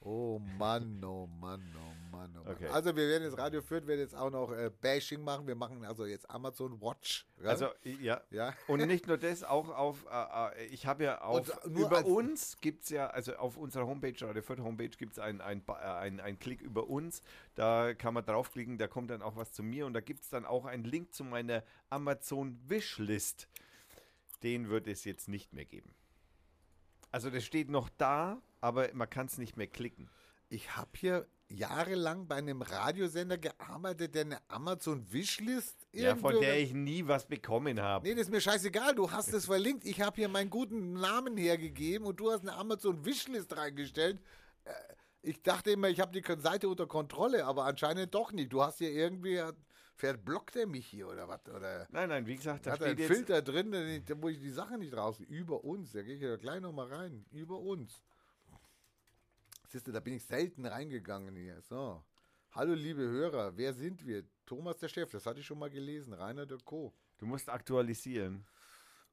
[0.07, 2.53] Oh Mann, oh Mann, oh Mann, oh Mann.
[2.53, 2.67] Okay.
[2.67, 5.47] Also wir werden jetzt Radio Fürth, werden jetzt auch noch äh, Bashing machen.
[5.47, 7.25] Wir machen also jetzt Amazon Watch.
[7.41, 7.49] Ja?
[7.49, 8.21] Also, ja.
[8.29, 8.53] ja.
[8.67, 12.83] Und nicht nur das, auch auf, äh, äh, ich habe ja auf, über uns gibt
[12.83, 16.19] es ja, also auf unserer Homepage, Radio Fürth Homepage gibt es einen ein, äh, ein,
[16.19, 17.23] ein Klick über uns,
[17.55, 20.29] da kann man draufklicken, da kommt dann auch was zu mir und da gibt es
[20.29, 23.47] dann auch einen Link zu meiner Amazon Wishlist.
[24.43, 25.95] Den wird es jetzt nicht mehr geben.
[27.15, 30.09] Also das steht noch da, aber man kann es nicht mehr klicken.
[30.49, 36.59] Ich habe hier jahrelang bei einem Radiosender gearbeitet, der eine Amazon Wishlist Ja, von der
[36.59, 38.05] ich nie was bekommen habe.
[38.05, 38.95] Nee, das ist mir scheißegal.
[38.95, 39.85] Du hast es verlinkt.
[39.85, 44.19] Ich habe hier meinen guten Namen hergegeben und du hast eine Amazon Wishlist reingestellt.
[44.65, 44.71] Äh,
[45.21, 48.51] Ich dachte immer, ich habe die Seite unter Kontrolle, aber anscheinend doch nicht.
[48.51, 49.41] Du hast hier irgendwie,
[49.95, 51.47] verblockt er mich hier oder was?
[51.47, 53.71] Oder Nein, nein, wie gesagt, da hat er einen Filter drin,
[54.05, 55.19] da- wo ich die Sache nicht raus.
[55.21, 57.25] Über uns, da gehe ich ja gleich nochmal rein.
[57.31, 58.03] Über uns.
[59.67, 61.61] Siehst du, da bin ich selten reingegangen hier.
[61.61, 62.03] So.
[62.51, 64.23] Hallo liebe Hörer, wer sind wir?
[64.45, 66.13] Thomas der Chef, das hatte ich schon mal gelesen.
[66.13, 66.93] Rainer der Co.
[67.17, 68.45] du musst aktualisieren.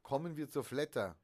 [0.02, 1.17] kommen wir zur Flatter.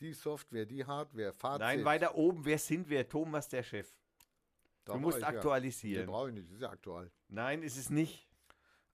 [0.00, 1.60] Die Software, die Hardware, Fazit.
[1.60, 3.08] Nein, weiter oben, wer sind wir?
[3.08, 3.90] Thomas, der Chef.
[4.84, 5.28] Da Du musst ich, ja.
[5.28, 6.02] aktualisieren.
[6.06, 7.10] Den brauche ich nicht, das ist ja aktuell.
[7.28, 8.25] Nein, ist es nicht.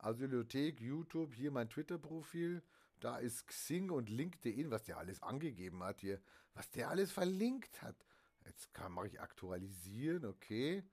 [0.02, 2.62] Asylothek, YouTube, hier mein Twitter-Profil.
[3.00, 6.20] Da ist Xing und LinkedIn, was der alles angegeben hat hier.
[6.55, 7.97] Was der alles verlinkt hat.
[8.44, 10.84] Jetzt kann mache ich aktualisieren, okay.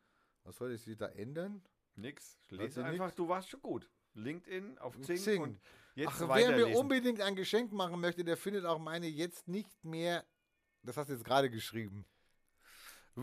[0.44, 1.62] Was soll ich da ändern?
[1.96, 2.40] Nix.
[2.50, 3.16] Lese einfach, nix?
[3.16, 3.90] du warst schon gut.
[4.14, 5.42] LinkedIn auf Xing, Xing.
[5.42, 5.62] und
[5.96, 9.84] jetzt Ach, wer mir unbedingt ein Geschenk machen möchte, der findet auch meine jetzt nicht
[9.84, 10.26] mehr,
[10.84, 12.06] das hast du jetzt gerade geschrieben,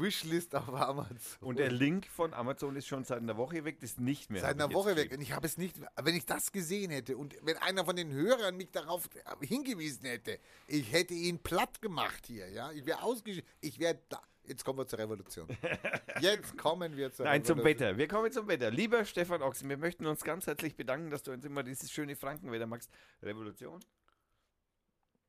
[0.00, 1.16] Wishlist auf Amazon.
[1.40, 4.40] Und der Link von Amazon ist schon seit einer Woche weg, das ist nicht mehr.
[4.40, 5.12] Seit einer Woche weg.
[5.12, 8.12] Und ich habe es nicht, wenn ich das gesehen hätte und wenn einer von den
[8.12, 9.08] Hörern mich darauf
[9.40, 12.72] hingewiesen hätte, ich hätte ihn platt gemacht hier, ja.
[12.72, 13.48] Ich wäre ausgeschieden.
[13.60, 14.20] Ich wäre da.
[14.44, 15.48] Jetzt kommen wir zur Revolution.
[16.20, 17.88] Jetzt kommen wir zur Nein, zum Revolution.
[17.88, 17.98] Wetter.
[17.98, 18.70] Wir kommen zum Wetter.
[18.70, 22.14] Lieber Stefan Ochsen, wir möchten uns ganz herzlich bedanken, dass du uns immer dieses schöne
[22.14, 22.90] Frankenwetter magst.
[23.22, 23.80] Revolution?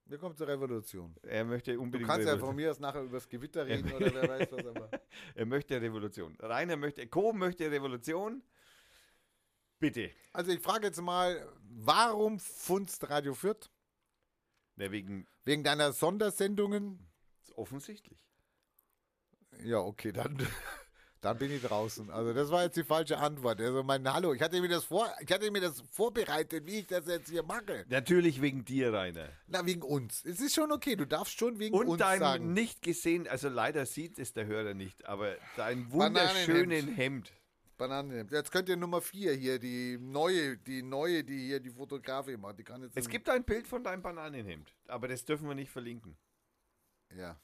[0.10, 1.16] Wir kommen zur Revolution.
[1.24, 2.50] Er möchte Du unbedingt kannst ja Revolution.
[2.50, 4.90] von mir aus nachher über das Gewitter reden oder wer weiß was, aber.
[5.36, 6.36] Er möchte Revolution.
[6.40, 7.34] Rainer möchte, Co.
[7.34, 8.42] möchte Revolution.
[9.80, 10.12] Bitte.
[10.34, 13.70] Also ich frage jetzt mal, warum funzt Radio Fürth?
[14.76, 17.00] Na, wegen Wegen deiner Sondersendungen?
[17.56, 18.20] offensichtlich.
[19.64, 20.38] Ja, okay, dann,
[21.22, 22.10] dann bin ich draußen.
[22.12, 23.60] Also das war jetzt die falsche Antwort.
[23.60, 26.88] Also mein Hallo, ich hatte mir das vor, ich hatte mir das vorbereitet, wie ich
[26.88, 27.86] das jetzt hier mache.
[27.90, 29.30] Natürlich wegen dir, Rainer.
[29.48, 30.24] Na, wegen uns.
[30.26, 32.54] Es ist schon okay, du darfst schon wegen Und uns dein sagen.
[32.54, 36.48] nicht gesehen, also leider sieht es der Hörer nicht, aber dein Bananenhemd.
[36.48, 37.34] wunderschönen Hemd.
[37.78, 38.28] Bananen.
[38.32, 42.58] Jetzt könnt ihr Nummer 4 hier, die neue, die neue, die hier die Fotografin macht.
[42.58, 45.70] Die kann jetzt Es gibt ein Bild von deinem Bananenhemd, aber das dürfen wir nicht
[45.72, 46.18] verlinken.
[47.16, 47.40] ja.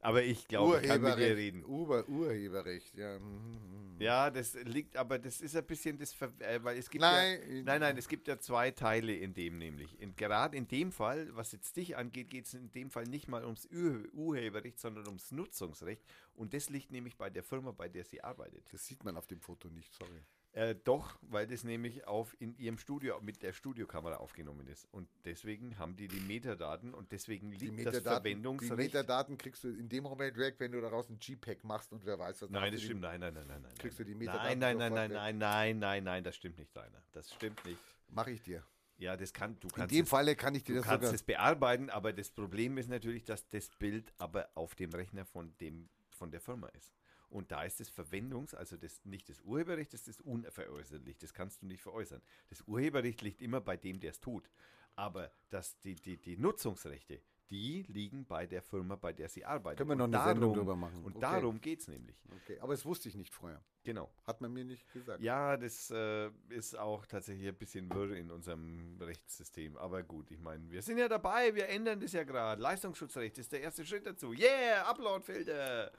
[0.00, 1.64] Aber ich glaube, ich kann mit dir reden.
[1.64, 3.18] Ur Urheberrecht, ja.
[3.18, 4.00] mhm, mhm.
[4.00, 7.40] Ja, das liegt, aber das ist ein bisschen das, Ver äh, weil es gibt Nein.
[7.48, 9.98] ja, nein, nein, es gibt ja zwei Teile in dem nämlich.
[10.00, 13.28] In, gerade in dem Fall, was jetzt dich angeht, geht es in dem Fall nicht
[13.28, 16.02] mal ums Ur Urheberrecht, sondern ums Nutzungsrecht.
[16.34, 18.70] Und das liegt nämlich bei der Firma, bei der sie arbeitet.
[18.72, 20.20] Das sieht man auf dem Foto nicht, sorry.
[20.54, 24.86] Äh, doch, weil das nämlich auf in ihrem Studio mit der Studiokamera aufgenommen ist.
[24.92, 28.76] Und deswegen haben die die Metadaten und deswegen Die liegt das Metadaten, die Verwendungsrecht.
[28.76, 32.20] Metadaten kriegst du in dem Moment weg, wenn du daraus ein JPEG machst und wer
[32.20, 33.00] weiß, was Nein, das die- stimmt.
[33.00, 33.74] Nein, nein, nein, nein, nein.
[33.78, 35.16] Kriegst du die nein, Metadaten nein, nein, nein, weg.
[35.16, 37.02] nein, nein, nein, nein, das stimmt nicht, Rainer.
[37.10, 37.80] Das stimmt nicht.
[38.10, 38.62] Mache ich dir.
[38.96, 41.12] Ja, das kann, du In kannst dem es, Falle kann ich dir du das kannst
[41.12, 45.52] es bearbeiten, aber das Problem ist natürlich, dass das Bild aber auf dem Rechner von
[45.58, 46.94] dem von der Firma ist.
[47.34, 51.18] Und da ist das Verwendungs-, also das, nicht das Urheberrecht, das ist unveräußerlich.
[51.18, 52.22] Das kannst du nicht veräußern.
[52.48, 54.48] Das Urheberrecht liegt immer bei dem, der es tut.
[54.94, 59.76] Aber das, die, die, die Nutzungsrechte, die liegen bei der Firma, bei der sie arbeiten.
[59.78, 61.02] Können wir noch Und eine Sendung darum- drüber machen.
[61.04, 61.20] Und Okay.
[61.20, 62.16] darum geht es nämlich.
[62.44, 63.60] Okay, aber das wusste ich nicht vorher.
[63.82, 64.10] Genau.
[64.24, 65.20] Hat man mir nicht gesagt.
[65.20, 69.76] Ja, das äh, ist auch tatsächlich ein bisschen wirr in unserem Rechtssystem.
[69.76, 72.62] Aber gut, ich meine, wir sind ja dabei, wir ändern das ja gerade.
[72.62, 74.32] Leistungsschutzrecht ist der erste Schritt dazu.
[74.32, 75.90] Yeah, Uploadfilter.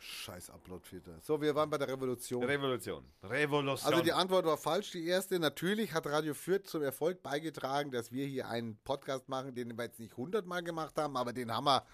[0.00, 1.18] Scheiß Uploadfilter.
[1.20, 2.42] So, wir waren bei der Revolution.
[2.42, 3.04] Revolution.
[3.22, 3.92] Revolution.
[3.92, 5.38] also die Antwort war falsch, die erste.
[5.38, 9.84] Natürlich hat Radio Fürth zum Erfolg beigetragen, dass wir hier einen Podcast machen, den wir
[9.84, 11.84] jetzt nicht 100 Mal gemacht haben, aber den haben wir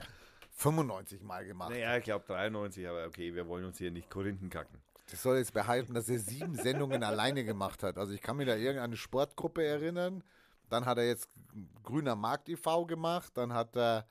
[0.52, 1.70] 95 Mal gemacht.
[1.70, 4.80] naja, ich glaube 93, aber okay, wir wollen uns hier nicht Korinthen kacken.
[5.10, 7.98] Das soll jetzt behalten, dass er sieben Sendungen alleine gemacht hat.
[7.98, 10.22] Also ich kann mir da irgendeine Sportgruppe erinnern.
[10.70, 11.28] Dann hat er jetzt
[11.82, 12.86] Grüner Markt e.V.
[12.86, 13.32] gemacht.
[13.36, 14.06] Dann hat er,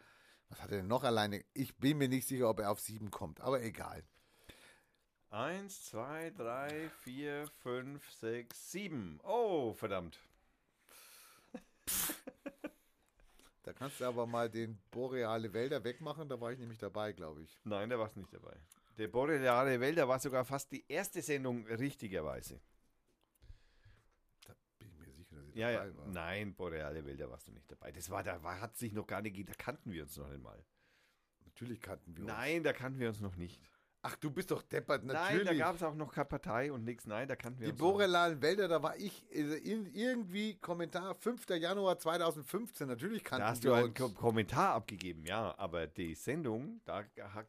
[0.53, 1.43] was hat er denn noch alleine?
[1.55, 4.03] Ich bin mir nicht sicher, ob er auf sieben kommt, aber egal.
[5.31, 9.19] Eins, zwei, drei, vier, fünf, sechs, sieben.
[9.23, 10.19] Oh, verdammt.
[13.63, 16.29] Da kannst du aber mal den Boreale Wälder wegmachen.
[16.29, 17.59] Da war ich nämlich dabei, glaube ich.
[17.63, 18.55] Nein, da warst nicht dabei.
[18.99, 22.61] Der Boreale Wälder war sogar fast die erste Sendung richtigerweise.
[24.45, 25.97] Da bin ich mir sicher, dass ich Ja, ja.
[25.97, 26.07] war.
[26.07, 27.91] Nein, Boreale Wälder warst du nicht dabei.
[27.91, 30.41] Das war, da war, hat sich noch gar nicht, da kannten wir uns noch nicht
[30.41, 30.63] mal.
[31.45, 32.31] Natürlich kannten wir uns.
[32.33, 33.61] Nein, da kannten wir uns noch nicht.
[34.05, 35.47] Ach, du bist doch deppert, Nein, natürlich.
[35.47, 37.05] da gab es auch noch keine Partei und nichts.
[37.05, 37.93] Nein, da kannten wir Die uns noch nicht.
[37.93, 41.49] Borelalen Wälder, da war ich also in, irgendwie Kommentar 5.
[41.51, 42.89] Januar 2015.
[42.89, 43.97] Natürlich kannten Da hast wir du einen uns.
[43.97, 47.03] Ko Kommentar abgegeben, ja, aber die Sendung, da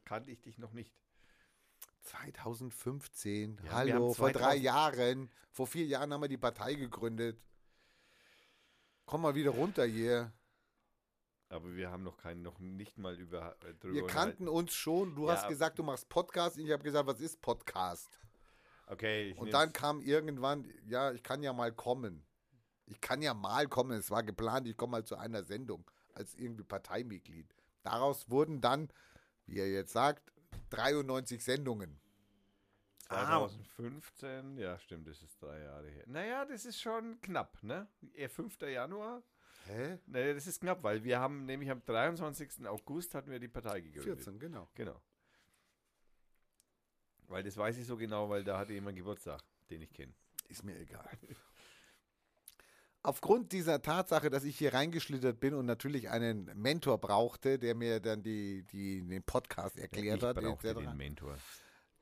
[0.05, 0.95] kannte ich dich noch nicht.
[2.03, 6.75] 2015, Ja, wir hallo, vor drei 2000 Jahren, vor vier Jahren haben wir die Partei
[6.75, 7.41] gegründet.
[9.07, 10.33] Komm mal wieder runter hier.
[11.49, 15.15] Aber wir haben noch keinen, noch nicht mal über äh, drüber Wir kannten uns schon.
[15.15, 16.57] Du Ja, hast gesagt, du machst Podcast.
[16.59, 18.19] Ich habe gesagt, was ist Podcast?
[18.87, 19.53] Okay, Und nehm's.
[19.53, 22.27] dann kam irgendwann, ja, ich kann ja mal kommen.
[22.87, 23.93] Ich kann ja mal kommen.
[23.99, 27.55] Es war geplant, ich komme mal zu einer Sendung als irgendwie Parteimitglied.
[27.83, 28.89] Daraus wurden dann,
[29.47, 30.33] wie er jetzt sagt,
[30.71, 32.01] 93 Sendungen.
[33.15, 36.05] 2015, ja stimmt, das ist drei Jahre her.
[36.07, 37.89] Naja, das ist schon knapp, ne?
[38.13, 38.61] Eher 5.
[38.63, 39.23] Januar.
[39.67, 39.99] Hä?
[40.07, 42.67] Nee, das ist knapp, weil wir haben nämlich am 23.
[42.67, 44.23] August hatten wir die Partei gegründet.
[44.23, 44.69] 14, genau.
[44.75, 45.01] Genau.
[47.29, 50.13] Weil das weiß ich so genau, weil da hatte jemand Geburtstag, den ich kenne.
[50.49, 51.09] Ist mir egal.
[53.03, 58.01] Aufgrund dieser Tatsache, dass ich hier reingeschlittert bin und natürlich einen Mentor brauchte, der mir
[58.01, 61.37] dann die, die, den Podcast erklärt ich hat, brauchte etc., den Mentor.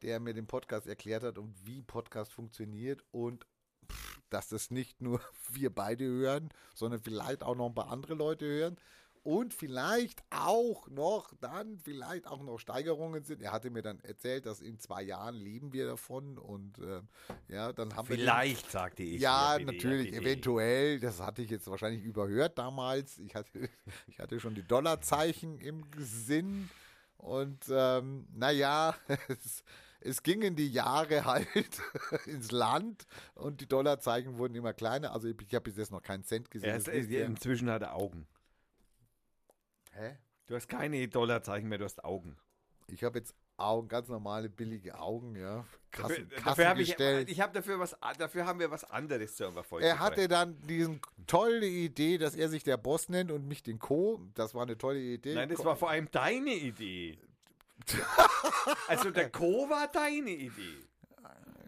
[0.03, 3.47] Der mir den Podcast erklärt hat und wie Podcast funktioniert und
[3.91, 5.21] pff, dass das nicht nur
[5.53, 8.77] wir beide hören, sondern vielleicht auch noch ein paar andere Leute hören
[9.25, 13.41] und vielleicht auch noch dann vielleicht auch noch Steigerungen sind.
[13.41, 17.03] Er hatte mir dann erzählt, dass in zwei Jahren leben wir davon und äh,
[17.47, 19.21] ja, dann haben wir den- Vielleicht, sagte ich.
[19.23, 20.23] ja, bitte, natürlich, bitte.
[20.23, 20.99] eventuell.
[20.99, 23.19] Das hatte ich jetzt wahrscheinlich überhört damals.
[23.21, 23.69] Ich hatte,
[24.09, 26.69] ich hatte schon die Dollarzeichen im Sinn.
[27.17, 28.97] Und ähm, naja,
[30.05, 31.49] es, gingen die Jahre halt
[32.27, 35.13] ins Land und die Dollarzeichen wurden immer kleiner.
[35.13, 36.71] Also ich, ich habe bis jetzt noch keinen Cent gesehen.
[36.71, 38.27] Er ist, inzwischen hat er Augen.
[39.93, 40.19] Hä?
[40.47, 42.37] Du hast keine Dollarzeichen mehr, du hast Augen.
[42.89, 45.65] Ich habe jetzt Augen, ganz normale, billige Augen, ja.
[45.91, 49.55] Kassen, Dafür, dafür habe ich, ich habe dafür was, dafür haben wir was anderes zur
[49.55, 49.83] Erfolg.
[49.83, 53.79] Er hatte dann diese tolle Idee, dass er sich der Boss nennt und mich den
[53.79, 54.21] Co.
[54.35, 55.35] Das war eine tolle Idee.
[55.35, 57.19] Nein, das war vor allem deine Idee.
[58.89, 60.79] also der Co war deine Idee.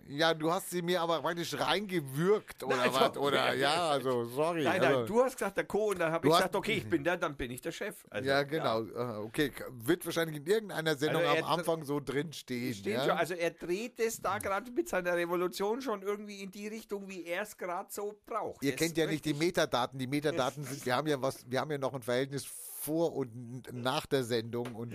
[0.06, 3.02] Ja, du hast sie mir aber praktisch reingewürgt oder Nein, was?
[3.02, 4.64] also- Oder ja, also sorry.
[4.64, 6.88] Nein, also, nein, du hast gesagt der Co und dann habe ich gesagt, okay, ich
[6.88, 8.04] bin der, dann bin ich der Chef.
[8.10, 8.82] Also, ja, genau.
[8.82, 12.74] Äh, Okay, wird wahrscheinlich in irgendeiner Sendung Also er am Anfang so drin stehen.
[12.74, 13.04] Steht ja?
[13.04, 17.08] schon, also er dreht es da gerade mit seiner Revolution schon irgendwie in die Richtung,
[17.08, 18.62] wie er es gerade so braucht.
[18.62, 19.98] Ihr Das kennt ja nicht die Metadaten.
[19.98, 23.72] Die Metadaten sind, wir haben ja was, wir haben ja noch ein Verhältnis vor und
[23.72, 24.94] nach der Sendung und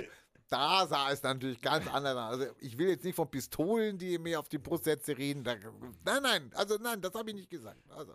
[0.49, 2.39] da sah es natürlich ganz anders aus.
[2.41, 5.43] Also ich will jetzt nicht von Pistolen, die ihr mir auf die Brust setze, reden.
[5.43, 7.79] Nein, nein, also nein, das habe ich nicht gesagt.
[7.91, 8.13] Also,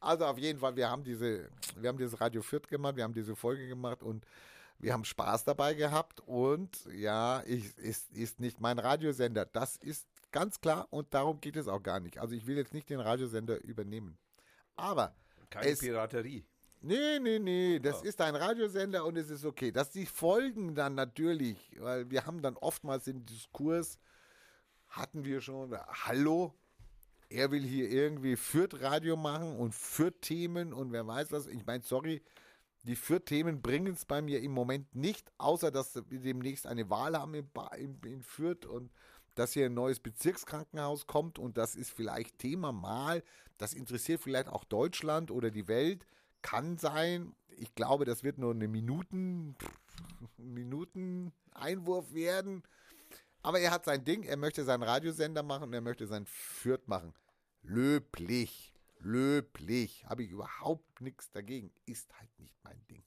[0.00, 3.14] also auf jeden Fall, wir haben diese, wir haben dieses Radio Fürth gemacht, wir haben
[3.14, 4.24] diese Folge gemacht und
[4.78, 9.44] wir haben Spaß dabei gehabt und ja, ich, ist, ist nicht mein Radiosender.
[9.46, 12.18] Das ist ganz klar und darum geht es auch gar nicht.
[12.18, 14.18] Also ich will jetzt nicht den Radiosender übernehmen.
[14.76, 15.14] Aber
[15.50, 16.44] Keine es- Piraterie.
[16.86, 19.72] Nee, nee, nee, das ist ein Radiosender und es ist okay.
[19.72, 23.98] Dass die Folgen dann natürlich, weil wir haben dann oftmals den Diskurs,
[24.88, 26.52] hatten wir schon, hallo,
[27.30, 31.46] er will hier irgendwie Fürth-Radio machen und Fürth-Themen und wer weiß was.
[31.46, 32.22] Ich meine, sorry,
[32.82, 37.18] die Fürth-Themen bringen es bei mir im Moment nicht, außer dass wir demnächst eine Wahl
[37.18, 37.48] haben in,
[37.78, 38.92] in, in Fürth und
[39.36, 43.22] dass hier ein neues Bezirkskrankenhaus kommt und das ist vielleicht Thema mal.
[43.56, 46.06] Das interessiert vielleicht auch Deutschland oder die Welt.
[46.44, 47.34] Kann sein.
[47.56, 49.56] Ich glaube, das wird nur eine Minuten,
[50.36, 52.62] Minuten Einwurf werden.
[53.42, 56.86] Aber er hat sein Ding, er möchte seinen Radiosender machen und er möchte sein Fürth
[56.86, 57.14] machen.
[57.62, 60.04] Löblich, löblich.
[60.04, 61.72] Habe ich überhaupt nichts dagegen.
[61.86, 63.02] Ist halt nicht mein Ding.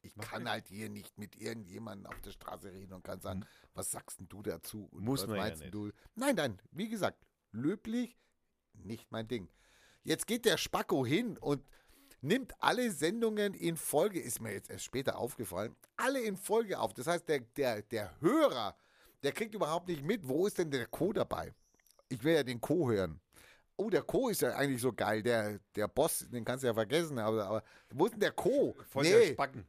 [0.00, 3.44] Ich kann halt hier nicht mit irgendjemandem auf der Straße reden und kann sagen,
[3.74, 4.88] was sagst denn du dazu?
[4.90, 5.74] Und Muss was man ja meinst nicht.
[5.74, 5.90] du?
[6.14, 8.18] Nein, nein, wie gesagt, löblich,
[8.72, 9.50] nicht mein Ding.
[10.02, 11.62] Jetzt geht der Spacko hin und
[12.24, 16.94] nimmt alle Sendungen in Folge, ist mir jetzt erst später aufgefallen, alle in Folge auf.
[16.94, 18.76] Das heißt, der, der, der Hörer,
[19.22, 21.52] der kriegt überhaupt nicht mit, wo ist denn der Co dabei?
[22.08, 23.20] Ich will ja den Co hören.
[23.76, 25.22] Oh, der Co ist ja eigentlich so geil.
[25.22, 28.76] Der, der Boss, den kannst du ja vergessen, aber, aber wo ist denn der Co?
[28.88, 29.66] Voll der Spacken.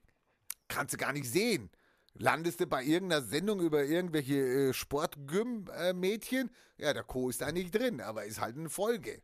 [0.67, 1.69] kannst du gar nicht sehen.
[2.13, 4.35] Landest du bei irgendeiner Sendung über irgendwelche
[4.69, 6.49] äh, Sportgym-Mädchen?
[6.77, 7.29] ja, der Co.
[7.29, 9.21] ist da nicht drin, aber ist halt eine Folge.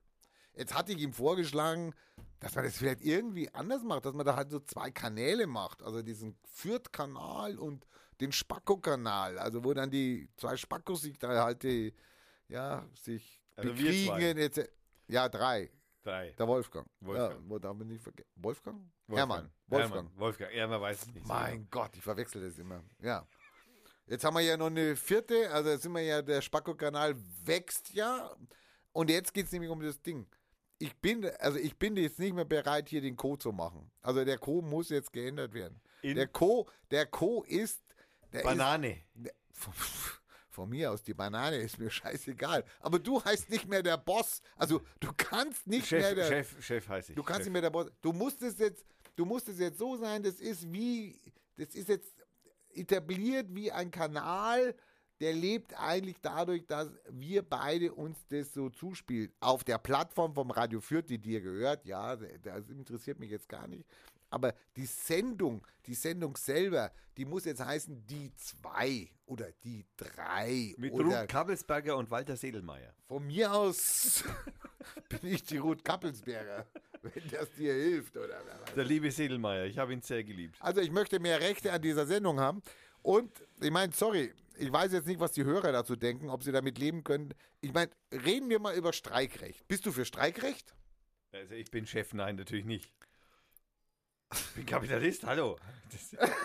[0.54, 1.94] Jetzt hatte ich ihm vorgeschlagen,
[2.40, 5.82] dass man das vielleicht irgendwie anders macht, dass man da halt so zwei Kanäle macht.
[5.84, 7.86] Also diesen Fürth-Kanal und
[8.20, 9.40] den Spacko-Kanal.
[9.40, 11.94] Also wo dann die zwei Spackos sich da halt die,
[12.48, 14.38] ja, sich Also bekriegen.
[14.38, 14.70] Jetzt,
[15.08, 15.72] ja, drei.
[16.04, 16.32] Drei.
[16.32, 16.88] Der Wolfgang.
[17.00, 17.44] Wolfgang.
[17.44, 18.30] Ja, wo darf man nicht vergessen.
[18.36, 18.78] Wolfgang?
[19.08, 19.18] Wolfgang.
[19.18, 19.52] Hermann.
[19.68, 19.94] Wolfgang.
[19.94, 20.20] Hermann.
[20.20, 20.54] Wolfgang.
[20.54, 21.28] Ja, man weiß es nicht.
[21.28, 21.68] so Mein genau.
[21.70, 22.84] Gott, ich verwechsel das immer.
[23.02, 23.28] Ja.
[24.08, 27.16] Jetzt haben wir ja noch eine vierte, also jetzt sind wir ja, der Spacko-Kanal
[27.46, 28.36] wächst ja.
[28.94, 30.28] Und jetzt geht es nämlich um das Ding.
[30.82, 33.92] Ich bin, also ich bin jetzt nicht mehr bereit, hier den Co zu machen.
[34.02, 35.80] Also der Co muss jetzt geändert werden.
[36.02, 37.82] In- der Co, der Co ist.
[38.34, 38.92] Der Banane.
[38.94, 39.74] Ist, der, von,
[40.50, 42.64] von mir aus, die Banane ist mir scheißegal.
[42.80, 44.42] Aber du heißt nicht mehr der Boss.
[44.56, 46.28] Also du kannst nicht mehr Chef, der.
[46.28, 47.16] Chef, Chef heißt ich.
[47.16, 47.46] Du kannst Chef.
[47.48, 47.92] nicht mehr der Boss.
[48.02, 48.84] Du musst es jetzt,
[49.16, 51.22] du musst es jetzt so sein, das ist wie,
[51.58, 52.16] das ist jetzt
[52.74, 54.76] etabliert wie ein Kanal,
[55.22, 59.32] der lebt eigentlich dadurch, dass wir beide uns das so zuspielen.
[59.40, 63.68] Auf der Plattform vom Radio Fürth, die dir gehört, ja, das interessiert mich jetzt gar
[63.68, 63.86] nicht.
[64.32, 70.74] Aber die Sendung, die Sendung selber, die muss jetzt heißen die zwei oder die drei.
[70.78, 72.94] Mit oder Ruth Kabelsberger und Walter Sedelmeier.
[73.08, 74.24] von mir aus
[75.10, 76.66] bin ich die Ruth Kappelsberger.
[77.02, 78.16] wenn das dir hilft.
[78.16, 78.42] Oder.
[78.76, 80.56] Der liebe Sedelmeier, ich habe ihn sehr geliebt.
[80.60, 82.62] Also ich möchte mehr Rechte an dieser Sendung haben.
[83.02, 86.52] Und ich meine, sorry, ich weiß jetzt nicht, was die Hörer dazu denken, ob sie
[86.52, 87.34] damit leben können.
[87.62, 89.68] Ich meine, reden wir mal über Streikrecht.
[89.68, 90.76] Bist du für Streikrecht?
[91.32, 92.92] Also ich bin Chef, nein, natürlich nicht.
[94.34, 95.58] Ich bin Kapitalist, hallo.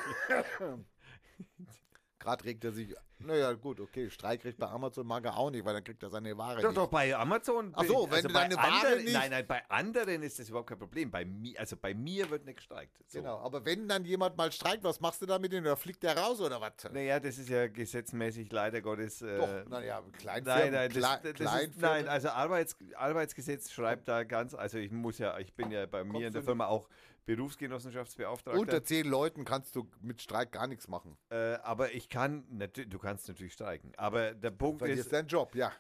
[2.26, 2.94] Das, Gerade regt er sich.
[3.18, 4.10] Naja, gut, okay.
[4.10, 6.76] Streikrecht bei Amazon mag er auch nicht, weil dann kriegt er seine Ware doch, nicht.
[6.76, 7.72] doch, bei Amazon.
[7.74, 10.48] Ach so, wenn du bei deine Ware anderen, nicht- Nein, nein, bei anderen ist das
[10.50, 11.10] überhaupt kein Problem.
[11.10, 12.94] Bei mir, also bei mir wird nicht gestreikt.
[13.06, 13.20] So.
[13.20, 15.64] Genau, aber wenn dann jemand mal streikt, was machst du da mit dem?
[15.64, 16.72] Oder fliegt der raus oder was?
[16.92, 19.22] Naja, das ist ja gesetzmäßig leider Gottes.
[19.22, 24.08] Äh, Doch, naja, Kleinfirmen, Nein, nein, das, Kle- das ist, nein, also Arbeits, Arbeitsgesetz schreibt
[24.08, 26.46] da ganz, also ich muss ja, ich bin ja bei mir in Kommst der du
[26.46, 26.88] Firma auch
[27.26, 28.58] Berufsgenossenschaftsbeauftragter.
[28.58, 31.18] Unter zehn Leuten kannst du mit Streik gar nichts machen.
[31.30, 33.92] äh, aber ich kann, du kannst natürlich streiken.
[33.96, 35.72] Aber der Punkt Verlierst ist, deinen Job, ja.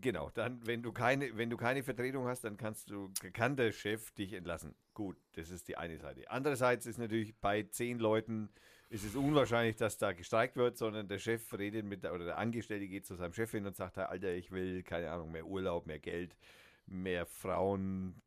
[0.00, 3.72] genau, dann, wenn du keine, wenn du keine Vertretung hast, dann kannst du, kann der
[3.72, 4.74] Chef dich entlassen.
[4.94, 6.30] Gut, das ist die eine Seite.
[6.30, 8.50] Andererseits ist natürlich bei zehn Leuten
[8.90, 12.38] ist es unwahrscheinlich, dass da gestreikt wird, sondern der Chef redet mit der, oder der
[12.38, 15.46] Angestellte geht zu seinem Chef hin und sagt, "Hey, Alter, ich will, keine Ahnung, mehr
[15.46, 16.36] Urlaub, mehr Geld,
[16.86, 18.20] mehr Frauen,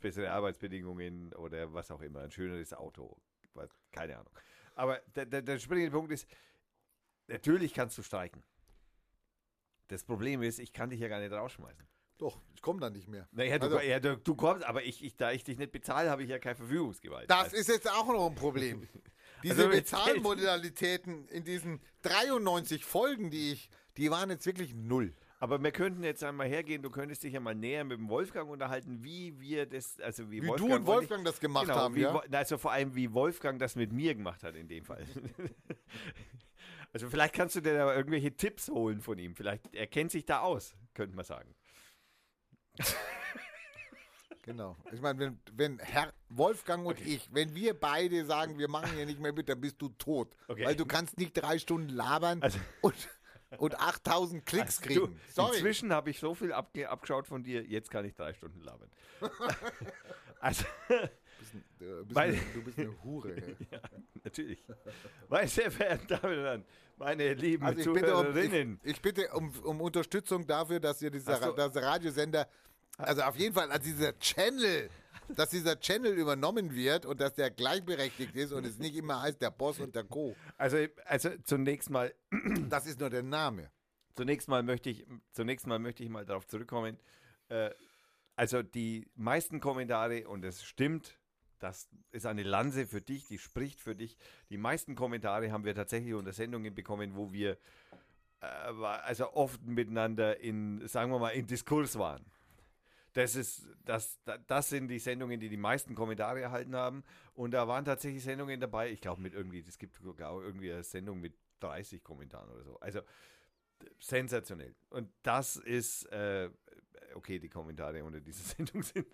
[0.00, 3.16] bessere Arbeitsbedingungen oder was auch immer, ein schöneres Auto,
[3.92, 4.32] keine Ahnung.
[4.74, 6.26] Aber der, der, der springende Punkt ist,
[7.28, 8.42] natürlich kannst du streiken.
[9.88, 11.86] Das Problem ist, ich kann dich ja gar nicht rausschmeißen.
[12.18, 13.28] Doch, ich komme da nicht mehr.
[13.32, 16.10] Naja, du, Also- ja, du, du kommst, aber ich, ich, da ich dich nicht bezahle,
[16.10, 17.28] habe ich ja keine Verfügungsgewalt.
[17.30, 18.88] Das Also- ist jetzt auch noch ein Problem.
[19.42, 25.14] Diese Also Bezahlmodalitäten in diesen 93 Folgen, die ich, die waren jetzt wirklich null.
[25.44, 28.48] Aber wir könnten jetzt einmal hergehen, du könntest dich ja mal näher mit dem Wolfgang
[28.48, 31.94] unterhalten, wie wir das, also wie, Wie Wolfgang du und Wolfgang das gemacht genau, haben,
[31.96, 32.22] wie, ja?
[32.32, 35.04] Also vor allem, wie Wolfgang das mit mir gemacht hat in dem Fall.
[36.94, 39.36] also vielleicht kannst du dir da irgendwelche Tipps holen von ihm.
[39.36, 41.54] Vielleicht er kennt sich da aus, könnte man sagen.
[44.44, 44.76] Genau.
[44.92, 49.04] Ich meine, wenn, wenn Herr Wolfgang und ich, wenn wir beide sagen, wir machen hier
[49.04, 50.36] nicht mehr mit, dann bist du tot.
[50.48, 50.64] Okay.
[50.64, 52.94] Weil du kannst nicht drei Stunden labern Also- und,
[53.58, 55.20] und 8000 Klicks Du, kriegen.
[55.28, 55.56] Sorry.
[55.56, 58.90] Inzwischen habe ich so viel abge abgeschaut von dir, jetzt kann ich drei Stunden labern.
[60.40, 60.64] also,
[61.78, 63.36] Du bist, Weil- eine, du bist eine Hure.
[63.70, 63.80] ja,
[64.22, 64.58] natürlich.
[65.28, 66.64] Meine sehr verehrten Damen und Herren,
[66.96, 68.80] meine lieben Also ich bitte, um, Zuhörerinnen.
[68.82, 71.52] ich, ich bitte um, um Unterstützung dafür, dass ihr dieser, so.
[71.52, 72.48] dass der Radiosender,
[72.96, 74.88] also auf jeden Fall, als dieser Channel,
[75.28, 79.40] dass dieser Channel übernommen wird und dass der gleichberechtigt ist und es nicht immer heißt
[79.40, 80.36] der Boss und der Co.
[80.56, 82.14] Also, also zunächst mal,
[82.68, 83.70] Das ist nur der Name.
[84.14, 86.98] zunächst mal möchte ich, zunächst mal möchte ich mal darauf zurückkommen.
[87.48, 87.70] Äh,
[88.36, 91.18] also die meisten Kommentare, und es stimmt,
[91.60, 94.16] das ist eine Lanze für dich, die spricht für dich.
[94.50, 97.56] Die meisten Kommentare haben wir tatsächlich unter Sendungen bekommen, wo wir
[98.40, 102.24] äh, also oft miteinander in, sagen wir mal, in Diskurs waren.
[103.14, 107.04] Das ist, das, da- das sind die Sendungen, die die meisten Kommentare erhalten haben.
[107.34, 110.84] Und da waren tatsächlich Sendungen dabei, ich glaube mit irgendwie, es gibt sogar irgendwie eine
[110.84, 112.78] Sendung mit 30 Kommentaren oder so.
[112.80, 113.00] Also
[113.98, 114.74] sensationell.
[114.90, 116.50] Und das ist, äh,
[117.14, 119.06] okay, die Kommentare unter dieser Sendung sind,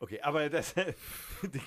[0.00, 0.74] okay, aber das,
[1.42, 1.60] die,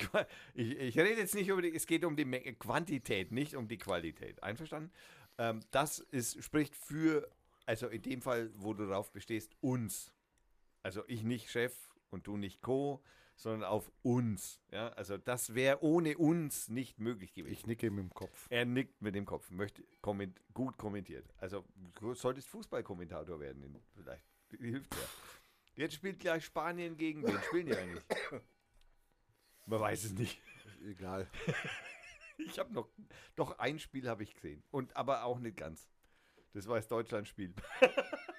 [0.53, 2.26] ich, ich rede jetzt nicht über die, es geht um die
[2.60, 4.42] Quantität, nicht um die Qualität.
[4.43, 4.92] Einverstanden?
[5.38, 7.30] Ähm, das ist, spricht für,
[7.66, 10.11] also in dem Fall, wo du darauf bestehst, uns.
[10.84, 11.74] Also ich nicht Chef
[12.10, 13.03] und du nicht Co.,
[13.35, 14.61] sondern auf uns.
[14.72, 17.53] Ja, also das wäre ohne uns nicht möglich gewesen.
[17.53, 18.48] Ich nicke mit dem Kopf.
[18.50, 21.26] Er nickt mit dem Kopf, möchte komment, gut kommentiert.
[21.38, 21.66] Also
[22.00, 24.26] du solltest Fußballkommentator werden, vielleicht
[24.60, 25.01] hilft ja.
[25.76, 27.42] Jetzt spielt gleich Spanien gegen wen?
[27.43, 28.03] Spielen die eigentlich?
[29.66, 30.42] Man weiß es nicht.
[30.85, 31.27] Egal.
[32.48, 32.90] Ich habe noch,
[33.35, 35.88] doch ein Spiel habe ich gesehen und aber auch nicht ganz.
[36.53, 37.53] Das war das Deutschland-Spiel.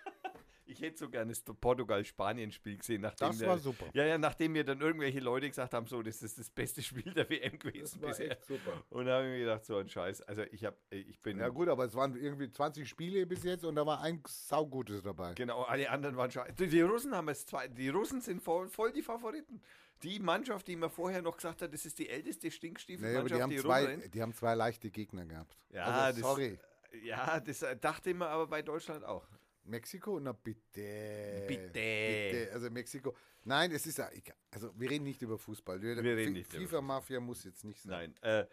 [0.73, 3.87] Ich hätte so gerne das Portugal-Spanien-Spiel gesehen, nachdem Das der- war super.
[3.93, 7.13] Ja, ja, nachdem mir dann irgendwelche Leute gesagt haben, so, das ist das beste Spiel
[7.13, 8.37] der WM gewesen bisher.
[8.47, 8.83] super.
[8.91, 10.23] Und da habe ich mir gedacht, so ein Scheiß.
[10.23, 13.65] Also ich habe, ich bin Ja gut, aber es waren irgendwie 20 Spiele bis jetzt
[13.65, 15.35] und da war ein saugutes dabei.
[15.35, 16.55] Genau, alle anderen waren scheiße.
[16.55, 17.69] Die, die Russen haben es zwei.
[17.69, 19.61] Die Russen sind voll, voll die Favoriten.
[20.03, 23.51] Die Mannschaft, die man vorher noch gesagt hat, das ist die älteste Stinkstiefel-Mannschaft, die haben,
[23.51, 25.57] die, zwei, die haben zwei leichte Gegner gehabt.
[25.71, 26.59] Ja, also, das- sorry.
[27.05, 29.27] Ja, das äh, dachte man aber bei Deutschland auch.
[29.65, 30.19] Mexiko?
[30.21, 31.45] Na bitte.
[31.49, 31.71] Bitte.
[31.73, 32.51] Bitte.
[32.53, 33.15] Also Mexiko.
[33.45, 34.37] Nein, es ist ja egal.
[34.51, 35.81] Also wir reden nicht über Fußball.
[35.83, 38.15] Wir reden nicht über FIFA-Mafia muss jetzt nicht sein.
[38.23, 38.41] Nein.
[38.43, 38.47] Äh,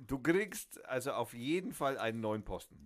[0.00, 2.82] du kriegst also auf jeden Fall einen neuen Posten.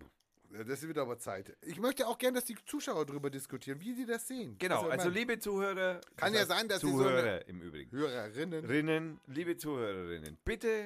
[0.67, 1.55] Das wird aber Zeit.
[1.61, 4.57] Ich möchte auch gerne, dass die Zuschauer darüber diskutieren, wie sie das sehen.
[4.59, 6.01] Genau, also meine, liebe Zuhörer.
[6.17, 7.89] Kann ja sein, dass so Zuhörer eine- im Übrigen.
[7.91, 8.65] Hörerinnen.
[8.65, 10.85] Rinnen, liebe Zuhörerinnen, bitte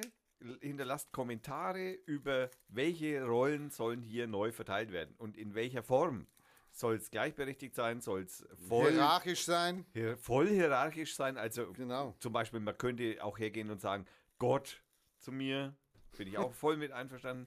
[0.60, 6.28] hinterlasst Kommentare über welche Rollen sollen hier neu verteilt werden und in welcher Form
[6.76, 9.86] soll es gleichberechtigt sein, soll es voll, Hierarchisch sein.
[9.94, 11.38] hier, voll hierarchisch sein.
[11.38, 12.14] Also Genau.
[12.20, 14.04] zum Beispiel, man könnte auch hergehen und sagen,
[14.38, 14.82] Gott
[15.18, 15.74] zu mir,
[16.18, 17.46] bin ich auch voll mit einverstanden.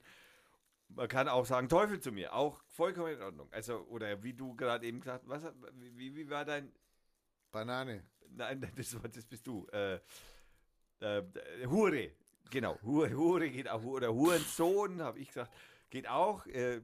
[0.87, 3.47] Man kann auch sagen, Teufel zu mir, auch vollkommen in Ordnung.
[3.51, 5.53] Also, oder wie du gerade eben gesagt hast, was,
[5.95, 6.71] wie, wie war dein,
[7.51, 8.03] Banane.
[8.31, 9.67] Nein, das, das bist du.
[9.71, 9.99] Äh,
[11.01, 11.23] äh,
[11.67, 12.11] Hure.
[12.49, 13.83] Genau, Hure, Hure geht auch.
[13.83, 15.53] Oder Hurensohn, habe ich gesagt,
[15.91, 16.47] geht auch.
[16.47, 16.81] Äh,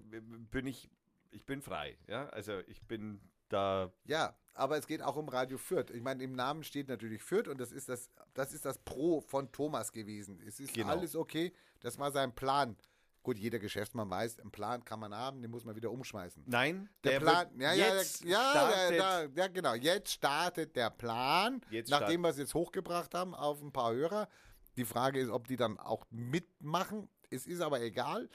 [0.51, 0.90] bin ich,
[1.35, 1.97] ich bin frei.
[2.07, 3.91] Ja, also ich bin da.
[4.05, 5.91] Ja, aber es geht auch um Radio Fürth.
[5.91, 9.22] Ich meine, im Namen steht natürlich Fürth und das ist das, das ist das Pro
[9.22, 10.41] von Thomas gewesen.
[10.47, 10.89] Es ist Genau.
[10.89, 11.53] alles okay.
[11.81, 12.77] Das war sein Plan.
[13.22, 16.43] Gut, jeder Geschäftsmann weiß, einen Plan kann man haben, den muss man wieder umschmeißen.
[16.45, 19.73] Nein, Der, wird Plan, ja, ja, jetzt ja, ja, ja, genau.
[19.73, 24.30] Jetzt startet der Plan, Jetzt nachdem wir es jetzt hochgebracht haben auf ein paar Hörer.
[24.77, 27.09] Die Frage ist, ob die dann auch mitmachen.
[27.31, 28.30] Es ist aber egal.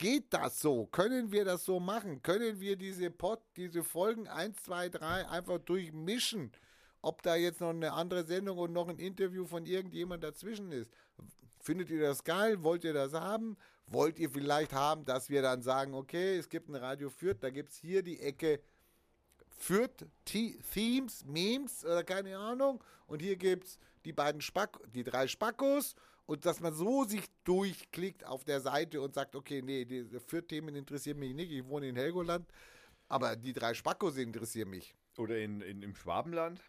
[0.00, 0.86] Geht das so?
[0.86, 2.22] Können wir das so machen?
[2.22, 6.52] Können wir diese Pod, diese Folgen 1, 2, 3 einfach durchmischen?
[7.02, 10.90] Ob da jetzt noch eine andere Sendung und noch ein Interview von irgendjemand dazwischen ist.
[11.58, 12.62] Findet ihr das geil?
[12.62, 13.58] Wollt ihr das haben?
[13.88, 17.50] Wollt ihr vielleicht haben, dass wir dann sagen, okay, es gibt ein Radio Fürth, da
[17.50, 18.62] gibt es hier die Ecke
[19.50, 22.82] Fürth Themes, Memes oder keine Ahnung.
[23.06, 25.94] Und hier gibt es die beiden Spack, die drei Spackos.
[26.30, 30.76] Und dass man so sich durchklickt auf der Seite und sagt, okay, nee, die Fürth-Themen
[30.76, 32.48] interessieren mich nicht, ich wohne in Helgoland.
[33.08, 34.94] Aber die drei Spackos interessieren mich.
[35.18, 36.60] Oder in, in, im Schwabenland.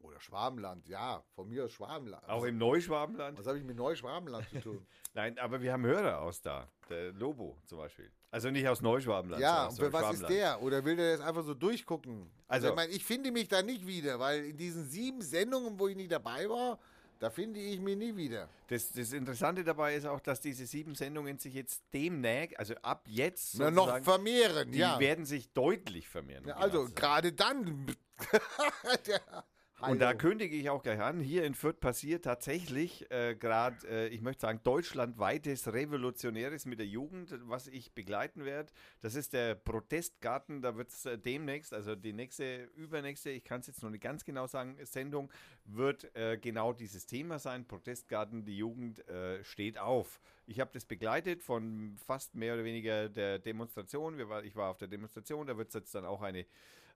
[0.00, 2.26] Oder Schwabenland, ja, von mir aus Schwabenland.
[2.26, 3.38] Auch im Neuschwabenland.
[3.38, 4.86] Was habe ich mit Neuschwabenland zu tun?
[5.12, 6.66] Nein, aber wir haben Hörer aus da.
[6.88, 8.10] Der Lobo zum Beispiel.
[8.30, 9.42] Also nicht aus Neuschwabenland.
[9.42, 10.62] Ja, und für was ist der?
[10.62, 12.30] Oder will der das einfach so durchgucken?
[12.48, 15.78] Also, Also- ich meine, ich finde mich da nicht wieder, weil in diesen sieben Sendungen,
[15.78, 16.78] wo ich nicht dabei war,
[17.18, 18.48] da finde ich mich nie wieder.
[18.68, 23.04] Das, das Interessante dabei ist auch, dass diese sieben Sendungen sich jetzt demnächst, also ab
[23.08, 24.98] jetzt, Na, noch vermehren, die ja.
[24.98, 26.44] werden sich deutlich vermehren.
[26.44, 26.54] um ja.
[26.54, 27.86] genau Also gerade dann.
[29.88, 34.08] Und da kündige ich auch gleich an, hier in Fürth passiert tatsächlich äh, gerade, äh,
[34.08, 38.72] ich möchte sagen, deutschlandweites Revolutionäres mit der Jugend, was ich begleiten werde.
[39.00, 43.60] Das ist der Protestgarten, da wird es äh, demnächst, also die nächste, übernächste, ich kann
[43.60, 45.30] es jetzt noch nicht ganz genau sagen, Sendung,
[45.64, 47.66] wird äh, genau dieses Thema sein.
[47.66, 50.20] Protestgarten, die Jugend äh, steht auf.
[50.46, 54.16] Ich habe das begleitet von fast mehr oder weniger der Demonstration.
[54.28, 56.46] War, ich war auf der Demonstration, da wird es jetzt dann auch eine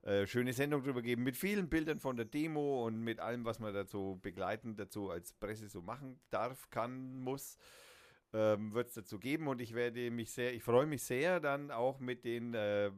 [0.03, 3.59] äh, schöne Sendung drüber geben mit vielen Bildern von der Demo und mit allem, was
[3.59, 7.57] man dazu begleitend dazu als Presse so machen darf, kann, muss.
[8.33, 11.69] Ähm, wird es dazu geben und ich werde mich sehr, ich freue mich sehr dann
[11.69, 12.89] auch mit den, äh,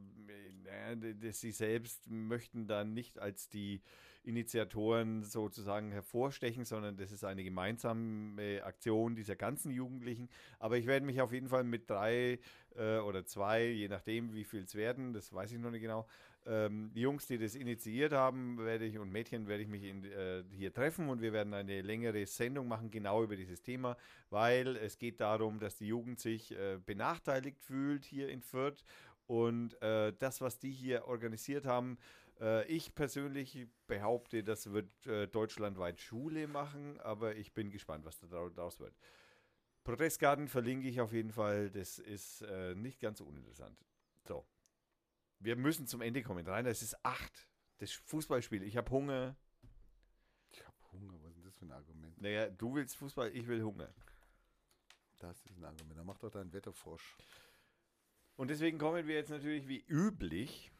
[0.63, 3.81] naja, d- d- sie selbst möchten dann nicht als die
[4.23, 10.29] Initiatoren sozusagen hervorstechen, sondern das ist eine gemeinsame Aktion dieser ganzen Jugendlichen.
[10.59, 12.39] Aber ich werde mich auf jeden Fall mit drei
[12.75, 16.07] äh, oder zwei, je nachdem, wie viel es werden, das weiß ich noch nicht genau,
[16.45, 20.43] ähm, Jungs, die das initiiert haben, werde ich und Mädchen werde ich mich in, äh,
[20.51, 23.97] hier treffen und wir werden eine längere Sendung machen, genau über dieses Thema,
[24.29, 28.83] weil es geht darum, dass die Jugend sich äh, benachteiligt fühlt hier in Fürth
[29.27, 31.97] und äh, das, was die hier organisiert haben,
[32.41, 38.19] äh, ich persönlich behaupte, das wird äh, deutschlandweit Schule machen, aber ich bin gespannt, was
[38.19, 38.93] da drau- daraus wird.
[39.83, 43.77] Protestgarten verlinke ich auf jeden Fall, das ist äh, nicht ganz uninteressant.
[45.43, 46.47] Wir müssen zum Ende kommen.
[46.47, 47.47] Rainer, es ist acht.
[47.79, 48.63] Das Fußballspiel.
[48.63, 49.35] Ich habe Hunger.
[50.51, 52.21] Ich habe Hunger, was ist denn das für ein Argument?
[52.21, 53.93] Naja, du willst Fußball, ich will Hunger.
[55.19, 55.99] Das ist ein Argument.
[55.99, 57.17] Dann mach doch deinen Wetterfrosch.
[58.37, 60.71] Und deswegen kommen wir jetzt natürlich wie üblich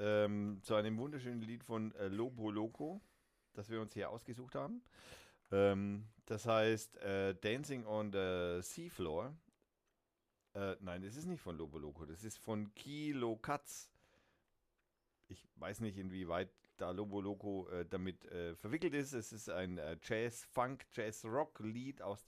[0.00, 3.00] ähm, zu einem wunderschönen Lied von äh, Lobo Loco,
[3.52, 4.82] das wir uns hier ausgesucht haben.
[5.52, 9.36] Ähm, das heißt äh, Dancing on the Seafloor.
[10.54, 13.90] Äh, nein, das ist nicht von Lobo Loco, das ist von Kilo Katz.
[15.28, 19.12] Ich weiß nicht, inwieweit da Lobo Loco äh, damit äh, verwickelt ist.
[19.12, 22.24] Es ist ein äh, Jazz, Funk, Jazz, Rock Lied aus,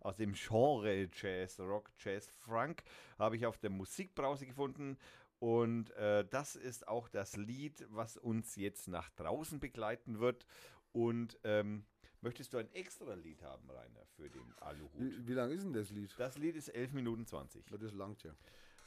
[0.00, 2.82] aus dem Genre Jazz, Rock, Jazz, Funk.
[3.18, 4.96] Habe ich auf der Musikbrause gefunden.
[5.38, 10.46] Und äh, das ist auch das Lied, was uns jetzt nach draußen begleiten wird.
[10.92, 11.84] Und ähm,
[12.26, 14.90] möchtest du ein extra Lied haben, Rainer, für den Aluhut?
[14.98, 16.12] Wie, wie lang ist denn das Lied?
[16.18, 17.70] Das Lied ist 11 Minuten 20.
[17.70, 18.34] Ja, Das langt ja.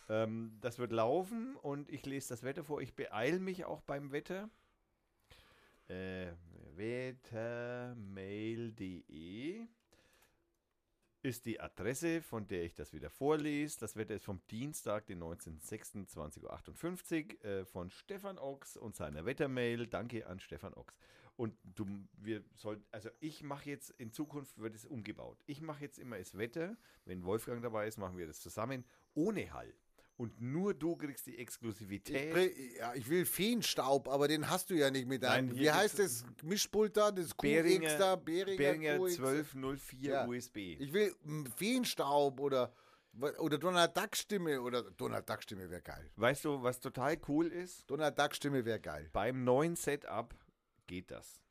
[0.09, 2.81] Ähm, das wird laufen und ich lese das Wetter vor.
[2.81, 4.49] Ich beeile mich auch beim Wetter.
[5.87, 6.33] Äh,
[6.75, 9.67] wettermail.de
[11.21, 13.79] ist die Adresse, von der ich das wieder vorlese.
[13.79, 19.87] Das Wetter ist vom Dienstag, den 19.06.20.58 Uhr äh, von Stefan Ochs und seiner Wettermail.
[19.87, 20.97] Danke an Stefan Ochs.
[21.39, 21.85] Und du,
[22.17, 25.37] wir sollten, also ich mache jetzt, in Zukunft wird es umgebaut.
[25.45, 26.75] Ich mache jetzt immer das Wetter.
[27.05, 29.73] Wenn Wolfgang dabei ist, machen wir das zusammen, ohne Hall.
[30.17, 32.35] und nur du kriegst die Ich, Exklusivität.
[32.35, 35.55] will- ja, ich will Feenstaub, aber den hast du ja nicht mit deinem.
[35.57, 37.09] Wie heißt das Mischpult da?
[37.09, 38.17] Das QX da?
[38.17, 39.17] Behringer, Behringer QX.
[39.17, 40.27] 1204 Ja.
[40.27, 40.57] USB.
[40.77, 42.73] Ich will mm, Feenstaub oder,
[43.37, 46.11] oder Donald Duck Stimme oder Donald Duck Stimme wäre geil.
[46.17, 47.89] Weißt du, was total cool ist?
[47.89, 49.09] Donald Duck Stimme wäre geil.
[49.13, 50.35] Beim neuen Setup
[50.89, 51.41] geht das.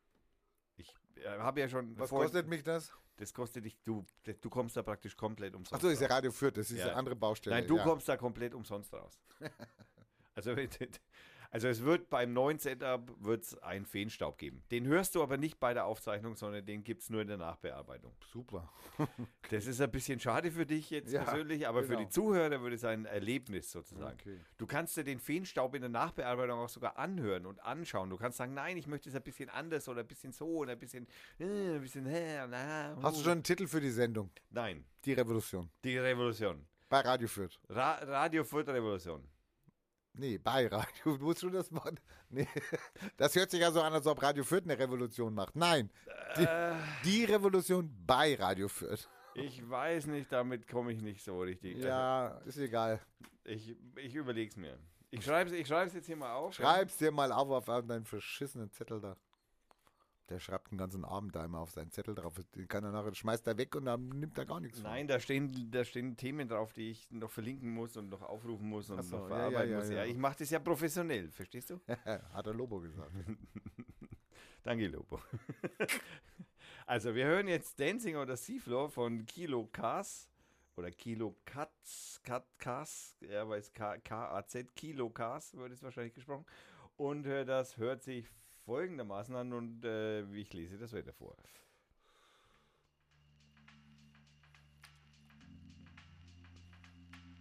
[0.76, 1.99] Ich äh, habe ja schon.
[1.99, 2.92] Was kostet mich das?
[3.17, 4.05] Das kostet dich, du,
[4.41, 5.75] du kommst da praktisch komplett umsonst.
[5.75, 6.07] Achso, ist ja.
[6.07, 6.86] Radio Fürth, das ist Ja.
[6.86, 7.57] eine andere Baustelle.
[7.57, 7.83] Nein, du ja.
[7.83, 9.18] kommst da komplett umsonst raus.
[10.36, 10.55] also,
[11.51, 14.62] also es wird beim neuen Setup wird's einen Feenstaub geben.
[14.70, 17.39] Den hörst du aber nicht bei der Aufzeichnung, sondern den gibt es nur in der
[17.39, 18.12] Nachbearbeitung.
[18.33, 18.70] Super.
[19.51, 22.01] Das ist ein bisschen schade für dich jetzt Ja, persönlich, aber für genau.
[22.01, 24.18] die Zuhörer würde es ein Erlebnis sozusagen.
[24.20, 24.39] Okay.
[24.59, 28.10] Du kannst dir den Feenstaub in der Nachbearbeitung auch sogar anhören und anschauen.
[28.10, 30.73] Du kannst sagen, nein, ich möchte es ein bisschen anders oder ein bisschen so oder
[30.73, 31.07] ein bisschen,
[31.39, 31.44] äh,
[31.77, 33.23] ein bisschen, äh, na, Hast du uh.
[33.25, 34.31] schon einen Titel für die Sendung?
[34.51, 35.70] Nein, Die Revolution.
[35.83, 36.67] die Revolution.
[36.91, 37.59] Bei Radio Fürth.
[37.70, 39.23] Ra Radio Fürth Revolution.
[40.18, 40.88] Nee, bei Radio.
[41.16, 42.00] Du musst schon das Wort.
[42.28, 42.47] Nee.
[43.16, 45.55] Das hört sich ja so an, als ob Radio Fürth eine Revolution macht.
[45.56, 45.90] Nein.
[46.36, 46.74] Die, Äh.
[47.05, 49.08] die Revolution bei Radio Fürth.
[49.34, 51.76] Ich weiß nicht, damit komme ich nicht so richtig.
[51.76, 53.00] Also, Ja, ist egal.
[53.44, 54.76] ich ich überlege es mir.
[55.10, 56.52] Ich schreibe es ich schreib's jetzt hier mal auf.
[56.55, 59.16] Schreib's dir mal auf auf deinen verschissenen Zettel da.
[60.28, 62.34] Der schreibt den ganzen Abend da immer auf seinen Zettel drauf.
[62.55, 64.90] Den kann er nachher, schmeißt er weg und dann nimmt er gar nichts von.
[64.90, 68.68] Nein, da stehen, da stehen Themen drauf, die ich noch verlinken muss und noch aufrufen
[68.68, 69.90] muss und so, noch ja, ja, verarbeiten ja, muss.
[69.90, 70.05] ja.
[70.05, 71.81] Ich mache das ja professionell, verstehst du?
[72.32, 73.10] Hat der Lobo gesagt.
[74.62, 75.20] Danke, Lobo.
[76.86, 80.28] also, wir hören jetzt Dancing oder Seafloor von Kilo Cars
[80.76, 86.44] oder Kilo Katz, Kat, Cars, ja, weiß K-A-Z, Kilo Cars wird es wahrscheinlich gesprochen.
[86.97, 88.26] Und äh, das hört sich
[88.68, 91.34] folgendermaßen an und äh, ich lese das Wetter vor.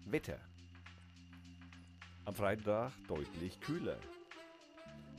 [0.06, 0.39] Wetter.
[2.23, 3.97] Am Freitag deutlich kühler.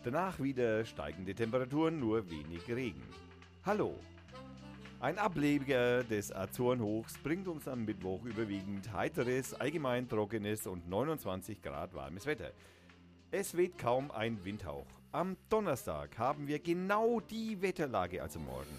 [0.03, 3.03] Danach wieder steigende Temperaturen, nur wenig Regen.
[3.67, 3.95] Hallo.
[5.01, 11.93] Ein Ableger des Azorenhochs bringt uns am Mittwoch überwiegend heiteres, allgemein trockenes und 29 Grad
[11.93, 12.53] warmes Wetter.
[13.31, 14.98] Es weht kaum ein Windhauch.
[15.11, 18.79] Am Donnerstag haben wir genau die Wetterlage, also morgen,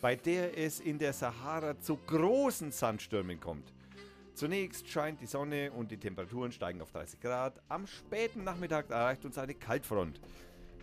[0.00, 3.72] bei der es in der Sahara zu großen Sandstürmen kommt.
[4.34, 7.62] Zunächst scheint die Sonne und die Temperaturen steigen auf 30 Grad.
[7.68, 10.20] Am späten Nachmittag erreicht uns eine Kaltfront.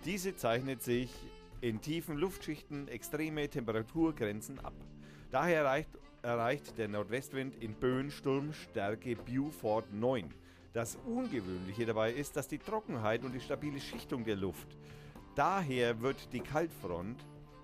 [0.05, 1.11] Diese zeichnet sich
[1.59, 4.75] in tiefen Luftschichten extreme Temperaturgrenzen ab.
[5.29, 5.89] Daher erreicht,
[6.21, 10.33] erreicht der Nordwestwind in Böen Sturmstärke Beaufort 9.
[10.75, 14.67] Das Ungewöhnliche dabei ist, dass die Trockenheit und die stabile Schichtung der Luft.
[15.33, 17.15] Daher wird die Kaltfront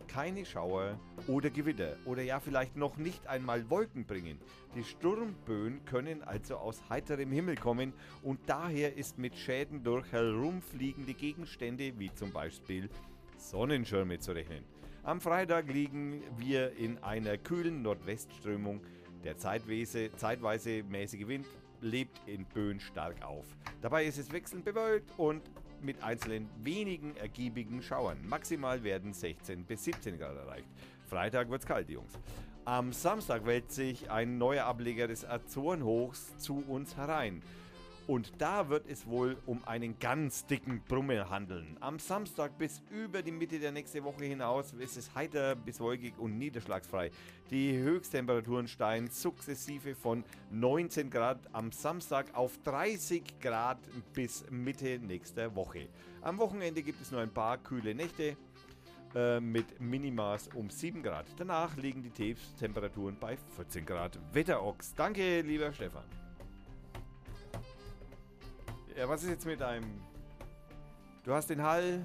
[0.07, 4.39] keine Schauer oder Gewitter oder ja vielleicht noch nicht einmal Wolken bringen.
[4.75, 7.91] Die Sturmböen können also aus heiterem Himmel kommen
[8.23, 12.89] und daher ist mit Schäden durch herumfliegende Gegenstände wie zum Beispiel
[13.35, 14.63] Sonnenschirme zu rechnen.
[15.03, 18.79] Am Freitag liegen wir in einer kühlen Nordwestströmung.
[19.25, 21.45] Der zeitweise, zeitweise mäßige Wind
[21.81, 23.45] lebt in Böen stark auf.
[23.81, 25.41] Dabei ist es wechselnd bewölkt und
[25.81, 28.17] mit einzelnen wenigen ergiebigen Schauern.
[28.27, 30.67] Maximal werden 16 bis 17 Grad erreicht.
[31.07, 32.13] Freitag wird's kalt, Jungs.
[32.63, 37.41] Am Samstag wälzt sich ein neuer Ableger des Azorenhochs zu uns herein.
[38.07, 41.77] Und da wird es wohl um einen ganz dicken Brummel handeln.
[41.79, 46.13] Am Samstag bis über die Mitte der nächsten Woche hinaus ist es heiter bis wolkig
[46.17, 47.11] und niederschlagsfrei.
[47.51, 53.79] Die Höchsttemperaturen steigen sukzessive von 19 Grad am Samstag auf 30 Grad
[54.13, 55.87] bis Mitte nächster Woche.
[56.21, 58.35] Am Wochenende gibt es nur ein paar kühle Nächte
[59.15, 61.25] äh, mit Minimaß um 7 Grad.
[61.37, 64.17] Danach liegen die Tiefstemperaturen bei 14 Grad.
[64.33, 64.93] Wetterochs.
[64.95, 66.20] Danke, lieber Stefan.
[68.97, 69.85] Ja, was ist jetzt mit deinem.
[71.23, 72.03] Du hast den Hall.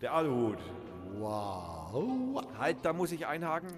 [0.00, 0.58] Der Aluhut.
[1.18, 2.44] Wow.
[2.58, 3.68] Halt, da muss ich einhaken.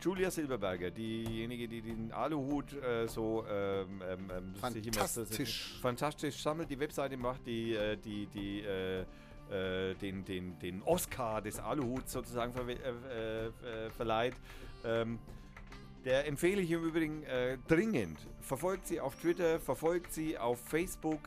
[0.00, 5.78] Julia Silberberger, diejenige, die den Aluhut äh, so ähm, ähm, ähm, sich immer- Fantastisch.
[5.82, 9.00] fantastisch sammelt, die Webseite macht, die, äh, die, die äh,
[9.50, 14.34] äh, den, den, den Oscar des Aluhuts sozusagen verwe- äh, äh, verleiht.
[14.84, 15.18] Ähm,
[16.04, 18.18] der empfehle ich im Übrigen äh, dringend.
[18.40, 21.20] Verfolgt sie auf Twitter, verfolgt sie auf Facebook.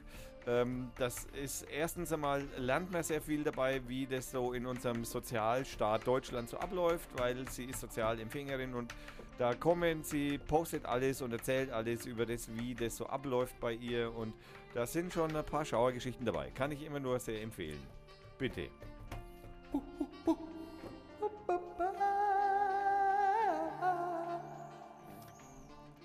[0.47, 5.05] Ähm, das ist erstens einmal, lernt man sehr viel dabei, wie das so in unserem
[5.05, 8.93] Sozialstaat Deutschland so abläuft, weil sie ist Sozialempfängerin und
[9.37, 13.73] da kommen, sie postet alles und erzählt alles über das, wie das so abläuft bei
[13.73, 14.33] ihr und
[14.73, 16.51] da sind schon ein paar Schauergeschichten dabei.
[16.51, 17.81] Kann ich immer nur sehr empfehlen.
[18.37, 18.69] Bitte.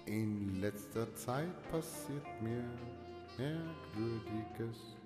[0.06, 2.62] In letzter Zeit passiert mir
[3.36, 4.96] Merkwürdiges.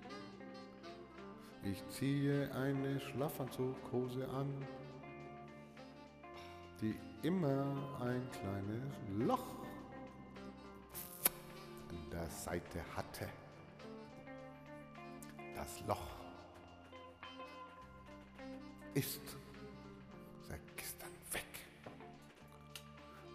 [1.63, 4.47] Ich ziehe eine Schlafanzughose an,
[6.79, 7.65] die immer
[7.99, 8.93] ein kleines
[9.25, 9.55] Loch
[11.89, 13.27] an der Seite hatte.
[15.55, 16.15] Das Loch
[18.93, 19.21] ist
[20.47, 21.45] seit gestern weg.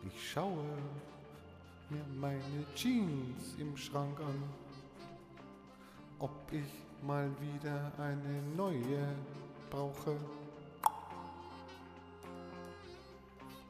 [0.07, 0.65] Ich schaue
[1.91, 4.43] mir meine Jeans im Schrank an,
[6.19, 9.15] ob ich mal wieder eine neue
[9.71, 10.17] brauche.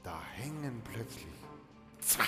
[0.03, 1.27] Da hängen plötzlich
[2.01, 2.25] zwei,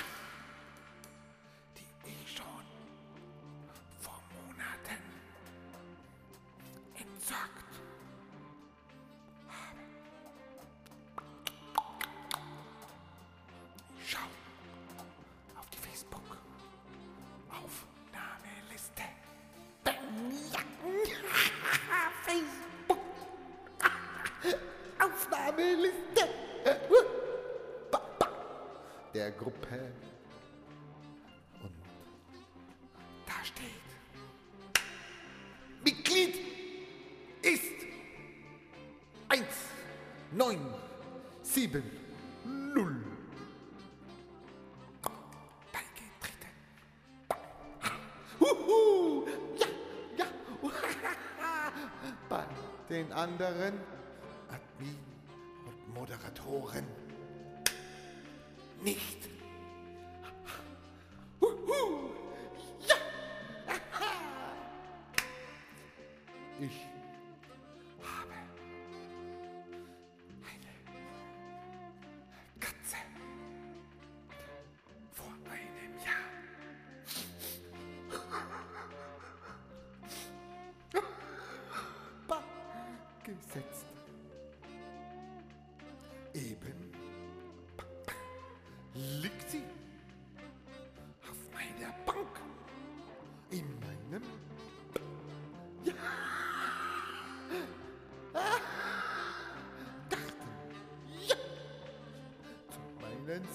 [52.98, 53.80] den anderen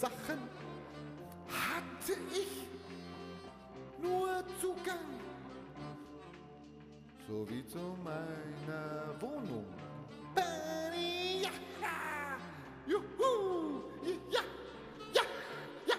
[0.03, 0.39] Sachen
[1.47, 2.67] hatte ich
[4.01, 5.07] nur Zugang.
[7.25, 9.65] So wie zu meiner Wohnung.
[12.85, 13.83] Juhu,
[14.29, 14.41] ja,
[15.13, 15.21] ja,
[15.87, 15.95] ja.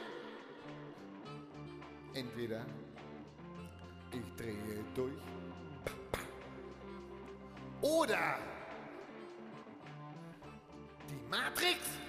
[2.12, 2.60] Entweder
[4.12, 5.23] ich drehe durch
[7.81, 8.36] oder
[11.08, 12.03] die Matrix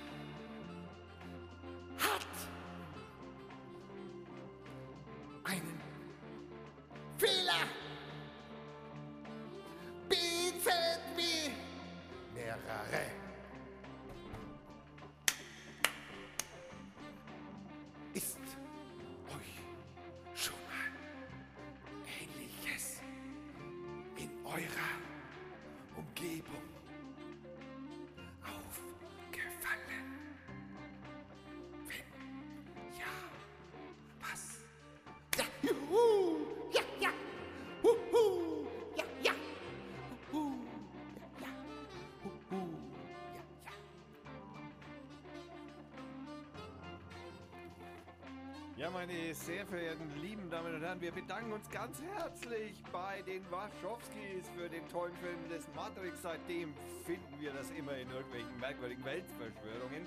[48.78, 53.42] Ja, meine sehr verehrten lieben Damen und Herren, wir bedanken uns ganz herzlich bei den
[53.50, 56.22] Wachowskis für den tollen Film des Matrix.
[56.22, 56.74] Seitdem
[57.06, 60.06] finden wir das immer in irgendwelchen merkwürdigen Weltverschwörungen.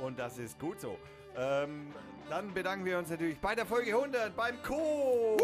[0.00, 0.96] Und das ist gut so.
[1.36, 1.92] Ähm,
[2.30, 5.36] dann bedanken wir uns natürlich bei der Folge 100 beim Co.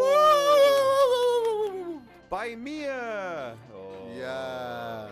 [2.31, 3.57] Bei mir.
[3.75, 4.09] Oh.
[4.17, 5.09] Ja.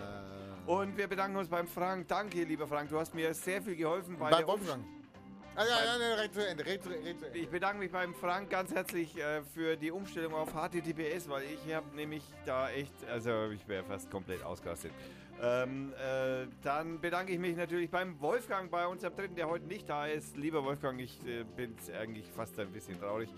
[0.67, 2.07] Und wir bedanken uns beim Frank.
[2.07, 2.89] Danke, lieber Frank.
[2.89, 5.00] Du hast mir sehr viel geholfen bei Bei der Wolfgang.
[5.53, 7.37] Ah, ja, ja, ne, red zu Ende, red zu, red zu Ende.
[7.37, 11.73] Ich bedanke mich beim Frank ganz herzlich äh, für die Umstellung auf HTTPS, weil ich
[11.73, 14.93] habe nämlich da echt, also ich wäre fast komplett ausgerastet.
[15.41, 19.89] Ähm, äh, dann bedanke ich mich natürlich beim Wolfgang, bei unserem Dritten, der heute nicht
[19.89, 20.37] da ist.
[20.37, 23.29] Lieber Wolfgang, ich äh, bin eigentlich fast ein bisschen traurig.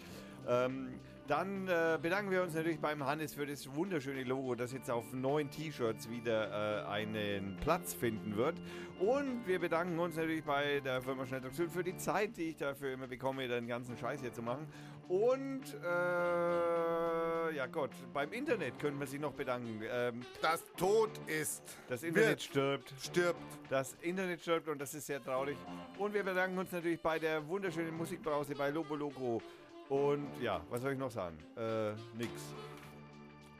[0.48, 4.92] Ähm, dann äh, bedanken wir uns natürlich beim Hannes für das wunderschöne Logo, das jetzt
[4.92, 8.56] auf neuen T-Shirts wieder äh, einen Platz finden wird.
[9.00, 12.58] Und wir bedanken uns natürlich bei der Firma Schnelldruck Süd für die Zeit, die ich
[12.58, 14.68] dafür immer bekomme, den ganzen Scheiß hier zu machen.
[15.08, 19.82] Und äh, ja Gott, beim Internet können wir sich noch bedanken.
[19.90, 21.62] Ähm, Das Tod ist.
[21.88, 22.94] das Internet stirbt.
[23.00, 23.42] Stirbt.
[23.70, 25.58] Das Internet stirbt und das ist sehr traurig.
[25.98, 29.42] Und wir bedanken uns natürlich bei der wunderschönen Musikbrause bei Lobo Loco
[29.90, 31.38] Und ja, was soll ich noch sagen?
[31.56, 32.32] Äh, nix.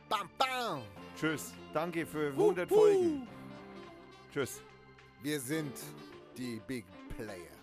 [0.08, 0.82] Bam, bam.
[1.16, 1.54] Tschüss.
[1.72, 3.26] Danke für 100 Folgen.
[4.32, 4.62] Tschüss.
[5.22, 5.76] Wir sind
[6.36, 6.84] die Big
[7.16, 7.54] Player.